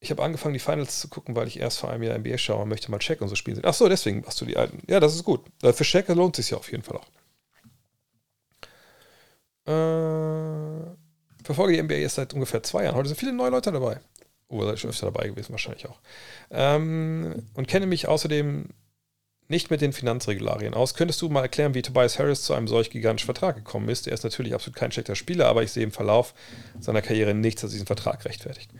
[0.07, 2.63] ich habe angefangen, die Finals zu gucken, weil ich erst vor einem Jahr NBA schaue
[2.63, 3.65] und möchte mal Check und so spielen sehen.
[3.67, 4.81] Ach so, deswegen machst du die alten.
[4.89, 5.45] Ja, das ist gut.
[5.61, 7.09] Für Check lohnt es sich ja auf jeden Fall auch.
[9.69, 10.95] Äh,
[11.43, 12.95] verfolge die NBA erst seit ungefähr zwei Jahren.
[12.95, 13.99] Heute sind viele neue Leute dabei.
[14.47, 15.99] Oh, da ist schon öfter dabei gewesen, wahrscheinlich auch.
[16.53, 18.69] Ähm, und kenne mich außerdem
[19.49, 20.95] nicht mit den Finanzregularien aus.
[20.95, 24.07] Könntest du mal erklären, wie Tobias Harris zu einem solch gigantischen Vertrag gekommen ist?
[24.07, 26.33] Er ist natürlich absolut kein schlechter Spieler, aber ich sehe im Verlauf
[26.79, 28.71] seiner Karriere nichts, das diesen Vertrag rechtfertigt.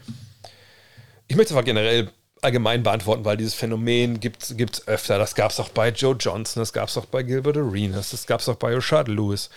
[1.29, 2.13] Ich möchte aber generell
[2.43, 5.19] allgemein beantworten, weil dieses Phänomen gibt es öfter.
[5.19, 8.27] Das gab es auch bei Joe Johnson, das gab es auch bei Gilbert Arenas, das
[8.27, 9.51] gab es auch bei Rashad Lewis.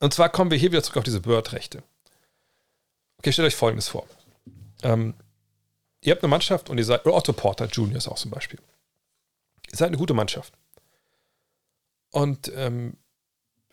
[0.00, 1.82] Und zwar kommen wir hier wieder zurück auf diese Bird-Rechte.
[3.18, 4.06] Okay, stellt euch Folgendes vor.
[4.82, 5.14] Ähm,
[6.00, 7.96] ihr habt eine Mannschaft und ihr seid, oder Otto Porter Jr.
[7.96, 8.58] ist auch zum Beispiel.
[9.70, 10.54] Ihr seid eine gute Mannschaft.
[12.10, 12.96] Und ähm,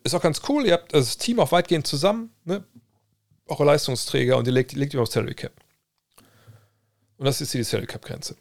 [0.04, 2.34] ist auch ganz cool, ihr habt das Team auch weitgehend zusammen.
[2.46, 2.64] Ne?
[3.50, 5.54] Eure Leistungsträger und die legt, legt ihr auf Salary Cap.
[7.18, 8.36] Und das ist die Salary Cap Grenze.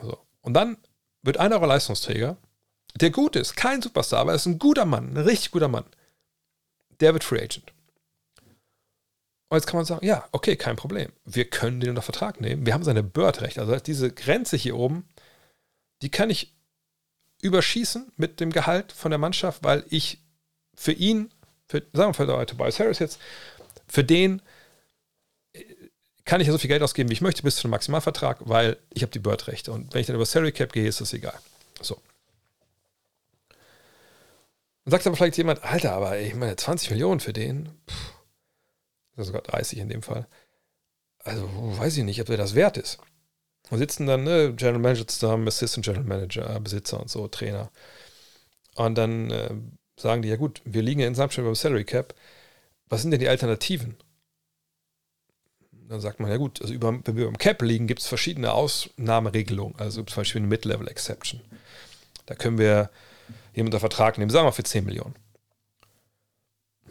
[0.00, 0.18] So.
[0.40, 0.78] Und dann
[1.22, 2.36] wird einer eurer Leistungsträger,
[2.96, 5.84] der gut ist, kein Superstar, aber er ist ein guter Mann, ein richtig guter Mann,
[7.00, 7.72] der wird Free Agent.
[9.48, 11.12] Und jetzt kann man sagen, ja, okay, kein Problem.
[11.26, 12.64] Wir können den unter Vertrag nehmen.
[12.64, 13.60] Wir haben seine Bird-Rechte.
[13.60, 15.06] Also diese Grenze hier oben,
[16.00, 16.54] die kann ich
[17.42, 20.22] überschießen mit dem Gehalt von der Mannschaft, weil ich
[20.74, 21.30] für ihn,
[21.66, 23.20] für, sagen wir für Tobias Harris jetzt,
[23.92, 24.40] für den
[26.24, 28.78] kann ich ja so viel Geld ausgeben, wie ich möchte, bis zu einem Maximalvertrag, weil
[28.94, 29.70] ich habe die Bird-Rechte.
[29.70, 31.38] Und wenn ich dann über Salary Cap gehe, ist das egal.
[31.82, 32.00] So.
[34.84, 38.12] Dann sagt aber vielleicht jemand, Alter, aber ich meine, 20 Millionen für den, pff,
[39.18, 40.26] sogar 30 in dem Fall.
[41.18, 42.98] Also, weiß ich nicht, ob der das wert ist.
[43.68, 47.70] Und sitzen dann ne, General Manager zusammen, Assistant General Manager, Besitzer und so, Trainer.
[48.74, 49.50] Und dann äh,
[49.96, 52.14] sagen die, ja gut, wir liegen ja insgesamt schon beim Salary Cap.
[52.92, 53.96] Was sind denn die Alternativen?
[55.88, 58.52] dann sagt man, ja gut, also über, wenn wir im Cap liegen, gibt es verschiedene
[58.52, 59.78] Ausnahmeregelungen.
[59.78, 61.40] Also zum Beispiel eine Mid-Level Exception.
[62.26, 62.90] Da können wir
[63.54, 65.14] jemanden unter Vertrag nehmen, sagen wir für 10 Millionen.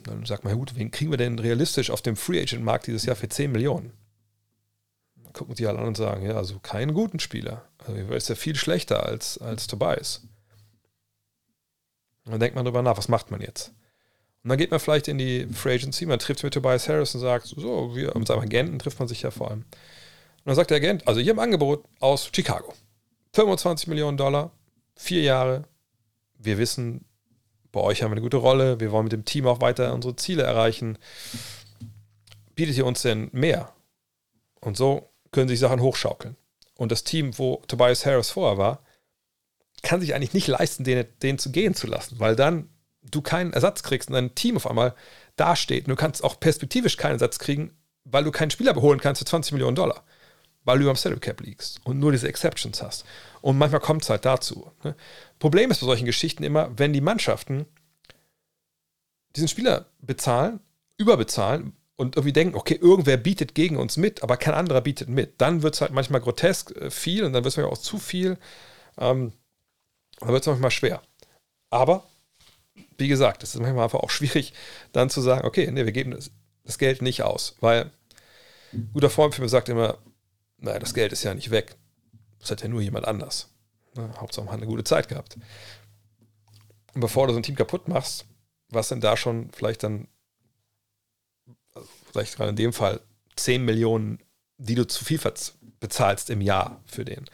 [0.04, 2.88] Dann sagt man, ja gut, wen kriegen wir denn realistisch auf dem Free Agent Markt
[2.88, 3.94] dieses Jahr für 10 Millionen?
[5.24, 7.66] Dann gucken sie alle an und sagen, ja, also keinen guten Spieler.
[7.78, 10.22] Also ist ja viel schlechter als, als Tobias.
[12.26, 13.72] dann denkt man darüber nach, was macht man jetzt?
[14.44, 17.22] Und dann geht man vielleicht in die Free Agency, man trifft mit Tobias Harris und
[17.22, 19.60] sagt, so, wir, mit seinem Agenten trifft man sich ja vor allem.
[19.60, 22.74] Und dann sagt der Agent, also hier im Angebot aus Chicago.
[23.34, 24.52] 25 Millionen Dollar,
[24.96, 25.66] vier Jahre.
[26.40, 27.06] Wir wissen,
[27.72, 30.16] bei euch haben wir eine gute Rolle, wir wollen mit dem Team auch weiter unsere
[30.16, 30.98] Ziele erreichen.
[32.56, 33.72] Bietet ihr uns denn mehr?
[34.60, 36.36] Und so können sich Sachen hochschaukeln.
[36.78, 38.84] Und das Team, wo Tobias Harris vorher war,
[39.84, 42.70] kann sich eigentlich nicht leisten, den, den zu gehen zu lassen, weil dann
[43.02, 44.96] du keinen Ersatz kriegst und dein Team auf einmal
[45.36, 47.74] dasteht du kannst auch perspektivisch keinen Ersatz kriegen,
[48.04, 50.04] weil du keinen Spieler beholen kannst für 20 Millionen Dollar,
[50.64, 53.06] weil du über dem Salary Cap liegst und nur diese Exceptions hast.
[53.42, 54.72] Und manchmal kommt es halt dazu.
[54.84, 54.96] Ne?
[55.40, 57.66] Problem ist bei solchen Geschichten immer, wenn die Mannschaften
[59.36, 60.60] diesen Spieler bezahlen,
[60.98, 65.40] überbezahlen und irgendwie denken, okay, irgendwer bietet gegen uns mit, aber kein anderer bietet mit.
[65.40, 67.98] Dann wird es halt manchmal grotesk äh, viel und dann wird es manchmal auch zu
[67.98, 68.38] viel.
[68.98, 69.34] Ähm,
[70.20, 71.02] dann wird es manchmal schwer.
[71.70, 72.04] Aber
[72.98, 74.54] wie gesagt, es ist manchmal einfach auch schwierig,
[74.92, 76.32] dann zu sagen, okay, nee, wir geben das,
[76.64, 77.56] das Geld nicht aus.
[77.60, 77.92] Weil
[78.74, 79.98] ein guter Freund für mich sagt immer,
[80.58, 81.76] naja, das Geld ist ja nicht weg.
[82.40, 83.50] Das hat ja nur jemand anders.
[83.96, 84.10] Ne?
[84.18, 85.38] Hauptsache man hat eine gute Zeit gehabt.
[86.94, 88.26] Und bevor du so ein Team kaputt machst,
[88.70, 90.08] was denn da schon vielleicht dann,
[91.74, 93.02] also vielleicht gerade in dem Fall
[93.36, 94.20] 10 Millionen,
[94.58, 95.20] die du zu viel
[95.80, 97.26] bezahlst im Jahr für den.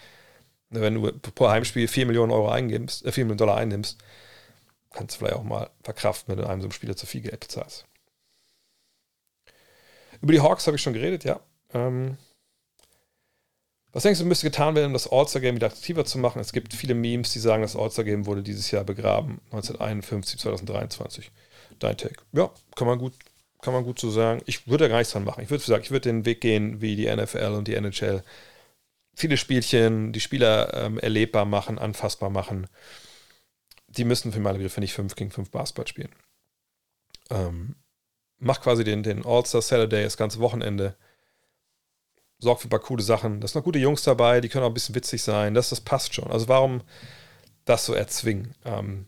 [0.69, 3.97] Ne, wenn du pro Heimspiel 4 Millionen Euro eingibst, äh 4 Millionen Dollar einnimmst,
[4.93, 7.39] kannst du vielleicht auch mal verkraften, wenn du einem so einem Spieler zu viel Geld
[7.39, 7.85] bezahlst.
[10.21, 11.39] Über die Hawks habe ich schon geredet, ja.
[11.73, 12.17] Ähm,
[13.91, 16.39] was denkst du, müsste getan werden, um das All-Star-Game wieder aktiver zu machen?
[16.39, 21.31] Es gibt viele Memes, die sagen, das All-Star-Game wurde dieses Jahr begraben, 1951, 2023.
[21.79, 22.21] Dein Take.
[22.31, 23.13] Ja, kann man gut,
[23.61, 24.41] kann man gut so sagen.
[24.45, 25.43] Ich würde da gar nichts dran machen.
[25.43, 28.23] Ich würde sagen, ich würde den Weg gehen wie die NFL und die NHL.
[29.15, 32.67] Viele Spielchen, die Spieler ähm, erlebbar machen, anfassbar machen
[33.97, 36.11] die müssen für meine Begriffe nicht 5 gegen 5 Basketball spielen.
[37.29, 37.75] Ähm,
[38.39, 40.95] macht quasi den, den All-Star Saturday das ganze Wochenende.
[42.39, 43.41] Sorgt für ein paar coole Sachen.
[43.41, 45.53] Da sind noch gute Jungs dabei, die können auch ein bisschen witzig sein.
[45.53, 46.29] Das, das passt schon.
[46.29, 46.81] Also warum
[47.65, 48.53] das so erzwingen?
[48.63, 49.07] Ähm,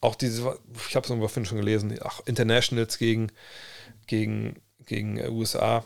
[0.00, 3.32] auch diese, ich habe es irgendwo schon gelesen, ach, Internationals gegen,
[4.06, 5.84] gegen, gegen USA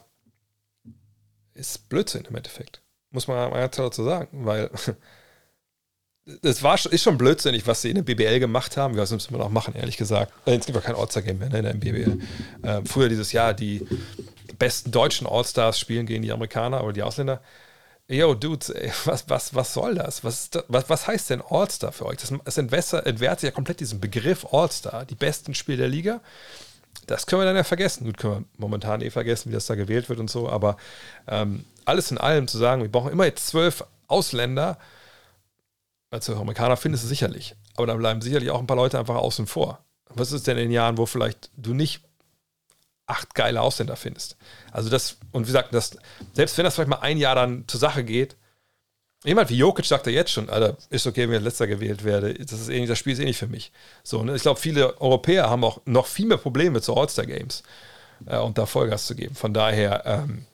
[1.55, 2.83] ist Blödsinn im Endeffekt.
[3.11, 4.71] Muss man klar dazu sagen, weil
[6.43, 8.97] es war, ist schon blödsinnig, was sie in der BBL gemacht haben.
[8.97, 10.33] Was müssen wir noch machen, ehrlich gesagt.
[10.47, 12.19] Äh, jetzt gibt es kein All-Star-Game mehr ne, in der BBL.
[12.63, 13.87] Äh, früher dieses Jahr die
[14.59, 17.43] besten deutschen All-Stars spielen gegen die Amerikaner oder die Ausländer.
[18.09, 20.25] Yo, Dudes, ey, was, was, was soll das?
[20.25, 20.65] Was, das?
[20.69, 22.19] was, was heißt denn All-Star für euch?
[22.19, 26.21] Das, es entwertet ja komplett diesen Begriff All-Star, die besten Spiele der Liga.
[27.07, 28.07] Das können wir dann ja vergessen.
[28.07, 30.79] Gut, können wir momentan eh vergessen, wie das da gewählt wird und so, aber
[31.29, 34.79] ähm, alles in allem zu sagen, wir brauchen immer jetzt zwölf Ausländer,
[36.15, 37.57] als Amerikaner findest du sicherlich.
[37.77, 39.85] Aber dann bleiben sicherlich auch ein paar Leute einfach außen vor.
[40.09, 42.03] Was ist denn in Jahren, wo vielleicht du nicht
[43.07, 44.37] acht geile Ausländer findest?
[44.71, 45.97] Also das, und wie gesagt, das,
[46.33, 48.37] selbst wenn das vielleicht mal ein Jahr dann zur Sache geht,
[49.25, 52.35] jemand wie Jokic sagt ja jetzt schon, Alter, ist okay, wenn ich letzter gewählt werde.
[52.35, 53.73] Das, ist nicht, das Spiel ist eh nicht für mich.
[54.05, 54.37] So, ne?
[54.37, 57.65] Ich glaube, viele Europäer haben auch noch viel mehr Probleme zu All-Star-Games
[58.27, 59.35] äh, und da Vollgas zu geben.
[59.35, 60.47] Von daher ähm,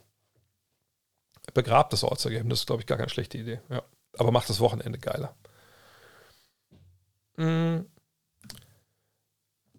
[1.53, 2.49] begrabt das All-Star-Game.
[2.49, 3.61] Das ist, glaube ich, gar keine schlechte Idee.
[3.69, 3.83] Ja.
[4.19, 5.35] Aber macht das Wochenende geiler.
[7.41, 7.87] Mm.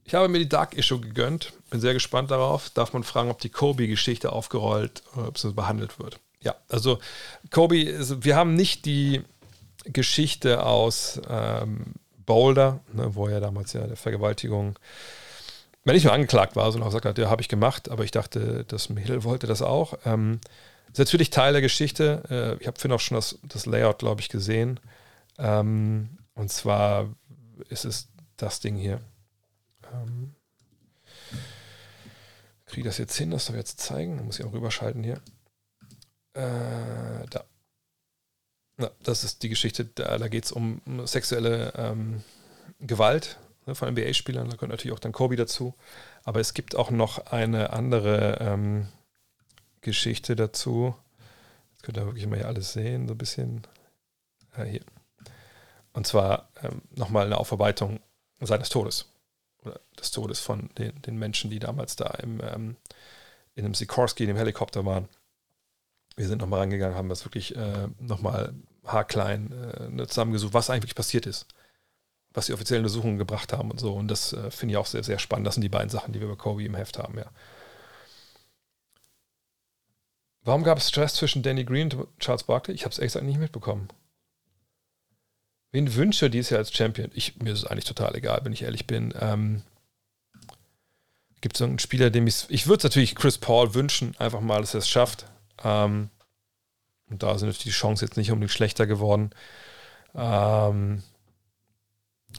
[0.03, 1.53] Ich habe mir die Dark Issue gegönnt.
[1.69, 2.69] Bin sehr gespannt darauf.
[2.71, 6.19] Darf man fragen, ob die Kobe-Geschichte aufgerollt ob sie behandelt wird.
[6.41, 6.99] Ja, also
[7.51, 7.75] Kobe,
[8.23, 9.21] wir haben nicht die
[9.85, 11.93] Geschichte aus ähm,
[12.25, 14.77] Boulder, ne, wo er damals ja der Vergewaltigung
[15.83, 18.11] wenn nicht nur angeklagt war, sondern auch gesagt hat, ja, habe ich gemacht, aber ich
[18.11, 19.95] dachte, das Mädel wollte das auch.
[20.05, 20.39] Ähm,
[20.91, 22.23] ist natürlich Teil der Geschichte.
[22.29, 24.79] Äh, ich habe vorhin auch schon das, das Layout, glaube ich, gesehen.
[25.39, 27.09] Ähm, und zwar
[27.69, 29.01] ist es das Ding hier.
[29.93, 30.35] Ähm,
[32.71, 34.23] Kriege das jetzt hin, das soll jetzt zeigen?
[34.23, 35.21] Muss ich auch rüberschalten hier.
[36.33, 37.43] Äh, da.
[38.77, 42.23] Na, das ist die Geschichte, da, da geht es um sexuelle ähm,
[42.79, 44.49] Gewalt ne, von NBA-Spielern.
[44.49, 45.75] Da gehört natürlich auch dann Kobe dazu.
[46.23, 48.87] Aber es gibt auch noch eine andere ähm,
[49.81, 50.95] Geschichte dazu.
[51.73, 53.67] Jetzt könnt ihr wirklich mal hier alles sehen, so ein bisschen.
[54.55, 54.81] Äh, hier.
[55.93, 57.99] Und zwar ähm, nochmal eine Aufarbeitung
[58.39, 59.11] seines Todes.
[59.63, 62.75] Oder des Todes von den, den Menschen, die damals da im, ähm,
[63.55, 65.07] in einem Sikorsky, in dem Helikopter waren.
[66.15, 68.53] Wir sind nochmal rangegangen, haben das wirklich äh, nochmal
[68.85, 71.47] haarklein äh, zusammengesucht, was eigentlich passiert ist.
[72.33, 73.93] Was die offiziellen Untersuchungen gebracht haben und so.
[73.93, 75.47] Und das äh, finde ich auch sehr, sehr spannend.
[75.47, 77.29] Das sind die beiden Sachen, die wir bei Kobe im Heft haben, ja.
[80.43, 82.73] Warum gab es Stress zwischen Danny Green und Charles Barkley?
[82.73, 83.89] Ich habe es ehrlich gesagt nicht mitbekommen.
[85.71, 87.11] Wen wünsche dieses Jahr als Champion?
[87.13, 89.13] Ich, mir ist es eigentlich total egal, wenn ich ehrlich bin.
[89.19, 89.61] Ähm,
[91.39, 94.61] Gibt es irgendeinen Spieler, dem ich Ich würde es natürlich Chris Paul wünschen, einfach mal,
[94.61, 95.25] dass er es schafft.
[95.63, 96.09] Ähm,
[97.09, 99.31] und da sind natürlich die Chancen jetzt nicht unbedingt schlechter geworden.
[100.13, 101.03] Ähm,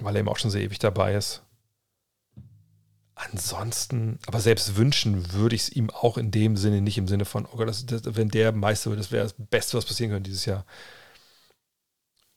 [0.01, 1.43] weil er eben auch schon sehr ewig dabei ist.
[3.15, 7.25] Ansonsten, aber selbst wünschen würde ich es ihm auch in dem Sinne, nicht im Sinne
[7.25, 10.11] von, oh Gott, das, das, wenn der Meister wird, das wäre das Beste, was passieren
[10.11, 10.65] könnte dieses Jahr.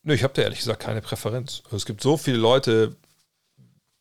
[0.05, 1.63] Nö, ich habe da ehrlich gesagt keine Präferenz.
[1.65, 2.95] Also es gibt so viele Leute,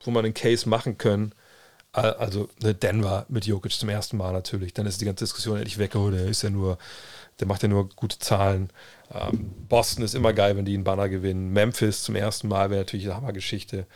[0.02, 1.34] wo man einen Case machen können.
[1.92, 4.74] Also ne, Denver mit Jokic zum ersten Mal natürlich.
[4.74, 5.94] Dann ist die ganze Diskussion endlich weg.
[5.97, 6.76] Oh, der ist ja nur,
[7.41, 8.70] der macht ja nur gute Zahlen.
[9.12, 11.52] Ähm, Boston ist immer geil, wenn die einen Banner gewinnen.
[11.55, 13.86] Memphis zum ersten Mal wäre natürlich eine Hammergeschichte.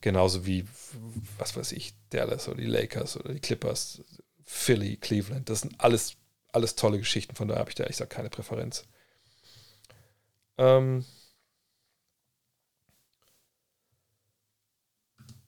[0.00, 0.66] Genauso wie,
[1.38, 4.02] was weiß ich, Dallas oder die Lakers oder die Clippers,
[4.44, 5.48] Philly, Cleveland.
[5.48, 6.16] Das sind alles,
[6.50, 7.36] alles tolle Geschichten.
[7.36, 8.84] Von daher habe ich da ehrlich gesagt keine Präferenz.
[10.58, 11.04] Ähm,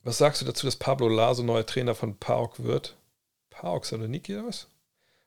[0.06, 2.96] Was sagst du dazu, dass Pablo Laso neuer Trainer von PAOK wird?
[3.50, 4.68] PAOK Saloniki oder was?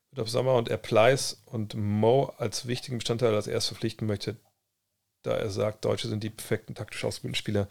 [0.09, 4.37] Wird auf Sommer und er Pleiss und Mo als wichtigen Bestandteil als erst verpflichten möchte,
[5.23, 7.67] da er sagt, Deutsche sind die perfekten taktisch ausgebildeten Spieler.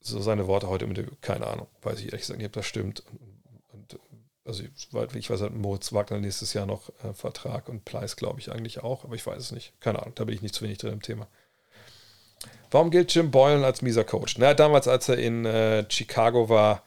[0.00, 1.14] So seine Worte heute im Interview.
[1.20, 1.66] Keine Ahnung.
[1.82, 3.02] Weiß ich ehrlich gesagt nicht, ob das stimmt.
[3.72, 4.00] Und, und,
[4.42, 8.50] also ich weiß, hat Moritz Wagner nächstes Jahr noch äh, Vertrag und Pleiss glaube ich
[8.50, 9.78] eigentlich auch, aber ich weiß es nicht.
[9.80, 11.28] Keine Ahnung, da bin ich nicht zu wenig drin im Thema.
[12.70, 14.38] Warum gilt Jim Boylan als mieser Coach?
[14.38, 16.82] Na, damals, als er in äh, Chicago war,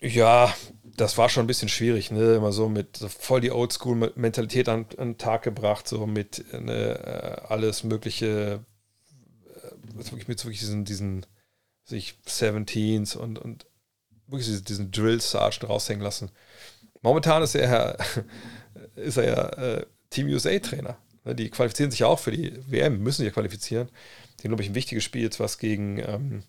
[0.00, 0.52] ja,
[0.96, 2.36] das war schon ein bisschen schwierig, ne?
[2.36, 6.98] Immer so mit so voll die Oldschool-Mentalität an, an den Tag gebracht, so mit ne,
[6.98, 8.64] äh, alles Mögliche,
[9.54, 11.26] äh, wirklich mit wirklich diesen, diesen
[11.84, 13.66] sich 17s und, und
[14.26, 16.30] wirklich diesen, Drill-Sergeant raushängen lassen.
[17.02, 17.98] Momentan ist er,
[18.96, 20.96] ist er ja äh, Team USA-Trainer.
[21.26, 23.88] Ne, die qualifizieren sich ja auch für die WM, müssen sich ja qualifizieren.
[24.38, 26.42] Die haben, glaube ich, ein wichtiges Spiel jetzt, was gegen, ähm,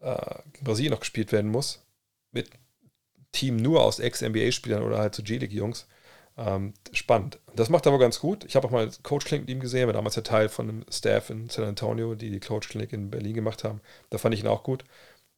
[0.00, 1.84] äh, gegen Brasilien noch gespielt werden muss.
[2.32, 2.50] Mit
[3.32, 5.88] Team nur aus Ex-NBA-Spielern oder halt so G-League-Jungs.
[6.36, 7.38] Ähm, spannend.
[7.54, 8.44] Das macht er aber ganz gut.
[8.44, 10.84] Ich habe auch mal Coach Clinic mit ihm gesehen, war damals der Teil von einem
[10.90, 13.80] Staff in San Antonio, die die Coach Clinic in Berlin gemacht haben.
[14.10, 14.84] Da fand ich ihn auch gut.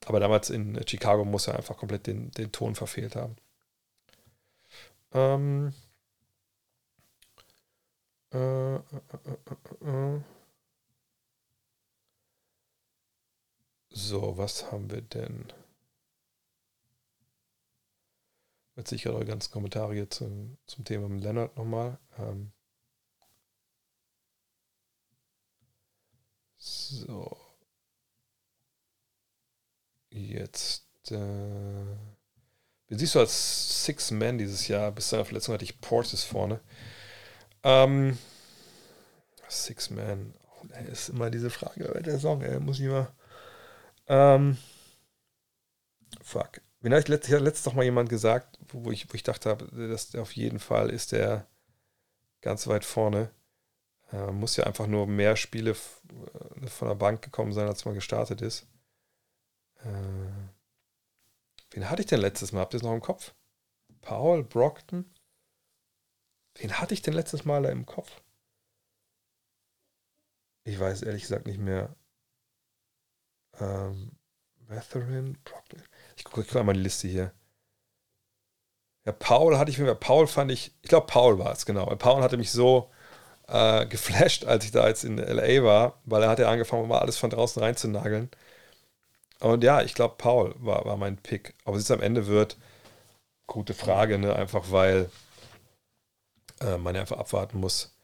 [0.06, 3.36] Aber damals in Chicago muss er einfach komplett den, den Ton verfehlt haben.
[5.14, 5.72] Ähm,
[8.32, 8.80] äh, äh,
[9.80, 10.20] äh,
[13.90, 15.52] so, was haben wir denn?
[18.76, 21.98] Jetzt sicher eure ganzen Kommentare hier zum, zum Thema mit Leonard nochmal.
[22.18, 22.52] Ähm
[26.58, 27.36] so.
[30.10, 30.84] Jetzt.
[31.10, 31.96] Äh,
[32.88, 34.92] wie siehst du als Six Man dieses Jahr?
[34.92, 36.60] Bis zu einer Verletzung hatte ich Portis vorne.
[37.66, 38.16] Ähm,
[39.48, 40.32] Six Man.
[40.62, 42.60] Oh, ist immer diese Frage bei der Song, ey.
[42.60, 43.12] Muss ich mal.
[44.06, 44.56] Ähm,
[46.22, 46.60] fuck.
[46.80, 50.36] Wen hat letztes, letztes mal jemand gesagt, wo ich, wo ich dachte habe, dass auf
[50.36, 51.48] jeden Fall ist der
[52.40, 53.30] ganz weit vorne.
[54.12, 57.94] Äh, muss ja einfach nur mehr Spiele äh, von der Bank gekommen sein, als man
[57.96, 58.68] gestartet ist.
[59.82, 59.88] Äh,
[61.72, 62.60] wen hatte ich denn letztes Mal?
[62.60, 63.34] Habt ihr es noch im Kopf?
[64.02, 65.10] Paul Brockton?
[66.58, 68.20] Wen hatte ich denn letztes Mal da im Kopf?
[70.64, 71.94] Ich weiß ehrlich gesagt nicht mehr.
[73.60, 74.12] Ähm,
[74.68, 75.82] Matherin, Brockton.
[76.16, 77.32] Ich gucke guck mal die Liste hier.
[79.04, 81.86] Ja, Paul hatte ich mir, Paul fand ich, ich glaube, Paul war es, genau.
[81.96, 82.90] Paul hatte mich so
[83.48, 87.00] äh, geflasht, als ich da jetzt in LA war, weil er hat ja angefangen, mal
[87.00, 88.30] alles von draußen reinzunageln.
[89.40, 91.54] Und ja, ich glaube, Paul war, war mein Pick.
[91.64, 92.56] Aber es am Ende wird,
[93.46, 94.36] gute Frage, ne?
[94.36, 95.10] Einfach weil
[96.60, 97.96] äh, man einfach abwarten muss,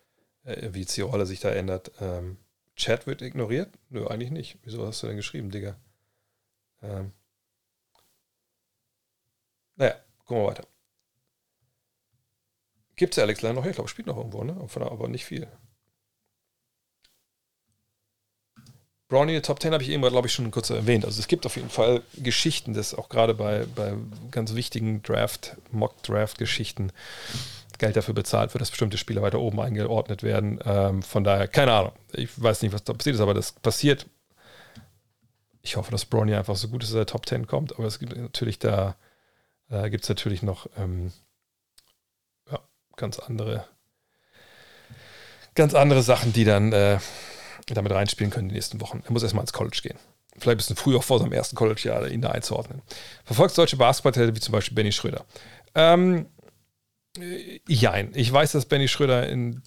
[0.44, 1.92] äh, wie die Rolle sich da ändert.
[2.00, 2.38] Ähm,
[2.76, 3.70] Chat wird ignoriert?
[3.90, 4.58] Nö, eigentlich nicht.
[4.62, 5.76] Wieso hast du denn geschrieben, Digga?
[6.82, 7.12] Ähm,
[9.76, 10.66] naja, gucken wir weiter.
[12.96, 13.66] Gibt es Alex Line noch?
[13.66, 14.56] Ich glaube, spielt noch irgendwo, ne?
[14.76, 15.48] Aber nicht viel.
[19.08, 21.04] Brownie Top 10 habe ich eben, glaube ich, schon kurz erwähnt.
[21.04, 23.94] Also es gibt auf jeden Fall Geschichten, das auch gerade bei, bei
[24.30, 26.92] ganz wichtigen Draft, Mock-Draft-Geschichten
[27.82, 30.60] Geld dafür bezahlt wird, dass bestimmte Spieler weiter oben eingeordnet werden.
[30.64, 31.92] Ähm, von daher, keine Ahnung.
[32.12, 34.06] Ich weiß nicht, was da passiert ist, aber das passiert.
[35.62, 37.98] Ich hoffe, dass Brownie einfach so gut ist, dass er Top 10 kommt, aber es
[37.98, 38.94] gibt natürlich da,
[39.68, 41.12] äh, gibt es natürlich noch ähm,
[42.52, 42.60] ja,
[42.94, 43.64] ganz andere,
[45.56, 47.00] ganz andere Sachen, die dann äh,
[47.66, 49.02] damit reinspielen können die nächsten Wochen.
[49.04, 49.98] Er muss erstmal ins College gehen.
[50.38, 52.80] Vielleicht ein bisschen früher vor seinem ersten College-Jahr, ihn da einzuordnen.
[53.24, 55.24] Verfolgt deutsche Basketballtäter wie zum Beispiel Benny Schröder.
[55.74, 56.26] Ähm,
[57.18, 58.12] äh, jein.
[58.14, 59.62] Ich weiß, dass Benny Schröder in,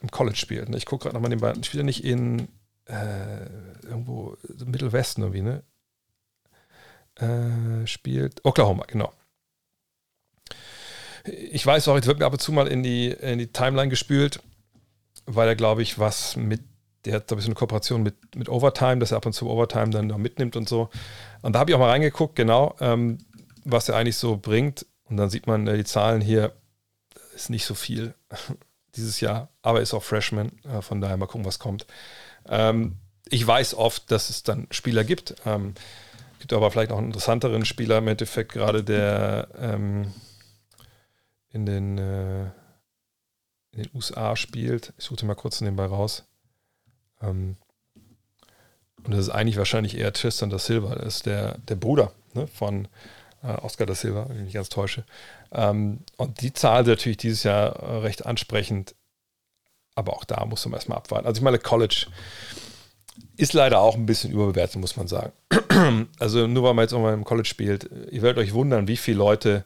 [0.00, 0.68] im College spielt.
[0.68, 0.76] Ne?
[0.76, 1.64] Ich gucke gerade nochmal den beiden.
[1.64, 2.48] Spielt er nicht in
[2.86, 3.46] äh,
[3.82, 5.62] irgendwo Mittelwesten irgendwie, ne?
[7.16, 9.12] Äh, spielt Oklahoma, genau.
[11.24, 13.88] Ich weiß auch, jetzt wird mir ab und zu mal in die, in die Timeline
[13.88, 14.40] gespült,
[15.26, 16.62] weil er, glaube ich, was mit
[17.04, 19.48] der hat so ein bisschen eine Kooperation mit, mit Overtime, dass er ab und zu
[19.48, 20.90] Overtime dann noch mitnimmt und so.
[21.42, 23.18] Und da habe ich auch mal reingeguckt, genau, ähm,
[23.64, 24.86] was er eigentlich so bringt.
[25.04, 26.52] Und dann sieht man äh, die Zahlen hier,
[27.38, 28.14] ist nicht so viel
[28.96, 31.86] dieses Jahr, aber ist auch Freshman, äh, von daher mal gucken, was kommt.
[32.48, 32.96] Ähm,
[33.30, 35.36] ich weiß oft, dass es dann Spieler gibt.
[35.46, 35.74] Ähm,
[36.38, 40.12] gibt aber vielleicht noch einen interessanteren Spieler im Endeffekt, gerade der ähm,
[41.50, 42.44] in, den, äh,
[43.72, 44.92] in den USA spielt.
[44.98, 46.24] Ich suche mal kurz nebenbei raus.
[47.20, 47.56] Ähm,
[49.04, 50.94] und das ist eigentlich wahrscheinlich eher Tristan da Silva.
[50.94, 52.88] Das ist der, der Bruder ne, von
[53.42, 55.04] äh, Oscar da Silva, wenn ich mich ganz täusche.
[55.52, 58.94] Ähm, und die Zahl ist natürlich dieses Jahr äh, recht ansprechend.
[59.94, 61.26] Aber auch da muss man erstmal abwarten.
[61.26, 62.06] Also ich meine, College
[63.36, 65.32] ist leider auch ein bisschen überbewertet, muss man sagen.
[66.18, 69.18] also nur weil man jetzt irgendwann im College spielt, ihr werdet euch wundern, wie viele
[69.18, 69.64] Leute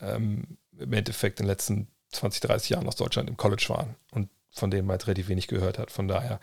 [0.00, 3.96] ähm, im Endeffekt in den letzten 20, 30 Jahren aus Deutschland im College waren.
[4.10, 5.90] Und von denen man jetzt relativ wenig gehört hat.
[5.90, 6.40] Von daher,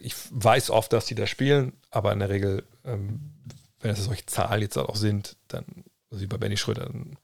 [0.00, 3.32] ich weiß oft, dass die da spielen, aber in der Regel, ähm,
[3.80, 5.64] wenn es solche Zahlen jetzt auch sind, dann,
[6.10, 7.18] also wie bei Benny Schröder, dann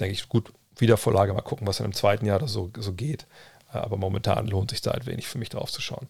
[0.00, 3.26] denke ich, gut, Wiedervorlage, mal gucken, was dann im zweiten Jahr oder so, so geht.
[3.68, 6.08] Aber momentan lohnt sich da halt wenig für mich drauf zu schauen.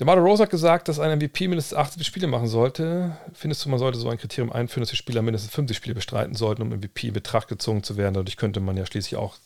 [0.00, 3.16] Der Mario Rose hat gesagt, dass ein MVP mindestens 80 Spiele machen sollte.
[3.32, 6.34] Findest du, man sollte so ein Kriterium einführen, dass die Spieler mindestens 50 Spiele bestreiten
[6.34, 8.14] sollten, um MVP in Betracht gezogen zu werden?
[8.14, 9.36] Dadurch könnte man ja schließlich auch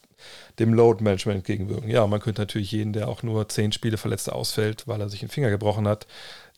[0.58, 1.90] dem Load Management entgegenwirken.
[1.90, 5.20] Ja, man könnte natürlich jeden, der auch nur 10 Spiele verletzt ausfällt, weil er sich
[5.20, 6.06] den Finger gebrochen hat,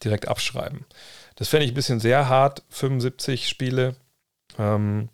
[0.04, 0.86] direkt abschreiben.
[1.34, 3.96] Das fände ich ein bisschen sehr hart, 75 Spiele.
[4.58, 5.08] Ähm,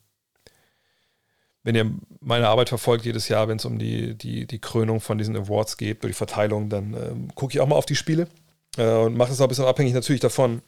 [1.63, 1.91] wenn ihr
[2.21, 5.77] meine Arbeit verfolgt jedes Jahr, wenn es um die, die, die Krönung von diesen Awards
[5.77, 8.29] geht, oder die Verteilung, dann ähm, gucke ich auch mal auf die Spiele
[8.77, 10.63] äh, und mache es auch ein bisschen abhängig natürlich davon,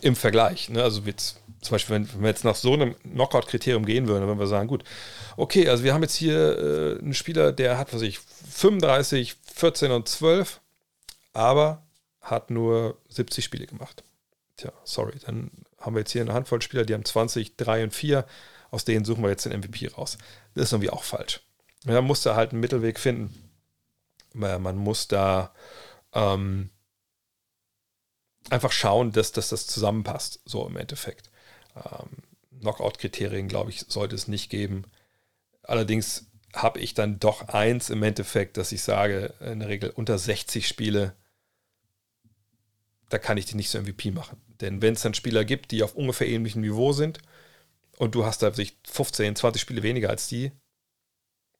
[0.00, 0.70] im Vergleich.
[0.70, 0.82] Ne?
[0.82, 4.38] Also jetzt, zum Beispiel, wenn, wenn wir jetzt nach so einem Knockout-Kriterium gehen würden, wenn
[4.38, 4.82] wir sagen, gut,
[5.36, 9.90] okay, also wir haben jetzt hier äh, einen Spieler, der hat, was ich, 35, 14
[9.90, 10.60] und 12,
[11.34, 11.82] aber
[12.20, 14.04] hat nur 70 Spiele gemacht.
[14.56, 15.50] Tja, sorry, dann
[15.86, 18.26] haben wir jetzt hier eine Handvoll Spieler, die haben 20, 3 und 4.
[18.70, 20.18] Aus denen suchen wir jetzt den MVP raus.
[20.54, 21.40] Das ist irgendwie auch falsch.
[21.84, 23.32] Man muss da halt einen Mittelweg finden.
[24.34, 25.54] Man muss da
[26.12, 26.70] ähm,
[28.50, 31.30] einfach schauen, dass, dass das zusammenpasst, so im Endeffekt.
[31.76, 32.08] Ähm,
[32.60, 34.84] Knockout-Kriterien, glaube ich, sollte es nicht geben.
[35.62, 40.18] Allerdings habe ich dann doch eins im Endeffekt, dass ich sage, in der Regel unter
[40.18, 41.14] 60 Spiele,
[43.08, 44.40] da kann ich die nicht so MVP machen.
[44.60, 47.18] Denn wenn es dann Spieler gibt, die auf ungefähr ähnlichem Niveau sind
[47.98, 50.52] und du hast da sich 15, 20 Spiele weniger als die,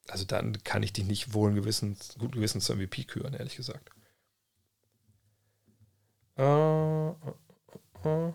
[0.08, 3.90] also dann kann ich dich nicht wohl gewissens, gut gewissens zum MVP küren, ehrlich gesagt.
[6.36, 8.32] Äh, äh.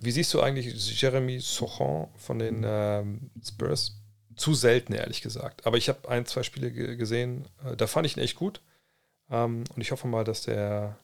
[0.00, 4.00] Wie siehst du eigentlich Jeremy Sochon von den ähm, Spurs?
[4.36, 5.66] Zu selten, ehrlich gesagt.
[5.66, 8.62] Aber ich habe ein, zwei Spiele gesehen, äh, da fand ich ihn echt gut.
[9.30, 10.96] Ähm, und ich hoffe mal, dass der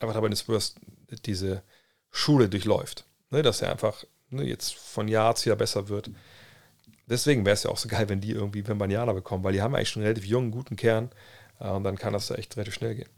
[0.00, 0.74] einfach dabei den Spurs
[1.10, 1.62] diese
[2.10, 3.04] Schule durchläuft.
[3.30, 6.10] Ne, dass er einfach ne, jetzt von Jahr zu Jahr besser wird.
[7.06, 9.74] Deswegen wäre es ja auch so geil, wenn die irgendwie Wembanyama bekommen, weil die haben
[9.74, 11.10] eigentlich schon einen relativ jungen, guten Kern.
[11.60, 13.08] Äh, und dann kann das da echt relativ schnell gehen.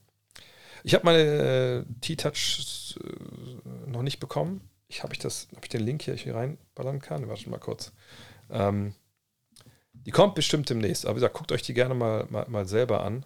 [0.82, 4.68] Ich habe meine äh, T-Touch äh, noch nicht bekommen.
[4.88, 7.28] Ich habe ich das, habe ich den Link hier, hier reinballern kann?
[7.28, 7.92] Warte mal kurz.
[8.50, 8.94] Ähm,
[9.92, 11.04] die kommt bestimmt demnächst.
[11.04, 13.24] Aber wie gesagt, guckt euch die gerne mal, mal, mal selber an.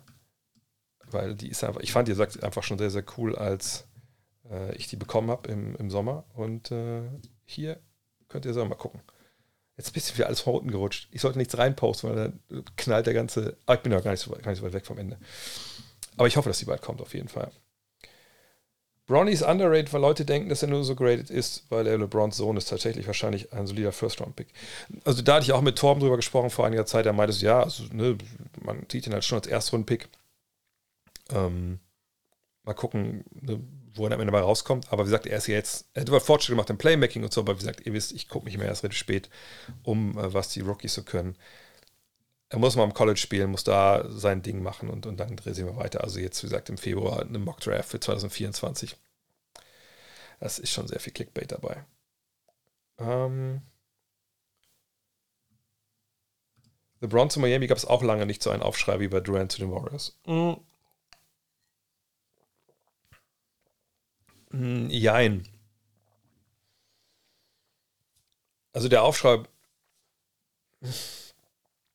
[1.11, 3.87] Weil die ist einfach, ich fand die sagt einfach schon sehr, sehr cool, als
[4.51, 6.25] äh, ich die bekommen habe im, im Sommer.
[6.35, 7.03] Und äh,
[7.45, 7.79] hier
[8.29, 9.01] könnt ihr selber mal gucken.
[9.77, 11.09] Jetzt ist ein bisschen wie alles von unten gerutscht.
[11.11, 13.57] Ich sollte nichts reinposten, weil dann knallt der ganze.
[13.67, 15.19] Ah, ich bin ja gar nicht so, gar nicht so weit weg vom Ende.
[16.17, 17.51] Aber ich hoffe, dass die bald kommt, auf jeden Fall.
[19.07, 22.39] Bronny ist underrated, weil Leute denken, dass er nur so graded ist, weil er LeBrons
[22.39, 24.49] Sohn ist tatsächlich wahrscheinlich ein solider First-Round-Pick.
[25.05, 27.05] Also da hatte ich auch mit Torben drüber gesprochen vor einiger Zeit.
[27.05, 28.17] Er meinte, ja, also, ne,
[28.63, 30.09] man sieht ihn halt schon als Erstrunden-Pick.
[31.31, 31.81] Ähm,
[32.63, 33.61] mal gucken, ne,
[33.95, 34.93] wo er am Ende mal rauskommt.
[34.93, 37.55] Aber wie gesagt, er ist jetzt, er hat Fortschritte gemacht im Playmaking und so, aber
[37.55, 39.31] wie gesagt, ihr wisst, ich gucke mich immer erst relativ spät
[39.83, 41.37] um, äh, was die Rookies so können
[42.55, 45.57] er muss mal im College spielen, muss da sein Ding machen und, und dann drehen
[45.57, 46.05] wir weiter.
[46.05, 48.97] Also jetzt, wie gesagt, im Februar eine Mock Draft für 2024.
[50.39, 51.85] Das ist schon sehr viel Clickbait dabei.
[52.99, 53.61] Ähm
[57.01, 59.59] LeBron zu Miami gab es auch lange nicht so einen Aufschrei wie bei Durant zu
[59.59, 60.17] den Warriors.
[60.25, 60.59] Mhm.
[64.91, 65.47] Jein.
[68.73, 69.45] Also der Aufschrei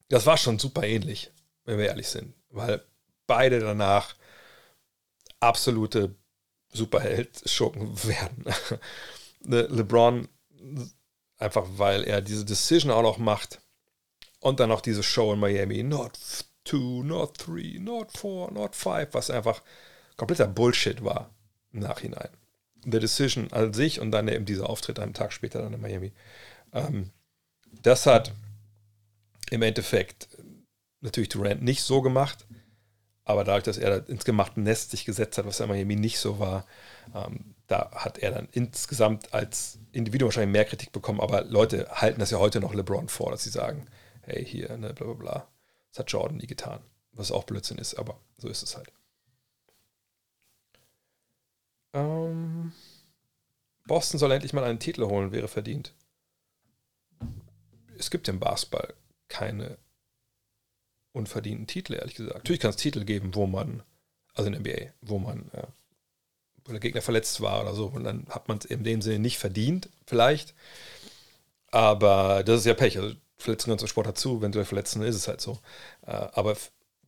[0.09, 1.31] das war schon super ähnlich,
[1.65, 2.33] wenn wir ehrlich sind.
[2.49, 2.83] Weil
[3.27, 4.15] beide danach
[5.39, 6.15] absolute
[6.73, 8.45] Superheld-Schurken werden.
[9.41, 10.27] Ne, LeBron,
[11.37, 13.61] einfach weil er diese Decision auch noch macht
[14.39, 16.19] und dann noch diese Show in Miami, not
[16.65, 19.61] two, not three, not four, not five, was einfach
[20.17, 21.29] kompletter Bullshit war
[21.71, 22.29] im Nachhinein.
[22.83, 26.13] The Decision an sich und dann eben dieser Auftritt einen Tag später dann in Miami.
[26.73, 27.11] Ähm,
[27.81, 28.33] das hat
[29.49, 30.29] im Endeffekt
[31.01, 32.45] natürlich Durant nicht so gemacht,
[33.23, 36.39] aber dadurch, dass er ins gemachte Nest sich gesetzt hat, was in Miami nicht so
[36.39, 36.65] war,
[37.13, 42.19] ähm, da hat er dann insgesamt als Individuum wahrscheinlich mehr Kritik bekommen, aber Leute halten
[42.19, 43.85] das ja heute noch LeBron vor, dass sie sagen,
[44.21, 45.47] hey, hier, ne, bla bla bla.
[45.91, 46.81] Das hat Jordan nie getan.
[47.11, 48.91] Was auch Blödsinn ist, aber so ist es halt.
[51.93, 52.71] Ähm,
[53.87, 55.93] Boston soll endlich mal einen Titel holen, wäre verdient.
[57.97, 58.93] Es gibt im Basketball
[59.27, 59.77] keine
[61.11, 62.35] unverdienten Titel, ehrlich gesagt.
[62.35, 63.83] Natürlich kann es Titel geben, wo man,
[64.35, 65.67] also in der NBA, wo man, ja,
[66.65, 69.19] wo der Gegner verletzt war oder so, und dann hat man es in dem Sinne
[69.19, 70.53] nicht verdient, vielleicht.
[71.71, 72.97] Aber das ist ja Pech.
[72.97, 75.59] Also Verletzungen zum Sport dazu, wenn du verletzen, ist es halt so.
[76.05, 76.57] Äh, aber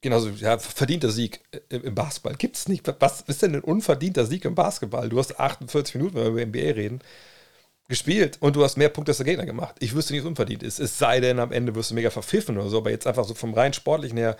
[0.02, 2.92] genauso, ja, verdienter Sieg im Basketball gibt es nicht.
[3.00, 5.10] Was ist denn ein unverdienter Sieg im Basketball?
[5.10, 7.02] Du hast 48 Minuten, wenn wir über NBA reden
[7.88, 9.76] gespielt und du hast mehr Punkte als der Gegner gemacht.
[9.80, 10.80] Ich wüsste nicht, was unverdient ist.
[10.80, 13.34] Es sei denn, am Ende wirst du mega verpfiffen oder so, aber jetzt einfach so
[13.34, 14.38] vom rein sportlichen her,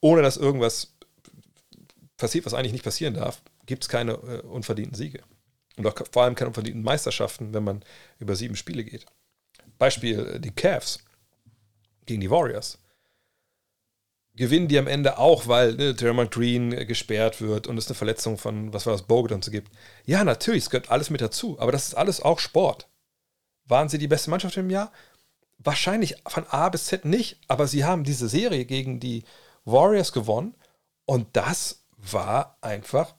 [0.00, 0.94] ohne dass irgendwas
[2.16, 5.20] passiert, was eigentlich nicht passieren darf, gibt es keine äh, unverdienten Siege.
[5.76, 7.84] Und auch vor allem keine unverdienten Meisterschaften, wenn man
[8.18, 9.04] über sieben Spiele geht.
[9.78, 11.00] Beispiel äh, die Cavs
[12.06, 12.78] gegen die Warriors.
[14.36, 17.94] Gewinnen die am Ende auch, weil ne, Dermot Green äh, gesperrt wird und es eine
[17.94, 19.70] Verletzung von, was war das, Bogut und so gibt.
[20.04, 22.88] Ja, natürlich, es gehört alles mit dazu, aber das ist alles auch Sport.
[23.66, 24.90] Waren sie die beste Mannschaft im Jahr?
[25.58, 29.22] Wahrscheinlich von A bis Z nicht, aber sie haben diese Serie gegen die
[29.64, 30.54] Warriors gewonnen
[31.06, 33.14] und das war einfach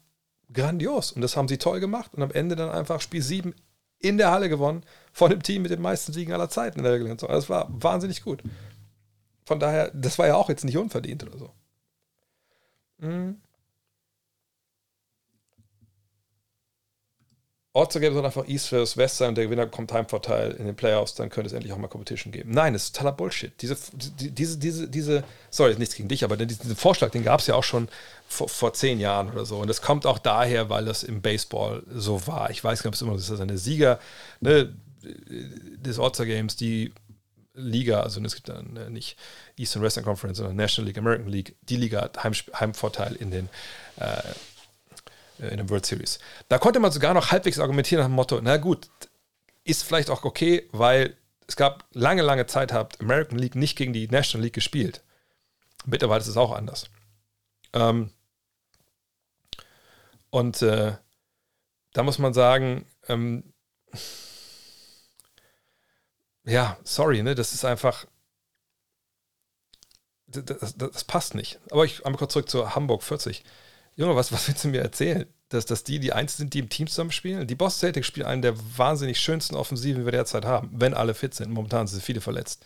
[0.52, 1.11] grandios.
[1.11, 2.14] Und das haben sie toll gemacht.
[2.14, 3.53] Und am Ende dann einfach Spiel 7
[4.00, 6.94] in der Halle gewonnen, von dem Team mit den meisten Siegen aller Zeiten in der
[6.94, 7.16] Regel.
[7.16, 8.44] Das war wahnsinnig gut.
[9.46, 11.52] Von daher, das war ja auch jetzt nicht unverdient oder so.
[12.98, 13.42] Mhm.
[17.76, 21.14] Ortsergebnis soll einfach East versus West sein und der Gewinner bekommt Heimvorteil in den Playoffs,
[21.14, 22.52] dann könnte es endlich auch mal Competition geben.
[22.52, 23.52] Nein, das ist totaler Bullshit.
[23.62, 27.56] Diese, diese, diese, diese, sorry, nichts gegen dich, aber diesen Vorschlag, den gab es ja
[27.56, 27.90] auch schon
[28.30, 29.58] vor, vor zehn Jahren oder so.
[29.58, 32.50] Und das kommt auch daher, weil das im Baseball so war.
[32.50, 34.00] Ich weiß nicht, ob es immer so ist, dass eine Sieger
[34.40, 36.94] ne, des Ortsergames, die
[37.56, 39.17] Liga, also es gibt dann äh, nicht
[39.58, 43.50] Eastern Western Conference, sondern National League, American League, die Liga hat Heim, Heimvorteil in den
[43.98, 44.22] äh,
[45.40, 46.19] äh, in der World Series.
[46.50, 48.90] Da konnte man sogar noch halbwegs argumentieren nach dem Motto, na gut,
[49.64, 51.16] ist vielleicht auch okay, weil
[51.48, 55.01] es gab lange, lange Zeit, habt American League nicht gegen die National League gespielt.
[55.85, 56.90] Mittlerweile ist es auch anders.
[57.74, 58.11] Ähm,
[60.30, 60.93] und äh,
[61.93, 63.53] da muss man sagen, ähm,
[66.46, 68.06] ja, sorry, ne, das ist einfach,
[70.28, 71.60] das, das, das passt nicht.
[71.72, 73.44] Aber ich einmal kurz zurück zu Hamburg 40.
[73.96, 75.26] Junge, was, was willst du mir erzählen?
[75.50, 77.48] Dass, dass die die Einzigen sind, die im Team zusammenspielen?
[77.48, 81.14] Die Boss Celtics spielen einen der wahnsinnig schönsten Offensiven, die wir derzeit haben, wenn alle
[81.14, 81.52] fit sind.
[81.52, 82.66] Momentan sind viele verletzt.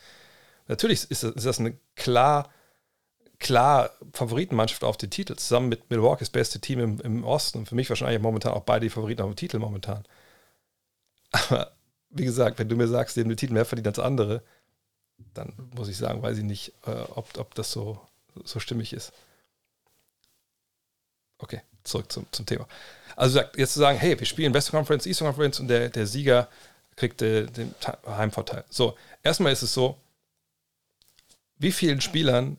[0.66, 2.50] Natürlich ist das, ist das eine klar,
[3.38, 7.58] klar Favoritenmannschaft auf den Titel, zusammen mit Milwaukee, das beste Team im, im Osten.
[7.58, 10.04] Und für mich wahrscheinlich momentan auch beide die Favoriten auf dem Titel momentan.
[11.32, 11.72] Aber
[12.10, 14.42] wie gesagt, wenn du mir sagst, die den Titel mehr verdient als andere,
[15.34, 18.00] dann muss ich sagen, weiß ich nicht, äh, ob, ob das so,
[18.44, 19.12] so stimmig ist.
[21.38, 22.66] Okay, zurück zum, zum Thema.
[23.16, 26.48] Also jetzt zu sagen, hey, wir spielen Western Conference, Eastern Conference und der, der Sieger
[26.96, 27.74] kriegt äh, den
[28.06, 28.64] Heimvorteil.
[28.68, 29.96] So, erstmal ist es so,
[31.58, 32.58] wie vielen Spielern,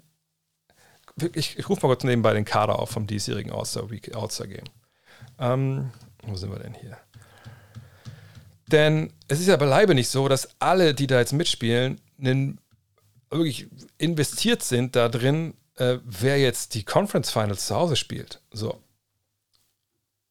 [1.33, 4.65] ich, ich rufe mal kurz nebenbei den Kader auf vom diesjährigen All-Star All-Star Game.
[5.39, 5.91] Ähm,
[6.23, 6.97] wo sind wir denn hier?
[8.71, 11.99] Denn es ist ja beileibe nicht so, dass alle, die da jetzt mitspielen,
[13.29, 13.67] wirklich
[13.97, 18.41] investiert sind da drin, äh, wer jetzt die Conference Finals zu Hause spielt.
[18.51, 18.81] So.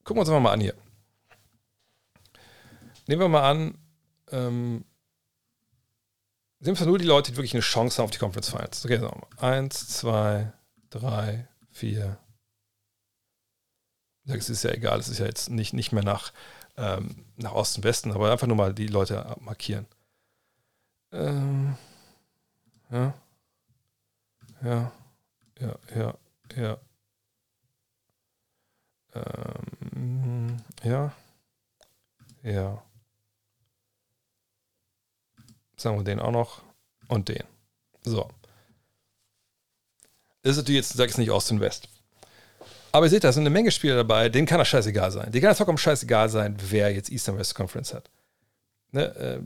[0.05, 0.75] Gucken wir uns mal an hier.
[3.07, 3.79] Nehmen wir mal an,
[4.31, 4.85] ähm,
[6.61, 8.85] sind wir nur die Leute, die wirklich eine Chance haben auf die Conference Finals.
[8.85, 9.57] Okay, sagen wir mal.
[9.57, 10.53] Eins, zwei,
[10.91, 12.19] drei, vier.
[14.27, 16.33] Es ist ja egal, es ist ja jetzt nicht, nicht mehr nach,
[16.81, 19.87] ähm, nach Osten, Westen, aber einfach nur mal die Leute markieren.
[21.13, 21.77] Ähm,
[22.91, 23.15] ja.
[24.63, 24.93] Ja
[25.61, 26.15] ja, ja,
[26.57, 26.79] ja.
[29.15, 31.13] Ähm, ja.
[32.43, 32.83] Ja.
[35.77, 36.63] Sagen wir den auch noch.
[37.09, 37.45] Und den.
[38.03, 38.29] So.
[40.43, 41.89] Ist natürlich jetzt, sag ich es nicht Austin West.
[42.93, 45.31] Aber ihr seht, da sind eine Menge Spieler dabei, denen kann das scheißegal sein.
[45.31, 48.11] Denen kann das vollkommen scheißegal sein, wer jetzt Eastern West Conference hat.
[48.93, 49.15] Ne?
[49.17, 49.41] Äh,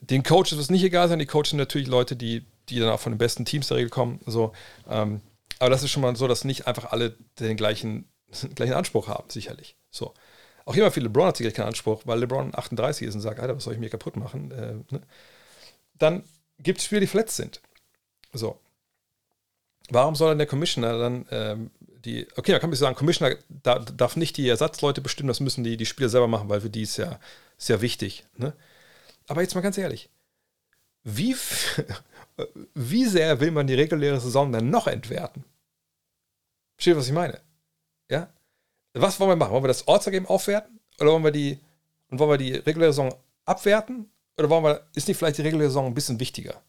[0.00, 1.18] den Coaches wird es nicht egal sein.
[1.18, 3.90] Die Coaches sind natürlich Leute, die, die dann auch von den besten Teams der Regel
[3.90, 4.20] kommen.
[4.26, 4.52] So,
[4.88, 5.20] ähm,
[5.58, 8.08] aber das ist schon mal so, dass nicht einfach alle den gleichen,
[8.54, 9.76] gleichen Anspruch haben, sicherlich.
[9.90, 10.14] So.
[10.64, 13.56] Auch immer viel LeBron hat sicherlich keinen Anspruch, weil LeBron 38 ist und sagt, Alter,
[13.56, 14.50] was soll ich mir kaputt machen?
[14.50, 15.00] Äh, ne?
[15.94, 16.24] Dann
[16.58, 17.60] gibt es Spieler, die verletzt sind.
[18.32, 18.58] So.
[19.90, 21.70] Warum soll dann der Commissioner dann ähm,
[22.06, 25.64] die, okay, da kann man sagen, Commissioner da, darf nicht die Ersatzleute bestimmen, das müssen
[25.64, 27.18] die, die Spieler selber machen, weil für die ist ja
[27.58, 28.24] sehr wichtig.
[28.36, 28.54] Ne?
[29.26, 30.08] Aber jetzt mal ganz ehrlich,
[31.02, 31.36] wie,
[32.74, 35.44] wie sehr will man die reguläre Saison dann noch entwerten?
[36.76, 37.40] Versteht, was ich meine?
[38.10, 38.32] Ja?
[38.94, 39.52] Was wollen wir machen?
[39.52, 40.80] Wollen wir das Ortsergame aufwerten?
[41.00, 41.58] Oder wollen wir die,
[42.10, 44.10] und wollen wir die reguläre Saison abwerten?
[44.38, 46.62] Oder wollen wir, ist nicht vielleicht die reguläre Saison ein bisschen wichtiger?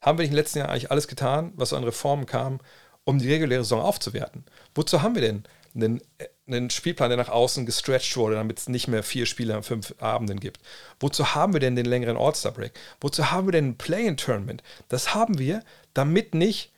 [0.00, 2.60] Haben wir nicht den letzten Jahren eigentlich alles getan, was an Reformen kam,
[3.04, 4.44] um die reguläre Saison aufzuwerten?
[4.74, 6.00] Wozu haben wir denn einen,
[6.46, 9.94] einen Spielplan, der nach außen gestretched wurde, damit es nicht mehr vier Spiele an fünf
[9.98, 10.60] Abenden gibt.
[11.00, 12.72] Wozu haben wir denn den längeren All-Star-Break?
[13.00, 14.62] Wozu haben wir denn ein Play-in-Tournament?
[14.88, 16.72] Das haben wir, damit nicht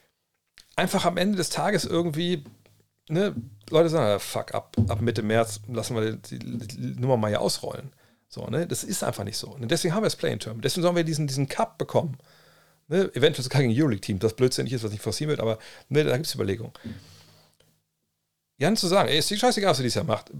[0.76, 2.44] einfach am Ende des Tages irgendwie
[3.08, 3.34] ne,
[3.70, 7.40] Leute sagen, ah, fuck, ab, ab Mitte März lassen wir die, die, Nummer mal hier
[7.40, 7.92] ausrollen.
[8.28, 8.66] So, ne?
[8.66, 9.48] Das ist einfach nicht so.
[9.48, 10.64] Und deswegen haben wir das Play-in-Tournament.
[10.64, 12.18] Deswegen sollen wir diesen, diesen Cup bekommen.
[12.88, 13.10] Ne?
[13.14, 15.58] Eventuell sogar gegen Euroleague-Team, das blödsinnig ist, was nicht forcieren wird, aber
[15.88, 16.72] ne, da gibt es Überlegungen.
[18.58, 20.30] Jan zu sagen, ey, ist scheißegal, was du dieses Jahr macht.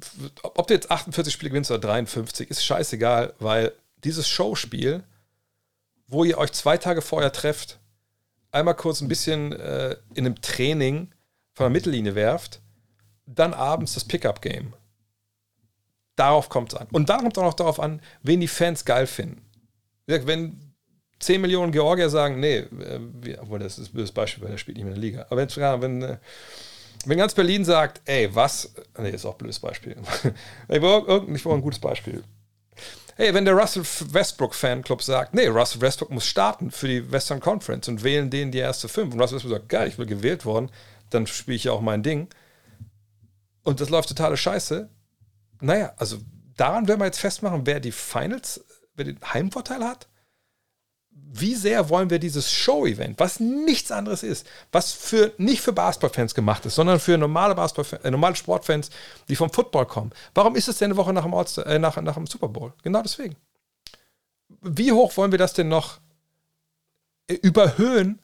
[0.42, 3.73] Ob du jetzt 48 Spiele gewinnst oder 53, ist scheißegal, weil
[4.05, 5.02] dieses Showspiel,
[6.07, 7.78] wo ihr euch zwei Tage vorher trefft,
[8.52, 11.12] einmal kurz ein bisschen äh, in einem Training
[11.52, 12.60] von der Mittellinie werft,
[13.26, 14.73] dann abends das Pickup-Game.
[16.15, 16.86] Darauf kommt es an.
[16.92, 19.42] Und dann kommt es auch noch darauf an, wen die Fans geil finden.
[20.07, 20.65] Wenn
[21.18, 24.76] 10 Millionen Georgier sagen, nee, äh, obwohl das ist ein böses Beispiel, weil der spielt
[24.76, 25.26] nicht mehr in der Liga.
[25.30, 26.16] Aber wenn, wenn äh,
[27.06, 29.96] wenn ganz Berlin sagt, ey, was, nee, ist auch ein blödes Beispiel.
[30.68, 32.24] ich brauche ein gutes Beispiel.
[33.14, 37.40] Hey, wenn der Russell Westbrook Fanclub sagt, nee, Russell Westbrook muss starten für die Western
[37.40, 40.44] Conference und wählen den die erste fünf und Russell Westbrook sagt, geil, ich will gewählt
[40.44, 40.70] worden,
[41.10, 42.28] dann spiele ich ja auch mein Ding.
[43.62, 44.90] Und das läuft totale Scheiße.
[45.60, 46.18] Naja, also
[46.56, 48.64] daran werden wir jetzt festmachen, wer die Finals,
[48.96, 50.08] wer den Heimvorteil hat
[51.32, 56.34] wie sehr wollen wir dieses Show-Event, was nichts anderes ist, was für nicht für Basketballfans
[56.34, 58.90] gemacht ist, sondern für normale Basketball äh, normale Sportfans,
[59.28, 60.12] die vom Football kommen.
[60.34, 62.72] Warum ist es denn eine Woche nach dem, Orts äh, nach, nach dem Super Bowl?
[62.82, 63.36] Genau deswegen.
[64.60, 65.98] Wie hoch wollen wir das denn noch
[67.26, 68.20] äh, überhöhen?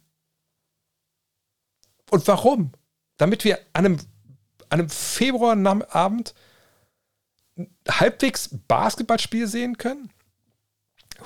[2.11, 2.73] Und warum?
[3.17, 3.99] Damit wir an einem,
[4.69, 6.35] an einem Februarabend
[7.89, 10.11] halbwegs Basketballspiel sehen können?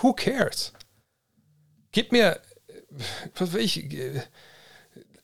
[0.01, 0.73] Who cares?
[1.97, 2.39] Gib mir,
[3.37, 3.83] was will ich,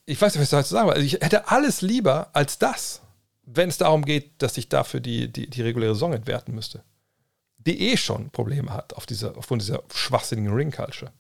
[0.07, 0.94] ich weiß nicht, was ich dazu sagen will.
[0.94, 3.02] Also ich hätte alles lieber als das,
[3.42, 6.83] wenn es darum geht, dass ich dafür die, die, die reguläre Saison entwerten müsste.
[7.59, 11.12] Die eh schon Probleme hat auf dieser, aufgrund dieser schwachsinnigen Ring-Culture.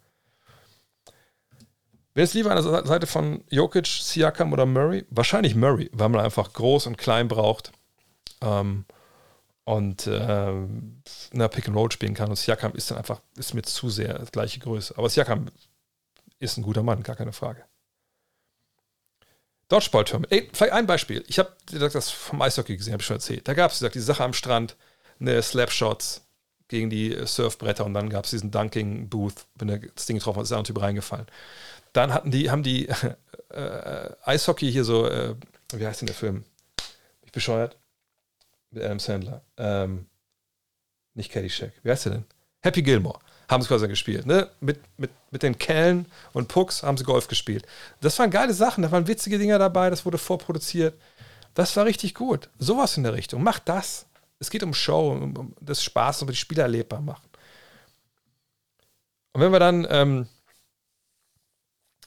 [2.14, 5.04] Wer ist lieber an der Seite von Jokic, Siakam oder Murray?
[5.10, 7.72] Wahrscheinlich Murray, weil man einfach groß und klein braucht.
[8.40, 8.86] Ähm,
[9.64, 10.52] und äh,
[11.32, 12.30] na, Pick and Roll spielen kann.
[12.30, 14.94] Und Siakam ist dann einfach, ist mir zu sehr gleiche Größe.
[14.96, 15.50] Aber Siakam
[16.38, 17.64] ist ein guter Mann, gar keine Frage.
[19.68, 20.26] Dodgeball-Turm.
[20.28, 21.24] Ey, vielleicht ein Beispiel.
[21.28, 23.48] Ich habe das vom Eishockey gesehen, habe ich schon erzählt.
[23.48, 24.76] Da gab es, die Sache am Strand,
[25.18, 26.26] eine Slapshots
[26.68, 30.52] gegen die Surfbretter und dann gab es diesen Dunking-Booth, wenn das Ding getroffen hat, ist
[30.52, 31.26] da ein Typ reingefallen.
[31.92, 32.88] Dann hatten die, haben die
[33.50, 35.36] äh, Eishockey hier so, äh,
[35.72, 36.44] wie heißt denn der Film?
[37.24, 37.76] Ich bescheuert
[38.72, 39.42] mit Adam Sandler.
[39.56, 40.06] Ähm,
[41.14, 41.72] nicht Caddyshack.
[41.82, 42.24] Wie heißt der denn?
[42.62, 43.18] Happy Gilmore.
[43.48, 44.24] Haben sie quasi gespielt.
[44.24, 44.48] Ne?
[44.60, 47.66] Mit, mit, mit den Kellen und Pucks haben sie Golf gespielt.
[48.00, 48.82] Das waren geile Sachen.
[48.82, 49.90] Da waren witzige Dinger dabei.
[49.90, 50.94] Das wurde vorproduziert.
[51.54, 52.48] Das war richtig gut.
[52.58, 53.42] Sowas in der Richtung.
[53.42, 54.06] Macht das.
[54.38, 57.28] Es geht um Show, um, um das Spaß, um die Spieler erlebbar machen.
[59.32, 60.26] Und wenn wir dann, ähm,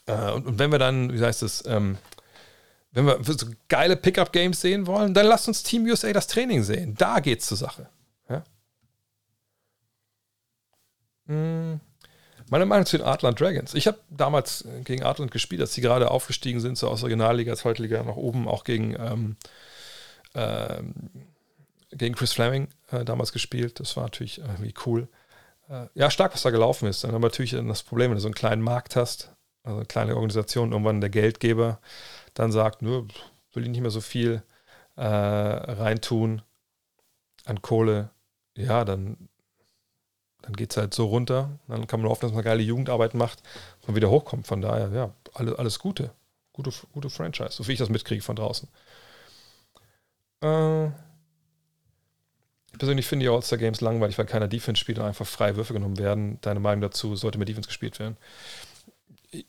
[0.06, 1.98] äh, und, und, wenn wir dann, wie heißt es, ähm,
[2.96, 6.94] wenn wir so geile Pickup-Games sehen wollen, dann lasst uns Team USA das Training sehen.
[6.96, 7.90] Da geht's zur Sache.
[8.30, 8.42] Ja?
[11.26, 11.80] Hm.
[12.48, 13.74] Meine Meinung zu den Artland Dragons.
[13.74, 17.54] Ich habe damals gegen Artland gespielt, als sie gerade aufgestiegen sind, so aus der Regionalliga,
[17.54, 19.36] Zweitliga nach oben, auch gegen, ähm,
[20.34, 20.94] ähm,
[21.90, 23.78] gegen Chris Fleming äh, damals gespielt.
[23.78, 25.08] Das war natürlich irgendwie cool.
[25.68, 27.04] Äh, ja, stark, was da gelaufen ist.
[27.04, 29.32] Dann haben wir natürlich das Problem, wenn du so einen kleinen Markt hast,
[29.64, 31.80] also eine kleine Organisation, irgendwann der Geldgeber
[32.36, 33.02] dann sagt, nö,
[33.52, 34.42] will ich nicht mehr so viel
[34.96, 36.42] äh, reintun
[37.44, 38.10] an Kohle,
[38.56, 39.28] ja, dann,
[40.42, 41.58] dann geht es halt so runter.
[41.66, 43.42] Dann kann man hoffen, dass man geile Jugendarbeit macht
[43.86, 44.46] und wieder hochkommt.
[44.46, 46.10] Von daher, ja, alles, alles Gute.
[46.52, 48.68] Gute, gute Franchise, so wie ich das mitkriege von draußen.
[50.42, 55.56] Äh, ich persönlich finde die All-Star Games langweilig, weil keiner Defense spielt und einfach freie
[55.56, 56.38] Würfe genommen werden.
[56.42, 58.16] Deine Meinung dazu, sollte mehr Defense gespielt werden?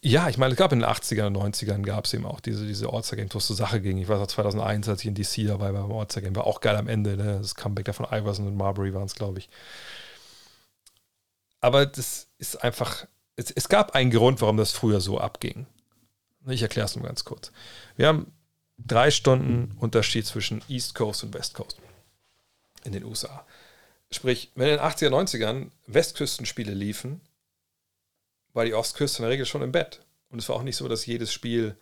[0.02, 2.66] Ja, ich meine, es gab in den 80ern und 90ern gab es eben auch diese,
[2.66, 3.98] diese All-Star-Games, wo es zur Sache ging.
[3.98, 6.76] Ich weiß auch 2001, als ich in DC dabei war beim All-Star-Game, war auch geil
[6.76, 7.16] am Ende.
[7.16, 7.40] Ne?
[7.40, 9.50] Das Comeback da von Iverson und Marbury waren es, glaube ich.
[11.62, 15.66] Aber das ist einfach, es, es, gab einen Grund, warum das früher so abging.
[16.48, 17.52] Ich erkläre es nur ganz kurz.
[17.98, 18.32] Wir haben
[18.78, 21.78] drei Stunden Unterschied zwischen East Coast und West Coast
[22.84, 23.46] in den USA.
[24.12, 27.22] Sprich, wenn in den 80er, 90ern Westküstenspiele liefen,
[28.58, 30.02] war die Ostküste in der Regel schon im Bett.
[30.30, 31.78] Und es war auch nicht so, dass jedes Spiel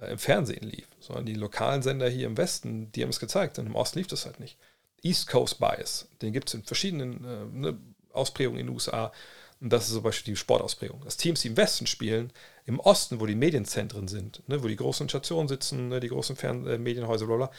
[0.00, 3.58] äh, im Fernsehen lief, sondern die lokalen Sender hier im Westen, die haben es gezeigt
[3.58, 4.58] und im Osten lief das halt nicht.
[5.02, 7.78] East Coast Bias, den gibt es in verschiedenen äh, ne,
[8.12, 9.12] Ausprägungen in den USA.
[9.60, 11.02] Und das ist zum Beispiel die Sportausprägung.
[11.04, 12.32] Dass Teams, die im Westen spielen,
[12.66, 16.36] im Osten, wo die Medienzentren sind, ne, wo die großen Stationen sitzen, ne, die großen
[16.36, 17.50] Fern äh, Medienhäuser, bla,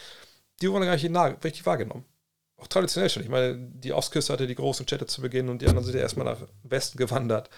[0.60, 2.04] die wurden gar nicht richtig wahrgenommen
[2.62, 3.22] auch traditionell schon.
[3.22, 6.00] Ich meine, die Ostküste hatte die großen Städte zu Beginn und die anderen sind ja
[6.00, 7.50] erstmal nach Westen gewandert.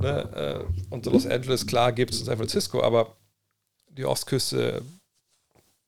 [0.00, 0.64] Ne?
[0.64, 3.16] Äh, und Los Angeles, klar, gibt es in San Francisco, aber
[3.88, 4.82] die Ostküste,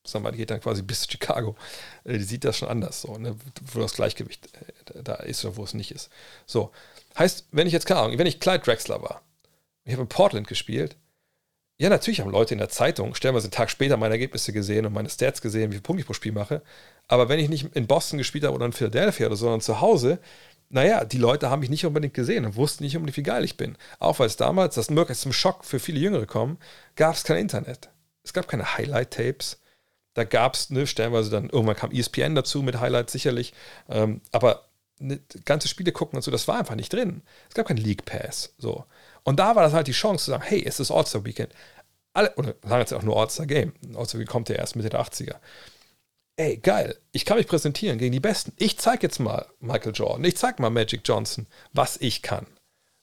[0.05, 1.57] sagen wir mal, geht dann quasi bis Chicago.
[2.03, 3.37] Äh, die sieht das schon anders, so, ne?
[3.73, 4.49] wo das Gleichgewicht
[4.93, 6.11] äh, da ist oder wo es nicht ist.
[6.45, 6.73] So,
[7.17, 9.23] heißt, wenn ich jetzt, keine Ahnung, wenn ich Clyde Drexler war,
[9.85, 10.97] ich habe in Portland gespielt,
[11.79, 14.93] ja, natürlich haben Leute in der Zeitung stellenweise einen Tag später meine Ergebnisse gesehen und
[14.93, 16.63] meine Stats gesehen, wie viele Punkte ich pro Spiel mache.
[17.09, 19.81] Aber wenn ich nicht in Boston gespielt habe oder in Philadelphia oder so, sondern zu
[19.81, 20.21] Hause,
[20.69, 23.57] naja, die Leute haben mich nicht unbedingt gesehen und wussten nicht unbedingt, wie geil ich
[23.57, 23.77] bin.
[23.99, 26.59] Auch weil es damals, das möglich zum Schock für viele Jüngere kommen,
[26.97, 27.91] gab es kein Internet.
[28.23, 29.61] Es gab keine Highlight-Tapes.
[30.15, 33.53] Da gab es, ne, stellenweise dann, irgendwann kam ESPN dazu mit Highlights sicherlich.
[33.89, 34.69] Ähm, aber
[35.01, 37.23] ne, ganze Spiele gucken und so, das war einfach nicht drin.
[37.49, 38.55] Es gab keinen League Pass.
[38.59, 38.85] So.
[39.25, 41.53] Und da war das halt die Chance zu sagen, hey, es ist All-Star Weekend.
[42.13, 43.73] alle, oder lange Zeit auch nur All-Star Game.
[43.95, 45.37] All-Star Game kommt ja erst Mitte der 80er.
[46.37, 48.53] Ey, geil, ich kann mich präsentieren gegen die Besten.
[48.59, 52.47] Ich zeige jetzt mal Michael Jordan, ich zeige mal Magic Johnson, was ich kann.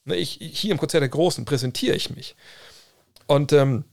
[0.04, 2.36] Ne, ich, hier im Konzert der Großen präsentiere ich mich.
[3.28, 3.86] Und ähm,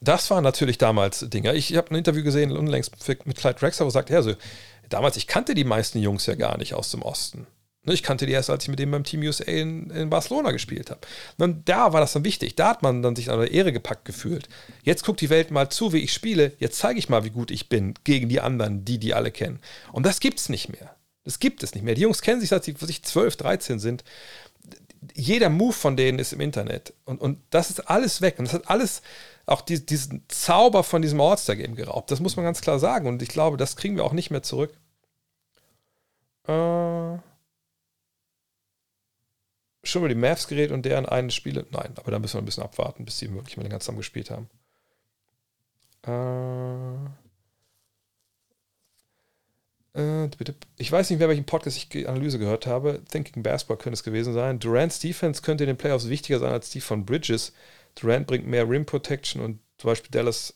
[0.00, 1.54] das waren natürlich damals Dinge.
[1.54, 4.34] Ich, habe ein Interview gesehen, unlängst mit Clyde Drexler, wo er sagt, ja, so,
[4.88, 7.46] damals, ich kannte die meisten Jungs ja gar nicht aus dem Osten.
[7.82, 10.50] Ne, ich kannte die erst, als ich mit dem beim Team USA in, in Barcelona
[10.50, 11.00] gespielt habe.
[11.38, 12.54] Und da war das dann wichtig.
[12.54, 14.50] Da hat man dann sich an der Ehre gepackt gefühlt.
[14.82, 16.52] Jetzt guckt die Welt mal zu, wie ich spiele.
[16.58, 19.60] Jetzt zeige ich mal, wie gut ich bin gegen die anderen, die die alle kennen.
[19.92, 20.94] Und das gibt es nicht mehr.
[21.24, 21.94] Das gibt es nicht mehr.
[21.94, 24.04] Die Jungs kennen sich, seit sie sich 12, 13 sind.
[25.14, 26.92] Jeder Move von denen ist im Internet.
[27.06, 28.38] Und, und das ist alles weg.
[28.38, 29.00] Und das hat alles
[29.46, 32.10] auch die, diesen Zauber von diesem All-Star-Game geraubt.
[32.10, 33.08] Das muss man ganz klar sagen.
[33.08, 34.74] Und ich glaube, das kriegen wir auch nicht mehr zurück.
[36.46, 37.18] Äh,
[39.82, 41.66] schon mal die Mavs geredet und deren eine Spiele?
[41.70, 44.30] Nein, aber da müssen wir ein bisschen abwarten, bis sie wirklich mal länger zusammen gespielt
[44.30, 44.48] haben.
[46.06, 47.10] Äh,
[49.94, 50.30] äh,
[50.76, 53.02] ich weiß nicht mehr, welchen Podcast ich die Analyse gehört habe.
[53.10, 54.58] Thinking Basketball könnte es gewesen sein.
[54.58, 57.52] Durant's Defense könnte in den Playoffs wichtiger sein als die von Bridges.
[57.96, 60.54] Durant bringt mehr Rim Protection und zum Beispiel Dallas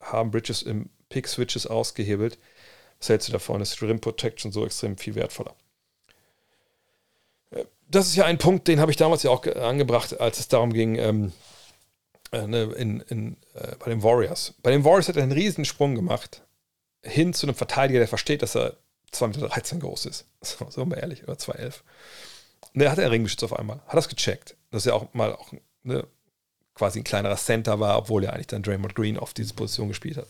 [0.00, 2.38] haben Bridges im Pick Switches ausgehebelt.
[2.98, 3.60] Was hältst du davon?
[3.60, 5.54] Ist Rim Protection so extrem viel wertvoller?
[7.92, 10.48] Äh, das ist ja ein Punkt, den habe ich damals ja auch angebracht, als es
[10.48, 11.32] darum ging, ähm,
[12.32, 14.54] äh, ne, in, in, äh, bei den Warriors.
[14.62, 16.42] Bei den Warriors hat er einen riesen Sprung gemacht,
[17.02, 18.76] hin zu einem Verteidiger, der versteht, dass er
[19.12, 20.26] 2,13 Meter groß ist.
[20.44, 21.82] So, so mal ehrlich, oder 2,11.
[22.74, 25.52] Und der hatte einen Ringbeschütz auf einmal, hat das gecheckt, dass er auch mal auch
[25.82, 26.06] ne,
[26.74, 30.16] quasi ein kleinerer Center war, obwohl er eigentlich dann Draymond Green auf diese Position gespielt
[30.16, 30.26] hat.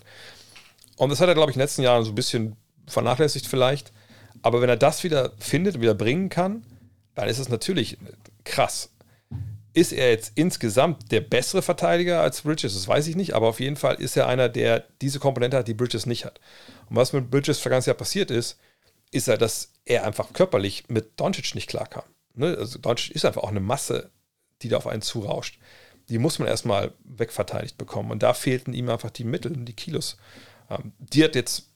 [0.96, 3.92] Und das hat er, glaube ich, in den letzten Jahren so ein bisschen vernachlässigt vielleicht.
[4.42, 6.64] Aber wenn er das wieder findet wieder bringen kann,
[7.14, 7.98] dann ist es natürlich
[8.44, 8.90] krass.
[9.74, 12.74] Ist er jetzt insgesamt der bessere Verteidiger als Bridges?
[12.74, 15.68] Das weiß ich nicht, aber auf jeden Fall ist er einer, der diese Komponente hat,
[15.68, 16.40] die Bridges nicht hat.
[16.90, 18.58] Und was mit Bridges vergangenes Jahr passiert ist,
[19.10, 22.04] ist ja, dass er einfach körperlich mit Doncic nicht klarkam.
[22.34, 22.56] Ne?
[22.58, 24.10] Also Doncic ist einfach auch eine Masse,
[24.60, 25.58] die da auf einen zurauscht
[26.08, 28.10] die muss man erstmal wegverteidigt bekommen.
[28.10, 30.16] Und da fehlten ihm einfach die Mittel und die Kilos.
[30.70, 31.70] Ähm, die hat jetzt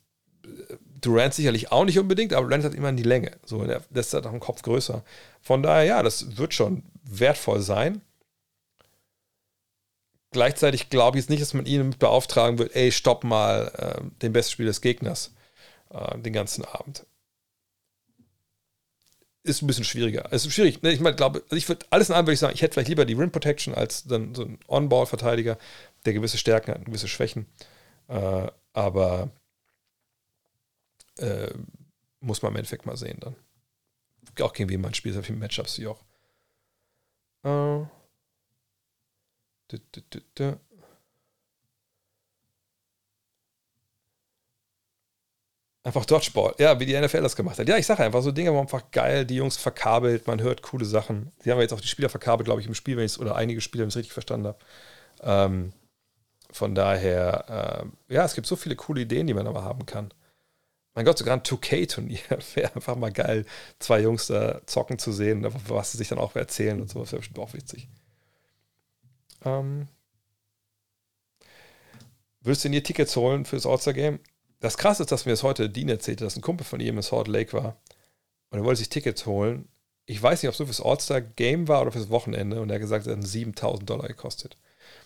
[1.01, 3.33] Durant sicherlich auch nicht unbedingt, aber Durant hat immer die Länge.
[3.45, 5.05] So, der, der ist halt auch im Kopf größer.
[5.41, 8.01] Von daher, ja, das wird schon wertvoll sein.
[10.33, 14.33] Gleichzeitig glaube ich jetzt nicht, dass man ihn beauftragen wird, ey, stopp mal äh, den
[14.33, 15.33] besten Spiel des Gegners
[15.91, 17.07] äh, den ganzen Abend
[19.47, 20.29] ist ein bisschen schwieriger.
[20.31, 20.83] Es ist schwierig.
[20.83, 20.93] Ne?
[20.93, 22.89] Ich meine, glaube, also ich würde alles in allem würde ich sagen, ich hätte vielleicht
[22.89, 25.59] lieber die Rim Protection als dann so ein On-Ball-Verteidiger,
[26.05, 27.47] der gewisse Stärken hat, gewisse Schwächen.
[28.09, 29.31] Äh, aber
[31.19, 31.53] äh,
[32.21, 33.37] muss man im Endeffekt mal sehen dann.
[34.41, 36.05] Auch gegen wen man spielt, so viele Matchups wie auch.
[37.45, 37.87] Äh,
[39.71, 39.79] dü,
[40.39, 40.57] dü,
[45.87, 46.53] Einfach Dodgeball.
[46.59, 47.69] Ja, wie die NFL das gemacht hat.
[47.69, 49.25] Ja, ich sage einfach, so Dinge waren einfach geil.
[49.25, 51.31] Die Jungs verkabelt, man hört coole Sachen.
[51.39, 53.37] Sie haben jetzt auch die Spieler verkabelt, glaube ich, im Spiel, wenn ich es, oder
[53.37, 54.59] einige Spieler, wenn ich es richtig verstanden habe.
[55.23, 55.73] Ähm,
[56.51, 60.13] von daher, äh, ja, es gibt so viele coole Ideen, die man aber haben kann.
[60.97, 62.19] Mein Gott, sogar ein 2K-Turnier
[62.55, 63.45] wäre einfach mal geil,
[63.79, 67.01] zwei Jungs da zocken zu sehen, was sie sich dann auch erzählen und so.
[67.01, 67.87] Das wäre bestimmt auch witzig.
[69.45, 69.89] Ähm,
[72.41, 74.21] würdest du ihr Tickets holen für das All-Star-Game?
[74.61, 77.03] Das krasse ist, dass mir das heute Dean erzählte, dass ein Kumpel von ihm in
[77.03, 77.77] Salt Lake war
[78.49, 79.69] und er wollte sich Tickets holen.
[80.07, 82.81] Ich weiß nicht, ob es so fürs All-Star-Game war oder fürs Wochenende und er hat
[82.81, 84.57] gesagt, es hat 7000 Dollar gekostet.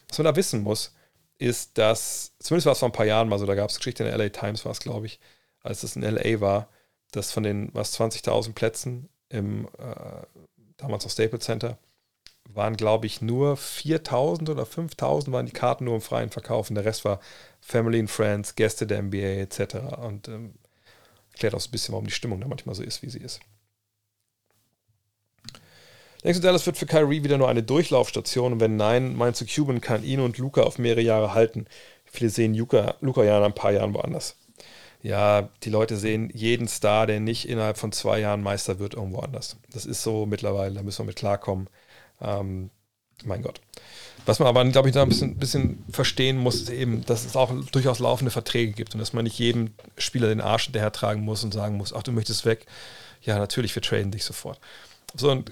[0.09, 0.95] Was man da wissen muss,
[1.39, 4.05] ist, dass, zumindest war es vor ein paar Jahren mal so, da gab es Geschichte
[4.05, 5.19] in der LA Times, war es, glaube ich,
[5.63, 6.69] als es in LA war,
[7.13, 10.27] dass von den was 20.000 Plätzen im äh,
[10.77, 11.79] damals noch Staples Center
[12.55, 16.75] waren, glaube ich, nur 4.000 oder 5.000 waren die Karten nur im freien Verkauf und
[16.75, 17.21] der Rest war
[17.61, 19.77] Family and Friends, Gäste der NBA etc.
[20.03, 20.55] Und ähm,
[21.33, 23.41] erklärt auch so ein bisschen, warum die Stimmung da manchmal so ist, wie sie ist.
[26.25, 28.53] Denkst du, Dallas wird für Kyrie wieder nur eine Durchlaufstation?
[28.55, 31.67] Und wenn nein, meinst du, Cuban kann ihn und Luca auf mehrere Jahre halten?
[32.05, 34.37] Viele sehen Luca, Luca ja in ein paar Jahren woanders.
[35.03, 39.21] Ja, die Leute sehen jeden Star, der nicht innerhalb von zwei Jahren Meister wird, irgendwo
[39.21, 39.57] anders.
[39.73, 41.69] Das ist so mittlerweile, da müssen wir mit klarkommen.
[42.21, 42.71] Ähm,
[43.25, 43.61] mein Gott.
[44.27, 47.37] Was man aber, glaube ich, da ein bisschen, bisschen, verstehen muss, ist eben, dass es
[47.37, 51.23] auch durchaus laufende Verträge gibt und dass man nicht jedem Spieler den Arsch hinterher tragen
[51.23, 52.67] muss und sagen muss, ach, du möchtest weg.
[53.23, 54.61] Ja, natürlich, wir traden dich sofort.
[55.15, 55.51] So, und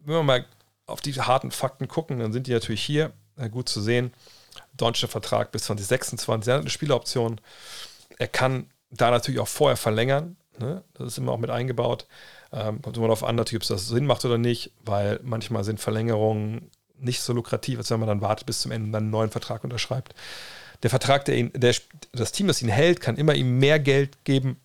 [0.00, 0.44] wenn wir mal
[0.86, 3.12] auf die harten Fakten gucken, dann sind die natürlich hier
[3.50, 4.12] gut zu sehen.
[4.74, 7.40] Deutscher Vertrag bis 2026, er hat eine Spieleroption.
[8.18, 10.36] Er kann da natürlich auch vorher verlängern.
[10.58, 10.82] Ne?
[10.94, 12.06] Das ist immer auch mit eingebaut.
[12.52, 15.64] Ähm, kommt immer darauf an, natürlich, ob es das Sinn macht oder nicht, weil manchmal
[15.64, 19.04] sind Verlängerungen nicht so lukrativ, als wenn man dann wartet bis zum Ende und dann
[19.04, 20.14] einen neuen Vertrag unterschreibt.
[20.82, 21.74] Der Vertrag, der ihn, der,
[22.12, 24.60] das Team, das ihn hält, kann immer ihm mehr Geld geben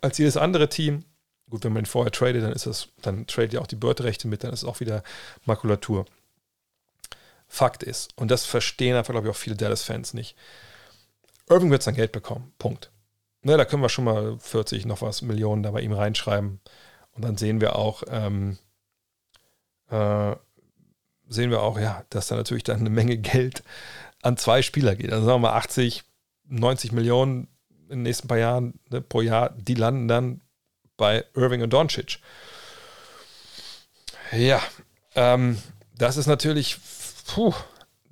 [0.00, 1.04] als jedes andere Team.
[1.50, 4.28] Gut, wenn man ihn vorher tradet, dann ist das, dann tradet ja auch die Börderechte
[4.28, 5.02] mit, dann ist es auch wieder
[5.44, 6.06] Makulatur.
[7.46, 10.34] Fakt ist, und das verstehen einfach, glaube ich, auch viele Dallas-Fans nicht.
[11.48, 12.52] Irving wird sein Geld bekommen.
[12.58, 12.90] Punkt.
[13.44, 16.60] Ne, da können wir schon mal 40 noch was Millionen da bei ihm reinschreiben.
[17.12, 18.58] Und dann sehen wir auch, ähm,
[19.90, 20.34] äh,
[21.28, 23.62] sehen wir auch, ja, dass da natürlich dann eine Menge Geld
[24.22, 25.12] an zwei Spieler geht.
[25.12, 26.04] Also sagen wir mal 80,
[26.48, 27.48] 90 Millionen
[27.84, 30.40] in den nächsten paar Jahren ne, pro Jahr, die landen dann
[30.96, 32.20] bei Irving und Doncic.
[34.32, 34.62] Ja,
[35.14, 35.58] ähm,
[35.96, 36.78] das ist natürlich,
[37.26, 37.52] puh,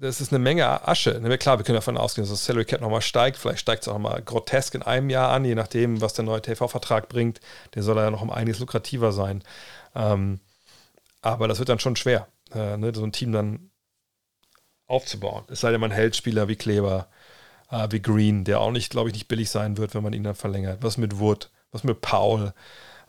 [0.03, 1.21] das ist eine Menge Asche.
[1.39, 3.37] Klar, wir können davon ausgehen, dass das Salary Cap nochmal steigt.
[3.37, 6.43] Vielleicht steigt es auch nochmal grotesk in einem Jahr an, je nachdem, was der neue
[6.43, 7.41] TV-Vertrag bringt.
[7.75, 9.45] Der soll ja noch um einiges lukrativer sein.
[9.95, 10.41] Ähm,
[11.21, 13.71] aber das wird dann schon schwer, äh, ne, so ein Team dann
[14.89, 15.45] aufzubauen.
[15.49, 17.07] Es sei denn, man hält Spieler wie Kleber,
[17.71, 20.25] äh, wie Green, der auch nicht, glaube ich, nicht billig sein wird, wenn man ihn
[20.25, 20.83] dann verlängert.
[20.83, 22.53] Was mit Wood, was mit Paul,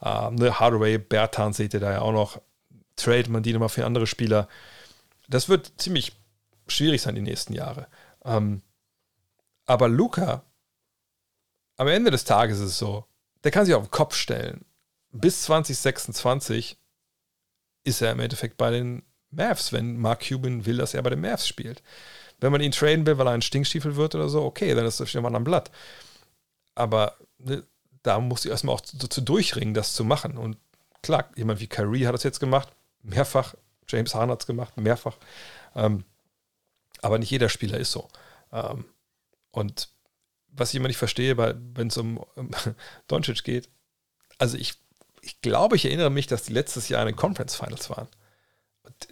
[0.03, 2.39] äh, ne, Hardaway, Bertan seht ihr da ja auch noch.
[2.95, 4.47] Trade man die nochmal für andere Spieler.
[5.27, 6.22] Das wird ziemlich
[6.67, 7.87] schwierig sein die nächsten Jahre.
[8.23, 8.61] Ähm,
[9.65, 10.43] aber Luca,
[11.77, 13.05] am Ende des Tages ist es so,
[13.43, 14.65] der kann sich auf den Kopf stellen.
[15.11, 16.77] Bis 2026
[17.83, 21.21] ist er im Endeffekt bei den Mavs, wenn Mark Cuban will, dass er bei den
[21.21, 21.81] Mavs spielt.
[22.39, 24.99] Wenn man ihn traden will, weil er ein Stinkstiefel wird oder so, okay, dann ist
[24.99, 25.71] das schon mal am Blatt.
[26.75, 27.63] Aber ne,
[28.03, 30.37] da muss ich erstmal auch dazu durchringen, das zu machen.
[30.37, 30.57] Und
[31.01, 32.69] klar, jemand wie Kyrie hat das jetzt gemacht,
[33.01, 33.55] mehrfach.
[33.87, 35.17] James Harden hat es gemacht, mehrfach.
[35.75, 36.03] Ähm,
[37.03, 38.07] aber nicht jeder Spieler ist so.
[38.51, 38.85] Ähm,
[39.51, 39.89] und
[40.47, 42.51] was ich immer nicht verstehe, wenn es um, um
[43.07, 43.69] Doncic geht,
[44.37, 44.75] also ich,
[45.21, 48.07] ich glaube, ich erinnere mich, dass die letztes Jahr in den Conference Finals waren.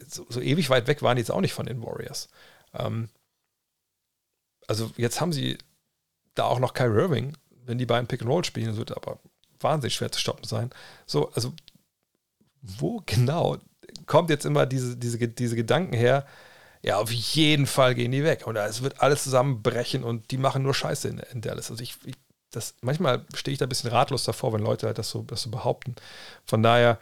[0.07, 2.29] So, so, ewig weit weg waren die jetzt auch nicht von den Warriors.
[2.73, 3.09] Ähm,
[4.67, 5.57] also jetzt haben sie
[6.35, 9.19] da auch noch Kyrie Irving, wenn die beiden Pick and Roll spielen, das wird aber
[9.59, 10.69] wahnsinnig schwer zu stoppen sein.
[11.05, 11.53] So, also
[12.61, 13.57] wo genau
[14.05, 16.25] kommt jetzt immer diese, diese, diese Gedanken her,
[16.83, 18.47] ja, auf jeden Fall gehen die weg.
[18.47, 21.69] Und es wird alles zusammenbrechen und die machen nur Scheiße in, in Dallas.
[21.69, 22.15] Also ich, ich,
[22.49, 25.43] das, manchmal stehe ich da ein bisschen ratlos davor, wenn Leute halt das so, das
[25.43, 25.95] so behaupten.
[26.45, 26.99] Von daher,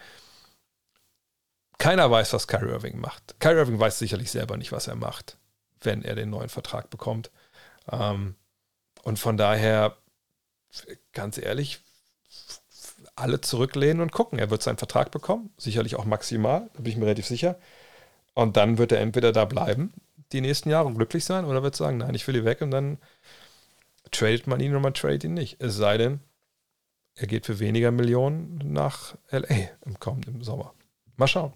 [1.78, 3.40] keiner weiß, was Kyrie Irving macht.
[3.40, 5.38] Kyrie Irving weiß sicherlich selber nicht, was er macht,
[5.82, 7.32] wenn er den neuen Vertrag bekommt.
[7.90, 8.36] Ähm,
[9.04, 9.96] und von daher,
[11.14, 11.80] ganz ehrlich,
[13.16, 14.40] alle zurücklehnen und gucken.
[14.40, 17.58] Er wird seinen Vertrag bekommen, sicherlich auch maximal, da bin ich mir relativ sicher.
[18.34, 19.94] Und dann wird er entweder da bleiben,
[20.32, 22.98] die nächsten Jahre glücklich sein, oder wird sagen, nein, ich will hier weg und dann
[24.12, 25.62] tradet man ihn oder man tradet ihn nicht.
[25.62, 26.20] Es sei denn,
[27.16, 30.74] er geht für weniger Millionen nach LA im kommenden Sommer.
[31.18, 31.54] Mal schauen.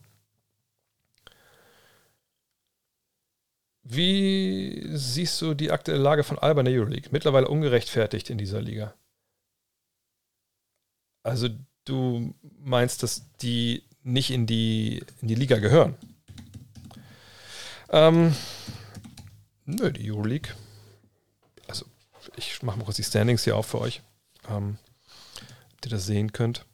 [3.84, 7.10] Wie siehst du die aktuelle Lage von Alba in der Euroleague?
[7.12, 8.94] Mittlerweile ungerechtfertigt in dieser Liga.
[11.22, 11.50] Also
[11.86, 15.96] du meinst, dass die nicht in die, in die Liga gehören?
[17.94, 18.36] Ähm,
[19.66, 20.56] nö, die Euroleague.
[21.68, 21.86] Also,
[22.36, 24.02] ich mache mal kurz die Standings hier auf für euch,
[24.50, 24.80] ähm,
[25.86, 26.66] ihr das sehen könnt.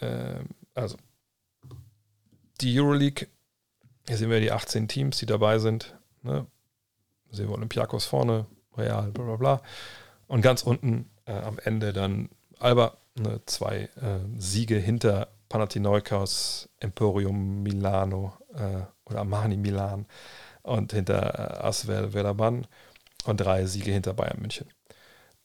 [0.00, 0.96] Ähm, also,
[2.60, 3.28] die Euroleague,
[4.08, 5.96] hier sehen wir die 18 Teams, die dabei sind.
[6.22, 6.44] Ne?
[7.30, 9.62] Sehen wir Olympiakos vorne, Real, bla bla bla.
[10.26, 12.28] Und ganz unten äh, am Ende dann
[12.58, 20.06] Alba, ne, zwei äh, Siege hinter Panathinaikos, Emporium Milano, äh, oder Armani Milan
[20.62, 22.66] und hinter äh, Asvel Velaban
[23.26, 24.66] und drei Siege hinter Bayern München.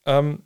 [0.06, 0.44] Ähm,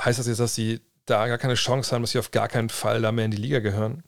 [0.00, 2.70] heißt das jetzt, dass sie da gar keine Chance haben, dass sie auf gar keinen
[2.70, 4.02] Fall da mehr in die Liga gehören?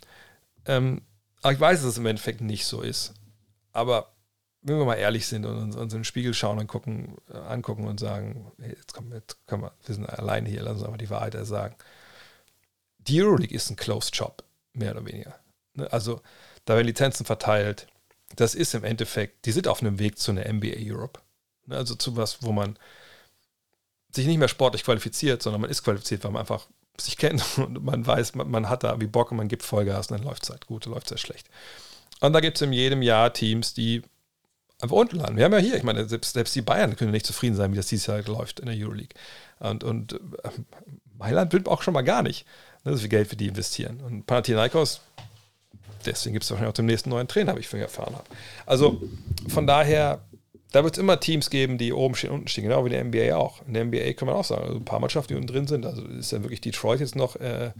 [0.65, 1.03] Ähm,
[1.43, 3.13] aber ich weiß, dass es im Endeffekt nicht so ist.
[3.73, 4.15] Aber
[4.63, 7.37] wenn wir mal ehrlich sind und uns, uns in den Spiegel schauen und gucken, äh,
[7.37, 11.11] angucken und sagen, hey, jetzt können wir, wir sind alleine hier, lass uns einfach die
[11.11, 11.77] Wahrheit sagen.
[13.07, 15.39] Die Euroleague ist ein Closed Job, mehr oder weniger.
[15.75, 16.21] Ne, also
[16.65, 17.87] da werden Lizenzen verteilt.
[18.37, 21.21] Das ist im Endeffekt, die sind auf einem Weg zu einer NBA Europe.
[21.67, 22.79] Ne, also zu was, wo man
[24.13, 26.67] sich nicht mehr sportlich qualifiziert, sondern man ist qualifiziert, weil man einfach
[26.99, 30.09] sich kennt und man weiß, man, man hat da wie Bock und man gibt Vollgas
[30.09, 31.49] und dann läuft es halt gut, läuft es halt schlecht.
[32.21, 34.03] Und da gibt es in jedem Jahr Teams, die
[34.81, 35.37] einfach unten landen.
[35.37, 37.77] Wir haben ja hier, ich meine, selbst, selbst die Bayern können nicht zufrieden sein, wie
[37.77, 39.15] das dieses Jahr läuft in der Euroleague.
[39.59, 40.51] Und, und äh,
[41.19, 42.47] Mailand will auch schon mal gar nicht,
[42.85, 44.01] ne, so viel Geld für die investieren.
[44.01, 45.01] Und Panathinaikos
[46.07, 48.25] deswegen gibt es wahrscheinlich auch den nächsten neuen Trainer, habe ich erfahren habe.
[48.67, 49.01] Also
[49.49, 50.25] von daher,
[50.73, 53.31] da wird es immer Teams geben, die oben stehen, unten stehen, genau wie in der
[53.31, 53.65] NBA auch.
[53.67, 55.85] In der NBA kann man auch sagen, also ein paar Mannschaften, die unten drin sind.
[55.87, 57.73] Also ist ja wirklich Detroit jetzt noch äh,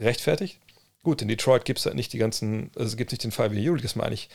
[0.00, 0.58] rechtfertigt.
[1.02, 3.52] gut, in Detroit gibt es halt nicht die ganzen, also es gibt nicht den Fall
[3.52, 4.28] wie Euroleague, dass man eigentlich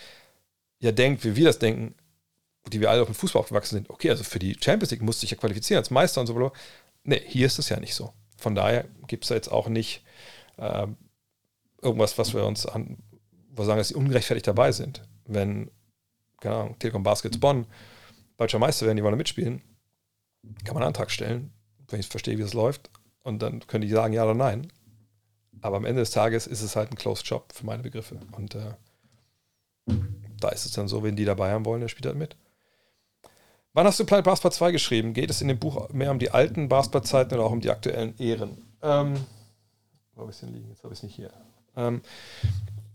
[0.79, 1.95] ja denkt, wie wir das denken,
[2.67, 3.89] die wir alle auf dem Fußball aufgewachsen sind.
[3.89, 6.51] Okay, also für die Champions League musste ich ja qualifizieren als Meister und so.
[7.03, 8.13] Nee, hier ist es ja nicht so.
[8.43, 10.03] Von daher gibt es da jetzt auch nicht
[10.57, 10.85] äh,
[11.81, 12.97] irgendwas, was wir uns an,
[13.51, 15.07] wo wir sagen, dass sie ungerechtfertigt dabei sind.
[15.25, 15.71] Wenn,
[16.41, 17.65] keine Ahnung, Telekom Baskets Bonn
[18.35, 19.61] deutscher Meister werden, die wollen mitspielen,
[20.65, 21.53] kann man einen Antrag stellen,
[21.87, 22.89] wenn ich verstehe, wie es läuft.
[23.23, 24.67] Und dann können die sagen ja oder nein.
[25.61, 28.19] Aber am Ende des Tages ist es halt ein Closed Job für meine Begriffe.
[28.33, 28.73] Und äh,
[30.41, 32.35] da ist es dann so, wenn die dabei haben wollen, der spielt halt mit.
[33.73, 35.13] Wann hast du Planet Basketball 2 geschrieben?
[35.13, 38.15] Geht es in dem Buch mehr um die alten Basketballzeiten oder auch um die aktuellen
[38.19, 38.65] Ehren?
[38.83, 39.15] Ähm,
[40.13, 40.69] wo habe ich es denn liegen?
[40.69, 41.31] Jetzt habe ich es nicht hier.
[41.75, 42.01] Ähm,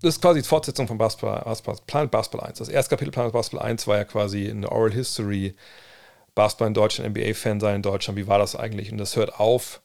[0.01, 2.59] das ist quasi die Fortsetzung von Basketball, Basketball, Planet Basketball 1.
[2.59, 5.57] Das erste Kapitel Planet Basketball 1 war ja quasi eine Oral History.
[6.37, 8.93] Basketball in Deutschland, NBA-Fan sein in Deutschland, wie war das eigentlich?
[8.93, 9.83] Und das hört auf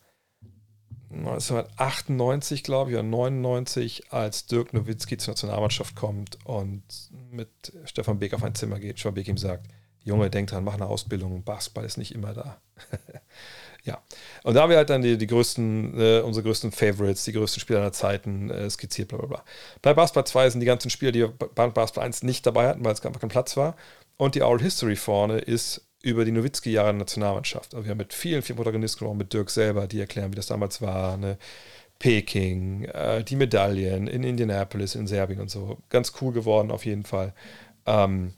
[1.10, 6.84] 1998, glaube ich, oder 99, als Dirk Nowitzki zur Nationalmannschaft kommt und
[7.32, 7.50] mit
[7.86, 9.00] Stefan Beek auf ein Zimmer geht.
[9.00, 9.66] Stefan Beek ihm sagt,
[10.04, 12.58] Junge, denk dran, mach eine Ausbildung, Basketball ist nicht immer da.
[13.84, 14.02] ja.
[14.44, 17.62] Und da haben wir halt dann die, die größten, äh, unsere größten Favorites, die größten
[17.62, 19.44] Spieler aller Zeiten äh, skizziert, bla bla bla.
[19.82, 21.26] Bei Basketball 2 sind die ganzen Spieler, die
[21.56, 23.76] bei Basketball 1 nicht dabei hatten, weil es einfach kein Platz war.
[24.18, 27.74] Und die Oral History vorne ist über die Nowitzki-Jahre in der Nationalmannschaft.
[27.74, 30.48] Also wir haben mit vielen, vielen Protagonisten gesprochen, mit Dirk selber, die erklären, wie das
[30.48, 31.38] damals war, ne?
[32.00, 35.78] Peking, äh, die Medaillen in Indianapolis, in Serbien und so.
[35.88, 37.34] Ganz cool geworden auf jeden Fall.
[37.86, 38.34] Ähm,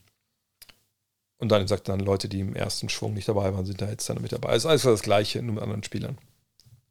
[1.37, 4.09] und dann sagt dann Leute, die im ersten Schwung nicht dabei waren, sind da jetzt
[4.09, 4.51] dann mit dabei.
[4.51, 6.17] Es ist alles das Gleiche, nur mit anderen Spielern.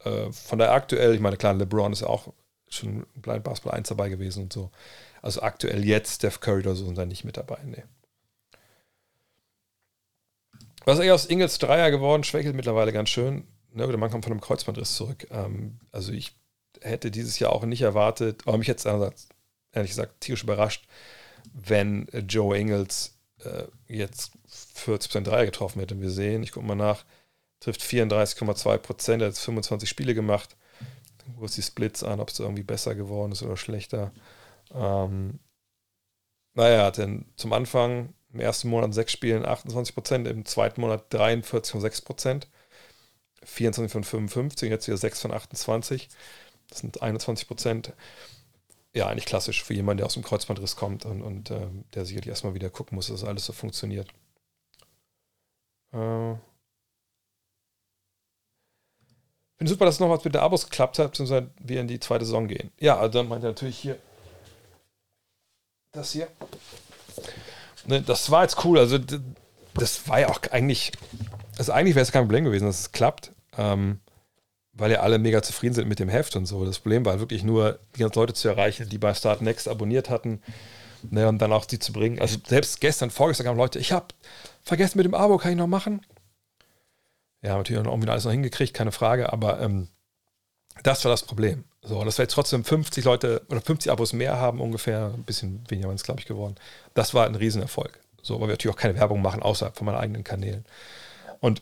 [0.00, 2.32] Äh, von daher aktuell, ich meine, klar, LeBron ist ja auch
[2.68, 4.70] schon Blind Basketball 1 dabei gewesen und so.
[5.22, 7.82] Also aktuell jetzt Steph Curry oder so sind da nicht mit dabei, nee.
[10.84, 12.24] Was eigentlich aus Ingels Dreier geworden?
[12.24, 13.46] Schwächelt mittlerweile ganz schön.
[13.72, 15.26] Ne, der Mann kommt von einem Kreuzbandriss zurück.
[15.30, 16.36] Ähm, also ich
[16.82, 19.14] hätte dieses Jahr auch nicht erwartet, aber mich jetzt ehrlich
[19.72, 20.86] gesagt tierisch überrascht,
[21.52, 23.13] wenn Joe Ingles
[23.44, 24.32] äh, jetzt
[24.76, 26.00] 40% Dreier getroffen hätte.
[26.00, 27.04] Wir sehen, ich gucke mal nach,
[27.60, 30.56] trifft 34,2 Prozent, hat 25 Spiele gemacht.
[31.36, 34.12] Wo ist die Splits an, ob es irgendwie besser geworden ist oder schlechter.
[34.74, 35.38] Ähm,
[36.54, 41.12] naja, er hatte zum Anfang im ersten Monat sechs Spielen 28 Prozent, im zweiten Monat
[41.12, 42.48] 43,6 Prozent.
[43.44, 46.08] 24 von 55, jetzt wieder 6 von 28.
[46.68, 47.92] Das sind 21 Prozent.
[48.94, 52.28] Ja, eigentlich klassisch für jemanden, der aus dem Kreuzbandriss kommt und, und äh, der sicherlich
[52.28, 54.08] erstmal wieder gucken muss, dass alles so funktioniert.
[55.92, 56.34] Äh.
[59.56, 62.46] Finde super, dass nochmals mit der Abos geklappt hat, beziehungsweise wir in die zweite Saison
[62.46, 62.70] gehen.
[62.78, 63.98] Ja, also dann meint er natürlich hier
[65.94, 66.28] das hier.
[67.86, 68.78] Ne, das war jetzt cool.
[68.78, 68.98] Also,
[69.74, 70.92] das war ja auch eigentlich,
[71.56, 73.32] also eigentlich wäre es kein Problem gewesen, dass es klappt.
[73.56, 74.00] Ähm,
[74.74, 76.64] weil ja alle mega zufrieden sind mit dem Heft und so.
[76.64, 80.10] Das Problem war wirklich nur, die ganzen Leute zu erreichen, die bei Start Next abonniert
[80.10, 80.42] hatten
[81.10, 82.20] ne, und dann auch die zu bringen.
[82.20, 84.06] Also selbst gestern, vorgestern kamen Leute, ich habe
[84.62, 86.04] vergessen mit dem Abo, kann ich noch machen?
[87.42, 89.88] Ja, natürlich auch wieder alles noch hingekriegt, keine Frage, aber ähm,
[90.82, 91.64] das war das Problem.
[91.82, 95.62] So, dass wir jetzt trotzdem 50 Leute oder 50 Abos mehr haben, ungefähr, ein bisschen
[95.68, 96.56] weniger waren es, glaube ich, geworden.
[96.94, 98.00] Das war ein Riesenerfolg.
[98.22, 100.64] So, weil wir natürlich auch keine Werbung machen außerhalb von meinen eigenen Kanälen.
[101.40, 101.60] Und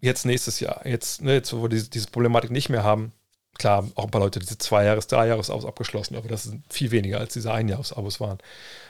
[0.00, 3.12] jetzt nächstes Jahr, jetzt, ne, jetzt wo wir diese, diese Problematik nicht mehr haben,
[3.58, 6.90] klar, auch ein paar Leute diese zwei Jahres, drei Jahres-Abos abgeschlossen, aber das sind viel
[6.90, 8.38] weniger als diese ein Jahres-Abos waren.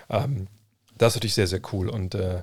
[0.09, 0.47] Ähm,
[0.97, 2.43] das ist natürlich sehr, sehr cool und äh,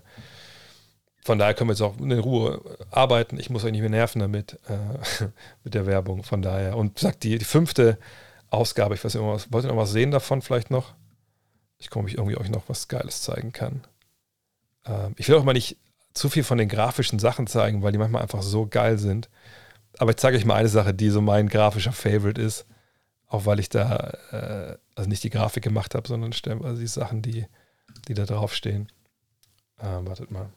[1.27, 3.37] von daher können wir jetzt auch in Ruhe arbeiten.
[3.37, 5.25] Ich muss euch nicht mehr nerven damit, äh,
[5.65, 6.23] mit der Werbung.
[6.23, 6.77] Von daher.
[6.77, 7.97] Und sagt die, die fünfte
[8.49, 10.93] Ausgabe, ich weiß nicht, was, wollt ihr noch was sehen davon vielleicht noch?
[11.79, 13.83] Ich komme, ich irgendwie euch noch was Geiles zeigen kann.
[14.85, 15.75] Ähm, ich will auch mal nicht
[16.17, 19.29] zu viel von den grafischen Sachen zeigen, weil die manchmal einfach so geil sind.
[19.99, 22.65] Aber ich zeige euch mal eine Sache, die so mein grafischer Favorite ist.
[23.27, 26.31] Auch weil ich da, äh, also nicht die Grafik gemacht habe, sondern
[26.63, 27.45] also die Sachen, die,
[28.07, 28.91] die da draufstehen.
[29.79, 30.49] Ähm, wartet mal.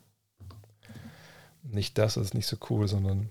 [1.62, 3.30] Nicht das, das ist nicht so cool, sondern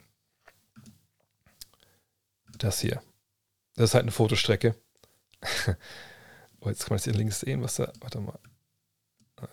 [2.57, 3.01] das hier.
[3.75, 4.75] Das ist halt eine Fotostrecke.
[6.59, 7.91] oh, jetzt kann man das hier links sehen, was da.
[8.01, 8.37] Warte mal.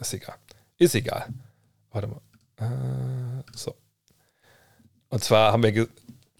[0.00, 0.36] Ist egal.
[0.78, 1.32] Ist egal.
[1.90, 2.20] Warte mal.
[2.56, 3.74] Äh, so.
[5.08, 5.88] Und zwar haben wir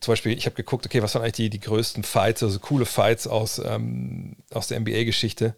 [0.01, 2.87] zum Beispiel, ich habe geguckt, okay, was waren eigentlich die, die größten Fights, also coole
[2.87, 5.55] Fights aus, ähm, aus der NBA-Geschichte.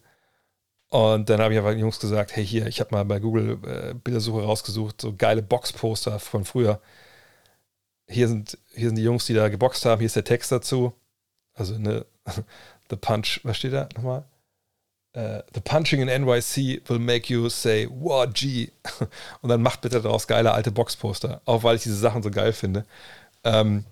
[0.91, 3.59] Und dann habe ich aber den Jungs gesagt, hey hier, ich habe mal bei Google
[3.67, 6.81] äh, Bildersuche rausgesucht, so geile Boxposter von früher.
[8.09, 10.95] Hier sind, hier sind die Jungs, die da geboxt haben, hier ist der Text dazu.
[11.53, 12.07] Also ne,
[12.91, 14.25] The Punch, was steht da nochmal?
[15.17, 18.71] Uh, the punching in NYC will make you say, wow, G.
[19.41, 21.41] Und dann macht bitte daraus geile alte Boxposter.
[21.45, 22.85] Auch weil ich diese Sachen so geil finde.
[23.43, 23.85] Ähm,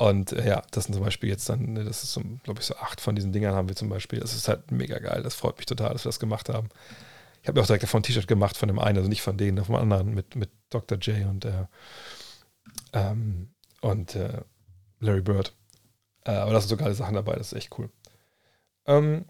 [0.00, 2.66] Und äh, ja, das sind zum Beispiel jetzt dann, ne, das ist so, glaube ich,
[2.66, 4.18] so acht von diesen Dingern haben wir zum Beispiel.
[4.18, 5.22] Das ist halt mega geil.
[5.22, 6.70] Das freut mich total, dass wir das gemacht haben.
[7.42, 9.36] Ich habe mir auch direkt davon ein T-Shirt gemacht von dem einen, also nicht von
[9.36, 10.96] denen, von dem anderen mit, mit Dr.
[10.98, 11.66] J und, äh,
[12.94, 13.50] ähm,
[13.82, 14.40] und äh,
[15.00, 15.52] Larry Bird.
[16.24, 17.90] Äh, aber da sind so geile Sachen dabei, das ist echt cool.
[18.86, 19.26] Ähm,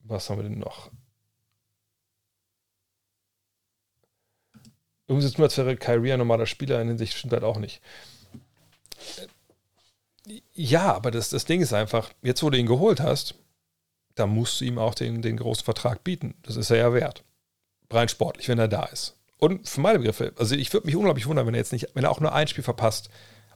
[0.00, 0.90] was haben wir denn noch?
[5.06, 7.80] Irgendwie es nur, als wäre Kyrie ein normaler Spieler, in Hinsicht stimmt halt auch nicht.
[10.52, 13.34] Ja, aber das, das Ding ist einfach, jetzt wo du ihn geholt hast,
[14.14, 16.34] da musst du ihm auch den, den großen Vertrag bieten.
[16.42, 17.24] Das ist er ja wert.
[17.90, 19.16] Rein sportlich, wenn er da ist.
[19.38, 22.04] Und für meine Begriffe, also ich würde mich unglaublich wundern, wenn er jetzt nicht, wenn
[22.04, 23.08] er auch nur ein Spiel verpasst,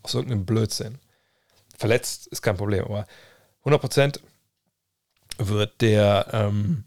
[0.03, 1.01] aus irgendeinem Blödsinn.
[1.77, 3.07] Verletzt ist kein Problem, aber
[3.65, 4.21] 100%
[5.39, 6.85] wird der ähm,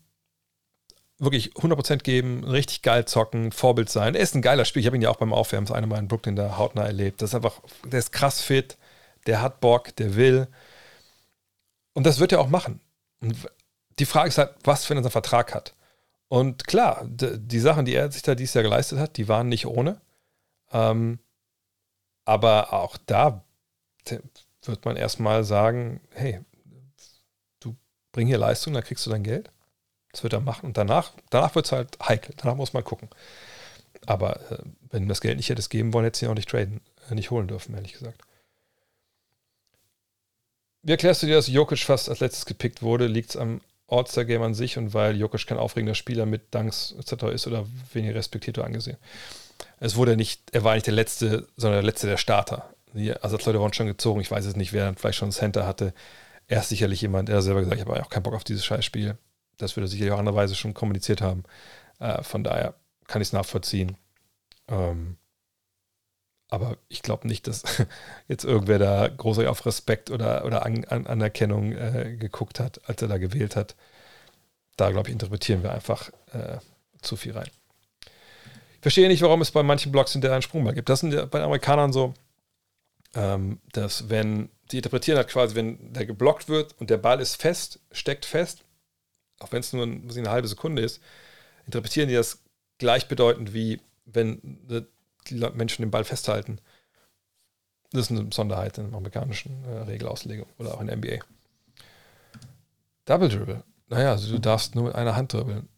[1.18, 4.16] wirklich 100% geben, richtig geil zocken, Vorbild sein.
[4.16, 4.82] Er ist ein geiler Spiel.
[4.82, 7.22] Ich habe ihn ja auch beim Aufwärmen das eine Mal in Brooklyn der hautnah erlebt.
[7.22, 8.78] Das ist einfach, der ist krass fit,
[9.26, 10.48] der hat Bock, der will.
[11.94, 12.82] Und das wird er auch machen.
[13.22, 13.36] Und
[14.00, 15.74] die Frage ist halt, was für einen Vertrag hat.
[16.28, 19.68] Und klar, die Sachen, die er sich da dieses Jahr geleistet hat, die waren nicht
[19.68, 20.02] ohne.
[20.72, 21.20] Ähm,
[22.26, 23.46] aber auch da
[24.68, 26.40] wird man erstmal sagen, hey,
[27.60, 27.76] du
[28.12, 29.52] bring hier Leistung, dann kriegst du dein Geld.
[30.12, 30.68] Das wird er machen.
[30.68, 32.34] Und danach, danach wird es halt heikel.
[32.38, 33.10] Danach muss man gucken.
[34.06, 34.60] Aber äh,
[34.92, 37.32] wenn das Geld nicht hättest geben wollen, hättest du ihn auch nicht traden, äh, nicht
[37.32, 38.22] holen dürfen, ehrlich gesagt.
[40.84, 43.08] Wie erklärst du dir, dass Jokic fast als letztes gepickt wurde?
[43.08, 47.24] Liegt es am All-Star-Game an sich und weil Jokic kein aufregender Spieler mit Dunks etc.
[47.34, 48.98] ist oder weniger respektiert oder angesehen?
[49.80, 52.75] Es wurde nicht, er war nicht der Letzte, sondern der Letzte der Starter.
[52.96, 54.22] Die Ersatzleute wurden schon gezogen.
[54.22, 55.94] Ich weiß es nicht, wer vielleicht schon Center hatte.
[56.48, 58.66] Er ist sicherlich jemand, der selber gesagt hat, ich habe auch keinen Bock auf dieses
[58.66, 59.18] Scheißspiel.
[59.58, 61.44] Das würde er sicherlich auch andererweise schon kommuniziert haben.
[62.00, 62.76] Äh, von daher
[63.08, 63.98] kann ich es nachvollziehen.
[64.68, 65.18] Ähm,
[66.50, 67.64] aber ich glaube nicht, dass
[68.28, 73.02] jetzt irgendwer da großartig auf Respekt oder, oder An An Anerkennung äh, geguckt hat, als
[73.02, 73.76] er da gewählt hat.
[74.78, 76.58] Da, glaube ich, interpretieren wir einfach äh,
[77.02, 77.50] zu viel rein.
[78.76, 80.90] Ich verstehe nicht, warum es bei manchen Blogs hinterher einen Sprungball gibt.
[80.90, 82.14] Das sind ja bei den Amerikanern so,
[83.16, 87.42] ähm, dass wenn, die interpretieren halt quasi, wenn der geblockt wird und der Ball ist
[87.42, 88.64] fest, steckt fest,
[89.40, 91.02] auch wenn es nur eine halbe Sekunde ist,
[91.66, 92.44] interpretieren die das
[92.78, 94.60] gleichbedeutend wie wenn
[95.30, 96.60] die Menschen den Ball festhalten.
[97.92, 101.20] Das ist eine Besonderheit in der amerikanischen äh, Regelauslegung oder auch in der NBA.
[103.06, 103.64] Double Dribble.
[103.88, 105.70] Naja, also du darfst nur mit einer Hand dribbeln.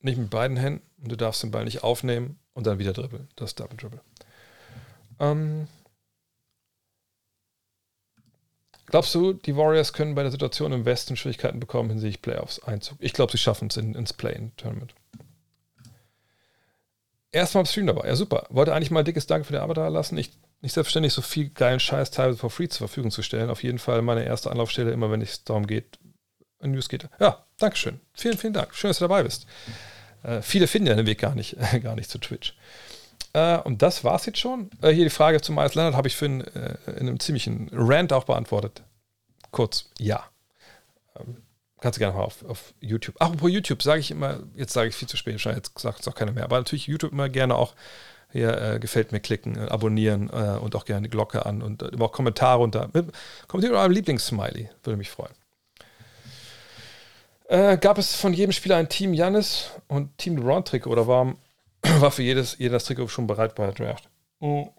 [0.00, 3.28] Nicht mit beiden Händen und du darfst den Ball nicht aufnehmen und dann wieder dribbeln.
[3.36, 4.00] Das ist Double Dribble.
[5.20, 5.68] Ähm,
[8.86, 12.98] glaubst du, die Warriors können bei der Situation im Westen Schwierigkeiten bekommen hinsichtlich Playoffs-Einzug?
[13.00, 14.94] Ich glaube, sie schaffen es in, ins Play-In-Tournament
[17.34, 18.06] erstmal im Stream dabei.
[18.06, 18.46] Ja, super.
[18.48, 20.16] Wollte eigentlich mal ein dickes Dank für die Arbeit da lassen.
[20.16, 20.30] Ich,
[20.62, 23.50] nicht selbstverständlich so viel geilen Scheiß teilweise for free zur Verfügung zu stellen.
[23.50, 25.98] Auf jeden Fall meine erste Anlaufstelle, immer wenn es darum geht,
[26.60, 27.08] in News geht.
[27.20, 28.00] Ja, Dankeschön.
[28.14, 28.74] Vielen, vielen Dank.
[28.74, 29.46] Schön, dass du dabei bist.
[30.22, 32.54] Äh, viele finden ja den Weg gar nicht, gar nicht zu Twitch.
[33.34, 34.70] Äh, und das war's jetzt schon.
[34.80, 37.68] Äh, hier die Frage zum Miles Leonard habe ich für einen, äh, in einem ziemlichen
[37.72, 38.82] Rant auch beantwortet.
[39.50, 40.24] Kurz, ja.
[41.18, 41.42] Ähm,
[41.80, 43.14] Kannst du gerne mal auf, auf YouTube.
[43.20, 46.14] Apropos YouTube, sage ich immer, jetzt sage ich viel zu spät, jetzt sagt es auch
[46.14, 46.44] keiner mehr.
[46.44, 47.74] Aber natürlich YouTube immer gerne auch
[48.32, 52.00] hier äh, gefällt mir klicken, äh, abonnieren äh, und auch gerne die Glocke an und
[52.00, 52.88] auch Kommentare unter.
[52.88, 55.34] Kommentiert mit eurem Lieblingssmiley, würde mich freuen.
[57.48, 61.34] Äh, gab es von jedem Spieler ein Team Jannis und Team LeBron Trikot oder war,
[62.00, 64.08] war für jedes, jedes Trikot schon bereit bei der Draft?
[64.40, 64.70] Hm.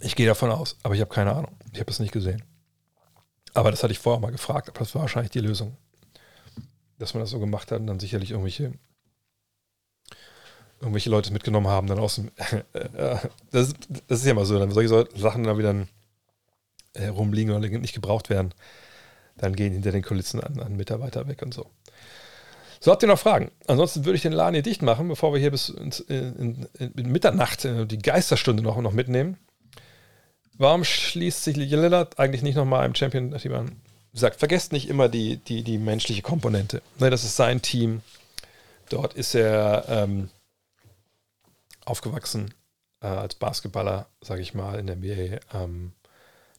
[0.00, 1.56] Ich gehe davon aus, aber ich habe keine Ahnung.
[1.72, 2.42] Ich habe es nicht gesehen.
[3.54, 5.76] Aber das hatte ich vorher mal gefragt, aber das war wahrscheinlich die Lösung.
[6.98, 8.72] Dass man das so gemacht hat und dann sicherlich irgendwelche,
[10.80, 12.30] irgendwelche Leute mitgenommen haben, dann aus dem.
[13.50, 13.74] das,
[14.08, 15.86] das, ist ja mal so, wenn solche Sachen dann wieder
[16.94, 18.54] äh, rumliegen oder nicht gebraucht werden,
[19.36, 21.70] dann gehen hinter den Kulissen an, an Mitarbeiter weg und so.
[22.84, 23.52] So, habt ihr noch Fragen?
[23.68, 27.12] Ansonsten würde ich den Laden hier dicht machen, bevor wir hier bis in, in, in
[27.12, 29.38] Mitternacht äh, die Geisterstunde noch, noch mitnehmen.
[30.54, 33.80] Warum schließt sich Lillard eigentlich nicht nochmal einem Champion-Team an?
[34.14, 36.82] Sagt, vergesst nicht immer die, die, die menschliche Komponente.
[36.98, 38.02] Ne, das ist sein Team.
[38.88, 40.28] Dort ist er ähm,
[41.84, 42.52] aufgewachsen
[43.00, 45.38] äh, als Basketballer, sage ich mal, in der NBA.
[45.54, 45.92] Ähm,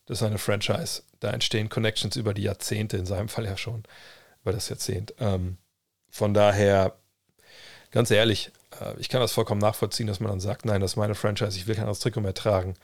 [0.05, 1.01] das ist eine Franchise.
[1.19, 3.83] Da entstehen Connections über die Jahrzehnte, in seinem Fall ja schon
[4.41, 5.15] über das Jahrzehnt.
[5.19, 5.57] Ähm,
[6.13, 6.95] von daher,
[7.91, 10.97] ganz ehrlich, äh, ich kann das vollkommen nachvollziehen, dass man dann sagt, nein, das ist
[10.97, 12.75] meine Franchise, ich will kein anderes Trikot mehr tragen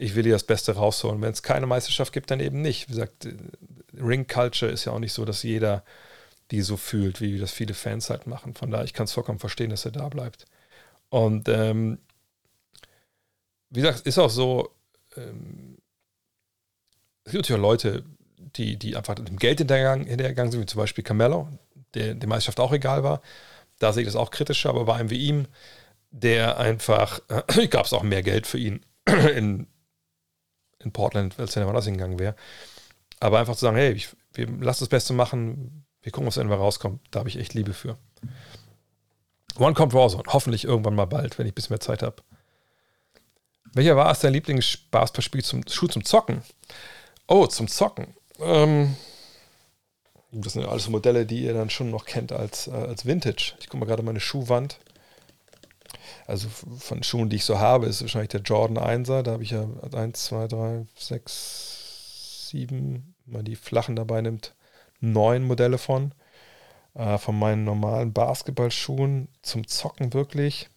[0.00, 1.20] ich will dir das Beste rausholen.
[1.20, 2.88] Wenn es keine Meisterschaft gibt, dann eben nicht.
[2.88, 3.28] Wie gesagt,
[3.94, 5.84] Ring Culture ist ja auch nicht so, dass jeder
[6.50, 8.54] die so fühlt, wie das viele Fans halt machen.
[8.54, 10.46] Von daher, ich kann es vollkommen verstehen, dass er da bleibt.
[11.10, 11.98] Und ähm,
[13.68, 14.70] wie gesagt, ist auch so,
[15.16, 15.76] ähm,
[17.24, 18.04] es gibt natürlich auch Leute,
[18.56, 21.48] die, die einfach dem Geld hintergegangen, hintergegangen sind, wie zum Beispiel Camello,
[21.94, 23.20] der die Meisterschaft auch egal war.
[23.78, 25.46] Da sehe ich das auch kritischer, aber bei einem wie ihm,
[26.10, 29.66] der einfach, äh, gab es auch mehr Geld für ihn in,
[30.78, 32.34] in Portland, als wenn er woanders hingegangen wäre.
[33.20, 36.58] Aber einfach zu sagen, hey, ich, wir lassen das Beste machen, wir gucken, was irgendwann
[36.58, 37.98] rauskommt, da habe ich echt Liebe für.
[39.58, 42.22] One kommt Warzone, hoffentlich irgendwann mal bald, wenn ich ein bisschen mehr Zeit habe.
[43.72, 46.42] Welcher war es dein Lieblingsspaßspiel zum Schuh zum Zocken?
[47.26, 48.14] Oh, zum Zocken.
[48.40, 48.96] Ähm,
[50.32, 53.54] das sind alles Modelle, die ihr dann schon noch kennt als, äh, als Vintage.
[53.60, 54.78] Ich gucke mal gerade meine Schuhwand.
[56.26, 59.22] Also von Schuhen, die ich so habe, ist wahrscheinlich der Jordan 1er.
[59.22, 64.54] Da habe ich ja 1, 2, 3, 6, 7, wenn man die flachen dabei nimmt,
[65.00, 66.12] neun Modelle von.
[66.94, 70.68] Äh, von meinen normalen Basketballschuhen zum Zocken wirklich.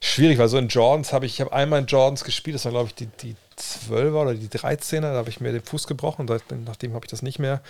[0.00, 2.72] Schwierig, weil so in Jordans habe ich, ich habe einmal in Jordans gespielt, das war
[2.72, 6.26] glaube ich die, die 12er oder die 13er, da habe ich mir den Fuß gebrochen,
[6.26, 7.62] nachdem habe ich das nicht mehr,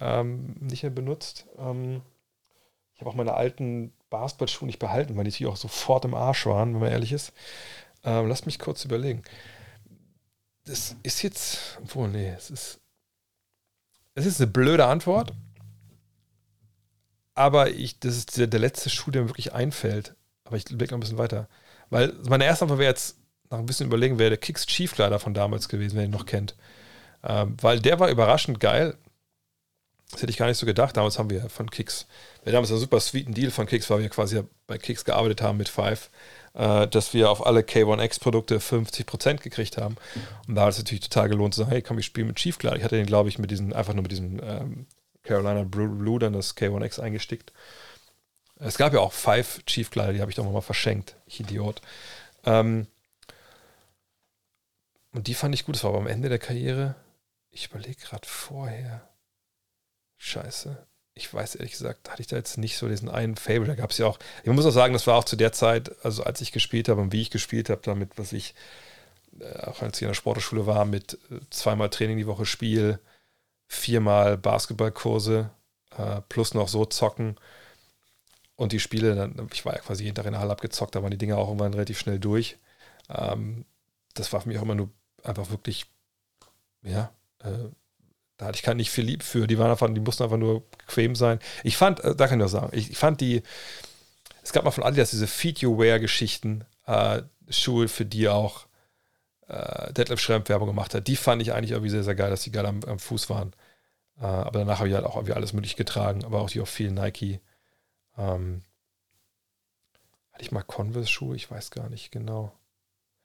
[0.00, 1.46] ähm, nicht mehr benutzt.
[1.58, 2.02] Ähm,
[2.94, 6.46] ich habe auch meine alten Basketballschuhe nicht behalten, weil die natürlich auch sofort im Arsch
[6.46, 7.32] waren, wenn man ehrlich ist.
[8.04, 9.22] Ähm, lasst mich kurz überlegen.
[10.64, 12.80] Das ist jetzt, obwohl, nee, es ist,
[14.14, 15.32] es ist eine blöde Antwort,
[17.34, 20.14] aber ich, das ist der, der letzte Schuh, der mir wirklich einfällt.
[20.44, 21.48] Aber ich blicke noch ein bisschen weiter.
[21.90, 23.18] Weil meine erste Antwort wäre jetzt
[23.50, 26.26] nach ein bisschen überlegen, wäre der Kicks Chiefkleider von damals gewesen, wenn ihr ihn noch
[26.26, 26.54] kennt.
[27.24, 28.96] Ähm, weil der war überraschend geil.
[30.10, 30.96] Das hätte ich gar nicht so gedacht.
[30.96, 32.06] Damals haben wir von Kicks,
[32.44, 35.58] wir damals einen super sweeten Deal von Kicks, weil wir quasi bei Kicks gearbeitet haben
[35.58, 36.10] mit Five,
[36.54, 39.96] äh, dass wir auf alle K1X-Produkte 50% gekriegt haben.
[40.46, 42.76] Und da hat es natürlich total gelohnt zu sagen, hey, komm, ich spiele mit Chiefkleider.
[42.76, 44.86] Ich hatte den, glaube ich, mit diesen, einfach nur mit diesem ähm,
[45.24, 47.52] Carolina Blue dann das K1X eingestickt.
[48.58, 51.16] Es gab ja auch Five Chiefkleider, die habe ich doch mal verschenkt.
[51.26, 51.82] Ich Idiot.
[52.44, 52.86] Ähm,
[55.16, 55.76] und die fand ich gut.
[55.76, 56.94] Das war aber am Ende der Karriere.
[57.50, 59.08] Ich überlege gerade vorher.
[60.18, 60.86] Scheiße.
[61.14, 63.66] Ich weiß ehrlich gesagt, hatte ich da jetzt nicht so diesen einen Fable.
[63.66, 64.18] Da gab es ja auch.
[64.44, 67.00] Ich muss auch sagen, das war auch zu der Zeit, also als ich gespielt habe
[67.00, 68.54] und wie ich gespielt habe, damit, was ich,
[69.40, 72.98] äh, auch als ich in der Sportschule war, mit äh, zweimal Training die Woche Spiel,
[73.68, 75.48] viermal Basketballkurse,
[75.96, 77.36] äh, plus noch so zocken.
[78.54, 81.02] Und die Spiele, dann, ich war ja quasi jeden Tag in der Halle abgezockt, da
[81.02, 82.58] waren die Dinge auch irgendwann relativ schnell durch.
[83.08, 83.64] Ähm,
[84.12, 84.90] das war für mich auch immer nur
[85.28, 85.86] einfach wirklich,
[86.82, 87.68] ja, äh,
[88.36, 89.46] da hatte ich gar nicht viel lieb für.
[89.46, 91.38] Die waren einfach, die mussten einfach nur bequem sein.
[91.64, 93.42] Ich fand, äh, da kann ich nur sagen, ich, ich, fand die,
[94.42, 98.66] es gab mal von Adidas diese Feed You Wear Geschichten, äh, Schuhe, für die auch
[99.48, 101.06] äh, Detlef Schrempf Werbung gemacht hat.
[101.06, 103.52] Die fand ich eigentlich irgendwie sehr, sehr geil, dass die geil am, am Fuß waren.
[104.20, 106.68] Äh, aber danach habe ich halt auch irgendwie alles möglich getragen, aber auch die auch
[106.68, 107.40] viel Nike.
[108.18, 108.62] Ähm,
[110.32, 111.36] hatte ich mal Converse-Schuhe?
[111.36, 112.52] Ich weiß gar nicht genau.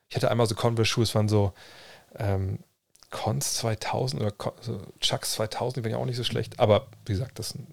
[0.09, 1.53] Ich hatte einmal so Converse-Schuhe, es waren so
[2.17, 2.59] ähm,
[3.09, 6.59] Cons 2000 oder also Chucks 2000, die waren ja auch nicht so schlecht.
[6.59, 7.67] Aber wie gesagt, das sind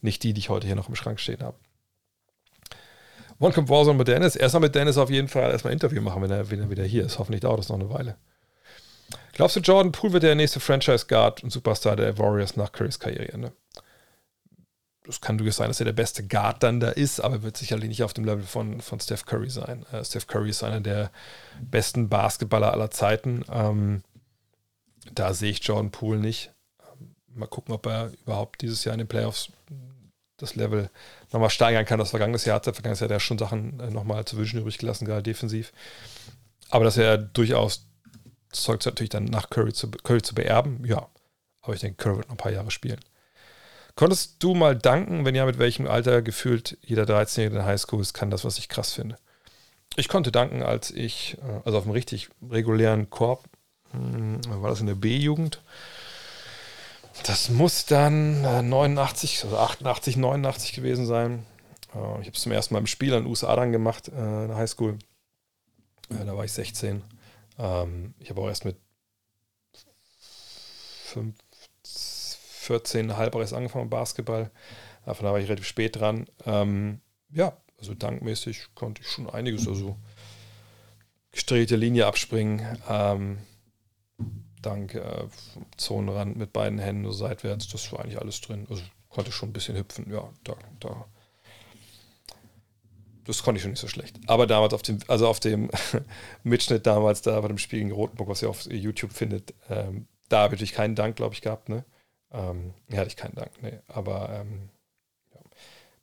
[0.00, 1.56] nicht die, die ich heute hier noch im Schrank stehen habe.
[3.40, 4.36] One Camp Warzone mit Dennis.
[4.36, 6.84] Erstmal mit Dennis auf jeden Fall erstmal ein Interview machen, wenn er, wenn er wieder
[6.84, 7.18] hier ist.
[7.18, 8.16] Hoffentlich dauert das noch eine Weile.
[9.32, 13.52] Glaubst du, Jordan Poole wird der nächste Franchise-Guard und Superstar der Warriors nach Currys Karriereende?
[15.08, 17.88] Es kann durchaus sein, dass er der beste Guard dann da ist, aber wird sicherlich
[17.88, 19.86] nicht auf dem Level von, von Steph Curry sein.
[19.92, 21.10] Äh, Steph Curry ist einer der
[21.60, 23.44] besten Basketballer aller Zeiten.
[23.50, 24.02] Ähm,
[25.12, 26.52] da sehe ich Jordan Poole nicht.
[26.80, 29.50] Ähm, mal gucken, ob er überhaupt dieses Jahr in den Playoffs
[30.38, 30.88] das Level
[31.32, 31.98] nochmal steigern kann.
[31.98, 34.78] Das vergangenes Jahr hat er vergangenes Jahr ja schon Sachen äh, nochmal zu wünschen übrig
[34.78, 35.72] gelassen, gerade defensiv.
[36.70, 37.86] Aber dass er durchaus
[38.50, 41.08] zeugt natürlich dann nach Curry zu, Curry zu beerben, ja.
[41.60, 43.00] Aber ich denke, Curry wird noch ein paar Jahre spielen.
[43.98, 48.00] Konntest du mal danken, wenn ja, mit welchem Alter gefühlt jeder 13-Jährige in der Highschool
[48.00, 49.18] ist, kann das, was ich krass finde.
[49.96, 53.42] Ich konnte danken, als ich, äh, also auf einem richtig regulären Korb,
[53.90, 55.60] hm, war das in der B-Jugend.
[57.24, 61.44] Das muss dann 89, also 88, 89 gewesen sein.
[61.92, 64.42] Äh, ich habe es zum ersten Mal im Spiel in den USA dann gemacht, äh,
[64.42, 64.96] in der Highschool.
[66.08, 67.02] Da war ich 16.
[67.58, 68.76] Ähm, ich habe auch erst mit
[72.68, 74.50] 5, 14,5 erst angefangen mit Basketball.
[75.04, 76.26] Davon war ich relativ spät dran.
[76.44, 79.96] Ähm, ja, also dankmäßig konnte ich schon einiges, also
[81.30, 83.38] gestrelte Linie abspringen, ähm,
[84.60, 85.26] dank äh,
[85.76, 88.66] Zonenrand mit beiden Händen so seitwärts, das war eigentlich alles drin.
[88.68, 91.06] Also konnte schon ein bisschen hüpfen, ja, da, da.
[93.24, 94.18] Das konnte ich schon nicht so schlecht.
[94.26, 95.70] Aber damals auf dem, also auf dem
[96.42, 100.38] Mitschnitt damals da bei dem Spiel gegen Rotenburg, was ihr auf YouTube findet, ähm, da
[100.38, 101.84] habe ich natürlich keinen Dank, glaube ich, gehabt, ne?
[102.32, 103.78] Ähm, ja, hatte ich keinen Dank, nee.
[103.88, 104.68] Aber ähm,
[105.34, 105.40] ja.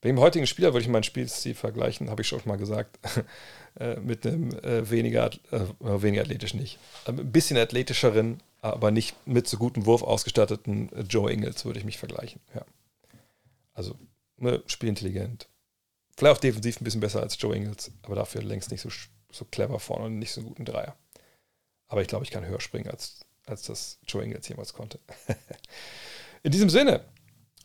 [0.02, 3.00] wegen dem heutigen Spieler würde ich meinen Spielstil vergleichen, habe ich schon mal gesagt,
[3.80, 6.80] äh, mit einem äh, weniger, äh, weniger athletisch nicht.
[7.08, 11.80] Ähm, ein bisschen athletischeren, aber nicht mit so gutem Wurf ausgestatteten äh, Joe Ingles würde
[11.80, 12.42] ich mich vergleichen.
[12.54, 12.66] Ja.
[13.74, 13.96] Also
[14.38, 15.48] ne, spielintelligent.
[16.18, 18.90] Vielleicht auch defensiv ein bisschen besser als Joe Ingles, aber dafür längst nicht so,
[19.32, 20.96] so clever vorne und nicht so einen guten Dreier.
[21.88, 25.00] Aber ich glaube, ich kann höher springen, als, als das Joe Ingles jemals konnte.
[26.46, 27.02] In diesem Sinne,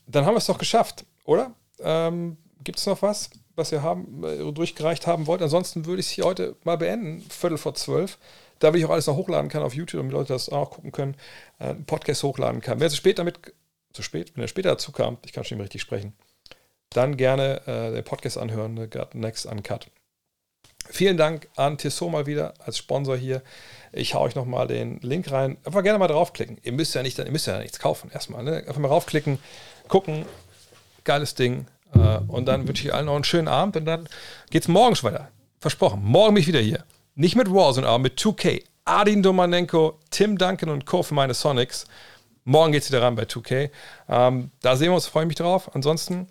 [0.07, 1.55] dann haben wir es doch geschafft, oder?
[1.81, 5.43] Ähm, Gibt es noch was, was ihr haben, äh, durchgereicht haben wollt?
[5.43, 8.17] Ansonsten würde ich es hier heute mal beenden, Viertel vor zwölf.
[8.59, 10.93] Da will ich auch alles noch hochladen kann auf YouTube, damit Leute das auch gucken
[10.93, 11.15] können,
[11.59, 12.81] äh, einen Podcast hochladen kann.
[12.81, 13.53] Wer zu spät damit,
[13.93, 16.15] zu spät, wenn er später dazu kam, ich kann schon nicht mehr richtig sprechen,
[16.89, 19.89] dann gerne äh, den Podcast anhören, ne, Next Uncut.
[20.91, 23.43] Vielen Dank an Tissot mal wieder als Sponsor hier.
[23.93, 25.57] Ich haue euch nochmal den Link rein.
[25.65, 26.59] Einfach gerne mal draufklicken.
[26.63, 28.43] Ihr müsst ja nicht, ihr müsst ja nichts kaufen erstmal.
[28.43, 28.57] Ne?
[28.59, 29.39] Einfach mal draufklicken,
[29.89, 30.27] gucken.
[31.05, 31.67] Geiles Ding.
[31.95, 34.09] Äh, und dann wünsche ich allen noch einen schönen Abend und dann
[34.51, 35.29] geht es morgen schon weiter.
[35.61, 36.03] Versprochen.
[36.05, 36.85] Morgen bin ich wieder hier.
[37.15, 38.63] Nicht mit Warzone, aber mit 2K.
[38.85, 41.03] Adin Domanenko, Tim Duncan und Co.
[41.03, 41.87] für meine Sonics.
[42.45, 43.71] Morgen geht es wieder ran bei 2K.
[44.09, 45.75] Ähm, da sehen wir uns, freue ich mich drauf.
[45.75, 46.27] Ansonsten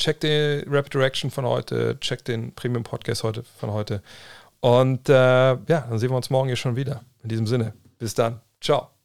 [0.00, 4.02] check die Rapid Direction von heute, check den Premium Podcast heute von heute.
[4.60, 7.02] Und äh, ja, dann sehen wir uns morgen hier schon wieder.
[7.22, 8.40] In diesem Sinne, bis dann.
[8.60, 8.99] Ciao.